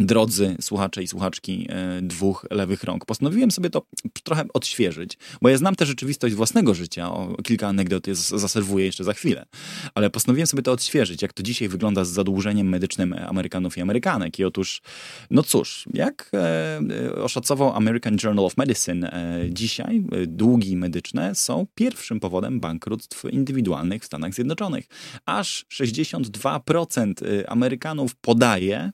drodzy 0.00 0.56
słuchacze 0.60 1.02
i 1.02 1.08
słuchaczki 1.08 1.66
e, 1.70 2.02
dwóch 2.02 2.46
lewych 2.50 2.84
rąk. 2.84 3.04
Postanowiłem 3.04 3.50
sobie 3.50 3.70
to 3.70 3.82
trochę 4.24 4.44
odświeżyć, 4.54 5.18
bo 5.42 5.48
ja 5.48 5.56
znam 5.56 5.74
tę 5.74 5.86
rzeczywistość 5.86 6.34
własnego 6.34 6.74
życia, 6.74 7.10
o, 7.12 7.36
kilka 7.44 7.68
anegdot 7.68 8.06
zaserwuję 8.16 8.86
jeszcze 8.86 9.04
za 9.04 9.12
chwilę, 9.12 9.46
ale 9.94 10.10
postanowiłem 10.10 10.46
sobie 10.46 10.62
to 10.62 10.72
odświeżyć, 10.72 11.22
jak 11.22 11.32
to 11.32 11.42
dzisiaj 11.42 11.68
wygląda 11.68 12.04
z 12.04 12.08
zadłużeniem 12.08 12.68
medycznym 12.68 13.14
Amerykanów 13.28 13.78
i 13.78 13.80
Amerykanek. 13.80 14.38
I 14.38 14.44
otóż, 14.44 14.82
no 15.30 15.42
cóż, 15.42 15.84
jak 15.94 16.30
e, 16.34 17.14
oszacował 17.22 17.72
American 17.76 18.16
Journal 18.24 18.44
of 18.44 18.56
Medicine, 18.56 19.12
e, 19.12 19.50
dzisiaj 19.50 20.04
e, 20.12 20.26
długi 20.26 20.76
medyczne 20.76 21.34
są 21.34 21.66
pierwszym 21.74 22.20
powodem 22.20 22.60
bankructw 22.60 23.24
indywidualnych 23.30 24.02
w 24.02 24.06
Stanach 24.06 24.34
Zjednoczonych. 24.34 24.86
Aż 25.26 25.66
62% 25.72 27.12
e, 27.22 27.50
Amerykanów 27.50 28.16
podaje, 28.16 28.90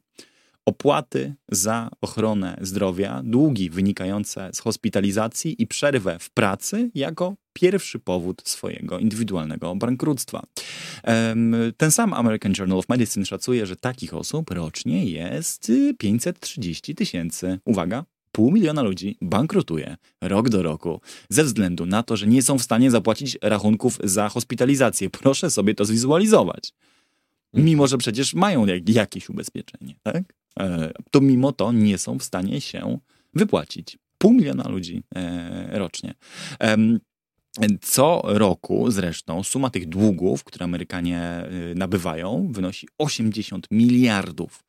opłaty 0.67 1.35
za 1.49 1.91
ochronę 2.01 2.59
zdrowia, 2.61 3.23
długi 3.25 3.71
wynikające 3.71 4.51
z 4.53 4.61
hospitalizacji 4.61 5.63
i 5.63 5.67
przerwę 5.67 6.19
w 6.19 6.31
pracy 6.31 6.91
jako 6.95 7.35
pierwszy 7.53 7.99
powód 7.99 8.43
swojego 8.45 8.99
indywidualnego 8.99 9.77
bankructwa. 9.77 10.43
Ten 11.77 11.91
sam 11.91 12.13
American 12.13 12.53
Journal 12.59 12.79
of 12.79 12.89
Medicine 12.89 13.27
szacuje, 13.27 13.67
że 13.67 13.77
takich 13.77 14.15
osób 14.15 14.51
rocznie 14.51 15.05
jest 15.05 15.73
530 15.99 16.95
tysięcy. 16.95 17.59
Uwaga, 17.65 18.05
pół 18.33 18.51
miliona 18.51 18.83
ludzi 18.83 19.19
bankrutuje 19.23 19.97
rok 20.21 20.49
do 20.49 20.63
roku 20.63 21.01
ze 21.29 21.45
względu 21.45 21.87
na 21.87 22.03
to, 22.03 22.17
że 22.17 22.27
nie 22.27 22.43
są 22.43 22.59
w 22.59 22.63
stanie 22.63 22.91
zapłacić 22.91 23.39
rachunków 23.43 23.99
za 24.05 24.29
hospitalizację. 24.29 25.11
Proszę 25.11 25.51
sobie 25.51 25.75
to 25.75 25.85
zwizualizować. 25.85 26.73
Mimo, 27.53 27.87
że 27.87 27.99
przecież 27.99 28.35
mają 28.35 28.67
jakieś 28.87 29.29
ubezpieczenie, 29.29 29.95
tak? 30.03 30.35
E, 30.61 30.93
to 31.11 31.21
mimo 31.21 31.53
to 31.53 31.73
nie 31.73 31.99
są 31.99 32.19
w 32.19 32.23
stanie 32.23 32.61
się 32.61 32.99
wypłacić. 33.35 33.99
Pół 34.19 34.33
miliona 34.33 34.69
ludzi 34.69 35.03
e, 35.15 35.79
rocznie. 35.79 36.15
Co 37.81 38.23
roku 38.25 38.91
zresztą 38.91 39.43
suma 39.43 39.71
tych 39.71 39.89
długów, 39.89 40.45
które 40.45 40.65
Amerykanie 40.65 41.21
e, 41.21 41.49
nabywają, 41.75 42.49
wynosi 42.53 42.89
80 42.99 43.67
miliardów 43.71 44.65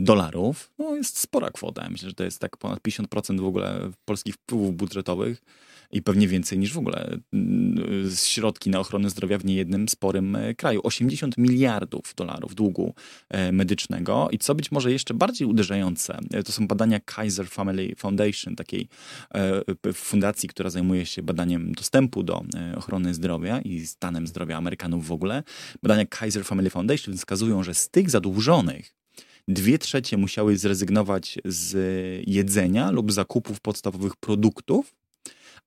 dolarów. 0.00 0.72
No, 0.78 0.96
jest 0.96 1.18
spora 1.18 1.50
kwota. 1.50 1.88
Myślę, 1.90 2.08
że 2.08 2.14
to 2.14 2.24
jest 2.24 2.40
tak 2.40 2.56
ponad 2.56 2.80
50% 2.88 3.40
w 3.40 3.44
ogóle 3.44 3.90
polskich 4.04 4.34
wpływów 4.34 4.76
budżetowych 4.76 5.42
i 5.92 6.02
pewnie 6.02 6.28
więcej 6.28 6.58
niż 6.58 6.72
w 6.72 6.78
ogóle 6.78 7.18
mm, 7.32 8.10
środki 8.16 8.70
na 8.70 8.80
ochronę 8.80 9.10
zdrowia 9.10 9.38
w 9.38 9.44
niejednym 9.44 9.88
sporym 9.88 10.36
e, 10.36 10.54
kraju. 10.54 10.80
80 10.84 11.38
miliardów 11.38 12.14
dolarów 12.16 12.54
długu 12.54 12.94
e, 13.28 13.52
medycznego 13.52 14.28
i 14.32 14.38
co 14.38 14.54
być 14.54 14.72
może 14.72 14.92
jeszcze 14.92 15.14
bardziej 15.14 15.48
uderzające, 15.48 16.18
e, 16.32 16.42
to 16.42 16.52
są 16.52 16.66
badania 16.66 17.00
Kaiser 17.00 17.48
Family 17.48 17.94
Foundation, 17.96 18.56
takiej 18.56 18.88
fundacji, 19.94 20.48
która 20.48 20.70
zajmuje 20.70 21.06
się 21.06 21.22
badaniem 21.22 21.72
dostępu 21.72 22.22
do 22.22 22.42
ochrony 22.76 23.14
zdrowia 23.14 23.60
i 23.60 23.86
stanem 23.86 24.26
zdrowia 24.26 24.56
Amerykanów 24.56 25.06
w 25.06 25.12
ogóle. 25.12 25.42
Badania 25.82 26.06
Kaiser 26.06 26.44
Family 26.44 26.70
Foundation 26.70 27.16
wskazują, 27.16 27.62
że 27.62 27.74
z 27.74 27.88
tych 27.88 28.10
zadłużonych 28.10 28.94
dwie 29.48 29.78
trzecie 29.78 30.16
musiały 30.16 30.56
zrezygnować 30.56 31.38
z 31.44 31.74
jedzenia 32.26 32.90
lub 32.90 33.12
zakupów 33.12 33.60
podstawowych 33.60 34.16
produktów, 34.16 34.99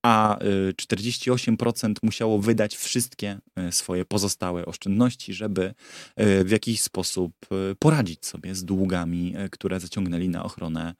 a 0.03 0.37
48% 0.81 1.91
y, 1.91 1.93
musiało 2.03 2.39
wydać 2.39 2.75
wszystkie 2.75 3.39
y, 3.69 3.71
swoje 3.71 4.05
pozostałe 4.05 4.65
oszczędności, 4.65 5.33
żeby 5.33 5.73
y, 6.21 6.43
w 6.43 6.49
jakiś 6.51 6.81
sposób 6.81 7.33
poradzić 7.79 8.25
sobie 8.25 8.55
z 8.55 8.65
długami, 8.65 9.35
które 9.51 9.79
zaciągnęli 9.79 10.29
na 10.29 10.43
ochronę 10.43 10.93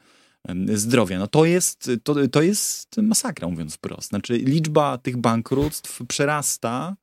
zdrowia. 0.74 1.20
No 1.20 1.28
to 1.28 1.46
jest, 1.46 1.92
to, 2.04 2.28
to 2.28 2.42
jest 2.42 2.98
masakra, 2.98 3.48
mówiąc 3.48 3.76
wprost. 3.76 4.10
Znaczy 4.10 4.38
liczba 4.38 4.98
tych 4.98 5.18
bankructw 5.18 6.00
przerasta 6.08 6.96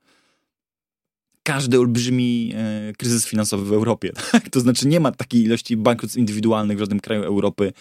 każdy 1.42 1.78
olbrzymi 1.78 2.52
e, 2.54 2.92
kryzys 2.98 3.26
finansowy 3.26 3.64
w 3.64 3.72
Europie. 3.72 4.12
Tak? 4.32 4.48
To 4.48 4.60
znaczy 4.60 4.88
nie 4.88 5.00
ma 5.00 5.12
takiej 5.12 5.42
ilości 5.42 5.76
bankructw 5.76 6.16
indywidualnych 6.16 6.76
w 6.76 6.80
żadnym 6.80 7.00
kraju 7.00 7.22
Europy 7.22 7.66
e, 7.66 7.72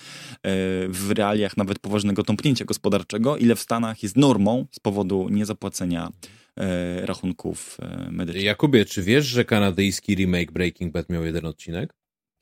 w 0.87 1.11
realiach 1.11 1.57
nawet 1.57 1.79
poważnego 1.79 2.23
tąpnięcia 2.23 2.65
gospodarczego, 2.65 3.37
ile 3.37 3.55
w 3.55 3.59
Stanach 3.59 4.03
jest 4.03 4.17
normą 4.17 4.65
z 4.71 4.79
powodu 4.79 5.29
niezapłacenia 5.29 6.11
e, 6.57 7.05
rachunków 7.05 7.77
e, 7.81 8.11
medycznych. 8.11 8.45
Jakubie, 8.45 8.85
czy 8.85 9.03
wiesz, 9.03 9.25
że 9.25 9.45
kanadyjski 9.45 10.15
remake 10.15 10.51
Breaking 10.51 10.93
Bad 10.93 11.09
miał 11.09 11.25
jeden 11.25 11.45
odcinek? 11.45 11.93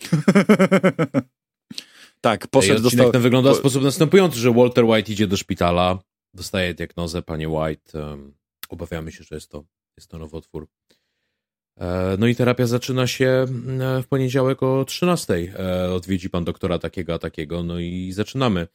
tak, 2.21 2.47
poszedł... 2.47 2.75
Ten 2.75 2.85
odcinek 2.85 3.11
ten 3.11 3.21
wygląda 3.21 3.53
w 3.53 3.57
sposób 3.57 3.83
następujący, 3.83 4.39
że 4.39 4.53
Walter 4.53 4.85
White 4.85 5.11
idzie 5.11 5.27
do 5.27 5.37
szpitala, 5.37 5.99
dostaje 6.33 6.73
diagnozę, 6.73 7.21
panie 7.21 7.49
White, 7.49 7.99
um, 7.99 8.33
obawiamy 8.69 9.11
się, 9.11 9.23
że 9.23 9.35
jest 9.35 9.51
to, 9.51 9.63
jest 9.97 10.09
to 10.09 10.17
nowotwór. 10.17 10.67
E, 11.77 12.17
no 12.19 12.27
i 12.27 12.35
terapia 12.35 12.67
zaczyna 12.67 13.07
się 13.07 13.27
mm, 13.27 14.03
w 14.03 14.07
poniedziałek 14.07 14.63
o 14.63 14.85
13. 14.85 15.53
E, 15.59 15.93
odwiedzi 15.93 16.29
pan 16.29 16.43
doktora 16.43 16.79
takiego, 16.79 17.13
a 17.13 17.19
takiego, 17.19 17.63
no 17.63 17.79
i 17.79 18.11
zaczynamy. 18.11 18.67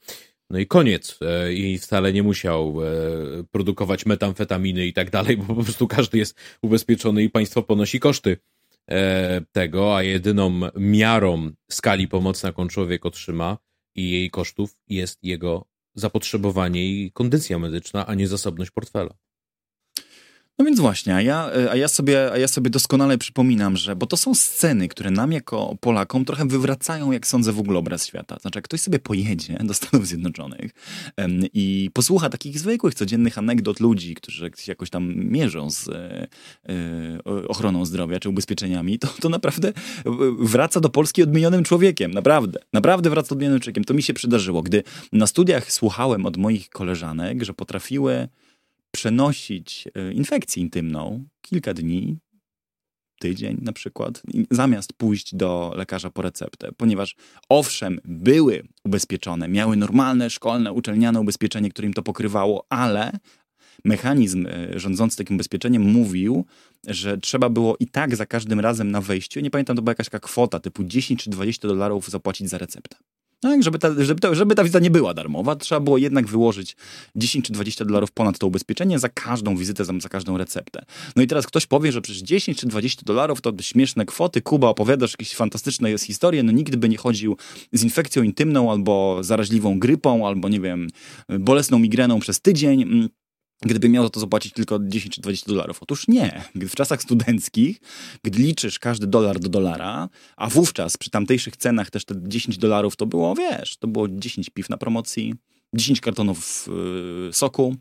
No 0.49 0.59
i 0.59 0.67
koniec. 0.67 1.19
E, 1.21 1.53
I 1.53 1.77
wcale 1.77 2.13
nie 2.13 2.23
musiał 2.23 2.75
produkować 3.51 4.05
metamfetaminy 4.05 4.87
i 4.87 4.93
tak 4.93 5.09
dalej, 5.09 5.37
bo 5.37 5.55
po 5.55 5.63
prostu 5.63 5.87
każdy 5.87 6.17
jest 6.17 6.39
ubezpieczony 6.61 7.23
i 7.23 7.29
państwo 7.29 7.63
ponosi 7.63 7.99
koszty 7.99 8.37
tego, 9.51 9.95
a 9.97 10.03
jedyną 10.03 10.59
miarą 10.75 11.51
skali 11.71 12.07
pomocy, 12.07 12.47
jaką 12.47 12.67
człowiek 12.67 13.05
otrzyma 13.05 13.57
i 13.95 14.11
jej 14.11 14.29
kosztów 14.29 14.77
jest 14.89 15.23
jego 15.23 15.65
zapotrzebowanie 15.95 16.85
i 16.85 17.11
kondycja 17.11 17.59
medyczna, 17.59 18.07
a 18.07 18.15
nie 18.15 18.27
zasobność 18.27 18.71
portfela. 18.71 19.13
No 20.59 20.65
więc 20.65 20.79
właśnie, 20.79 21.15
a 21.15 21.21
ja, 21.21 21.49
a, 21.71 21.75
ja 21.75 21.87
sobie, 21.87 22.31
a 22.31 22.37
ja 22.37 22.47
sobie 22.47 22.69
doskonale 22.69 23.17
przypominam, 23.17 23.77
że, 23.77 23.95
bo 23.95 24.05
to 24.05 24.17
są 24.17 24.35
sceny, 24.35 24.87
które 24.87 25.11
nam 25.11 25.31
jako 25.31 25.75
Polakom 25.79 26.25
trochę 26.25 26.47
wywracają, 26.47 27.11
jak 27.11 27.27
sądzę, 27.27 27.51
w 27.51 27.59
ogóle 27.59 27.79
obraz 27.79 28.05
świata. 28.05 28.37
Znaczy, 28.41 28.57
jak 28.57 28.65
ktoś 28.65 28.81
sobie 28.81 28.99
pojedzie 28.99 29.57
do 29.63 29.73
Stanów 29.73 30.07
Zjednoczonych 30.07 30.71
i 31.53 31.89
posłucha 31.93 32.29
takich 32.29 32.59
zwykłych, 32.59 32.95
codziennych 32.95 33.37
anegdot 33.37 33.79
ludzi, 33.79 34.15
którzy 34.15 34.51
jakoś 34.67 34.89
tam 34.89 35.15
mierzą 35.15 35.69
z 35.69 35.87
e, 35.87 36.27
e, 36.69 37.23
ochroną 37.47 37.85
zdrowia 37.85 38.19
czy 38.19 38.29
ubezpieczeniami, 38.29 38.99
to, 38.99 39.07
to 39.21 39.29
naprawdę 39.29 39.73
wraca 40.39 40.79
do 40.79 40.89
Polski 40.89 41.23
odmienionym 41.23 41.63
człowiekiem. 41.63 42.11
Naprawdę. 42.11 42.59
Naprawdę 42.73 43.09
wraca 43.09 43.35
odmienionym 43.35 43.61
człowiekiem. 43.61 43.83
To 43.83 43.93
mi 43.93 44.03
się 44.03 44.13
przydarzyło, 44.13 44.61
gdy 44.61 44.83
na 45.11 45.27
studiach 45.27 45.71
słuchałem 45.71 46.25
od 46.25 46.37
moich 46.37 46.69
koleżanek, 46.69 47.43
że 47.43 47.53
potrafiły 47.53 48.27
przenosić 48.95 49.87
e, 49.95 50.13
infekcję 50.13 50.63
intymną 50.63 51.25
kilka 51.41 51.73
dni, 51.73 52.17
tydzień 53.19 53.57
na 53.61 53.73
przykład, 53.73 54.21
zamiast 54.51 54.93
pójść 54.93 55.35
do 55.35 55.73
lekarza 55.75 56.09
po 56.09 56.21
receptę, 56.21 56.69
ponieważ 56.77 57.15
owszem, 57.49 57.99
były 58.05 58.63
ubezpieczone, 58.85 59.47
miały 59.47 59.77
normalne, 59.77 60.29
szkolne, 60.29 60.73
uczelniane 60.73 61.21
ubezpieczenie, 61.21 61.69
które 61.69 61.87
im 61.87 61.93
to 61.93 62.03
pokrywało, 62.03 62.65
ale 62.69 63.11
mechanizm 63.85 64.47
e, 64.47 64.79
rządzący 64.79 65.17
takim 65.17 65.35
ubezpieczeniem 65.35 65.81
mówił, 65.81 66.45
że 66.87 67.17
trzeba 67.17 67.49
było 67.49 67.77
i 67.79 67.87
tak 67.87 68.15
za 68.15 68.25
każdym 68.25 68.59
razem 68.59 68.91
na 68.91 69.01
wejściu, 69.01 69.39
nie 69.39 69.51
pamiętam, 69.51 69.75
to 69.75 69.81
była 69.81 69.91
jakaś 69.91 70.09
kwota 70.21 70.59
typu 70.59 70.83
10 70.83 71.23
czy 71.23 71.29
20 71.29 71.67
dolarów 71.67 72.09
zapłacić 72.09 72.49
za 72.49 72.57
receptę. 72.57 72.97
Tak, 73.43 73.63
żeby 73.63 73.79
ta, 73.79 74.03
żeby, 74.03 74.21
ta, 74.21 74.35
żeby 74.35 74.55
ta 74.55 74.63
wizyta 74.63 74.79
nie 74.79 74.91
była 74.91 75.13
darmowa, 75.13 75.55
trzeba 75.55 75.81
było 75.81 75.97
jednak 75.97 76.27
wyłożyć 76.27 76.75
10 77.15 77.45
czy 77.45 77.53
20 77.53 77.85
dolarów 77.85 78.11
ponad 78.11 78.39
to 78.39 78.47
ubezpieczenie 78.47 78.99
za 78.99 79.09
każdą 79.09 79.55
wizytę, 79.57 79.85
za, 79.85 79.93
za 79.99 80.09
każdą 80.09 80.37
receptę. 80.37 80.85
No 81.15 81.23
i 81.23 81.27
teraz 81.27 81.47
ktoś 81.47 81.65
powie, 81.65 81.91
że 81.91 82.01
przecież 82.01 82.21
10 82.21 82.59
czy 82.59 82.67
20 82.67 83.01
dolarów 83.05 83.41
to 83.41 83.53
śmieszne 83.61 84.05
kwoty, 84.05 84.41
Kuba, 84.41 84.67
opowiadasz 84.67 85.11
jakieś 85.11 85.35
fantastyczne 85.35 85.91
jest 85.91 86.05
historie, 86.05 86.43
no 86.43 86.51
nigdy 86.51 86.77
by 86.77 86.89
nie 86.89 86.97
chodził 86.97 87.37
z 87.71 87.83
infekcją 87.83 88.23
intymną 88.23 88.71
albo 88.71 89.17
zaraźliwą 89.21 89.79
grypą, 89.79 90.27
albo 90.27 90.49
nie 90.49 90.59
wiem, 90.59 90.87
bolesną 91.29 91.79
migreną 91.79 92.19
przez 92.19 92.41
tydzień. 92.41 92.81
Mm, 92.81 93.09
gdyby 93.65 93.89
miał 93.89 94.03
za 94.03 94.09
to 94.09 94.19
zapłacić 94.19 94.53
tylko 94.53 94.79
10 94.81 95.15
czy 95.15 95.21
20 95.21 95.47
dolarów. 95.47 95.77
Otóż 95.81 96.07
nie. 96.07 96.41
W 96.55 96.75
czasach 96.75 97.01
studenckich, 97.01 97.77
gdy 98.23 98.39
liczysz 98.39 98.79
każdy 98.79 99.07
dolar 99.07 99.39
do 99.39 99.49
dolara, 99.49 100.09
a 100.37 100.49
wówczas 100.49 100.97
przy 100.97 101.09
tamtejszych 101.09 101.57
cenach 101.57 101.89
też 101.89 102.05
te 102.05 102.15
10 102.17 102.57
dolarów 102.57 102.95
to 102.95 103.05
było, 103.05 103.35
wiesz, 103.35 103.77
to 103.77 103.87
było 103.87 104.07
10 104.09 104.49
piw 104.49 104.69
na 104.69 104.77
promocji, 104.77 105.33
10 105.73 106.01
kartonów 106.01 106.69
yy, 107.25 107.33
soku. 107.33 107.75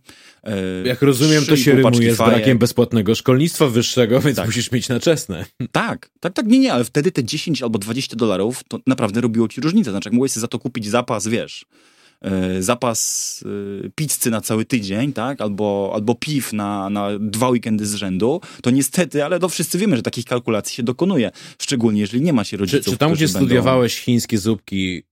Yy, 0.45 0.53
Jak 0.85 1.03
rozumiem, 1.03 1.45
to 1.47 1.57
się 1.57 1.73
rymuje 1.73 2.15
z 2.15 2.19
brakiem 2.19 2.59
bezpłatnego 2.59 3.15
szkolnictwa 3.15 3.69
wyższego, 3.69 4.21
więc 4.21 4.37
tak. 4.37 4.47
musisz 4.47 4.73
mieć 4.73 4.89
na 4.89 5.01
czesne. 5.01 5.45
Tak, 5.73 6.11
tak, 6.21 6.33
tak, 6.33 6.47
nie, 6.47 6.59
nie, 6.59 6.73
ale 6.73 6.85
wtedy 6.85 7.13
te 7.13 7.25
10 7.25 7.63
albo 7.63 7.79
20 7.79 8.17
dolarów 8.17 8.65
to 8.69 8.79
naprawdę 8.87 9.21
robiło 9.21 9.49
ci 9.49 9.61
różnicę. 9.61 9.91
Znaczy, 9.91 10.09
jak 10.09 10.15
mogłeś 10.15 10.33
sobie 10.33 10.41
za 10.41 10.49
to 10.49 10.59
kupić 10.59 10.89
zapas, 10.89 11.29
wiesz, 11.29 11.67
zapas 12.61 13.45
e, 13.87 13.91
pizzy 13.95 14.31
na 14.31 14.41
cały 14.41 14.65
tydzień, 14.65 15.13
tak? 15.13 15.41
Albo, 15.41 15.91
albo 15.95 16.15
piw 16.15 16.53
na, 16.53 16.91
na 16.91 17.09
dwa 17.19 17.49
weekendy 17.49 17.87
z 17.87 17.95
rzędu, 17.95 18.41
to 18.63 18.71
niestety, 18.71 19.25
ale 19.25 19.39
to 19.39 19.49
wszyscy 19.49 19.79
wiemy, 19.79 19.97
że 19.97 20.03
takich 20.03 20.25
kalkulacji 20.25 20.75
się 20.77 20.83
dokonuje. 20.83 21.31
Szczególnie, 21.59 22.01
jeżeli 22.01 22.23
nie 22.23 22.33
ma 22.33 22.45
się 22.45 22.57
rodziców, 22.57 22.85
Czy, 22.85 22.91
czy 22.91 22.97
tam, 22.97 23.13
gdzie 23.13 23.27
będą... 23.27 23.39
studiowałeś 23.39 24.01
chińskie 24.01 24.39
zupki, 24.39 25.03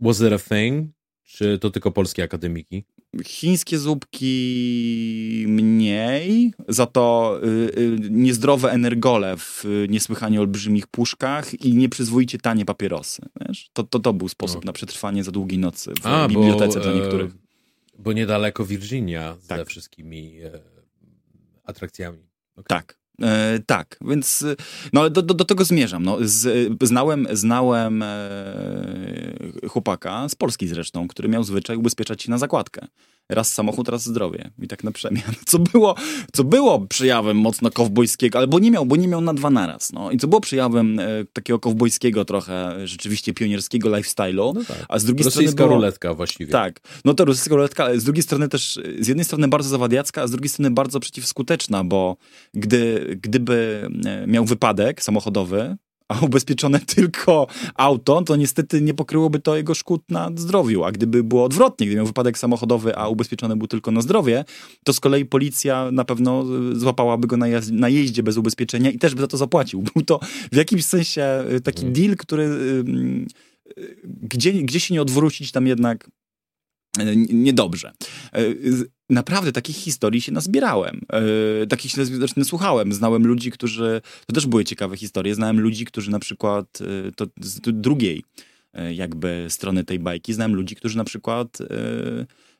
was 0.00 0.18
there 0.18 0.34
a 0.34 0.38
thing? 0.38 0.90
Czy 1.24 1.58
to 1.58 1.70
tylko 1.70 1.90
polskie 1.90 2.22
akademiki? 2.22 2.84
Chińskie 3.24 3.78
zupki 3.78 5.44
mniej, 5.48 6.52
za 6.68 6.86
to 6.86 7.38
y, 7.44 7.46
y, 7.78 7.98
niezdrowe 8.10 8.70
energole 8.70 9.36
w 9.36 9.64
niesłychanie 9.88 10.40
olbrzymich 10.40 10.86
puszkach 10.86 11.54
i 11.54 11.74
nieprzyzwoicie 11.74 12.38
tanie 12.38 12.64
papierosy. 12.64 13.22
Wiesz? 13.40 13.70
To, 13.72 13.82
to, 13.82 13.98
to 13.98 14.12
był 14.12 14.28
sposób 14.28 14.64
no. 14.64 14.68
na 14.68 14.72
przetrwanie 14.72 15.24
za 15.24 15.30
długiej 15.30 15.58
nocy 15.58 15.92
w 16.02 16.06
A, 16.06 16.28
bibliotece 16.28 16.78
bo, 16.78 16.84
dla 16.84 16.92
niektórych. 16.92 17.30
E, 17.30 17.36
bo 17.98 18.12
niedaleko 18.12 18.64
Virginia 18.64 19.36
tak. 19.48 19.58
ze 19.58 19.64
wszystkimi 19.64 20.40
e, 20.42 20.60
atrakcjami. 21.64 22.18
Okay. 22.56 22.64
Tak. 22.68 22.98
E, 23.22 23.58
tak, 23.66 23.96
więc 24.00 24.44
no, 24.92 25.10
do, 25.10 25.22
do, 25.22 25.34
do 25.34 25.44
tego 25.44 25.64
zmierzam. 25.64 26.02
No, 26.02 26.18
z, 26.20 26.68
znałem 26.82 27.26
znałem 27.32 28.02
e, 28.02 28.08
chłopaka, 29.68 30.28
z 30.28 30.34
Polski 30.34 30.68
zresztą, 30.68 31.08
który 31.08 31.28
miał 31.28 31.44
zwyczaj 31.44 31.76
ubezpieczać 31.76 32.22
się 32.22 32.30
na 32.30 32.38
zakładkę 32.38 32.86
raz 33.28 33.54
samochód, 33.54 33.88
raz 33.88 34.04
zdrowie. 34.04 34.50
I 34.62 34.68
tak 34.68 34.84
na 34.84 34.92
przemian. 34.92 35.32
Co 35.46 35.58
było, 35.58 35.94
co 36.32 36.44
było 36.44 36.80
przejawem 36.80 37.36
mocno 37.36 37.70
kowbojskiego, 37.70 38.38
albo 38.38 38.58
nie 38.58 38.70
miał, 38.70 38.86
bo 38.86 38.96
nie 38.96 39.08
miał 39.08 39.20
na 39.20 39.34
dwa 39.34 39.50
naraz. 39.50 39.92
No. 39.92 40.10
I 40.10 40.18
co 40.18 40.28
było 40.28 40.40
przejawem 40.40 41.00
e, 41.00 41.06
takiego 41.32 41.58
kowbojskiego 41.58 42.24
trochę, 42.24 42.86
rzeczywiście 42.86 43.34
pionierskiego 43.34 43.88
lifestyle'u. 43.88 44.54
No 44.54 44.64
tak. 44.64 44.86
A 44.88 44.98
z 44.98 45.04
drugiej 45.04 45.24
rosyjska 45.24 45.52
strony 45.52 45.68
było, 45.68 45.76
ruletka 45.80 46.14
właściwie. 46.14 46.52
Tak. 46.52 46.80
No 47.04 47.14
to 47.14 47.24
rosyjska 47.24 47.54
ruletka, 47.54 47.84
ale 47.84 48.00
z 48.00 48.04
drugiej 48.04 48.22
strony 48.22 48.48
też, 48.48 48.80
z 49.00 49.08
jednej 49.08 49.24
strony 49.24 49.48
bardzo 49.48 49.68
zawadiacka, 49.68 50.22
a 50.22 50.26
z 50.26 50.30
drugiej 50.30 50.48
strony 50.48 50.70
bardzo 50.70 51.00
przeciwskuteczna, 51.00 51.84
bo 51.84 52.16
gdy, 52.54 53.16
gdyby 53.22 53.88
e, 54.04 54.26
miał 54.26 54.44
wypadek 54.44 55.02
samochodowy, 55.02 55.76
a 56.08 56.20
ubezpieczone 56.20 56.80
tylko 56.96 57.46
auto, 57.74 58.22
to 58.22 58.36
niestety 58.36 58.82
nie 58.82 58.94
pokryłoby 58.94 59.38
to 59.38 59.56
jego 59.56 59.74
szkód 59.74 60.02
na 60.08 60.30
zdrowiu. 60.36 60.84
A 60.84 60.92
gdyby 60.92 61.24
było 61.24 61.44
odwrotnie, 61.44 61.86
gdyby 61.86 61.96
miał 61.96 62.06
wypadek 62.06 62.38
samochodowy, 62.38 62.96
a 62.96 63.08
ubezpieczony 63.08 63.56
był 63.56 63.66
tylko 63.66 63.90
na 63.90 64.00
zdrowie, 64.00 64.44
to 64.84 64.92
z 64.92 65.00
kolei 65.00 65.24
policja 65.24 65.90
na 65.90 66.04
pewno 66.04 66.44
złapałaby 66.72 67.26
go 67.26 67.36
na, 67.36 67.46
na 67.72 67.88
jeździe 67.88 68.22
bez 68.22 68.36
ubezpieczenia 68.36 68.90
i 68.90 68.98
też 68.98 69.14
by 69.14 69.20
za 69.20 69.26
to 69.26 69.36
zapłacił. 69.36 69.82
Był 69.94 70.02
to 70.02 70.20
w 70.52 70.56
jakimś 70.56 70.84
sensie 70.84 71.44
y, 71.52 71.60
taki 71.60 71.86
mhm. 71.86 71.92
deal, 71.94 72.16
który 72.16 72.44
y, 72.44 73.26
gdzie, 74.04 74.52
gdzie 74.52 74.80
się 74.80 74.94
nie 74.94 75.02
odwrócić, 75.02 75.52
tam 75.52 75.66
jednak 75.66 76.10
niedobrze 77.28 77.92
naprawdę 79.10 79.52
takich 79.52 79.76
historii 79.76 80.20
się 80.20 80.32
nazbierałem. 80.32 81.00
Yy, 81.60 81.66
takich 81.66 81.90
się 81.90 82.04
znaczy, 82.04 82.34
nasłuchałem. 82.36 82.92
Znałem 82.92 83.26
ludzi, 83.26 83.50
którzy, 83.50 84.00
to 84.26 84.34
też 84.34 84.46
były 84.46 84.64
ciekawe 84.64 84.96
historie, 84.96 85.34
znałem 85.34 85.60
ludzi, 85.60 85.84
którzy 85.84 86.10
na 86.10 86.18
przykład, 86.18 86.80
yy, 86.80 87.12
to 87.16 87.26
z 87.40 87.60
drugiej 87.60 88.24
yy, 88.74 88.94
jakby 88.94 89.46
strony 89.48 89.84
tej 89.84 89.98
bajki, 89.98 90.34
znałem 90.34 90.54
ludzi, 90.54 90.76
którzy 90.76 90.96
na 90.96 91.04
przykład 91.04 91.58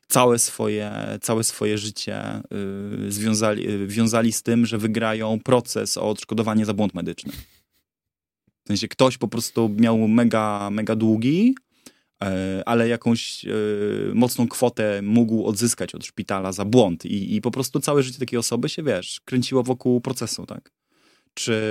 całe 0.07 0.39
swoje, 0.39 0.91
całe 1.21 1.43
swoje 1.43 1.77
życie 1.77 2.41
związali, 3.09 3.87
wiązali 3.87 4.31
z 4.33 4.43
tym, 4.43 4.65
że 4.65 4.77
wygrają 4.77 5.39
proces 5.39 5.97
o 5.97 6.09
odszkodowanie 6.09 6.65
za 6.65 6.73
błąd 6.73 6.93
medyczny. 6.93 7.31
W 8.63 8.67
sensie 8.67 8.87
ktoś 8.87 9.17
po 9.17 9.27
prostu 9.27 9.75
miał 9.79 10.07
mega, 10.07 10.69
mega 10.71 10.95
długi, 10.95 11.55
ale 12.65 12.87
jakąś 12.87 13.45
e, 13.45 13.49
mocną 14.13 14.47
kwotę 14.47 15.01
mógł 15.01 15.45
odzyskać 15.45 15.95
od 15.95 16.05
szpitala 16.05 16.51
za 16.51 16.65
błąd 16.65 17.05
i, 17.05 17.35
i 17.35 17.41
po 17.41 17.51
prostu 17.51 17.79
całe 17.79 18.03
życie 18.03 18.19
takiej 18.19 18.39
osoby 18.39 18.69
się, 18.69 18.83
wiesz, 18.83 19.21
kręciło 19.25 19.63
wokół 19.63 20.01
procesu, 20.01 20.45
tak? 20.45 20.71
Czy, 21.33 21.61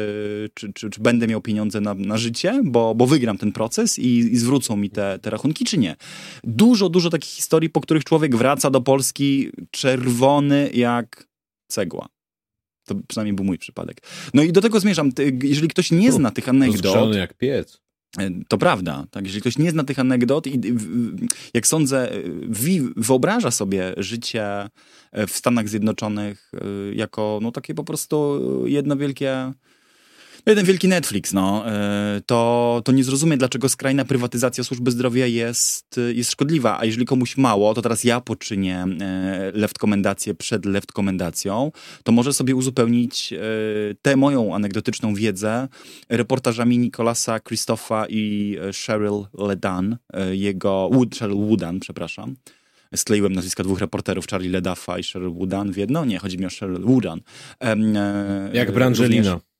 czy, 0.55 0.73
czy, 0.73 0.91
czy 0.91 1.01
będę 1.01 1.27
miał 1.27 1.41
pieniądze 1.41 1.81
na, 1.81 1.95
na 1.95 2.17
życie, 2.17 2.61
bo, 2.65 2.95
bo 2.95 3.07
wygram 3.07 3.39
ten 3.39 3.53
proces 3.53 3.99
i, 3.99 4.19
i 4.19 4.37
zwrócą 4.37 4.77
mi 4.77 4.91
te, 4.91 5.19
te 5.23 5.31
rachunki, 5.31 5.65
czy 5.65 5.79
nie. 5.79 5.97
Dużo, 6.45 6.89
dużo 6.89 7.11
takich 7.11 7.31
historii, 7.31 7.71
po 7.71 7.81
których 7.81 8.05
człowiek 8.05 8.37
wraca 8.37 8.71
do 8.71 8.81
Polski 8.81 9.51
czerwony 9.71 10.71
jak 10.75 11.29
cegła. 11.69 12.09
To 12.85 12.95
przynajmniej 13.09 13.35
był 13.35 13.45
mój 13.45 13.59
przypadek. 13.59 14.03
No 14.35 14.43
i 14.43 14.53
do 14.53 14.61
tego 14.61 14.81
zmierzam. 14.81 15.11
Jeżeli 15.43 15.69
ktoś 15.69 15.91
nie 15.91 16.13
zna 16.13 16.31
tych 16.31 16.49
anegdot... 16.49 16.85
Rozgrzany 16.85 17.19
jak 17.19 17.35
piec. 17.35 17.86
E, 18.19 18.31
to 18.49 18.59
prawda. 18.59 19.07
Tak? 19.11 19.25
Jeżeli 19.25 19.41
ktoś 19.41 19.59
nie 19.59 19.71
zna 19.71 19.85
tych 19.85 19.99
anegdot 19.99 20.47
i 20.47 20.61
jak 21.55 21.67
sądzę, 21.67 22.11
wyobraża 22.97 23.51
sobie 23.51 23.95
życie 23.97 24.69
e, 25.13 25.27
w 25.27 25.31
Stanach 25.31 25.69
Zjednoczonych 25.69 26.53
e, 26.55 26.95
jako 26.95 27.39
no, 27.43 27.53
takie 27.53 27.75
po 27.75 27.85
prostu 27.85 28.41
jedno 28.67 28.97
wielkie 28.97 29.53
jeden 30.51 30.65
wielki 30.65 30.89
Netflix, 30.89 31.33
no, 31.33 31.71
e, 31.71 32.21
to, 32.27 32.83
to 32.85 32.93
nie 32.93 33.05
zrozumie, 33.05 33.37
dlaczego 33.37 33.69
skrajna 33.69 34.05
prywatyzacja 34.05 34.65
służby 34.65 34.91
zdrowia 34.91 35.27
jest, 35.27 36.01
jest 36.15 36.31
szkodliwa. 36.31 36.79
A 36.79 36.85
jeżeli 36.85 37.07
komuś 37.07 37.37
mało, 37.37 37.75
to 37.75 37.83
teraz 37.83 38.05
ja 38.05 38.21
poczynię 38.21 38.85
e, 39.01 39.53
left 39.55 39.79
komendację 39.79 40.35
przed 40.35 40.65
left 40.65 40.93
komendacją, 40.93 41.73
to 42.05 42.13
może 42.13 42.33
sobie 42.33 42.57
uzupełnić 42.57 43.33
e, 43.33 43.39
tę 44.03 44.17
moją 44.17 44.55
anegdotyczną 44.55 45.15
wiedzę 45.15 45.69
reportażami 46.09 46.79
Nicolasa 46.79 47.41
Christopha 47.41 48.07
i 48.09 48.57
Cheryl 48.87 49.27
Ledan, 49.39 49.97
jego, 50.31 50.91
Wood, 50.93 51.17
Cheryl 51.19 51.37
Woodan, 51.37 51.81
przepraszam 51.81 52.37
skleiłem 52.97 53.33
nazwiska 53.33 53.63
dwóch 53.63 53.81
reporterów, 53.81 54.27
Charlie 54.27 54.51
Ledaffa 54.51 54.99
i 54.99 55.03
Cheryl 55.03 55.31
Woodan 55.31 55.73
w 55.73 55.77
jedno. 55.77 56.05
Nie, 56.05 56.19
chodzi 56.19 56.39
mi 56.39 56.47
o 56.47 56.49
Cheryl 56.61 56.81
Woodan. 56.81 57.21
Jak 58.53 58.73
Brangelina. 58.73 59.31
Również, 59.33 59.56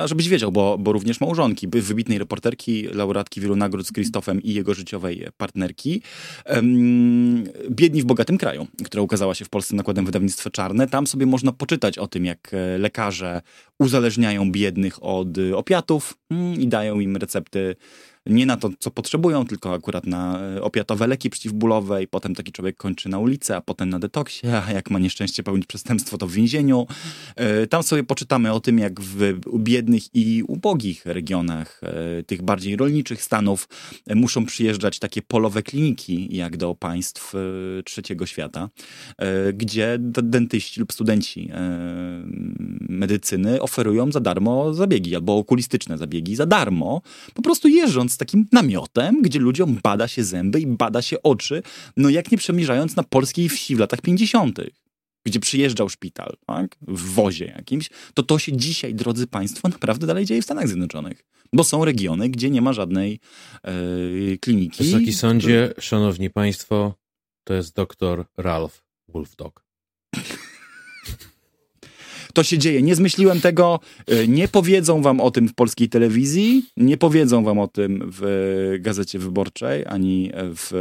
a 0.00 0.06
żebyś 0.06 0.28
wiedział, 0.28 0.52
bo, 0.52 0.78
bo 0.78 0.92
również 0.92 1.20
małżonki, 1.20 1.68
wybitnej 1.68 2.18
reporterki, 2.18 2.82
laureatki 2.82 3.40
wielu 3.40 3.56
nagród 3.56 3.86
z 3.86 3.92
Krzysztofem 3.92 4.42
i 4.42 4.54
jego 4.54 4.74
życiowej 4.74 5.26
partnerki. 5.36 6.02
Um, 6.46 7.44
Biedni 7.70 8.02
w 8.02 8.04
bogatym 8.04 8.38
kraju, 8.38 8.66
która 8.84 9.02
ukazała 9.02 9.34
się 9.34 9.44
w 9.44 9.48
Polsce 9.48 9.76
nakładem 9.76 10.04
wydawnictwa 10.04 10.50
Czarne. 10.50 10.86
Tam 10.86 11.06
sobie 11.06 11.26
można 11.26 11.52
poczytać 11.52 11.98
o 11.98 12.06
tym, 12.06 12.24
jak 12.24 12.54
e, 12.54 12.78
lekarze 12.78 13.42
uzależniają 13.78 14.52
biednych 14.52 15.04
od 15.04 15.28
opiatów 15.54 16.18
mm, 16.30 16.60
i 16.60 16.68
dają 16.68 17.00
im 17.00 17.16
recepty 17.16 17.76
nie 18.28 18.46
na 18.46 18.56
to, 18.56 18.70
co 18.78 18.90
potrzebują, 18.90 19.46
tylko 19.46 19.74
akurat 19.74 20.06
na 20.06 20.40
e, 20.40 20.62
opiatowe 20.62 21.06
leki 21.06 21.30
przeciwbólowe 21.30 22.02
i 22.02 22.08
potem 22.08 22.34
taki 22.34 22.52
człowiek 22.52 22.76
kończy 22.76 23.08
na 23.08 23.18
ulicy, 23.18 23.56
a 23.56 23.60
potem 23.60 23.88
na 23.88 23.98
detoksie, 23.98 24.46
a 24.46 24.72
jak 24.72 24.90
ma 24.90 24.98
nieszczęście 24.98 25.42
pełnić 25.42 25.66
przestępstwo, 25.66 26.18
to 26.18 26.26
w 26.26 26.32
więzieniu. 26.32 26.86
E, 27.36 27.66
tam 27.66 27.82
sobie 27.82 28.04
poczytamy 28.04 28.52
o 28.52 28.60
tym, 28.60 28.78
jak 28.78 29.00
w 29.00 29.40
biednych 29.58 30.02
i 30.14 30.42
ubogich 30.42 31.06
regionach 31.06 31.80
e, 31.82 32.22
tych 32.22 32.42
bardziej 32.42 32.76
rolniczych 32.76 33.22
stanów 33.22 33.68
muszą 34.14 34.46
przyjeżdżać 34.46 34.98
takie 34.98 35.22
polowe 35.22 35.62
kliniki, 35.62 36.36
jak 36.36 36.56
do 36.56 36.74
państw 36.74 37.32
trzeciego 37.84 38.26
świata, 38.26 38.68
gdzie 39.54 39.96
dentyści 40.22 40.80
lub 40.80 40.92
studenci 40.92 41.50
medycyny 42.88 43.62
oferują 43.62 44.12
za 44.12 44.20
darmo 44.20 44.74
zabiegi 44.74 45.14
albo 45.16 45.36
okulistyczne 45.36 45.98
zabiegi 45.98 46.36
za 46.36 46.46
darmo, 46.46 47.02
po 47.34 47.42
prostu 47.42 47.68
jeżdżąc 47.68 48.17
takim 48.18 48.46
namiotem, 48.52 49.22
gdzie 49.22 49.38
ludziom 49.38 49.78
bada 49.82 50.08
się 50.08 50.24
zęby 50.24 50.60
i 50.60 50.66
bada 50.66 51.02
się 51.02 51.22
oczy, 51.22 51.62
no 51.96 52.08
jak 52.08 52.32
nie 52.32 52.38
przemierzając 52.38 52.96
na 52.96 53.02
polskiej 53.02 53.48
wsi 53.48 53.76
w 53.76 53.78
latach 53.78 54.00
50 54.00 54.58
gdzie 55.26 55.40
przyjeżdżał 55.40 55.88
szpital, 55.88 56.36
tak? 56.46 56.76
w 56.80 57.14
wozie 57.14 57.44
jakimś, 57.44 57.90
to 58.14 58.22
to 58.22 58.38
się 58.38 58.56
dzisiaj, 58.56 58.94
drodzy 58.94 59.26
Państwo, 59.26 59.68
naprawdę 59.68 60.06
dalej 60.06 60.24
dzieje 60.24 60.42
w 60.42 60.44
Stanach 60.44 60.68
Zjednoczonych. 60.68 61.24
Bo 61.52 61.64
są 61.64 61.84
regiony, 61.84 62.28
gdzie 62.28 62.50
nie 62.50 62.62
ma 62.62 62.72
żadnej 62.72 63.20
e, 63.62 63.72
kliniki. 64.40 64.84
Wysoki 64.84 65.12
sądzie, 65.12 65.74
szanowni 65.78 66.30
państwo, 66.30 66.94
to 67.44 67.54
jest 67.54 67.74
doktor 67.74 68.24
Ralph 68.36 68.84
Wolfdog. 69.08 69.67
To 72.34 72.42
się 72.42 72.58
dzieje. 72.58 72.82
Nie 72.82 72.94
zmyśliłem 72.94 73.40
tego. 73.40 73.80
E, 74.06 74.28
nie 74.28 74.48
powiedzą 74.48 75.02
wam 75.02 75.20
o 75.20 75.30
tym 75.30 75.48
w 75.48 75.54
polskiej 75.54 75.88
telewizji, 75.88 76.62
nie 76.76 76.96
powiedzą 76.96 77.44
wam 77.44 77.58
o 77.58 77.68
tym 77.68 78.10
w 78.12 78.76
Gazecie 78.80 79.18
Wyborczej, 79.18 79.84
ani 79.86 80.30
w 80.34 80.72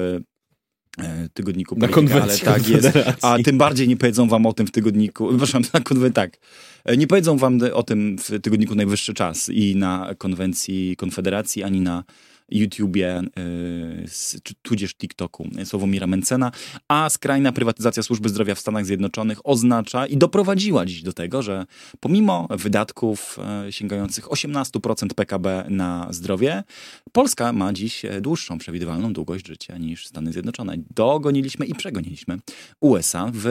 e, 0.97 1.29
tygodniku 1.33 1.75
na 1.79 1.87
konwencji 1.87 2.47
ale 2.47 2.55
tak 2.59 2.69
jest. 2.69 2.89
A 3.21 3.37
tym 3.43 3.57
bardziej 3.57 3.87
nie 3.87 3.97
powiedzą 3.97 4.27
wam 4.27 4.45
o 4.45 4.53
tym 4.53 4.67
w 4.67 4.71
tygodniku, 4.71 5.27
przepraszam, 5.29 5.61
na 5.73 5.79
konwencji, 5.79 6.15
tak. 6.15 6.37
E, 6.85 6.97
nie 6.97 7.07
powiedzą 7.07 7.37
wam 7.37 7.59
o 7.73 7.83
tym 7.83 8.17
w 8.17 8.41
tygodniku 8.41 8.75
Najwyższy 8.75 9.13
Czas 9.13 9.49
i 9.49 9.75
na 9.75 10.15
konwencji 10.17 10.95
Konfederacji, 10.97 11.63
ani 11.63 11.81
na 11.81 12.03
YouTubie, 12.49 13.21
y, 13.39 14.55
tudzież 14.61 14.95
TikToku 14.95 15.49
Sławomira 15.65 16.07
Mencena, 16.07 16.51
a 16.87 17.09
skrajna 17.09 17.51
prywatyzacja 17.51 18.03
służby 18.03 18.29
zdrowia 18.29 18.55
w 18.55 18.59
Stanach 18.59 18.85
Zjednoczonych 18.85 19.39
oznacza 19.43 20.07
i 20.07 20.17
doprowadziła 20.17 20.85
dziś 20.85 21.03
do 21.03 21.13
tego, 21.13 21.41
że 21.41 21.65
pomimo 21.99 22.47
wydatków 22.49 23.39
e, 23.67 23.71
sięgających 23.71 24.27
18% 24.27 25.07
PKB 25.15 25.65
na 25.69 26.07
zdrowie, 26.09 26.63
Polska 27.11 27.53
ma 27.53 27.73
dziś 27.73 28.01
dłuższą 28.21 28.57
przewidywalną 28.57 29.13
długość 29.13 29.47
życia 29.47 29.77
niż 29.77 30.07
Stany 30.07 30.33
Zjednoczone. 30.33 30.75
Dogoniliśmy 30.95 31.65
i 31.65 31.75
przegoniliśmy 31.75 32.37
USA 32.81 33.31
w 33.33 33.47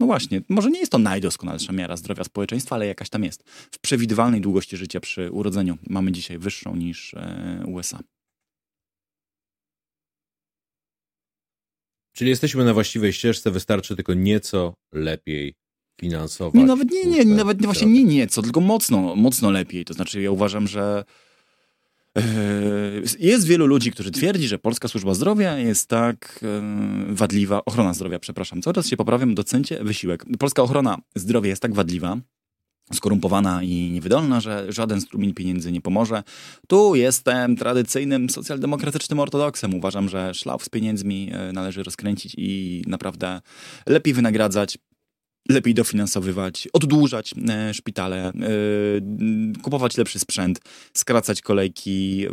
no 0.00 0.06
właśnie, 0.06 0.42
może 0.48 0.70
nie 0.70 0.80
jest 0.80 0.92
to 0.92 0.98
najdoskonalsza 0.98 1.72
miara 1.72 1.96
zdrowia 1.96 2.24
społeczeństwa, 2.24 2.74
ale 2.74 2.86
jakaś 2.86 3.08
tam 3.08 3.24
jest. 3.24 3.42
W 3.50 3.78
przewidywalnej 3.78 4.40
długości 4.40 4.76
życia 4.76 5.00
przy 5.00 5.30
urodzeniu 5.30 5.78
mamy 5.86 6.12
dzisiaj 6.12 6.38
wyższą 6.38 6.76
niż 6.76 7.14
e, 7.14 7.64
USA. 7.66 8.00
Czyli 12.16 12.30
jesteśmy 12.30 12.64
na 12.64 12.74
właściwej 12.74 13.12
ścieżce, 13.12 13.50
wystarczy 13.50 13.96
tylko 13.96 14.14
nieco 14.14 14.74
lepiej 14.92 15.54
finansować. 16.00 16.54
Nie, 16.54 16.64
nawet 16.64 16.90
nie, 16.90 17.04
nie, 17.04 17.24
nawet 17.24 17.64
właśnie 17.64 17.86
nie 17.86 18.04
nieco, 18.04 18.42
tylko 18.42 18.60
mocno, 18.60 19.16
mocno 19.16 19.50
lepiej. 19.50 19.84
To 19.84 19.94
znaczy 19.94 20.22
ja 20.22 20.30
uważam, 20.30 20.68
że 20.68 21.04
jest 23.18 23.46
wielu 23.46 23.66
ludzi, 23.66 23.92
którzy 23.92 24.10
twierdzi, 24.10 24.48
że 24.48 24.58
polska 24.58 24.88
służba 24.88 25.14
zdrowia 25.14 25.58
jest 25.58 25.88
tak 25.88 26.40
yy, 27.08 27.14
wadliwa, 27.14 27.64
ochrona 27.64 27.94
zdrowia, 27.94 28.18
przepraszam, 28.18 28.62
czas 28.62 28.86
się 28.86 28.96
poprawiam, 28.96 29.34
docencie 29.34 29.84
wysiłek. 29.84 30.24
Polska 30.38 30.62
ochrona 30.62 30.96
zdrowia 31.14 31.48
jest 31.48 31.62
tak 31.62 31.74
wadliwa, 31.74 32.16
skorumpowana 32.94 33.62
i 33.62 33.90
niewydolna, 33.90 34.40
że 34.40 34.72
żaden 34.72 35.00
strumień 35.00 35.34
pieniędzy 35.34 35.72
nie 35.72 35.80
pomoże. 35.80 36.22
Tu 36.68 36.94
jestem 36.94 37.56
tradycyjnym 37.56 38.30
socjaldemokratycznym 38.30 39.20
ortodoksem. 39.20 39.74
Uważam, 39.74 40.08
że 40.08 40.34
szlaf 40.34 40.64
z 40.64 40.68
pieniędzmi 40.68 41.26
yy, 41.26 41.52
należy 41.52 41.82
rozkręcić 41.82 42.34
i 42.38 42.82
naprawdę 42.86 43.40
lepiej 43.86 44.14
wynagradzać 44.14 44.78
lepiej 45.48 45.74
dofinansowywać, 45.74 46.68
oddłużać 46.72 47.34
e, 47.48 47.74
szpitale, 47.74 48.28
e, 48.28 48.32
kupować 49.62 49.96
lepszy 49.96 50.18
sprzęt, 50.18 50.60
skracać 50.94 51.42
kolejki, 51.42 52.26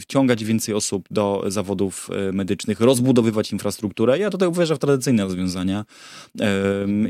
wciągać 0.00 0.44
więcej 0.44 0.74
osób 0.74 1.08
do 1.10 1.44
zawodów 1.46 2.10
e, 2.12 2.32
medycznych, 2.32 2.80
rozbudowywać 2.80 3.52
infrastrukturę. 3.52 4.18
Ja 4.18 4.30
tutaj 4.30 4.48
uwierzę 4.48 4.76
w 4.76 4.78
tradycyjne 4.78 5.24
rozwiązania 5.24 5.84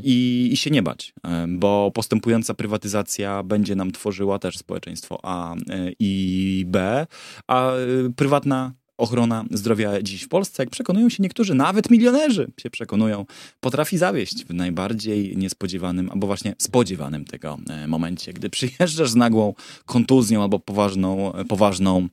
i, 0.03 0.49
i 0.53 0.57
się 0.57 0.71
nie 0.71 0.83
bać, 0.83 1.15
bo 1.49 1.91
postępująca 1.95 2.55
prywatyzacja 2.55 3.43
będzie 3.43 3.77
nam 3.77 3.93
tworzyła 3.93 4.39
też 4.39 4.59
społeczeństwo 4.59 5.21
A 5.23 5.55
i 5.99 6.65
B, 6.67 7.07
a 7.47 7.73
prywatna 8.17 8.73
ochrona 8.99 9.45
zdrowia 9.51 10.03
dziś 10.03 10.23
w 10.23 10.29
Polsce, 10.29 10.63
jak 10.63 10.71
przekonują 10.71 11.09
się 11.09 11.23
niektórzy, 11.23 11.55
nawet 11.55 11.91
milionerzy 11.91 12.51
się 12.61 12.71
przekonują, 12.71 13.27
potrafi 13.61 13.99
zawieść 13.99 14.45
w 14.45 14.55
najbardziej 14.55 15.37
niespodziewanym, 15.37 16.11
albo 16.11 16.27
właśnie 16.27 16.55
spodziewanym 16.59 17.25
tego 17.25 17.59
e, 17.71 17.87
momencie, 17.87 18.33
gdy 18.33 18.51
przyjeżdżasz 18.51 19.11
z 19.11 19.17
nagłą 19.17 19.55
kontuzją 19.87 20.43
albo 20.43 20.59
poważną, 20.59 21.35
e, 21.35 21.45
poważną 21.45 22.09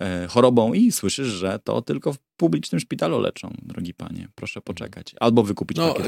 e, 0.00 0.26
chorobą 0.26 0.72
i 0.72 0.92
słyszysz, 0.92 1.28
że 1.28 1.58
to 1.64 1.82
tylko 1.82 2.12
w 2.12 2.18
publicznym 2.36 2.80
szpitalu 2.80 3.20
leczą, 3.20 3.54
drogi 3.62 3.94
panie. 3.94 4.28
Proszę 4.34 4.60
poczekać. 4.60 5.14
Albo 5.20 5.42
wykupić 5.42 5.78
no, 5.78 5.94
pakiet. 5.94 6.06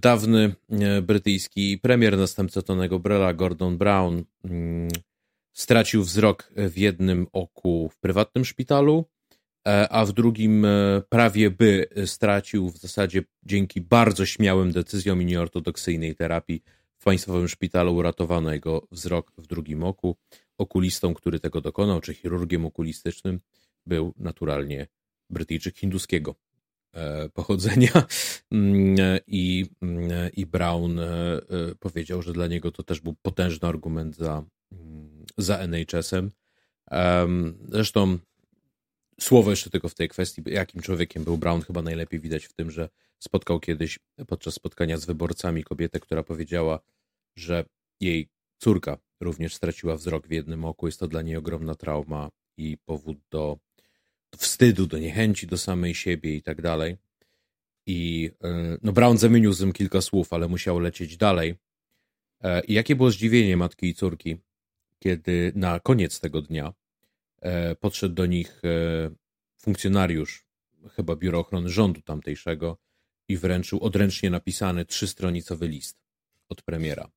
Dawny 0.00 0.54
brytyjski 1.02 1.78
premier, 1.78 2.18
następca 2.18 2.62
Tonego 2.62 2.98
Brella, 2.98 3.34
Gordon 3.34 3.78
Brown, 3.78 4.22
mm, 4.44 4.88
stracił 5.52 6.02
wzrok 6.02 6.52
w 6.56 6.78
jednym 6.78 7.26
oku 7.32 7.88
w 7.88 7.98
prywatnym 7.98 8.44
szpitalu, 8.44 9.04
e, 9.68 9.88
a 9.88 10.04
w 10.04 10.12
drugim 10.12 10.64
e, 10.64 11.02
prawie 11.08 11.50
by 11.50 11.86
stracił 12.06 12.70
w 12.70 12.78
zasadzie 12.78 13.22
dzięki 13.42 13.80
bardzo 13.80 14.26
śmiałym 14.26 14.72
decyzjom 14.72 15.22
i 15.22 15.24
nieortodoksyjnej 15.24 16.14
terapii 16.14 16.62
w 16.98 17.04
państwowym 17.04 17.48
szpitalu 17.48 17.94
uratowano 17.94 18.52
jego 18.52 18.86
wzrok 18.90 19.32
w 19.38 19.46
drugim 19.46 19.84
oku. 19.84 20.16
Okulistą, 20.58 21.14
który 21.14 21.40
tego 21.40 21.60
dokonał, 21.60 22.00
czy 22.00 22.14
chirurgiem 22.14 22.66
okulistycznym, 22.66 23.40
był 23.86 24.14
naturalnie 24.18 24.86
Brytyjczyk 25.30 25.78
hinduskiego 25.78 26.34
e, 26.94 27.28
pochodzenia 27.28 27.90
mm, 28.50 28.96
i, 29.26 29.66
mm, 29.82 30.30
i 30.32 30.46
Brown 30.46 31.00
powiedział, 31.78 32.22
że 32.22 32.32
dla 32.32 32.46
niego 32.46 32.70
to 32.70 32.82
też 32.82 33.00
był 33.00 33.14
potężny 33.22 33.68
argument 33.68 34.16
za 34.16 34.44
mm, 34.72 35.01
za 35.38 35.58
NHS-em. 35.58 36.30
Zresztą 37.68 38.18
słowo 39.20 39.50
jeszcze 39.50 39.70
tylko 39.70 39.88
w 39.88 39.94
tej 39.94 40.08
kwestii, 40.08 40.42
jakim 40.46 40.82
człowiekiem 40.82 41.24
był 41.24 41.38
Brown, 41.38 41.62
chyba 41.62 41.82
najlepiej 41.82 42.20
widać 42.20 42.44
w 42.44 42.52
tym, 42.52 42.70
że 42.70 42.88
spotkał 43.18 43.60
kiedyś 43.60 43.98
podczas 44.28 44.54
spotkania 44.54 44.96
z 44.96 45.06
wyborcami 45.06 45.64
kobietę, 45.64 46.00
która 46.00 46.22
powiedziała, 46.22 46.80
że 47.36 47.64
jej 48.00 48.28
córka 48.58 48.98
również 49.20 49.54
straciła 49.54 49.96
wzrok 49.96 50.26
w 50.26 50.30
jednym 50.30 50.64
oku. 50.64 50.86
Jest 50.86 51.00
to 51.00 51.08
dla 51.08 51.22
niej 51.22 51.36
ogromna 51.36 51.74
trauma 51.74 52.30
i 52.56 52.78
powód 52.84 53.18
do, 53.30 53.58
wstydu, 54.36 54.86
do 54.86 54.98
niechęci 54.98 55.46
do 55.46 55.58
samej 55.58 55.94
siebie 55.94 56.36
i 56.36 56.42
tak 56.42 56.62
dalej. 56.62 56.96
I 57.86 58.30
e, 58.44 58.78
no 58.82 58.92
Brown 58.92 59.18
zamienił 59.18 59.52
z 59.52 59.58
tym 59.58 59.72
kilka 59.72 60.00
słów, 60.00 60.32
ale 60.32 60.48
musiał 60.48 60.78
lecieć 60.78 61.16
dalej. 61.16 61.54
E, 62.40 62.64
I 62.64 62.72
jakie 62.74 62.96
było 62.96 63.10
zdziwienie 63.10 63.56
matki 63.56 63.86
i 63.86 63.94
córki, 63.94 64.36
kiedy 65.02 65.52
na 65.54 65.80
koniec 65.80 66.20
tego 66.20 66.42
dnia 66.42 66.72
e, 67.40 67.74
podszedł 67.74 68.14
do 68.14 68.26
nich 68.26 68.62
e, 68.64 69.10
funkcjonariusz, 69.58 70.46
chyba 70.90 71.16
Biuro 71.16 71.38
Ochrony 71.38 71.68
Rządu 71.68 72.02
tamtejszego, 72.02 72.78
i 73.28 73.36
wręczył 73.36 73.80
odręcznie 73.80 74.30
napisany 74.30 74.84
trzystronicowy 74.84 75.68
list 75.68 75.98
od 76.48 76.62
premiera, 76.62 77.10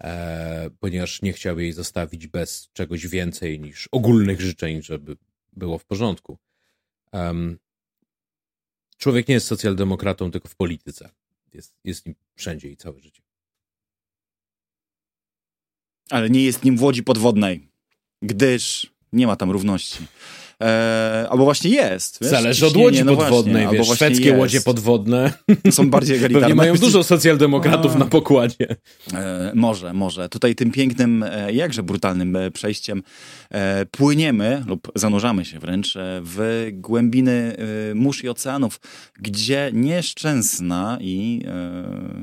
e, 0.00 0.70
ponieważ 0.80 1.22
nie 1.22 1.32
chciał 1.32 1.58
jej 1.58 1.72
zostawić 1.72 2.26
bez 2.26 2.68
czegoś 2.72 3.06
więcej 3.06 3.60
niż 3.60 3.88
ogólnych 3.92 4.40
życzeń, 4.40 4.82
żeby 4.82 5.16
było 5.52 5.78
w 5.78 5.84
porządku. 5.84 6.38
Człowiek 8.96 9.28
nie 9.28 9.34
jest 9.34 9.46
socjaldemokratą 9.46 10.30
tylko 10.30 10.48
w 10.48 10.56
polityce. 10.56 11.10
Jest, 11.52 11.74
jest 11.84 12.06
nim 12.06 12.14
wszędzie 12.34 12.68
i 12.68 12.76
całe 12.76 13.00
życie. 13.00 13.23
Ale 16.10 16.30
nie 16.30 16.44
jest 16.44 16.64
nim 16.64 16.76
w 16.76 16.82
łodzi 16.82 17.02
podwodnej, 17.02 17.68
gdyż 18.22 18.90
nie 19.12 19.26
ma 19.26 19.36
tam 19.36 19.50
równości. 19.50 19.98
E, 20.62 21.26
albo 21.30 21.44
właśnie 21.44 21.70
jest. 21.70 22.18
Wiesz? 22.20 22.30
Zależy 22.30 22.66
od 22.66 22.76
łodzi 22.76 23.04
no 23.04 23.16
podwodnej, 23.16 23.64
właśnie, 23.64 23.78
wiesz, 23.78 23.88
szwedzkie 23.88 24.26
jest. 24.26 24.38
łodzie 24.38 24.60
podwodne. 24.60 25.32
Są 25.70 25.90
bardziej 25.90 26.16
egalitarne. 26.16 26.48
Pewnie 26.48 26.54
mają 26.54 26.76
dużo 26.76 27.04
socjaldemokratów 27.04 27.96
A. 27.96 27.98
na 27.98 28.04
pokładzie. 28.04 28.76
E, 29.14 29.52
może, 29.54 29.92
może. 29.92 30.28
Tutaj 30.28 30.54
tym 30.54 30.70
pięknym, 30.70 31.22
e, 31.22 31.52
jakże 31.52 31.82
brutalnym 31.82 32.36
e, 32.36 32.50
przejściem 32.50 33.02
e, 33.50 33.86
płyniemy 33.86 34.64
lub 34.66 34.92
zanurzamy 34.94 35.44
się 35.44 35.58
wręcz 35.58 35.96
e, 35.96 36.20
w 36.24 36.68
głębiny 36.72 37.56
mórz 37.94 38.24
i 38.24 38.28
oceanów, 38.28 38.80
gdzie 39.20 39.70
nieszczęsna 39.72 40.98
i 41.00 41.44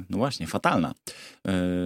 no 0.09 0.17
właśnie, 0.17 0.47
fatalna 0.47 0.93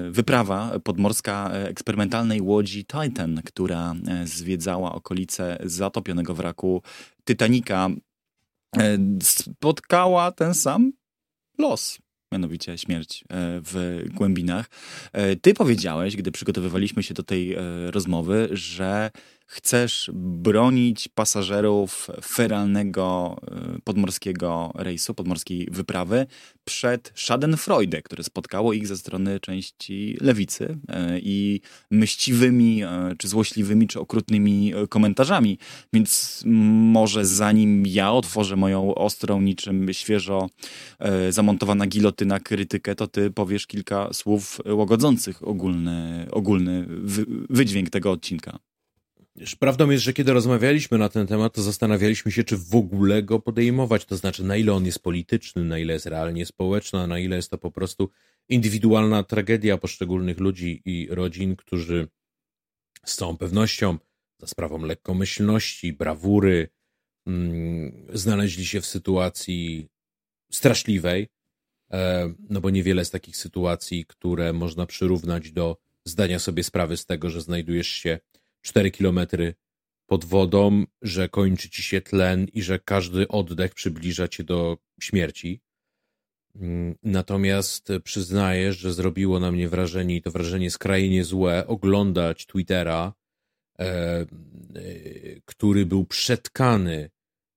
wyprawa 0.10 0.80
podmorska 0.84 1.50
eksperymentalnej 1.52 2.42
łodzi 2.42 2.86
Titan, 2.86 3.42
która 3.46 3.96
zwiedzała 4.26 4.96
okolice 4.96 5.58
zatopionego 5.64 6.35
wraku 6.36 6.82
Titanica 7.26 7.90
e, 8.78 8.98
spotkała 9.22 10.32
ten 10.32 10.54
sam 10.54 10.92
los 11.58 12.00
mianowicie 12.32 12.78
śmierć 12.78 13.22
e, 13.22 13.26
w 13.62 14.04
głębinach. 14.14 14.70
E, 15.14 15.36
ty 15.36 15.54
powiedziałeś, 15.54 16.16
gdy 16.16 16.32
przygotowywaliśmy 16.32 17.04
się 17.04 17.14
do 17.14 17.24
tej 17.24 17.56
rozmowy, 17.92 18.50
że 18.52 19.12
chcesz 19.48 20.12
bronić 20.14 21.08
pasażerów 21.08 22.08
feralnego 22.24 23.38
e, 23.52 23.80
podmorskiego 23.84 24.72
rejsu, 24.76 25.14
podmorskiej 25.14 25.68
wyprawy 25.72 26.26
przed 26.66 27.12
Schadenfreude, 27.16 28.02
które 28.02 28.24
spotkało 28.24 28.74
ich 28.74 28.88
ze 28.88 28.98
strony 28.98 29.40
części 29.40 30.18
lewicy 30.22 30.78
e, 30.88 31.20
i 31.20 31.62
myśliwymi, 31.92 32.84
e, 32.84 33.16
czy 33.18 33.28
złośliwymi, 33.28 33.88
czy 33.88 34.00
okrutnymi 34.00 34.74
komentarzami. 34.90 35.58
Więc 35.94 36.42
może 36.46 37.26
zanim 37.26 37.88
ja 37.88 38.12
otworzę 38.12 38.56
moją 38.56 38.96
ostrą, 38.96 39.42
niczym 39.42 39.94
świeżo 39.94 40.50
zamontowana 41.30 41.88
gilotyna 41.88 42.40
krytykę, 42.40 42.96
to 42.96 43.08
ty 43.08 43.32
powiesz 43.32 43.68
kilka 43.68 44.14
słów 44.14 44.62
łagodzących 44.66 45.48
ogólny, 45.48 46.28
ogólny 46.32 46.86
wydźwięk 47.50 47.90
tego 47.90 48.12
odcinka. 48.12 48.60
Prawdą 49.60 49.90
jest, 49.90 50.04
że 50.04 50.14
kiedy 50.14 50.34
rozmawialiśmy 50.34 50.98
na 50.98 51.10
ten 51.10 51.28
temat, 51.28 51.54
to 51.54 51.62
zastanawialiśmy 51.62 52.32
się, 52.32 52.44
czy 52.44 52.58
w 52.58 52.76
ogóle 52.76 53.24
go 53.24 53.40
podejmować. 53.40 54.06
To 54.06 54.18
znaczy, 54.18 54.44
na 54.44 54.58
ile 54.58 54.74
on 54.74 54.86
jest 54.86 55.00
polityczny, 55.00 55.64
na 55.64 55.80
ile 55.80 55.94
jest 55.94 56.06
realnie 56.06 56.46
społeczny, 56.46 57.08
na 57.08 57.20
ile 57.20 57.36
jest 57.36 57.52
to 57.52 57.58
po 57.58 57.72
prostu 57.72 58.10
indywidualna 58.50 59.24
tragedia 59.24 59.78
poszczególnych 59.78 60.40
ludzi 60.40 60.82
i 60.86 61.08
rodzin, 61.12 61.56
którzy 61.56 62.08
z 63.06 63.16
całą 63.16 63.38
pewnością 63.38 63.98
za 64.40 64.48
sprawą 64.48 64.86
lekkomyślności, 64.86 65.94
brawury, 65.94 66.70
mm, 67.28 68.08
znaleźli 68.14 68.66
się 68.66 68.82
w 68.82 68.86
sytuacji 68.86 69.88
straszliwej. 70.52 71.28
E, 71.92 72.34
no 72.50 72.62
bo 72.62 72.70
niewiele 72.70 73.02
jest 73.02 73.12
takich 73.12 73.38
sytuacji, 73.38 74.06
które 74.06 74.54
można 74.54 74.86
przyrównać 74.86 75.52
do 75.52 75.78
zdania 76.06 76.40
sobie 76.40 76.64
sprawy 76.64 76.98
z 76.98 77.06
tego, 77.06 77.30
że 77.30 77.42
znajdujesz 77.42 77.88
się 77.88 78.20
4 78.66 78.92
kilometry 78.92 79.54
pod 80.06 80.26
wodą, 80.26 80.84
że 81.02 81.30
kończy 81.30 81.70
ci 81.70 81.84
się 81.84 82.02
tlen 82.02 82.48
i 82.54 82.62
że 82.62 82.80
każdy 82.80 83.28
oddech 83.28 83.74
przybliża 83.74 84.28
cię 84.28 84.44
do 84.44 84.78
śmierci. 85.02 85.62
Mm, 86.56 86.96
natomiast 87.04 87.88
przyznaję, 88.04 88.74
że 88.74 88.94
zrobiło 88.94 89.40
na 89.40 89.52
mnie 89.52 89.70
wrażenie, 89.70 90.16
i 90.16 90.22
to 90.22 90.32
wrażenie 90.32 90.72
skrajnie 90.72 91.24
złe, 91.24 91.68
oglądać 91.68 92.46
Twittera, 92.46 93.14
e, 93.80 93.86
e, 93.86 94.26
który 95.46 95.86
był 95.86 96.06
przetkany 96.06 97.10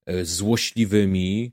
e, 0.05 0.25
złośliwymi, 0.25 1.51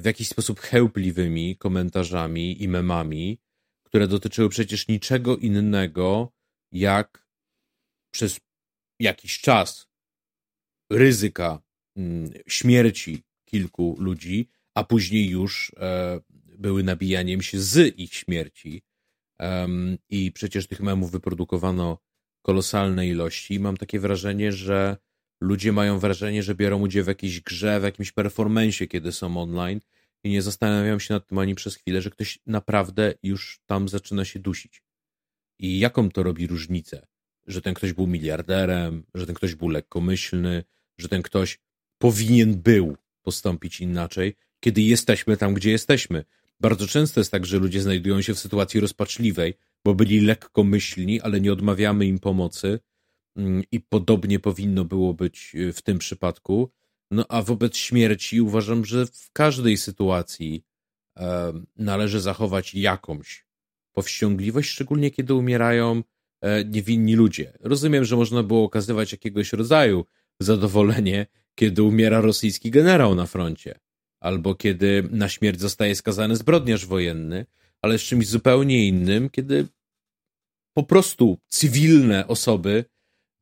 w 0.00 0.04
jakiś 0.04 0.28
sposób 0.28 0.60
chełpliwymi 0.60 1.56
komentarzami 1.56 2.62
i 2.62 2.68
memami, 2.68 3.38
które 3.82 4.08
dotyczyły 4.08 4.48
przecież 4.48 4.88
niczego 4.88 5.36
innego, 5.36 6.32
jak 6.72 7.28
przez 8.10 8.40
jakiś 9.00 9.40
czas 9.40 9.88
ryzyka 10.90 11.62
mm, 11.96 12.30
śmierci 12.46 13.22
kilku 13.44 13.96
ludzi, 13.98 14.48
a 14.74 14.84
później 14.84 15.28
już 15.28 15.72
e, 15.76 16.20
były 16.58 16.82
nabijaniem 16.82 17.42
się 17.42 17.60
z 17.60 17.98
ich 17.98 18.14
śmierci. 18.14 18.82
I 20.08 20.32
przecież 20.32 20.66
tych 20.66 20.80
memów 20.80 21.10
wyprodukowano 21.10 21.98
kolosalne 22.42 23.08
ilości. 23.08 23.60
Mam 23.60 23.76
takie 23.76 24.00
wrażenie, 24.00 24.52
że 24.52 24.96
ludzie 25.40 25.72
mają 25.72 25.98
wrażenie, 25.98 26.42
że 26.42 26.54
biorą 26.54 26.80
udział 26.80 27.04
w 27.04 27.06
jakiejś 27.06 27.40
grze, 27.40 27.80
w 27.80 27.82
jakimś 27.82 28.12
performensie, 28.12 28.86
kiedy 28.86 29.12
są 29.12 29.36
online 29.36 29.80
i 30.24 30.30
nie 30.30 30.42
zastanawiam 30.42 31.00
się 31.00 31.14
nad 31.14 31.26
tym 31.26 31.38
ani 31.38 31.54
przez 31.54 31.76
chwilę, 31.76 32.02
że 32.02 32.10
ktoś 32.10 32.38
naprawdę 32.46 33.14
już 33.22 33.60
tam 33.66 33.88
zaczyna 33.88 34.24
się 34.24 34.38
dusić. 34.38 34.82
I 35.58 35.78
jaką 35.78 36.10
to 36.10 36.22
robi 36.22 36.46
różnicę? 36.46 37.06
Że 37.46 37.62
ten 37.62 37.74
ktoś 37.74 37.92
był 37.92 38.06
miliarderem, 38.06 39.04
że 39.14 39.26
ten 39.26 39.34
ktoś 39.34 39.54
był 39.54 39.68
lekkomyślny, 39.68 40.64
że 40.98 41.08
ten 41.08 41.22
ktoś 41.22 41.58
powinien 41.98 42.62
był 42.62 42.96
postąpić 43.22 43.80
inaczej, 43.80 44.36
kiedy 44.60 44.82
jesteśmy 44.82 45.36
tam, 45.36 45.54
gdzie 45.54 45.70
jesteśmy. 45.70 46.24
Bardzo 46.60 46.86
często 46.86 47.20
jest 47.20 47.30
tak, 47.30 47.46
że 47.46 47.58
ludzie 47.58 47.82
znajdują 47.82 48.22
się 48.22 48.34
w 48.34 48.38
sytuacji 48.38 48.80
rozpaczliwej, 48.80 49.54
bo 49.84 49.94
byli 49.94 50.20
lekkomyślni, 50.20 51.20
ale 51.20 51.40
nie 51.40 51.52
odmawiamy 51.52 52.06
im 52.06 52.18
pomocy 52.18 52.80
mm, 53.36 53.62
i 53.72 53.80
podobnie 53.80 54.38
powinno 54.38 54.84
było 54.84 55.14
być 55.14 55.52
y, 55.54 55.72
w 55.72 55.82
tym 55.82 55.98
przypadku. 55.98 56.70
No 57.10 57.24
a 57.28 57.42
wobec 57.42 57.76
śmierci 57.76 58.40
uważam, 58.40 58.84
że 58.84 59.06
w 59.06 59.30
każdej 59.32 59.76
sytuacji 59.76 60.64
e, 61.16 61.52
należy 61.76 62.20
zachować 62.20 62.74
jakąś 62.74 63.46
powściągliwość, 63.92 64.70
szczególnie 64.70 65.10
kiedy 65.10 65.34
umierają 65.34 66.02
E, 66.02 66.13
niewinni 66.64 67.14
ludzie. 67.14 67.52
Rozumiem, 67.60 68.04
że 68.04 68.16
można 68.16 68.42
było 68.42 68.64
okazywać 68.64 69.12
jakiegoś 69.12 69.52
rodzaju 69.52 70.04
zadowolenie, 70.40 71.26
kiedy 71.54 71.82
umiera 71.82 72.20
rosyjski 72.20 72.70
generał 72.70 73.14
na 73.14 73.26
froncie, 73.26 73.78
albo 74.20 74.54
kiedy 74.54 75.08
na 75.10 75.28
śmierć 75.28 75.60
zostaje 75.60 75.94
skazany 75.94 76.36
zbrodniarz 76.36 76.86
wojenny, 76.86 77.46
ale 77.82 77.98
z 77.98 78.02
czymś 78.02 78.26
zupełnie 78.26 78.88
innym, 78.88 79.30
kiedy 79.30 79.66
po 80.74 80.82
prostu 80.82 81.38
cywilne 81.48 82.26
osoby 82.26 82.84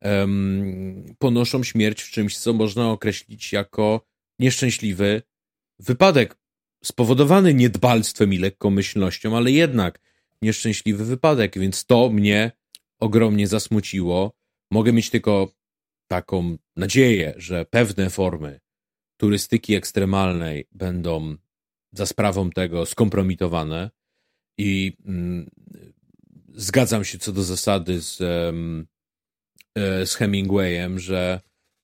um, 0.01 1.15
ponoszą 1.19 1.63
śmierć 1.63 2.01
w 2.01 2.11
czymś, 2.11 2.37
co 2.37 2.53
można 2.53 2.91
określić 2.91 3.53
jako 3.53 4.05
nieszczęśliwy 4.39 5.21
wypadek, 5.79 6.37
spowodowany 6.83 7.53
niedbalstwem 7.53 8.33
i 8.33 8.37
lekkomyślnością, 8.37 9.37
ale 9.37 9.51
jednak 9.51 9.99
nieszczęśliwy 10.41 11.05
wypadek, 11.05 11.59
więc 11.59 11.85
to 11.85 12.09
mnie 12.09 12.51
ogromnie 12.99 13.47
zasmuciło. 13.47 14.33
Mogę 14.71 14.93
mieć 14.93 15.09
tylko 15.09 15.51
taką 16.07 16.57
nadzieję, 16.75 17.33
że 17.37 17.65
pewne 17.65 18.09
formy 18.09 18.59
turystyki 19.17 19.75
ekstremalnej 19.75 20.67
będą 20.71 21.35
za 21.91 22.05
sprawą 22.05 22.49
tego 22.49 22.85
skompromitowane 22.85 23.89
i 24.57 24.97
mm, 25.05 25.49
zgadzam 26.53 27.03
się 27.03 27.17
co 27.17 27.31
do 27.31 27.43
zasady 27.43 28.01
z, 28.01 28.21
e, 28.21 30.05
z 30.05 30.15
Hemingwayem, 30.15 30.99
że 30.99 31.41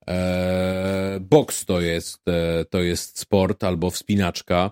e, 0.08 1.20
boks 1.22 1.66
to 1.66 1.82
jest, 1.82 2.22
e, 2.28 2.66
to 2.66 2.82
jest 2.82 3.20
sport 3.20 3.64
albo 3.64 3.90
wspinaczka. 3.90 4.72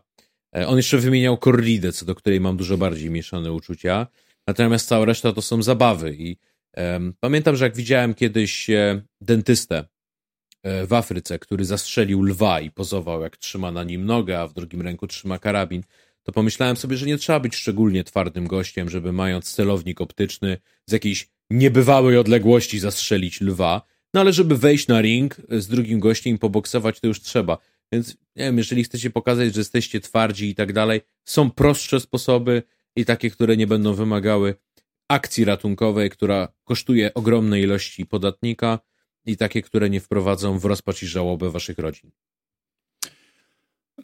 E, 0.55 0.67
on 0.67 0.77
jeszcze 0.77 0.97
wymieniał 0.97 1.37
korridę, 1.37 1.91
co 1.91 2.05
do 2.05 2.15
której 2.15 2.41
mam 2.41 2.57
dużo 2.57 2.77
bardziej 2.77 3.09
mieszane 3.09 3.51
uczucia. 3.51 4.07
Natomiast 4.47 4.87
cała 4.87 5.05
reszta 5.05 5.33
to 5.33 5.41
są 5.41 5.63
zabawy 5.63 6.15
i 6.19 6.37
um, 6.77 7.13
pamiętam, 7.19 7.55
że 7.55 7.65
jak 7.65 7.75
widziałem 7.75 8.13
kiedyś 8.13 8.69
e, 8.69 9.01
dentystę 9.21 9.85
e, 10.63 10.85
w 10.85 10.93
Afryce, 10.93 11.39
który 11.39 11.65
zastrzelił 11.65 12.23
lwa 12.23 12.61
i 12.61 12.71
pozował, 12.71 13.21
jak 13.21 13.37
trzyma 13.37 13.71
na 13.71 13.83
nim 13.83 14.05
nogę, 14.05 14.39
a 14.39 14.47
w 14.47 14.53
drugim 14.53 14.81
ręku 14.81 15.07
trzyma 15.07 15.39
karabin, 15.39 15.83
to 16.23 16.31
pomyślałem 16.31 16.77
sobie, 16.77 16.97
że 16.97 17.05
nie 17.05 17.17
trzeba 17.17 17.39
być 17.39 17.55
szczególnie 17.55 18.03
twardym 18.03 18.47
gościem, 18.47 18.89
żeby 18.89 19.13
mając 19.13 19.53
celownik 19.53 20.01
optyczny 20.01 20.57
z 20.85 20.91
jakiejś 20.91 21.29
niebywałej 21.49 22.17
odległości 22.17 22.79
zastrzelić 22.79 23.41
lwa, 23.41 23.81
no 24.13 24.21
ale 24.21 24.33
żeby 24.33 24.57
wejść 24.57 24.87
na 24.87 25.01
ring 25.01 25.35
z 25.49 25.67
drugim 25.67 25.99
gościem 25.99 26.35
i 26.35 26.39
poboksować, 26.39 26.99
to 26.99 27.07
już 27.07 27.21
trzeba. 27.21 27.57
Więc 27.91 28.11
nie 28.11 28.43
wiem, 28.43 28.57
jeżeli 28.57 28.83
chcecie 28.83 29.09
pokazać, 29.09 29.53
że 29.53 29.59
jesteście 29.59 30.01
twardzi 30.01 30.49
i 30.49 30.55
tak 30.55 30.73
dalej, 30.73 31.01
są 31.25 31.51
prostsze 31.51 31.99
sposoby, 31.99 32.63
i 32.97 33.05
takie, 33.05 33.29
które 33.29 33.57
nie 33.57 33.67
będą 33.67 33.93
wymagały 33.93 34.55
akcji 35.09 35.45
ratunkowej, 35.45 36.09
która 36.09 36.47
kosztuje 36.63 37.13
ogromne 37.13 37.61
ilości 37.61 38.05
podatnika 38.05 38.79
i 39.25 39.37
takie, 39.37 39.61
które 39.61 39.89
nie 39.89 39.99
wprowadzą 39.99 40.59
w 40.59 40.65
rozpacz 40.65 41.03
i 41.03 41.07
żałobę 41.07 41.49
waszych 41.49 41.77
rodzin. 41.77 42.11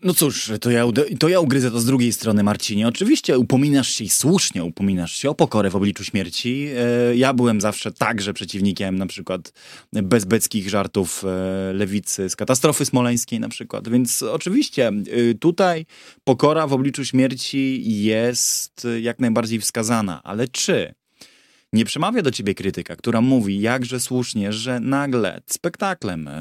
No 0.03 0.13
cóż, 0.13 0.51
to 0.61 0.71
ja, 0.71 0.85
to 1.19 1.29
ja 1.29 1.39
ugryzę 1.39 1.71
to 1.71 1.79
z 1.79 1.85
drugiej 1.85 2.13
strony, 2.13 2.43
Marcinie. 2.43 2.87
Oczywiście 2.87 3.37
upominasz 3.37 3.89
się 3.89 4.03
i 4.03 4.09
słusznie 4.09 4.63
upominasz 4.63 5.15
się 5.15 5.29
o 5.29 5.35
pokorę 5.35 5.69
w 5.69 5.75
obliczu 5.75 6.03
śmierci. 6.03 6.67
E, 6.77 7.15
ja 7.15 7.33
byłem 7.33 7.61
zawsze 7.61 7.91
także 7.91 8.33
przeciwnikiem 8.33 8.97
na 8.97 9.05
przykład 9.05 9.53
bezbeckich 9.93 10.69
żartów 10.69 11.23
e, 11.25 11.73
lewicy 11.73 12.29
z 12.29 12.35
katastrofy 12.35 12.85
smoleńskiej 12.85 13.39
na 13.39 13.49
przykład. 13.49 13.89
Więc 13.89 14.23
oczywiście 14.23 14.87
e, 14.87 15.33
tutaj 15.33 15.85
pokora 16.23 16.67
w 16.67 16.73
obliczu 16.73 17.05
śmierci 17.05 17.83
jest 18.03 18.87
jak 19.01 19.19
najbardziej 19.19 19.59
wskazana. 19.59 20.23
Ale 20.23 20.47
czy 20.47 20.93
nie 21.73 21.85
przemawia 21.85 22.21
do 22.21 22.31
ciebie 22.31 22.55
krytyka, 22.55 22.95
która 22.95 23.21
mówi 23.21 23.61
jakże 23.61 23.99
słusznie, 23.99 24.53
że 24.53 24.79
nagle 24.79 25.41
spektaklem 25.45 26.27
e, 26.27 26.31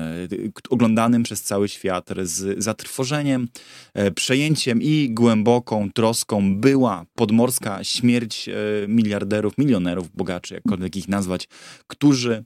oglądanym 0.70 1.22
przez 1.22 1.42
cały 1.42 1.68
świat 1.68 2.10
z 2.22 2.62
zatrwożeniem, 2.64 3.48
e, 3.94 4.10
przejęciem 4.10 4.82
i 4.82 5.10
głęboką 5.10 5.90
troską 5.94 6.60
była 6.60 7.06
podmorska 7.14 7.84
śmierć 7.84 8.48
e, 8.48 8.52
miliarderów, 8.88 9.58
milionerów, 9.58 10.16
bogaczy, 10.16 10.54
jakkolwiek 10.54 10.96
ich 10.96 11.08
nazwać, 11.08 11.48
którzy 11.86 12.44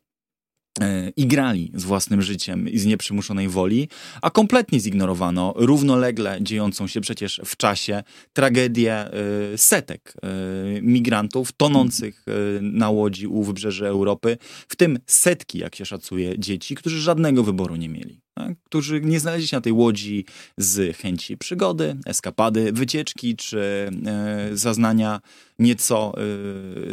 i 1.17 1.27
grali 1.27 1.73
z 1.75 1.85
własnym 1.85 2.23
życiem 2.23 2.69
i 2.69 2.79
z 2.79 2.87
nieprzymuszonej 2.87 3.49
woli, 3.49 3.89
a 4.23 4.31
kompletnie 4.31 4.81
zignorowano 4.81 5.55
równolegle 5.57 6.39
dziejącą 6.41 6.87
się 6.87 7.01
przecież 7.01 7.41
w 7.45 7.57
czasie 7.57 8.03
tragedię 8.33 8.95
e, 8.95 9.13
setek 9.59 10.15
e, 10.23 10.29
migrantów 10.83 11.53
tonących 11.53 12.25
na 12.61 12.91
łodzi 12.91 13.27
u 13.27 13.43
wybrzeży 13.43 13.87
Europy, 13.87 14.39
w 14.69 14.77
tym 14.77 14.99
setki, 15.07 15.59
jak 15.59 15.77
się 15.77 15.85
szacuje, 15.85 16.39
dzieci, 16.39 16.75
którzy 16.75 17.01
żadnego 17.01 17.43
wyboru 17.43 17.77
nie 17.77 17.89
mieli? 17.89 18.26
Którzy 18.65 19.01
nie 19.01 19.21
znaleźli 19.21 19.49
się 19.49 19.57
na 19.57 19.61
tej 19.61 19.73
łodzi 19.73 20.25
z 20.57 20.97
chęci 20.97 21.37
przygody, 21.37 21.97
eskapady, 22.07 22.73
wycieczki 22.73 23.37
czy 23.37 23.91
e, 24.07 24.57
zaznania 24.57 25.21
nieco 25.59 26.15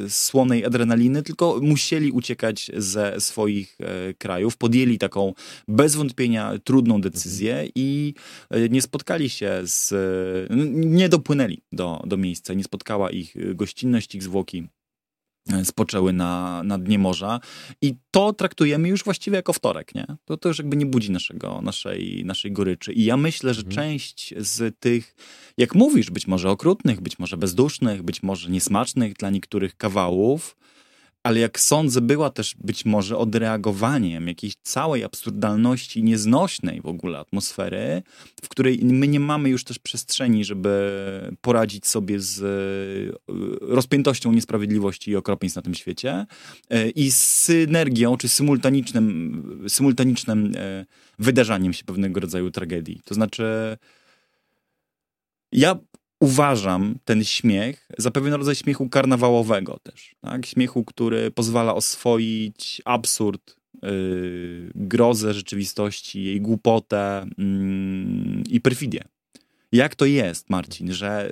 e, 0.06 0.10
słonej 0.10 0.66
adrenaliny, 0.66 1.24
tylko 1.24 1.60
musieli 1.62 2.12
uciekać 2.12 2.72
ze 2.78 3.22
swoich 3.22 3.78
e, 3.80 4.14
krajów. 4.14 4.58
Podjęli 4.58 4.98
taką 4.98 5.34
bez 5.68 5.96
wątpienia 5.96 6.54
trudną 6.64 7.02
decyzję 7.02 7.70
i 7.76 8.14
e, 8.50 8.70
nie 8.70 8.82
spotkali 8.82 9.30
się 9.30 9.62
z. 9.64 9.94
nie 10.74 11.10
dopłynęli 11.10 11.62
do, 11.72 12.04
do 12.06 12.18
miejsca, 12.18 12.54
nie 12.54 12.64
spotkała 12.64 13.12
ich 13.12 13.56
gościnność, 13.56 14.16
ich 14.16 14.24
zwłoki 14.24 14.64
E, 14.64 14.83
spoczęły 15.64 16.14
na, 16.14 16.64
na 16.64 16.78
dnie 16.78 17.00
morza 17.00 17.40
i 17.82 17.96
to 18.12 18.34
traktujemy 18.34 18.90
już 18.90 19.04
właściwie 19.04 19.36
jako 19.36 19.54
wtorek, 19.54 19.96
nie? 19.96 20.06
To, 20.26 20.38
to 20.38 20.50
już 20.50 20.58
jakby 20.58 20.78
nie 20.78 20.86
budzi 20.86 21.12
naszego, 21.12 21.62
naszej, 21.62 22.26
naszej 22.26 22.52
goryczy. 22.52 22.94
I 22.94 23.04
ja 23.04 23.18
myślę, 23.18 23.54
że 23.54 23.62
mhm. 23.62 23.76
część 23.76 24.34
z 24.38 24.80
tych, 24.80 25.16
jak 25.58 25.76
mówisz, 25.76 26.12
być 26.12 26.28
może 26.28 26.50
okrutnych, 26.50 27.02
być 27.02 27.20
może 27.20 27.38
bezdusznych, 27.38 28.04
być 28.04 28.24
może 28.24 28.50
niesmacznych 28.50 29.14
dla 29.14 29.30
niektórych 29.30 29.78
kawałów, 29.78 30.56
ale 31.24 31.40
jak 31.40 31.60
sądzę, 31.60 32.02
była 32.02 32.30
też 32.30 32.56
być 32.60 32.86
może 32.86 33.18
odreagowaniem 33.18 34.28
jakiejś 34.28 34.54
całej 34.64 35.04
absurdalności, 35.04 36.04
nieznośnej 36.04 36.82
w 36.82 36.86
ogóle 36.86 37.20
atmosfery, 37.20 38.04
w 38.44 38.50
której 38.50 38.80
my 38.84 39.08
nie 39.08 39.20
mamy 39.20 39.50
już 39.50 39.64
też 39.64 39.80
przestrzeni, 39.80 40.46
żeby 40.46 40.92
poradzić 41.42 41.88
sobie 41.88 42.20
z 42.20 42.42
e, 42.42 43.36
rozpiętością 43.62 44.32
niesprawiedliwości 44.32 45.12
i 45.12 45.16
okropieństw 45.16 45.56
na 45.56 45.62
tym 45.62 45.76
świecie 45.76 46.26
e, 46.70 46.90
i 46.90 47.12
z 47.12 47.18
synergią, 47.18 48.18
czy 48.18 48.30
symultanicznym, 48.30 49.66
symultanicznym 49.68 50.54
e, 50.56 50.86
wydarzaniem 51.20 51.74
się 51.74 51.84
pewnego 51.84 52.20
rodzaju 52.20 52.52
tragedii. 52.52 53.02
To 53.06 53.16
znaczy, 53.16 53.78
ja 55.52 55.80
uważam 56.24 56.96
ten 57.06 57.24
śmiech 57.24 57.88
za 57.98 58.12
pewien 58.12 58.34
rodzaj 58.34 58.56
śmiechu 58.56 58.90
karnawałowego 58.90 59.80
też. 59.84 60.16
Tak? 60.22 60.46
Śmiechu, 60.46 60.84
który 60.84 61.32
pozwala 61.32 61.76
oswoić 61.76 62.82
absurd, 62.86 63.58
yy, 63.82 64.72
grozę 64.76 65.34
rzeczywistości, 65.34 66.24
jej 66.24 66.42
głupotę 66.42 67.26
yy, 67.38 67.46
i 68.50 68.62
perfidię. 68.62 69.04
Jak 69.72 69.96
to 69.96 70.06
jest, 70.06 70.50
Marcin, 70.50 70.94
że 70.94 71.30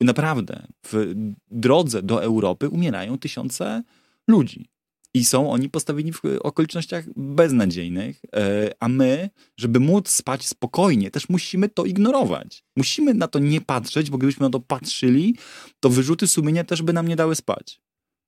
yy, 0.00 0.06
naprawdę 0.06 0.66
w 0.84 1.14
drodze 1.50 2.02
do 2.02 2.22
Europy 2.22 2.68
umierają 2.68 3.18
tysiące 3.18 3.82
ludzi 4.28 4.68
i 5.16 5.24
są 5.24 5.50
oni 5.50 5.70
postawieni 5.70 6.12
w 6.12 6.20
okolicznościach 6.40 7.04
beznadziejnych, 7.16 8.22
e, 8.36 8.70
a 8.80 8.88
my, 8.88 9.30
żeby 9.56 9.80
móc 9.80 10.08
spać 10.08 10.46
spokojnie, 10.46 11.10
też 11.10 11.28
musimy 11.28 11.68
to 11.68 11.84
ignorować. 11.84 12.64
Musimy 12.76 13.14
na 13.14 13.28
to 13.28 13.38
nie 13.38 13.60
patrzeć, 13.60 14.10
bo 14.10 14.18
gdybyśmy 14.18 14.46
na 14.46 14.50
to 14.50 14.60
patrzyli, 14.60 15.36
to 15.80 15.90
wyrzuty 15.90 16.26
sumienia 16.26 16.64
też 16.64 16.82
by 16.82 16.92
nam 16.92 17.08
nie 17.08 17.16
dały 17.16 17.34
spać. 17.34 17.80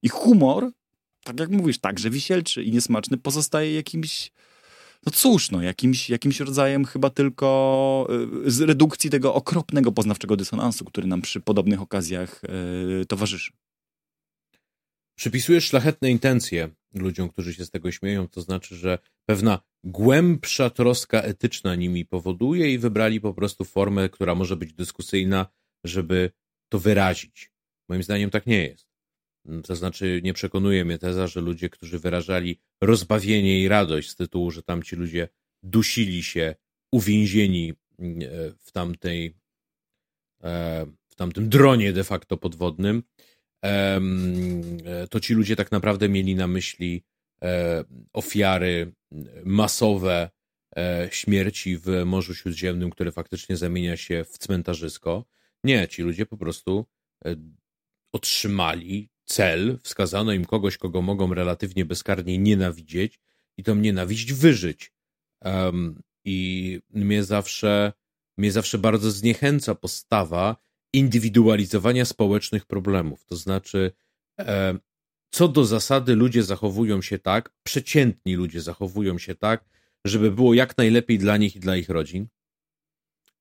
I 0.02 0.08
humor, 0.08 0.70
tak 1.24 1.40
jak 1.40 1.50
mówisz, 1.50 1.78
także 1.78 2.10
wisielczy 2.10 2.62
i 2.62 2.72
niesmaczny, 2.72 3.18
pozostaje 3.18 3.74
jakimś, 3.74 4.32
no 5.06 5.12
cóż, 5.12 5.50
no, 5.50 5.62
jakimś, 5.62 6.10
jakimś 6.10 6.40
rodzajem 6.40 6.84
chyba 6.84 7.10
tylko 7.10 8.08
e, 8.46 8.50
z 8.50 8.60
redukcji 8.60 9.10
tego 9.10 9.34
okropnego 9.34 9.92
poznawczego 9.92 10.36
dysonansu, 10.36 10.84
który 10.84 11.06
nam 11.06 11.22
przy 11.22 11.40
podobnych 11.40 11.82
okazjach 11.82 12.42
yy, 12.98 13.06
towarzyszy. 13.06 13.52
Przypisujesz 15.18 15.64
szlachetne 15.64 16.10
intencje 16.10 16.70
ludziom, 16.94 17.28
którzy 17.28 17.54
się 17.54 17.64
z 17.64 17.70
tego 17.70 17.92
śmieją, 17.92 18.28
to 18.28 18.40
znaczy, 18.40 18.76
że 18.76 18.98
pewna 19.26 19.60
głębsza 19.84 20.70
troska 20.70 21.22
etyczna 21.22 21.74
nimi 21.74 22.04
powoduje 22.06 22.72
i 22.72 22.78
wybrali 22.78 23.20
po 23.20 23.34
prostu 23.34 23.64
formę, 23.64 24.08
która 24.08 24.34
może 24.34 24.56
być 24.56 24.72
dyskusyjna, 24.72 25.46
żeby 25.84 26.30
to 26.68 26.78
wyrazić. 26.78 27.52
Moim 27.88 28.02
zdaniem 28.02 28.30
tak 28.30 28.46
nie 28.46 28.64
jest. 28.64 28.88
To 29.64 29.76
znaczy, 29.76 30.20
nie 30.24 30.32
przekonuje 30.32 30.84
mnie 30.84 30.98
teza, 30.98 31.26
że 31.26 31.40
ludzie, 31.40 31.68
którzy 31.70 31.98
wyrażali 31.98 32.60
rozbawienie 32.82 33.60
i 33.60 33.68
radość 33.68 34.10
z 34.10 34.16
tytułu, 34.16 34.50
że 34.50 34.62
tamci 34.62 34.96
ludzie 34.96 35.28
dusili 35.62 36.22
się 36.22 36.54
uwięzieni 36.92 37.70
e, 37.70 37.74
w 38.60 38.72
tamtej 38.72 39.34
e, 40.42 40.86
w 41.08 41.14
tamtym 41.14 41.48
dronie 41.48 41.92
de 41.92 42.04
facto 42.04 42.36
podwodnym, 42.36 43.02
to 45.10 45.20
ci 45.20 45.34
ludzie 45.34 45.56
tak 45.56 45.72
naprawdę 45.72 46.08
mieli 46.08 46.34
na 46.34 46.46
myśli 46.46 47.04
e, 47.42 47.84
ofiary 48.12 48.92
masowe 49.44 50.30
e, 50.76 51.08
śmierci 51.12 51.76
w 51.76 52.02
Morzu 52.04 52.34
Śródziemnym, 52.34 52.90
które 52.90 53.12
faktycznie 53.12 53.56
zamienia 53.56 53.96
się 53.96 54.24
w 54.24 54.38
cmentarzysko. 54.38 55.24
Nie, 55.64 55.88
ci 55.88 56.02
ludzie 56.02 56.26
po 56.26 56.36
prostu 56.36 56.86
otrzymali 58.12 59.10
cel, 59.24 59.78
wskazano 59.82 60.32
im 60.32 60.44
kogoś, 60.44 60.76
kogo 60.76 61.02
mogą 61.02 61.34
relatywnie 61.34 61.84
bezkarnie 61.84 62.38
nienawidzieć 62.38 63.20
i 63.56 63.62
tą 63.62 63.74
nienawiść 63.74 64.32
wyżyć. 64.32 64.92
I 66.24 66.80
mnie 66.90 67.24
zawsze, 67.24 67.92
mnie 68.36 68.52
zawsze 68.52 68.78
bardzo 68.78 69.10
zniechęca 69.10 69.74
postawa, 69.74 70.56
indywidualizowania 70.92 72.04
społecznych 72.04 72.66
problemów. 72.66 73.24
To 73.24 73.36
znaczy, 73.36 73.92
e, 74.40 74.78
co 75.30 75.48
do 75.48 75.64
zasady, 75.64 76.14
ludzie 76.14 76.42
zachowują 76.42 77.02
się 77.02 77.18
tak, 77.18 77.50
przeciętni 77.62 78.34
ludzie 78.34 78.60
zachowują 78.60 79.18
się 79.18 79.34
tak, 79.34 79.64
żeby 80.04 80.30
było 80.30 80.54
jak 80.54 80.78
najlepiej 80.78 81.18
dla 81.18 81.36
nich 81.36 81.56
i 81.56 81.60
dla 81.60 81.76
ich 81.76 81.88
rodzin. 81.88 82.28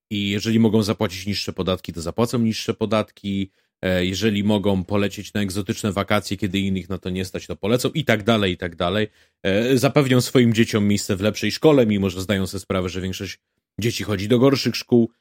I 0.10 0.30
jeżeli 0.30 0.60
mogą 0.60 0.84
zapłacić 0.84 1.26
niższe 1.26 1.54
podatki, 1.54 1.94
to 1.94 2.02
zapłacą 2.02 2.40
niższe 2.40 2.74
podatki. 2.74 3.52
E, 3.82 4.06
jeżeli 4.06 4.44
mogą 4.44 4.84
polecieć 4.84 5.34
na 5.34 5.42
egzotyczne 5.42 5.92
wakacje, 5.92 6.38
kiedy 6.38 6.60
innych 6.60 6.90
na 6.90 6.98
to 6.98 7.10
nie 7.10 7.26
stać, 7.26 7.48
to 7.48 7.56
polecą 7.56 7.90
i 7.90 8.06
tak 8.06 8.24
dalej, 8.24 8.54
i 8.54 8.58
tak 8.58 8.76
dalej. 8.76 9.08
E, 9.44 9.78
zapewnią 9.78 10.22
swoim 10.22 10.54
dzieciom 10.54 10.88
miejsce 10.88 11.16
w 11.16 11.22
lepszej 11.22 11.52
szkole, 11.52 11.86
mimo 11.86 12.10
że 12.10 12.22
zdają 12.22 12.48
sobie 12.48 12.62
sprawę, 12.62 12.90
że 12.90 13.02
większość 13.02 13.40
dzieci 13.80 14.04
chodzi 14.04 14.28
do 14.28 14.40
gorszych 14.40 14.76
szkół 14.76 15.12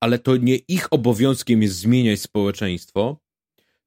ale 0.00 0.18
to 0.18 0.36
nie 0.36 0.56
ich 0.56 0.92
obowiązkiem 0.92 1.62
jest 1.62 1.76
zmieniać 1.76 2.20
społeczeństwo, 2.20 3.20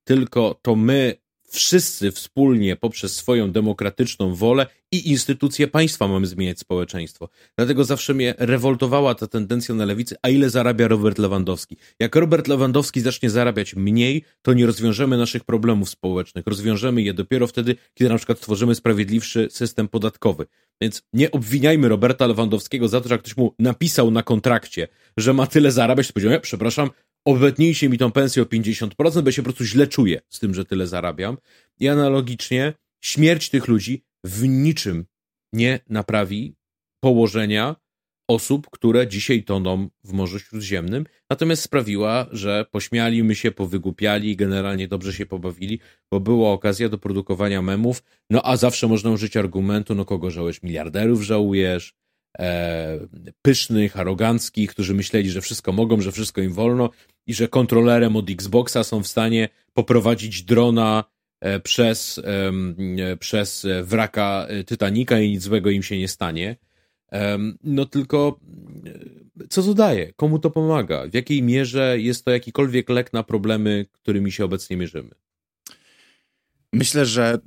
tylko 0.03 0.59
to 0.61 0.75
my 0.75 1.15
wszyscy 1.51 2.11
wspólnie 2.11 2.75
poprzez 2.75 3.15
swoją 3.15 3.51
demokratyczną 3.51 4.35
wolę 4.35 4.67
i 4.91 5.09
instytucje 5.09 5.67
państwa 5.67 6.07
mamy 6.07 6.27
zmieniać 6.27 6.59
społeczeństwo. 6.59 7.29
Dlatego 7.57 7.83
zawsze 7.83 8.13
mnie 8.13 8.35
rewoltowała 8.37 9.15
ta 9.15 9.27
tendencja 9.27 9.75
na 9.75 9.85
lewicy, 9.85 10.15
a 10.21 10.29
ile 10.29 10.49
zarabia 10.49 10.87
Robert 10.87 11.17
Lewandowski. 11.17 11.77
Jak 11.99 12.15
Robert 12.15 12.47
Lewandowski 12.47 13.01
zacznie 13.01 13.29
zarabiać 13.29 13.75
mniej, 13.75 14.23
to 14.41 14.53
nie 14.53 14.65
rozwiążemy 14.65 15.17
naszych 15.17 15.43
problemów 15.43 15.89
społecznych. 15.89 16.47
Rozwiążemy 16.47 17.01
je 17.01 17.13
dopiero 17.13 17.47
wtedy, 17.47 17.75
kiedy 17.93 18.09
na 18.09 18.17
przykład 18.17 18.39
tworzymy 18.39 18.75
sprawiedliwszy 18.75 19.47
system 19.51 19.87
podatkowy. 19.87 20.45
Więc 20.81 21.03
nie 21.13 21.31
obwiniajmy 21.31 21.89
Roberta 21.89 22.27
Lewandowskiego 22.27 22.87
za 22.87 23.01
to, 23.01 23.09
że 23.09 23.17
ktoś 23.17 23.37
mu 23.37 23.55
napisał 23.59 24.11
na 24.11 24.23
kontrakcie, 24.23 24.87
że 25.17 25.33
ma 25.33 25.47
tyle 25.47 25.71
zarabiać, 25.71 26.07
to 26.07 26.13
powiedział, 26.13 26.39
przepraszam, 26.41 26.89
obetnijcie 27.25 27.89
mi 27.89 27.97
tą 27.97 28.11
pensję 28.11 28.43
o 28.43 28.45
50%, 28.45 29.21
bo 29.23 29.31
się 29.31 29.41
po 29.41 29.45
prostu 29.45 29.65
źle 29.65 29.87
czuję 29.87 30.21
z 30.29 30.39
tym, 30.39 30.53
że 30.53 30.65
tyle 30.65 30.87
zarabiam. 30.87 31.37
I 31.79 31.87
analogicznie 31.87 32.73
śmierć 33.03 33.49
tych 33.49 33.67
ludzi 33.67 34.03
w 34.23 34.47
niczym 34.47 35.05
nie 35.53 35.79
naprawi 35.89 36.55
położenia 37.03 37.75
osób, 38.27 38.69
które 38.69 39.07
dzisiaj 39.07 39.43
toną 39.43 39.89
w 40.03 40.13
Morzu 40.13 40.39
Śródziemnym, 40.39 41.05
natomiast 41.29 41.63
sprawiła, 41.63 42.27
że 42.31 42.65
pośmiali 42.71 43.35
się, 43.35 43.51
powygłupiali, 43.51 44.35
generalnie 44.35 44.87
dobrze 44.87 45.13
się 45.13 45.25
pobawili, 45.25 45.79
bo 46.11 46.19
była 46.19 46.51
okazja 46.51 46.89
do 46.89 46.97
produkowania 46.97 47.61
memów, 47.61 48.03
no 48.29 48.41
a 48.43 48.57
zawsze 48.57 48.87
można 48.87 49.09
użyć 49.09 49.37
argumentu, 49.37 49.95
no 49.95 50.05
kogo 50.05 50.31
żałujesz, 50.31 50.63
miliarderów 50.63 51.21
żałujesz, 51.21 51.93
pysznych, 53.41 53.99
aroganckich, 53.99 54.69
którzy 54.69 54.93
myśleli, 54.93 55.29
że 55.29 55.41
wszystko 55.41 55.71
mogą, 55.71 56.01
że 56.01 56.11
wszystko 56.11 56.41
im 56.41 56.53
wolno 56.53 56.89
i 57.27 57.33
że 57.33 57.47
kontrolerem 57.47 58.15
od 58.15 58.29
Xboxa 58.29 58.83
są 58.83 59.03
w 59.03 59.07
stanie 59.07 59.49
poprowadzić 59.73 60.43
drona 60.43 61.03
e, 61.39 61.59
przez, 61.59 62.21
e, 62.23 63.17
przez 63.17 63.67
wraka 63.83 64.47
Titanica 64.65 65.19
i 65.19 65.29
nic 65.29 65.43
złego 65.43 65.69
im 65.69 65.83
się 65.83 65.97
nie 65.97 66.07
stanie. 66.07 66.55
No 67.63 67.85
tylko 67.85 68.39
co 69.49 69.63
to 69.63 69.73
daje? 69.73 70.13
Komu 70.13 70.39
to 70.39 70.49
pomaga? 70.49 71.07
W 71.07 71.13
jakiej 71.13 71.43
mierze 71.43 71.99
jest 71.99 72.25
to 72.25 72.31
jakikolwiek 72.31 72.89
lek 72.89 73.13
na 73.13 73.23
problemy, 73.23 73.85
którymi 73.91 74.31
się 74.31 74.45
obecnie 74.45 74.77
mierzymy? 74.77 75.11
Myślę, 76.73 77.05
że 77.05 77.39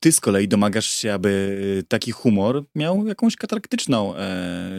ty 0.00 0.12
z 0.12 0.20
kolei 0.20 0.48
domagasz 0.48 0.90
się, 0.90 1.12
aby 1.12 1.84
taki 1.88 2.12
humor 2.12 2.64
miał 2.74 3.06
jakąś 3.06 3.36
kataraktyczną 3.36 4.16
e, 4.16 4.70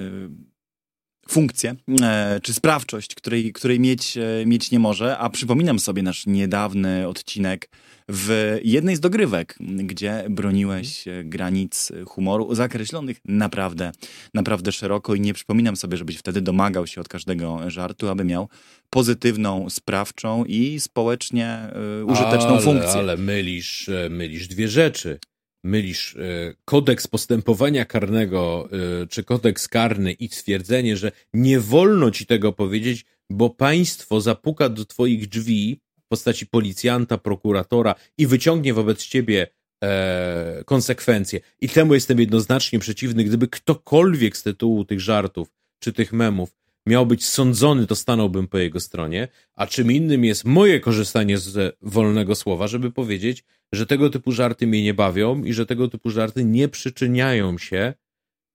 funkcję 1.28 1.76
e, 2.02 2.40
czy 2.44 2.54
sprawczość, 2.54 3.16
której, 3.16 3.54
której 3.54 3.80
mieć, 3.80 4.18
e, 4.18 4.46
mieć 4.46 4.72
nie 4.72 4.80
może. 4.80 5.18
A 5.18 5.30
przypominam 5.30 5.80
sobie 5.80 6.04
nasz 6.04 6.26
niedawny 6.26 7.08
odcinek 7.08 7.70
w 8.10 8.60
jednej 8.64 8.96
z 8.96 9.00
dogrywek, 9.00 9.56
gdzie 9.60 10.26
broniłeś 10.30 11.08
e, 11.08 11.24
granic 11.24 11.92
humoru 12.08 12.56
zakreślonych 12.56 13.18
naprawdę, 13.26 13.92
naprawdę 14.34 14.72
szeroko 14.72 15.16
i 15.16 15.22
nie 15.22 15.34
przypominam 15.34 15.76
sobie, 15.76 15.98
żebyś 15.98 16.18
wtedy 16.18 16.42
domagał 16.42 16.88
się 16.88 17.02
od 17.02 17.08
każdego 17.08 17.70
żartu, 17.70 18.10
aby 18.10 18.24
miał 18.24 18.50
pozytywną, 18.90 19.70
sprawczą 19.70 20.46
i 20.46 20.80
społecznie 20.80 21.60
y, 22.02 22.06
użyteczną 22.06 22.50
ale, 22.50 22.62
funkcję. 22.62 22.90
Ale 22.90 23.18
mylisz, 23.18 23.90
mylisz 24.10 24.48
dwie 24.48 24.68
rzeczy 24.68 25.20
mylisz 25.64 26.18
kodeks 26.66 27.08
postępowania 27.08 27.86
karnego 27.86 28.70
czy 29.10 29.24
kodeks 29.24 29.68
karny 29.68 30.12
i 30.12 30.28
stwierdzenie, 30.28 30.98
że 30.98 31.12
nie 31.34 31.60
wolno 31.60 32.12
ci 32.12 32.26
tego 32.26 32.54
powiedzieć, 32.54 33.06
bo 33.30 33.50
państwo 33.50 34.22
zapuka 34.22 34.70
do 34.70 34.86
twoich 34.86 35.30
drzwi 35.30 35.80
postaci 36.12 36.46
policjanta, 36.46 37.18
prokuratora 37.18 37.96
i 38.18 38.28
wyciągnie 38.28 38.74
wobec 38.74 39.06
ciebie 39.06 39.48
e, 39.84 40.64
konsekwencje. 40.66 41.40
I 41.62 41.70
temu 41.70 41.94
jestem 41.94 42.20
jednoznacznie 42.20 42.80
przeciwny. 42.80 43.24
Gdyby 43.24 43.48
ktokolwiek 43.48 44.38
z 44.38 44.44
tytułu 44.44 44.86
tych 44.86 45.00
żartów 45.00 45.48
czy 45.80 45.94
tych 45.94 46.14
memów 46.14 46.50
miał 46.88 47.06
być 47.06 47.26
sądzony, 47.26 47.88
to 47.88 47.96
stanąłbym 47.96 48.48
po 48.48 48.58
jego 48.58 48.80
stronie, 48.80 49.28
a 49.56 49.68
czym 49.68 49.92
innym 49.92 50.26
jest 50.26 50.46
moje 50.46 50.80
korzystanie 50.80 51.38
z 51.38 51.78
wolnego 51.82 52.36
słowa, 52.36 52.68
żeby 52.68 52.92
powiedzieć, 52.92 53.44
że 53.74 53.86
tego 53.86 54.10
typu 54.10 54.32
żarty 54.32 54.68
mnie 54.68 54.84
nie 54.84 54.94
bawią 54.94 55.44
i 55.44 55.54
że 55.54 55.66
tego 55.66 55.88
typu 55.88 56.10
żarty 56.10 56.46
nie 56.46 56.68
przyczyniają 56.68 57.58
się 57.58 57.94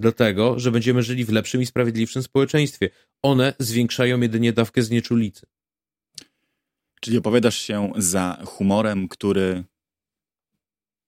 do 0.00 0.12
tego, 0.12 0.58
że 0.58 0.70
będziemy 0.70 1.02
żyli 1.02 1.24
w 1.24 1.32
lepszym 1.32 1.62
i 1.62 1.66
sprawiedliwszym 1.66 2.22
społeczeństwie. 2.22 2.90
One 3.22 3.54
zwiększają 3.58 4.20
jedynie 4.20 4.52
dawkę 4.52 4.82
znieczulicy. 4.82 5.46
Czyli 7.06 7.18
opowiadasz 7.18 7.58
się 7.58 7.92
za 7.96 8.42
humorem, 8.46 9.08
który 9.08 9.64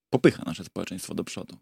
popycha 0.09 0.43
nasze 0.45 0.63
społeczeństwo 0.63 1.15
do 1.15 1.23
przodu 1.23 1.57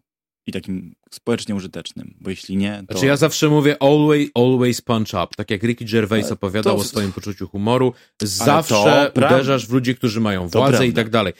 i 0.46 0.52
takim 0.52 0.94
społecznie 1.10 1.54
użytecznym, 1.54 2.14
bo 2.20 2.30
jeśli 2.30 2.56
nie, 2.56 2.84
to... 2.88 2.92
Znaczy 2.92 3.06
ja 3.06 3.16
zawsze 3.16 3.48
mówię 3.48 3.82
always, 3.82 4.30
always 4.34 4.80
punch 4.80 5.08
up, 5.08 5.26
tak 5.36 5.50
jak 5.50 5.62
Ricky 5.62 5.84
Gervais 5.84 6.32
opowiadał 6.32 6.76
to... 6.76 6.80
o 6.80 6.84
swoim 6.84 7.12
poczuciu 7.12 7.48
humoru, 7.48 7.92
zawsze 8.22 9.12
uderzasz 9.16 9.66
w 9.66 9.72
ludzi, 9.72 9.94
którzy 9.94 10.20
mają 10.20 10.48
władzę 10.48 10.86
i 10.86 10.92
tak 10.92 11.10
dalej. 11.10 11.32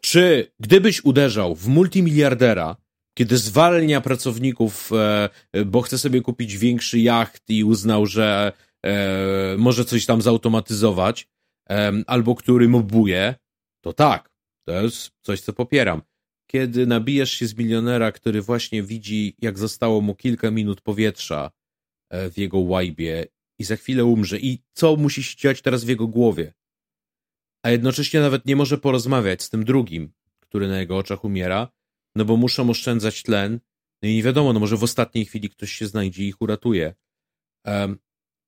Czy 0.00 0.52
gdybyś 0.60 1.04
uderzał 1.04 1.54
w 1.54 1.68
multimiliardera, 1.68 2.76
kiedy 3.18 3.38
zwalnia 3.38 4.00
pracowników, 4.00 4.90
e, 4.92 5.64
bo 5.64 5.82
chce 5.82 5.98
sobie 5.98 6.20
kupić 6.20 6.58
większy 6.58 6.98
jacht 6.98 7.42
i 7.48 7.64
uznał, 7.64 8.06
że 8.06 8.52
e, 8.86 9.56
może 9.58 9.84
coś 9.84 10.06
tam 10.06 10.22
zautomatyzować, 10.22 11.22
e, 11.22 11.39
albo 12.06 12.34
który 12.34 12.68
mobuje, 12.68 13.34
to 13.80 13.92
tak, 13.92 14.30
to 14.64 14.82
jest 14.82 15.10
coś, 15.22 15.40
co 15.40 15.52
popieram 15.52 16.02
kiedy 16.50 16.86
nabijasz 16.86 17.30
się 17.30 17.46
z 17.46 17.56
milionera, 17.56 18.12
który 18.12 18.42
właśnie 18.42 18.82
widzi, 18.82 19.36
jak 19.38 19.58
zostało 19.58 20.00
mu 20.00 20.14
kilka 20.14 20.50
minut 20.50 20.80
powietrza 20.80 21.50
e, 22.10 22.30
w 22.30 22.38
jego 22.38 22.58
łajbie 22.58 23.26
i 23.58 23.64
za 23.64 23.76
chwilę 23.76 24.04
umrze 24.04 24.38
i 24.38 24.62
co 24.72 24.96
musi 24.96 25.22
się 25.22 25.36
dziać 25.36 25.62
teraz 25.62 25.84
w 25.84 25.88
jego 25.88 26.06
głowie. 26.06 26.52
A 27.62 27.70
jednocześnie 27.70 28.20
nawet 28.20 28.46
nie 28.46 28.56
może 28.56 28.78
porozmawiać 28.78 29.42
z 29.42 29.50
tym 29.50 29.64
drugim, 29.64 30.12
który 30.40 30.68
na 30.68 30.80
jego 30.80 30.96
oczach 30.96 31.24
umiera, 31.24 31.68
no 32.14 32.24
bo 32.24 32.36
muszą 32.36 32.70
oszczędzać 32.70 33.22
tlen, 33.22 33.60
no 34.02 34.08
i 34.08 34.14
nie 34.14 34.22
wiadomo, 34.22 34.52
no 34.52 34.60
może 34.60 34.76
w 34.76 34.84
ostatniej 34.84 35.24
chwili 35.24 35.50
ktoś 35.50 35.72
się 35.72 35.86
znajdzie 35.86 36.24
i 36.24 36.28
ich 36.28 36.40
uratuje. 36.42 36.94
Um, 37.64 37.98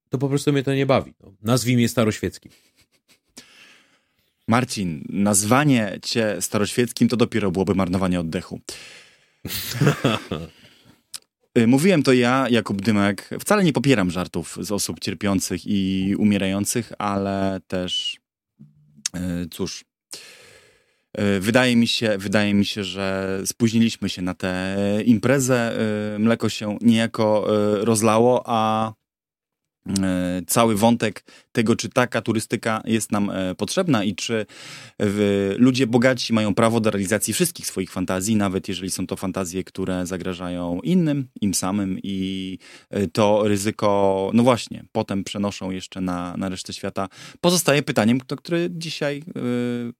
to 0.08 0.18
po 0.18 0.28
prostu 0.28 0.52
mnie 0.52 0.62
to 0.62 0.74
nie 0.74 0.86
bawi. 0.86 1.14
No. 1.20 1.34
Nazwijmy 1.42 1.82
je 1.82 1.88
staroświeckim. 1.88 2.52
Marcin, 4.52 5.04
nazwanie 5.08 5.98
cię 6.02 6.36
staroświeckim 6.40 7.08
to 7.08 7.16
dopiero 7.16 7.50
byłoby 7.50 7.74
marnowanie 7.74 8.20
oddechu. 8.20 8.60
Y, 11.58 11.66
mówiłem 11.66 12.02
to 12.02 12.12
ja, 12.12 12.46
Jakub 12.50 12.82
Dymek. 12.82 13.30
Wcale 13.40 13.64
nie 13.64 13.72
popieram 13.72 14.10
żartów 14.10 14.58
z 14.60 14.72
osób 14.72 15.00
cierpiących 15.00 15.66
i 15.66 16.14
umierających, 16.18 16.92
ale 16.98 17.60
też 17.68 18.16
y, 19.16 19.48
cóż. 19.48 19.84
Y, 21.20 21.40
wydaje 21.40 21.76
mi, 21.76 21.88
się, 21.88 22.18
wydaje 22.18 22.54
mi 22.54 22.64
się, 22.64 22.84
że 22.84 23.38
spóźniliśmy 23.44 24.08
się 24.08 24.22
na 24.22 24.34
tę 24.34 24.76
imprezę. 25.04 25.78
Mleko 26.18 26.48
się 26.48 26.78
niejako 26.80 27.46
rozlało, 27.84 28.42
a 28.46 28.92
cały 30.46 30.76
wątek 30.76 31.24
tego, 31.52 31.76
czy 31.76 31.88
taka 31.88 32.22
turystyka 32.22 32.82
jest 32.84 33.12
nam 33.12 33.30
e, 33.30 33.54
potrzebna 33.54 34.04
i 34.04 34.14
czy 34.14 34.46
ludzie 35.56 35.86
bogaci 35.86 36.32
mają 36.32 36.54
prawo 36.54 36.80
do 36.80 36.90
realizacji 36.90 37.34
wszystkich 37.34 37.66
swoich 37.66 37.90
fantazji, 37.90 38.36
nawet 38.36 38.68
jeżeli 38.68 38.90
są 38.90 39.06
to 39.06 39.16
fantazje, 39.16 39.64
które 39.64 40.06
zagrażają 40.06 40.80
innym, 40.80 41.28
im 41.40 41.54
samym 41.54 41.98
i 42.02 42.58
e, 42.90 43.06
to 43.06 43.48
ryzyko, 43.48 44.30
no 44.34 44.42
właśnie, 44.42 44.84
potem 44.92 45.24
przenoszą 45.24 45.70
jeszcze 45.70 46.00
na, 46.00 46.36
na 46.36 46.48
resztę 46.48 46.72
świata. 46.72 47.08
Pozostaje 47.40 47.82
pytaniem, 47.82 48.20
to, 48.20 48.36
które 48.36 48.66
dzisiaj 48.70 49.22
yy, 49.34 49.92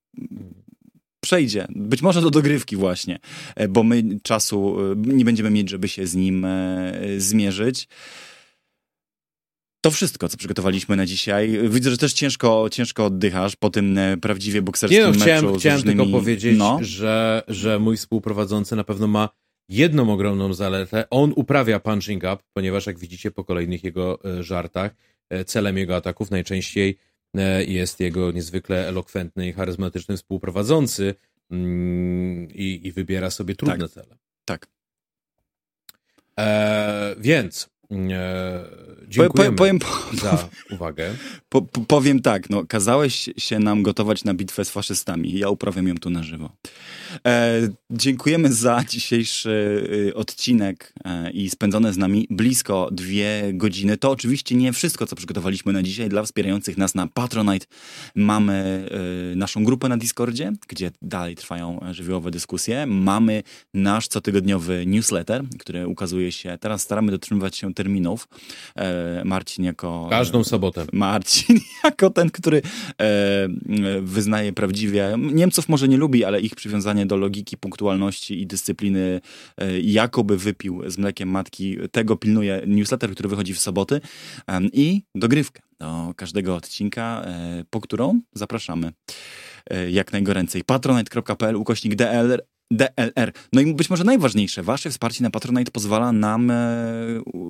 przejdzie, 1.21 1.67
być 1.71 2.03
może 2.03 2.21
do 2.21 2.31
dogrywki 2.31 2.77
właśnie, 2.77 3.19
bo 3.69 3.83
my 3.83 4.03
czasu 4.23 4.77
nie 4.97 5.25
będziemy 5.25 5.51
mieć, 5.51 5.71
żeby 5.71 5.89
się 5.89 6.07
z 6.07 6.15
nim 6.15 6.47
zmierzyć. 7.19 7.89
To 9.85 9.91
wszystko, 9.91 10.29
co 10.29 10.37
przygotowaliśmy 10.37 10.97
na 10.97 11.07
dzisiaj. 11.07 11.69
Widzę, 11.69 11.91
że 11.91 11.97
też 11.97 12.13
ciężko, 12.13 12.69
ciężko 12.71 13.05
oddychasz 13.05 13.57
po 13.57 13.71
tym 13.71 13.99
e, 13.99 14.17
prawdziwie 14.17 14.63
bokserskim 14.63 15.01
Nie 15.01 15.07
no, 15.07 15.13
chciałem, 15.13 15.45
meczu. 15.45 15.59
Chciałem 15.59 15.79
różnymi... 15.79 16.01
tylko 16.01 16.19
powiedzieć, 16.19 16.59
no. 16.59 16.79
że, 16.83 17.43
że 17.49 17.79
mój 17.79 17.97
współprowadzący 17.97 18.77
na 18.77 18.85
pewno 18.85 19.07
ma 19.07 19.29
jedną 19.69 20.13
ogromną 20.13 20.55
zaletę. 20.55 21.05
On 21.11 21.33
uprawia 21.37 21.81
punching 21.81 22.23
up, 22.23 22.37
ponieważ 22.53 22.87
jak 22.87 22.99
widzicie 22.99 23.31
po 23.31 23.45
kolejnych 23.45 23.85
jego 23.85 24.19
e, 24.25 24.43
żartach, 24.43 24.95
e, 25.31 25.45
celem 25.45 25.77
jego 25.79 25.97
ataków 25.97 26.31
najczęściej 26.31 26.99
jest 27.67 28.01
jego 28.01 28.33
niezwykle 28.33 28.89
elokwentny 28.89 29.49
i 29.49 29.53
charyzmatyczny 29.53 30.17
współprowadzący 30.17 31.15
mm, 31.51 32.49
i, 32.51 32.81
i 32.85 32.93
wybiera 32.93 33.31
sobie 33.31 33.55
trudne 33.55 33.79
tak. 33.79 33.91
cele. 33.91 34.17
Tak. 34.45 34.67
E, 36.39 37.17
więc 37.19 37.72
dziękujemy 39.09 39.57
powiem, 39.57 39.79
powiem, 39.79 40.19
za 40.23 40.49
uwagę. 40.71 41.15
Po, 41.49 41.63
po, 41.63 41.81
powiem 41.81 42.23
tak, 42.23 42.51
no, 42.51 42.65
kazałeś 42.69 43.31
się 43.37 43.59
nam 43.59 43.83
gotować 43.83 44.25
na 44.25 44.35
bitwę 44.35 44.65
z 44.65 44.71
faszystami. 44.71 45.39
Ja 45.39 45.49
uprawiam 45.49 45.89
ją 45.89 45.95
tu 45.95 46.11
na 46.11 46.23
żywo. 46.23 46.53
E, 47.27 47.61
dziękujemy 47.91 48.53
za 48.53 48.85
dzisiejszy 48.89 49.51
y, 50.09 50.15
odcinek 50.15 50.93
e, 51.05 51.31
i 51.31 51.51
spędzone 51.51 51.93
z 51.93 51.97
nami 51.97 52.27
blisko 52.31 52.89
dwie 52.93 53.51
godziny. 53.55 53.97
To 53.97 54.11
oczywiście 54.11 54.55
nie 54.55 54.73
wszystko, 54.73 55.07
co 55.07 55.17
przygotowaliśmy 55.17 55.73
na 55.73 55.83
dzisiaj. 55.83 56.09
Dla 56.09 56.23
wspierających 56.23 56.77
nas 56.77 56.95
na 56.95 57.07
Patronite 57.07 57.67
mamy 58.15 58.89
y, 59.33 59.37
naszą 59.37 59.65
grupę 59.65 59.89
na 59.89 59.97
Discordzie, 59.97 60.53
gdzie 60.69 60.91
dalej 61.03 61.37
trwają 61.37 61.81
żywiołowe 61.91 62.31
dyskusje. 62.31 62.87
Mamy 62.87 63.43
nasz 63.75 64.09
cotygodniowy 64.09 64.85
newsletter, 64.87 65.43
który 65.59 65.89
ukazuje 65.89 66.33
się, 66.33 66.59
teraz 66.61 66.83
staramy 66.83 67.13
dotrzymywać 67.13 67.57
się 67.57 67.75
terminów. 67.83 68.29
E, 68.77 69.23
Marcin 69.25 69.65
jako... 69.65 70.07
Każdą 70.11 70.45
sobotę. 70.45 70.85
Marcin 70.93 71.61
jako 71.85 72.11
ten, 72.11 72.31
który 72.31 72.63
wyznaje 74.03 74.53
prawdziwie... 74.53 75.15
Niemców 75.19 75.69
może 75.69 75.89
nie 75.89 75.97
lubi, 75.97 76.25
ale 76.25 76.41
ich 76.41 76.55
przywiązanie 76.55 77.07
do 77.07 77.17
logiki, 77.17 77.57
punktualności 77.57 78.41
i 78.41 78.47
dyscypliny 78.47 79.21
e, 79.59 79.81
jakoby 79.81 80.39
wypił 80.39 80.83
z 80.91 80.99
mlekiem 80.99 81.29
matki. 81.29 81.77
Tego 81.93 82.17
pilnuje 82.17 82.63
newsletter, 82.67 83.11
który 83.11 83.29
wychodzi 83.29 83.55
w 83.55 83.61
soboty 83.61 84.01
i 84.73 85.03
dogrywkę 85.15 85.63
do 85.83 86.15
każdego 86.17 86.57
odcinka, 86.57 87.23
e, 87.25 87.65
po 87.71 87.81
którą 87.81 88.21
zapraszamy 88.35 88.93
e, 89.71 89.91
jak 89.91 90.13
najgoręcej. 90.13 90.65
patronite.pl 90.65 91.57
ukośnik 91.57 91.95
DLR 91.95 92.43
DLR. 92.73 93.33
No 93.53 93.61
i 93.61 93.75
być 93.75 93.91
może 93.91 94.05
najważniejsze, 94.05 94.63
wasze 94.63 94.91
wsparcie 94.91 95.23
na 95.23 95.31
Patronite 95.31 95.71
pozwala 95.71 96.13
nam 96.13 96.51
e, 96.51 96.57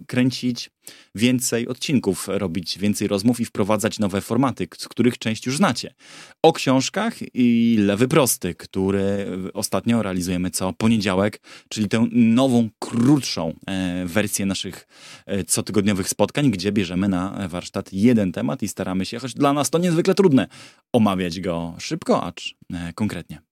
kręcić 0.07 0.71
więcej 1.15 1.69
odcinków, 1.69 2.29
robić 2.29 2.79
więcej 2.79 3.09
rozmów 3.09 3.41
i 3.41 3.45
wprowadzać 3.45 3.99
nowe 3.99 4.21
formaty, 4.21 4.69
z 4.79 4.89
których 4.89 5.19
część 5.19 5.47
już 5.47 5.57
znacie. 5.57 5.95
O 6.43 6.53
książkach 6.53 7.15
i 7.35 7.77
Lewy 7.79 8.09
Prosty, 8.09 8.55
który 8.55 9.27
ostatnio 9.55 10.03
realizujemy 10.03 10.51
co 10.51 10.73
poniedziałek, 10.73 11.41
czyli 11.69 11.89
tę 11.89 12.07
nową, 12.13 12.69
krótszą 12.79 13.55
e, 13.67 14.07
wersję 14.07 14.47
naszych 14.47 14.87
e, 15.27 15.45
cotygodniowych 15.45 16.09
spotkań, 16.09 16.51
gdzie 16.51 16.73
bierzemy 16.73 17.09
na 17.09 17.49
warsztat 17.49 17.93
jeden 17.93 18.33
temat 18.33 18.63
i 18.63 18.69
staramy 18.69 19.07
się, 19.07 19.19
choć 19.19 19.35
dla 19.35 19.53
nas 19.53 19.71
to 19.71 19.79
niezwykle 19.79 20.15
trudne, 20.15 20.47
omawiać 20.93 21.41
go 21.41 21.75
szybko, 21.79 22.25
acz 22.25 22.55
e, 22.73 22.93
konkretnie. 22.93 23.52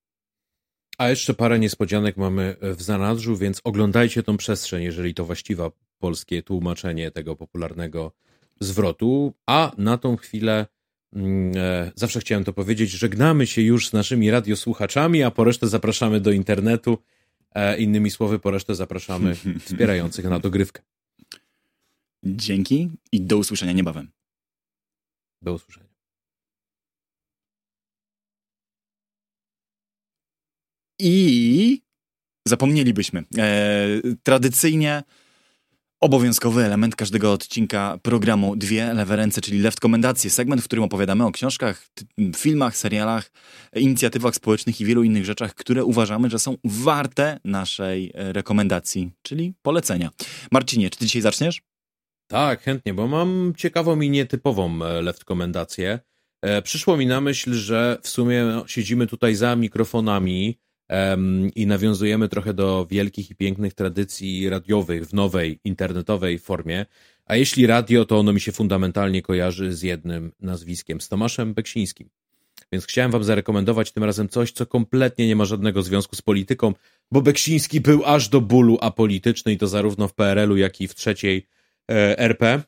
A 1.01 1.09
jeszcze 1.09 1.35
parę 1.35 1.59
niespodzianek 1.59 2.17
mamy 2.17 2.57
w 2.63 2.83
zanadrzu, 2.83 3.37
więc 3.37 3.61
oglądajcie 3.65 4.23
tą 4.23 4.37
przestrzeń, 4.37 4.83
jeżeli 4.83 5.15
to 5.15 5.25
właściwe 5.25 5.71
polskie 5.99 6.43
tłumaczenie 6.43 7.11
tego 7.11 7.37
popularnego 7.37 8.13
zwrotu. 8.61 9.35
A 9.47 9.73
na 9.79 9.99
tą 9.99 10.17
chwilę 10.17 10.67
mm, 11.13 11.53
e, 11.57 11.93
zawsze 11.95 12.21
chciałem 12.21 12.45
to 12.45 12.53
powiedzieć, 12.53 12.91
żegnamy 12.91 13.47
się 13.47 13.63
już 13.63 13.89
z 13.89 13.93
naszymi 13.93 14.31
radiosłuchaczami, 14.31 15.23
a 15.23 15.31
po 15.31 15.45
resztę 15.45 15.69
zapraszamy 15.69 16.21
do 16.21 16.33
internetu. 16.33 16.99
E, 17.55 17.79
innymi 17.79 18.11
słowy, 18.11 18.39
po 18.39 18.51
resztę 18.51 18.75
zapraszamy 18.75 19.35
wspierających 19.65 20.25
na 20.25 20.39
dogrywkę. 20.39 20.83
Dzięki 22.25 22.91
i 23.13 23.21
do 23.21 23.37
usłyszenia 23.37 23.73
niebawem. 23.73 24.11
Do 25.43 25.53
usłyszenia. 25.53 25.90
I 31.01 31.83
zapomnielibyśmy. 32.49 33.25
E, 33.39 33.87
tradycyjnie 34.23 35.03
obowiązkowy 36.01 36.65
element 36.65 36.97
każdego 36.97 37.33
odcinka 37.33 37.99
programu 38.03 38.57
Dwie 38.57 38.95
lewe 38.95 39.17
ręce, 39.17 39.41
czyli 39.41 39.59
Left 39.59 39.81
Komendacje, 39.81 40.31
segment, 40.31 40.63
w 40.63 40.65
którym 40.65 40.85
opowiadamy 40.85 41.27
o 41.27 41.33
książkach, 41.33 41.87
filmach, 42.37 42.77
serialach, 42.77 43.31
inicjatywach 43.77 44.35
społecznych 44.35 44.81
i 44.81 44.85
wielu 44.85 45.03
innych 45.03 45.25
rzeczach, 45.25 45.55
które 45.55 45.85
uważamy, 45.85 46.31
że 46.31 46.39
są 46.39 46.57
warte 46.65 47.41
naszej 47.45 48.13
e, 48.15 48.33
rekomendacji, 48.33 49.11
czyli 49.23 49.55
polecenia. 49.63 50.11
Marcinie, 50.53 50.91
czy 50.91 50.99
ty 50.99 51.07
dzisiaj 51.07 51.23
zaczniesz? 51.23 51.63
Tak, 52.31 52.63
chętnie, 52.63 52.95
bo 52.95 53.09
mam 53.09 53.53
ciekawą 53.57 54.01
i 54.01 54.11
nietypową 54.11 54.85
e, 54.85 55.03
left 55.03 55.25
komendację. 55.25 55.99
E, 56.43 56.63
przyszło 56.63 56.97
mi 56.97 57.07
na 57.07 57.21
myśl, 57.21 57.53
że 57.53 57.99
w 58.03 58.09
sumie 58.09 58.63
siedzimy 58.67 59.07
tutaj 59.07 59.35
za 59.35 59.57
mikrofonami 59.57 60.59
i 61.55 61.67
nawiązujemy 61.67 62.29
trochę 62.29 62.55
do 62.55 62.87
wielkich 62.91 63.31
i 63.31 63.35
pięknych 63.35 63.75
tradycji 63.75 64.49
radiowych 64.49 65.07
w 65.07 65.13
nowej, 65.13 65.61
internetowej 65.65 66.39
formie. 66.39 66.87
A 67.27 67.37
jeśli 67.37 67.67
radio, 67.67 68.05
to 68.05 68.19
ono 68.19 68.33
mi 68.33 68.41
się 68.41 68.53
fundamentalnie 68.53 69.23
kojarzy 69.23 69.73
z 69.73 69.83
jednym 69.83 70.33
nazwiskiem, 70.41 71.01
z 71.01 71.09
Tomaszem 71.09 71.55
Beksińskim. 71.55 72.09
Więc 72.73 72.87
chciałem 72.87 73.11
wam 73.11 73.25
zarekomendować 73.25 73.93
tym 73.93 74.05
razem 74.05 74.29
coś, 74.29 74.53
co 74.53 74.67
kompletnie 74.67 75.27
nie 75.27 75.37
ma 75.37 75.45
żadnego 75.45 75.83
związku 75.83 76.17
z 76.17 76.23
polityką, 76.23 76.75
bo 77.13 77.23
Beksiński 77.23 77.81
był 77.81 78.05
aż 78.05 78.29
do 78.29 78.41
bólu 78.41 78.79
apolityczny 78.81 79.53
i 79.53 79.59
to 79.59 79.69
zarówno 79.69 80.09
w 80.09 80.15
PRL-u, 80.15 80.57
jak 80.57 80.81
i 80.81 80.89
w 80.89 80.95
trzeciej 80.95 81.47
E, 81.91 82.19
RP, 82.19 82.63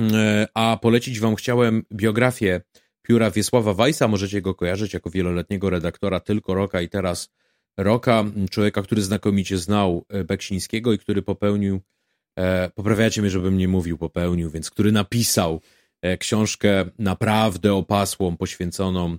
e, 0.00 0.46
a 0.54 0.78
polecić 0.82 1.20
wam 1.20 1.36
chciałem 1.36 1.82
biografię 1.92 2.60
pióra 3.08 3.30
Wiesława 3.30 3.74
Weissa, 3.74 4.08
możecie 4.08 4.42
go 4.42 4.54
kojarzyć 4.54 4.94
jako 4.94 5.10
wieloletniego 5.10 5.70
redaktora 5.70 6.20
tylko 6.20 6.54
Roka 6.54 6.80
i 6.80 6.88
teraz 6.88 7.28
Roka, 7.76 8.24
człowieka, 8.50 8.82
który 8.82 9.02
znakomicie 9.02 9.58
znał 9.58 10.04
e, 10.08 10.24
Beksińskiego 10.24 10.92
i 10.92 10.98
który 10.98 11.22
popełnił, 11.22 11.80
poprawiacie 12.74 13.20
mnie, 13.20 13.30
żebym 13.30 13.58
nie 13.58 13.68
mówił 13.68 13.98
popełnił, 13.98 14.50
więc 14.50 14.70
który 14.70 14.92
napisał 14.92 15.60
książkę 16.18 16.84
naprawdę 16.98 17.74
opasłą, 17.74 18.36
poświęconą 18.36 19.18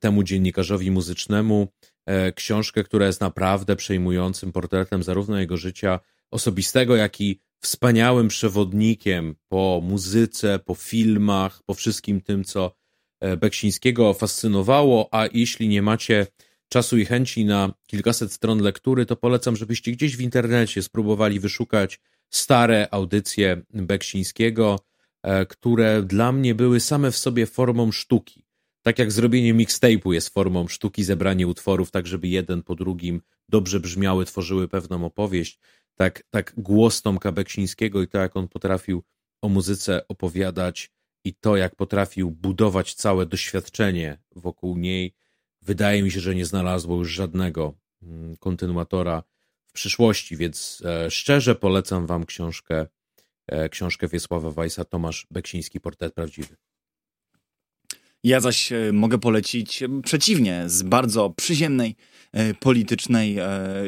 temu 0.00 0.22
dziennikarzowi 0.22 0.90
muzycznemu, 0.90 1.68
książkę, 2.34 2.84
która 2.84 3.06
jest 3.06 3.20
naprawdę 3.20 3.76
przejmującym 3.76 4.52
portretem 4.52 5.02
zarówno 5.02 5.40
jego 5.40 5.56
życia 5.56 6.00
osobistego, 6.30 6.96
jak 6.96 7.20
i 7.20 7.40
wspaniałym 7.60 8.28
przewodnikiem 8.28 9.34
po 9.48 9.80
muzyce, 9.84 10.58
po 10.58 10.74
filmach, 10.74 11.62
po 11.66 11.74
wszystkim 11.74 12.20
tym, 12.20 12.44
co 12.44 12.66
e, 12.66 12.77
Beksińskiego 13.38 14.14
fascynowało, 14.14 15.08
a 15.12 15.26
jeśli 15.32 15.68
nie 15.68 15.82
macie 15.82 16.26
czasu 16.68 16.98
i 16.98 17.04
chęci 17.04 17.44
na 17.44 17.74
kilkaset 17.86 18.32
stron 18.32 18.62
lektury, 18.62 19.06
to 19.06 19.16
polecam, 19.16 19.56
żebyście 19.56 19.92
gdzieś 19.92 20.16
w 20.16 20.20
internecie 20.20 20.82
spróbowali 20.82 21.40
wyszukać 21.40 22.00
stare 22.30 22.88
audycje 22.90 23.62
Beksińskiego, 23.70 24.80
e, 25.22 25.46
które 25.46 26.02
dla 26.02 26.32
mnie 26.32 26.54
były 26.54 26.80
same 26.80 27.10
w 27.10 27.16
sobie 27.16 27.46
formą 27.46 27.92
sztuki. 27.92 28.44
Tak 28.82 28.98
jak 28.98 29.12
zrobienie 29.12 29.54
mixtape'u 29.54 30.12
jest 30.12 30.28
formą 30.28 30.68
sztuki, 30.68 31.04
zebranie 31.04 31.46
utworów 31.46 31.90
tak, 31.90 32.06
żeby 32.06 32.28
jeden 32.28 32.62
po 32.62 32.74
drugim 32.74 33.22
dobrze 33.48 33.80
brzmiały, 33.80 34.24
tworzyły 34.24 34.68
pewną 34.68 35.04
opowieść 35.04 35.58
tak, 35.94 36.22
tak 36.30 36.54
głos 36.56 37.02
Tomka 37.02 37.32
Beksińskiego 37.32 38.02
i 38.02 38.08
to, 38.08 38.18
jak 38.18 38.36
on 38.36 38.48
potrafił 38.48 39.02
o 39.42 39.48
muzyce 39.48 40.08
opowiadać 40.08 40.90
i 41.24 41.34
to, 41.34 41.56
jak 41.56 41.76
potrafił 41.76 42.30
budować 42.30 42.94
całe 42.94 43.26
doświadczenie 43.26 44.18
wokół 44.36 44.76
niej, 44.76 45.14
wydaje 45.62 46.02
mi 46.02 46.10
się, 46.10 46.20
że 46.20 46.34
nie 46.34 46.46
znalazło 46.46 46.96
już 46.96 47.10
żadnego 47.10 47.74
mm, 48.02 48.36
kontynuatora 48.36 49.22
w 49.66 49.72
przyszłości, 49.72 50.36
więc 50.36 50.82
e, 50.84 51.10
szczerze 51.10 51.54
polecam 51.54 52.06
wam 52.06 52.26
książkę, 52.26 52.86
e, 53.46 53.68
książkę 53.68 54.08
Wiesława 54.08 54.50
Weissa, 54.50 54.84
Tomasz 54.84 55.26
Beksiński, 55.30 55.80
Portret 55.80 56.14
Prawdziwy. 56.14 56.56
Ja 58.24 58.40
zaś 58.40 58.72
e, 58.72 58.92
mogę 58.92 59.18
polecić 59.18 59.84
przeciwnie, 60.04 60.62
z 60.66 60.82
bardzo 60.82 61.30
przyziemnej, 61.30 61.96
politycznej, 62.60 63.36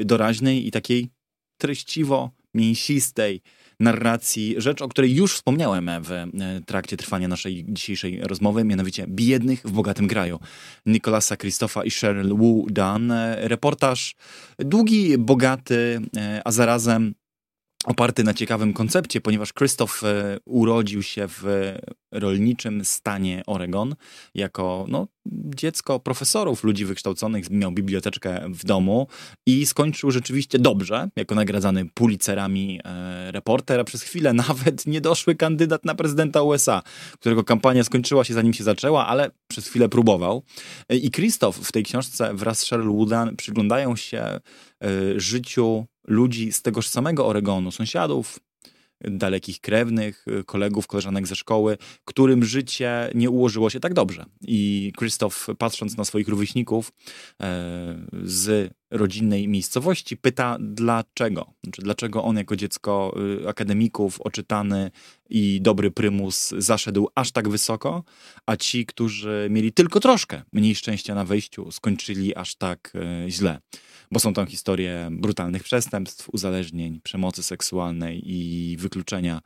doraźnej 0.05 0.67
i 0.67 0.71
takiej 0.71 1.11
treściwo 1.59 2.31
mięsistej 2.55 3.43
narracji, 3.81 4.55
rzecz, 4.59 4.83
o 4.83 4.89
której 4.89 5.15
już 5.15 5.35
wspomniałem 5.35 5.91
w 6.03 6.13
e, 6.13 6.27
trakcie 6.67 6.97
trwania 6.97 7.29
naszej 7.29 7.65
dzisiejszej 7.69 8.21
rozmowy, 8.21 8.65
mianowicie 8.65 9.07
Biednych 9.09 9.61
w 9.65 9.71
bogatym 9.71 10.09
kraju. 10.09 10.39
Nikolasa 10.87 11.37
Krzysztofa 11.37 11.85
i 11.85 11.91
Cheryl 11.91 12.37
Wu 12.37 12.67
Dan. 12.71 13.11
E, 13.11 13.49
reportaż 13.49 14.15
długi, 14.59 15.19
bogaty, 15.19 16.01
e, 16.17 16.43
a 16.45 16.53
zarazem 16.53 17.15
oparty 17.85 18.25
na 18.25 18.35
ciekawym 18.35 18.73
koncepcie, 18.73 19.21
ponieważ 19.21 19.53
Krzysztof 19.53 20.03
urodził 20.45 21.03
się 21.03 21.27
w 21.29 21.45
rolniczym 22.13 22.85
stanie 22.85 23.43
Oregon 23.47 23.95
jako 24.35 24.87
no, 24.89 25.07
dziecko 25.55 26.01
profesorów, 26.01 26.65
ludzi 26.65 26.85
wykształconych, 26.85 27.51
miał 27.51 27.73
biblioteczkę 27.73 28.41
w 28.49 28.65
domu 28.65 29.07
i 29.47 29.67
skończył 29.67 30.11
rzeczywiście 30.11 30.59
dobrze, 30.59 31.09
jako 31.17 31.35
nagradzany 31.35 31.85
Pulitzerami 31.95 32.81
e, 32.85 33.33
reporter, 33.33 33.81
a 33.81 33.85
przez 33.85 34.03
chwilę 34.03 34.33
nawet 34.49 34.87
niedoszły 34.87 35.35
kandydat 35.35 35.85
na 35.85 35.95
prezydenta 35.95 36.43
USA, 36.43 36.83
którego 37.21 37.45
kampania 37.45 37.85
skończyła 37.85 38.25
się 38.25 38.35
zanim 38.35 38.53
się 38.53 38.65
zaczęła, 38.65 39.07
ale 39.07 39.31
przez 39.49 39.69
chwilę 39.69 39.89
próbował. 39.89 40.43
E, 40.89 40.97
I 40.97 41.11
Christoph 41.11 41.57
w 41.57 41.73
tej 41.73 41.83
książce 41.83 42.35
wraz 42.35 42.59
z 42.59 42.69
Cheryl 42.69 42.89
Woodan 42.89 43.37
przyglądają 43.37 43.97
się 43.97 44.21
e, 44.21 44.41
życiu 45.17 45.87
ludzi 46.11 46.53
z 46.53 46.63
tegoż 46.63 46.89
samego 46.89 47.27
Oregonu, 47.27 47.71
sąsiadów, 47.71 48.39
dalekich 49.05 49.61
krewnych, 49.61 50.27
kolegów, 50.47 50.87
koleżanek 50.87 51.27
ze 51.27 51.37
szkoły, 51.37 51.79
którym 52.05 52.45
życie 52.45 53.11
nie 53.15 53.31
ułożyło 53.31 53.71
się 53.71 53.81
tak 53.81 53.95
dobrze. 53.95 54.25
I 54.41 54.93
Krzysztof, 54.97 55.47
patrząc 55.59 55.97
na 55.97 56.05
swoich 56.05 56.29
rówieśników 56.29 56.93
e, 57.43 58.07
z 58.23 58.73
rodzinnej 58.91 59.49
miejscowości, 59.49 60.17
pyta 60.17 60.57
dlaczego. 60.61 61.53
Znaczy, 61.65 61.83
dlaczego 61.83 62.25
on 62.25 62.37
jako 62.37 62.57
dziecko 62.57 63.17
y, 63.43 63.49
akademików, 63.49 64.21
oczytany 64.21 64.91
i 65.31 65.61
dobry 65.63 65.91
prymus 65.91 66.55
zaszedł 66.59 67.09
aż 67.15 67.33
tak 67.33 67.49
wysoko, 67.49 68.05
a 68.47 68.57
ci, 68.57 68.87
którzy 68.87 69.49
mieli 69.51 69.73
tylko 69.73 70.01
troszkę 70.01 70.43
mniej 70.53 70.75
szczęścia 70.75 71.15
na 71.15 71.25
wejściu, 71.25 71.73
skończyli 71.73 72.35
aż 72.35 72.55
tak 72.55 72.93
e, 72.95 73.31
źle 73.31 73.61
bo 74.11 74.21
są 74.21 74.35
tam 74.35 74.47
historie 74.47 75.09
brutalnych 75.13 75.63
przestępstw, 75.63 76.29
uzależnień, 76.33 77.01
przemocy 77.03 77.43
seksualnej 77.43 78.23
i 78.25 78.77
wykluczenia, 78.77 79.41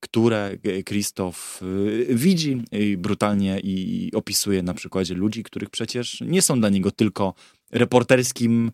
które 0.00 0.58
Krzysztof 0.84 1.60
y, 1.62 2.06
widzi 2.14 2.62
brutalnie 2.98 3.60
i 3.60 4.10
opisuje 4.14 4.62
na 4.62 4.74
przykładzie 4.74 5.14
ludzi, 5.14 5.42
których 5.42 5.70
przecież 5.70 6.20
nie 6.20 6.42
są 6.42 6.60
dla 6.60 6.68
niego 6.68 6.90
tylko 6.90 7.34
reporterskim 7.70 8.72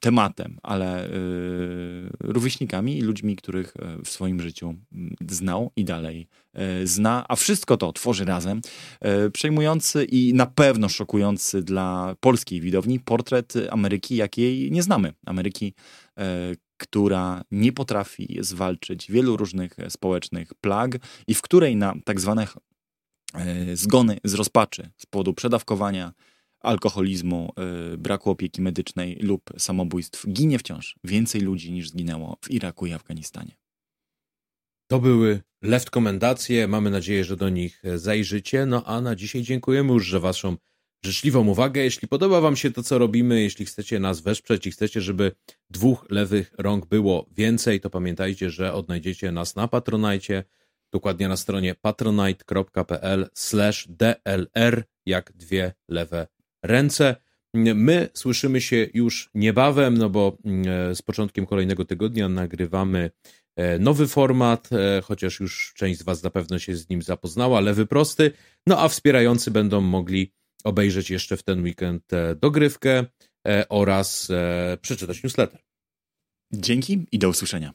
tematem, 0.00 0.58
ale 0.62 1.06
y, 1.06 1.10
rówieśnikami 2.20 2.98
i 2.98 3.00
ludźmi, 3.00 3.36
których 3.36 3.74
e, 3.76 4.02
w 4.04 4.08
swoim 4.08 4.40
życiu 4.40 4.74
mm, 4.92 5.16
znał 5.28 5.70
i 5.76 5.84
dalej 5.84 6.28
e, 6.54 6.86
zna, 6.86 7.24
a 7.28 7.36
wszystko 7.36 7.76
to 7.76 7.92
tworzy 7.92 8.24
razem 8.24 8.60
przejmujący 9.32 10.04
i 10.04 10.34
na 10.34 10.46
pewno 10.46 10.88
szokujący 10.88 11.62
dla 11.62 12.16
polskiej 12.20 12.60
widowni 12.60 13.00
portret 13.00 13.54
Ameryki, 13.70 14.16
jakiej 14.16 14.70
nie 14.72 14.82
znamy. 14.82 15.12
Ameryki, 15.26 15.74
która 16.76 17.42
nie 17.50 17.72
potrafi 17.72 18.38
zwalczyć 18.40 19.10
wielu 19.10 19.36
różnych 19.36 19.76
społecznych 19.88 20.54
plag 20.54 20.98
i 21.26 21.34
w 21.34 21.42
której 21.42 21.76
na 21.76 21.94
tak 22.04 22.20
zwane 22.20 22.46
zgony 23.74 24.18
z 24.24 24.34
rozpaczy 24.34 24.90
z 24.96 25.06
powodu 25.06 25.34
przedawkowania, 25.34 26.12
alkoholizmu, 26.62 27.52
y, 27.94 27.98
braku 27.98 28.30
opieki 28.30 28.62
medycznej 28.62 29.16
lub 29.16 29.42
samobójstw 29.58 30.28
ginie 30.28 30.58
wciąż 30.58 30.96
więcej 31.04 31.40
ludzi 31.40 31.72
niż 31.72 31.90
zginęło 31.90 32.36
w 32.44 32.50
Iraku 32.50 32.86
i 32.86 32.92
Afganistanie. 32.92 33.56
To 34.90 34.98
były 34.98 35.40
left 35.62 35.90
komendacje. 35.90 36.68
Mamy 36.68 36.90
nadzieję, 36.90 37.24
że 37.24 37.36
do 37.36 37.48
nich 37.48 37.82
zajrzycie. 37.94 38.66
No 38.66 38.84
a 38.84 39.00
na 39.00 39.16
dzisiaj 39.16 39.42
dziękujemy 39.42 39.92
już, 39.92 40.06
że 40.06 40.20
waszą 40.20 40.56
życzliwą 41.04 41.48
uwagę. 41.48 41.80
Jeśli 41.80 42.08
podoba 42.08 42.40
Wam 42.40 42.56
się 42.56 42.70
to, 42.70 42.82
co 42.82 42.98
robimy, 42.98 43.40
jeśli 43.40 43.66
chcecie 43.66 44.00
nas 44.00 44.20
wesprzeć 44.20 44.66
i 44.66 44.70
chcecie, 44.70 45.00
żeby 45.00 45.32
dwóch 45.70 46.06
lewych 46.10 46.54
rąk 46.58 46.86
było 46.86 47.26
więcej, 47.36 47.80
to 47.80 47.90
pamiętajcie, 47.90 48.50
że 48.50 48.74
odnajdziecie 48.74 49.32
nas 49.32 49.56
na 49.56 49.68
Patronajcie, 49.68 50.44
dokładnie 50.92 51.28
na 51.28 51.36
stronie 51.36 51.74
patronite.pl 51.74 53.28
dlr, 53.88 54.84
jak 55.06 55.32
dwie 55.32 55.72
lewe 55.88 56.26
ręce. 56.62 57.16
My 57.54 58.08
słyszymy 58.14 58.60
się 58.60 58.88
już 58.94 59.30
niebawem, 59.34 59.98
no 59.98 60.10
bo 60.10 60.38
mm, 60.44 60.94
z 60.94 61.02
początkiem 61.02 61.46
kolejnego 61.46 61.84
tygodnia 61.84 62.28
nagrywamy 62.28 63.10
e, 63.56 63.78
nowy 63.78 64.08
format, 64.08 64.68
e, 64.72 65.02
chociaż 65.02 65.40
już 65.40 65.74
część 65.76 66.00
z 66.00 66.02
Was 66.02 66.22
na 66.22 66.30
pewno 66.30 66.58
się 66.58 66.76
z 66.76 66.88
nim 66.88 67.02
zapoznała, 67.02 67.60
lewy 67.60 67.86
prosty, 67.86 68.32
no 68.66 68.80
a 68.80 68.88
wspierający 68.88 69.50
będą 69.50 69.80
mogli 69.80 70.32
obejrzeć 70.64 71.10
jeszcze 71.10 71.36
w 71.36 71.42
ten 71.42 71.62
weekend 71.62 72.12
e, 72.12 72.34
dogrywkę 72.34 73.04
oraz 73.68 74.28
przeczytać 74.80 75.22
newsletter. 75.22 75.60
Dzięki 76.52 77.06
i 77.12 77.18
do 77.18 77.28
usłyszenia. 77.28 77.72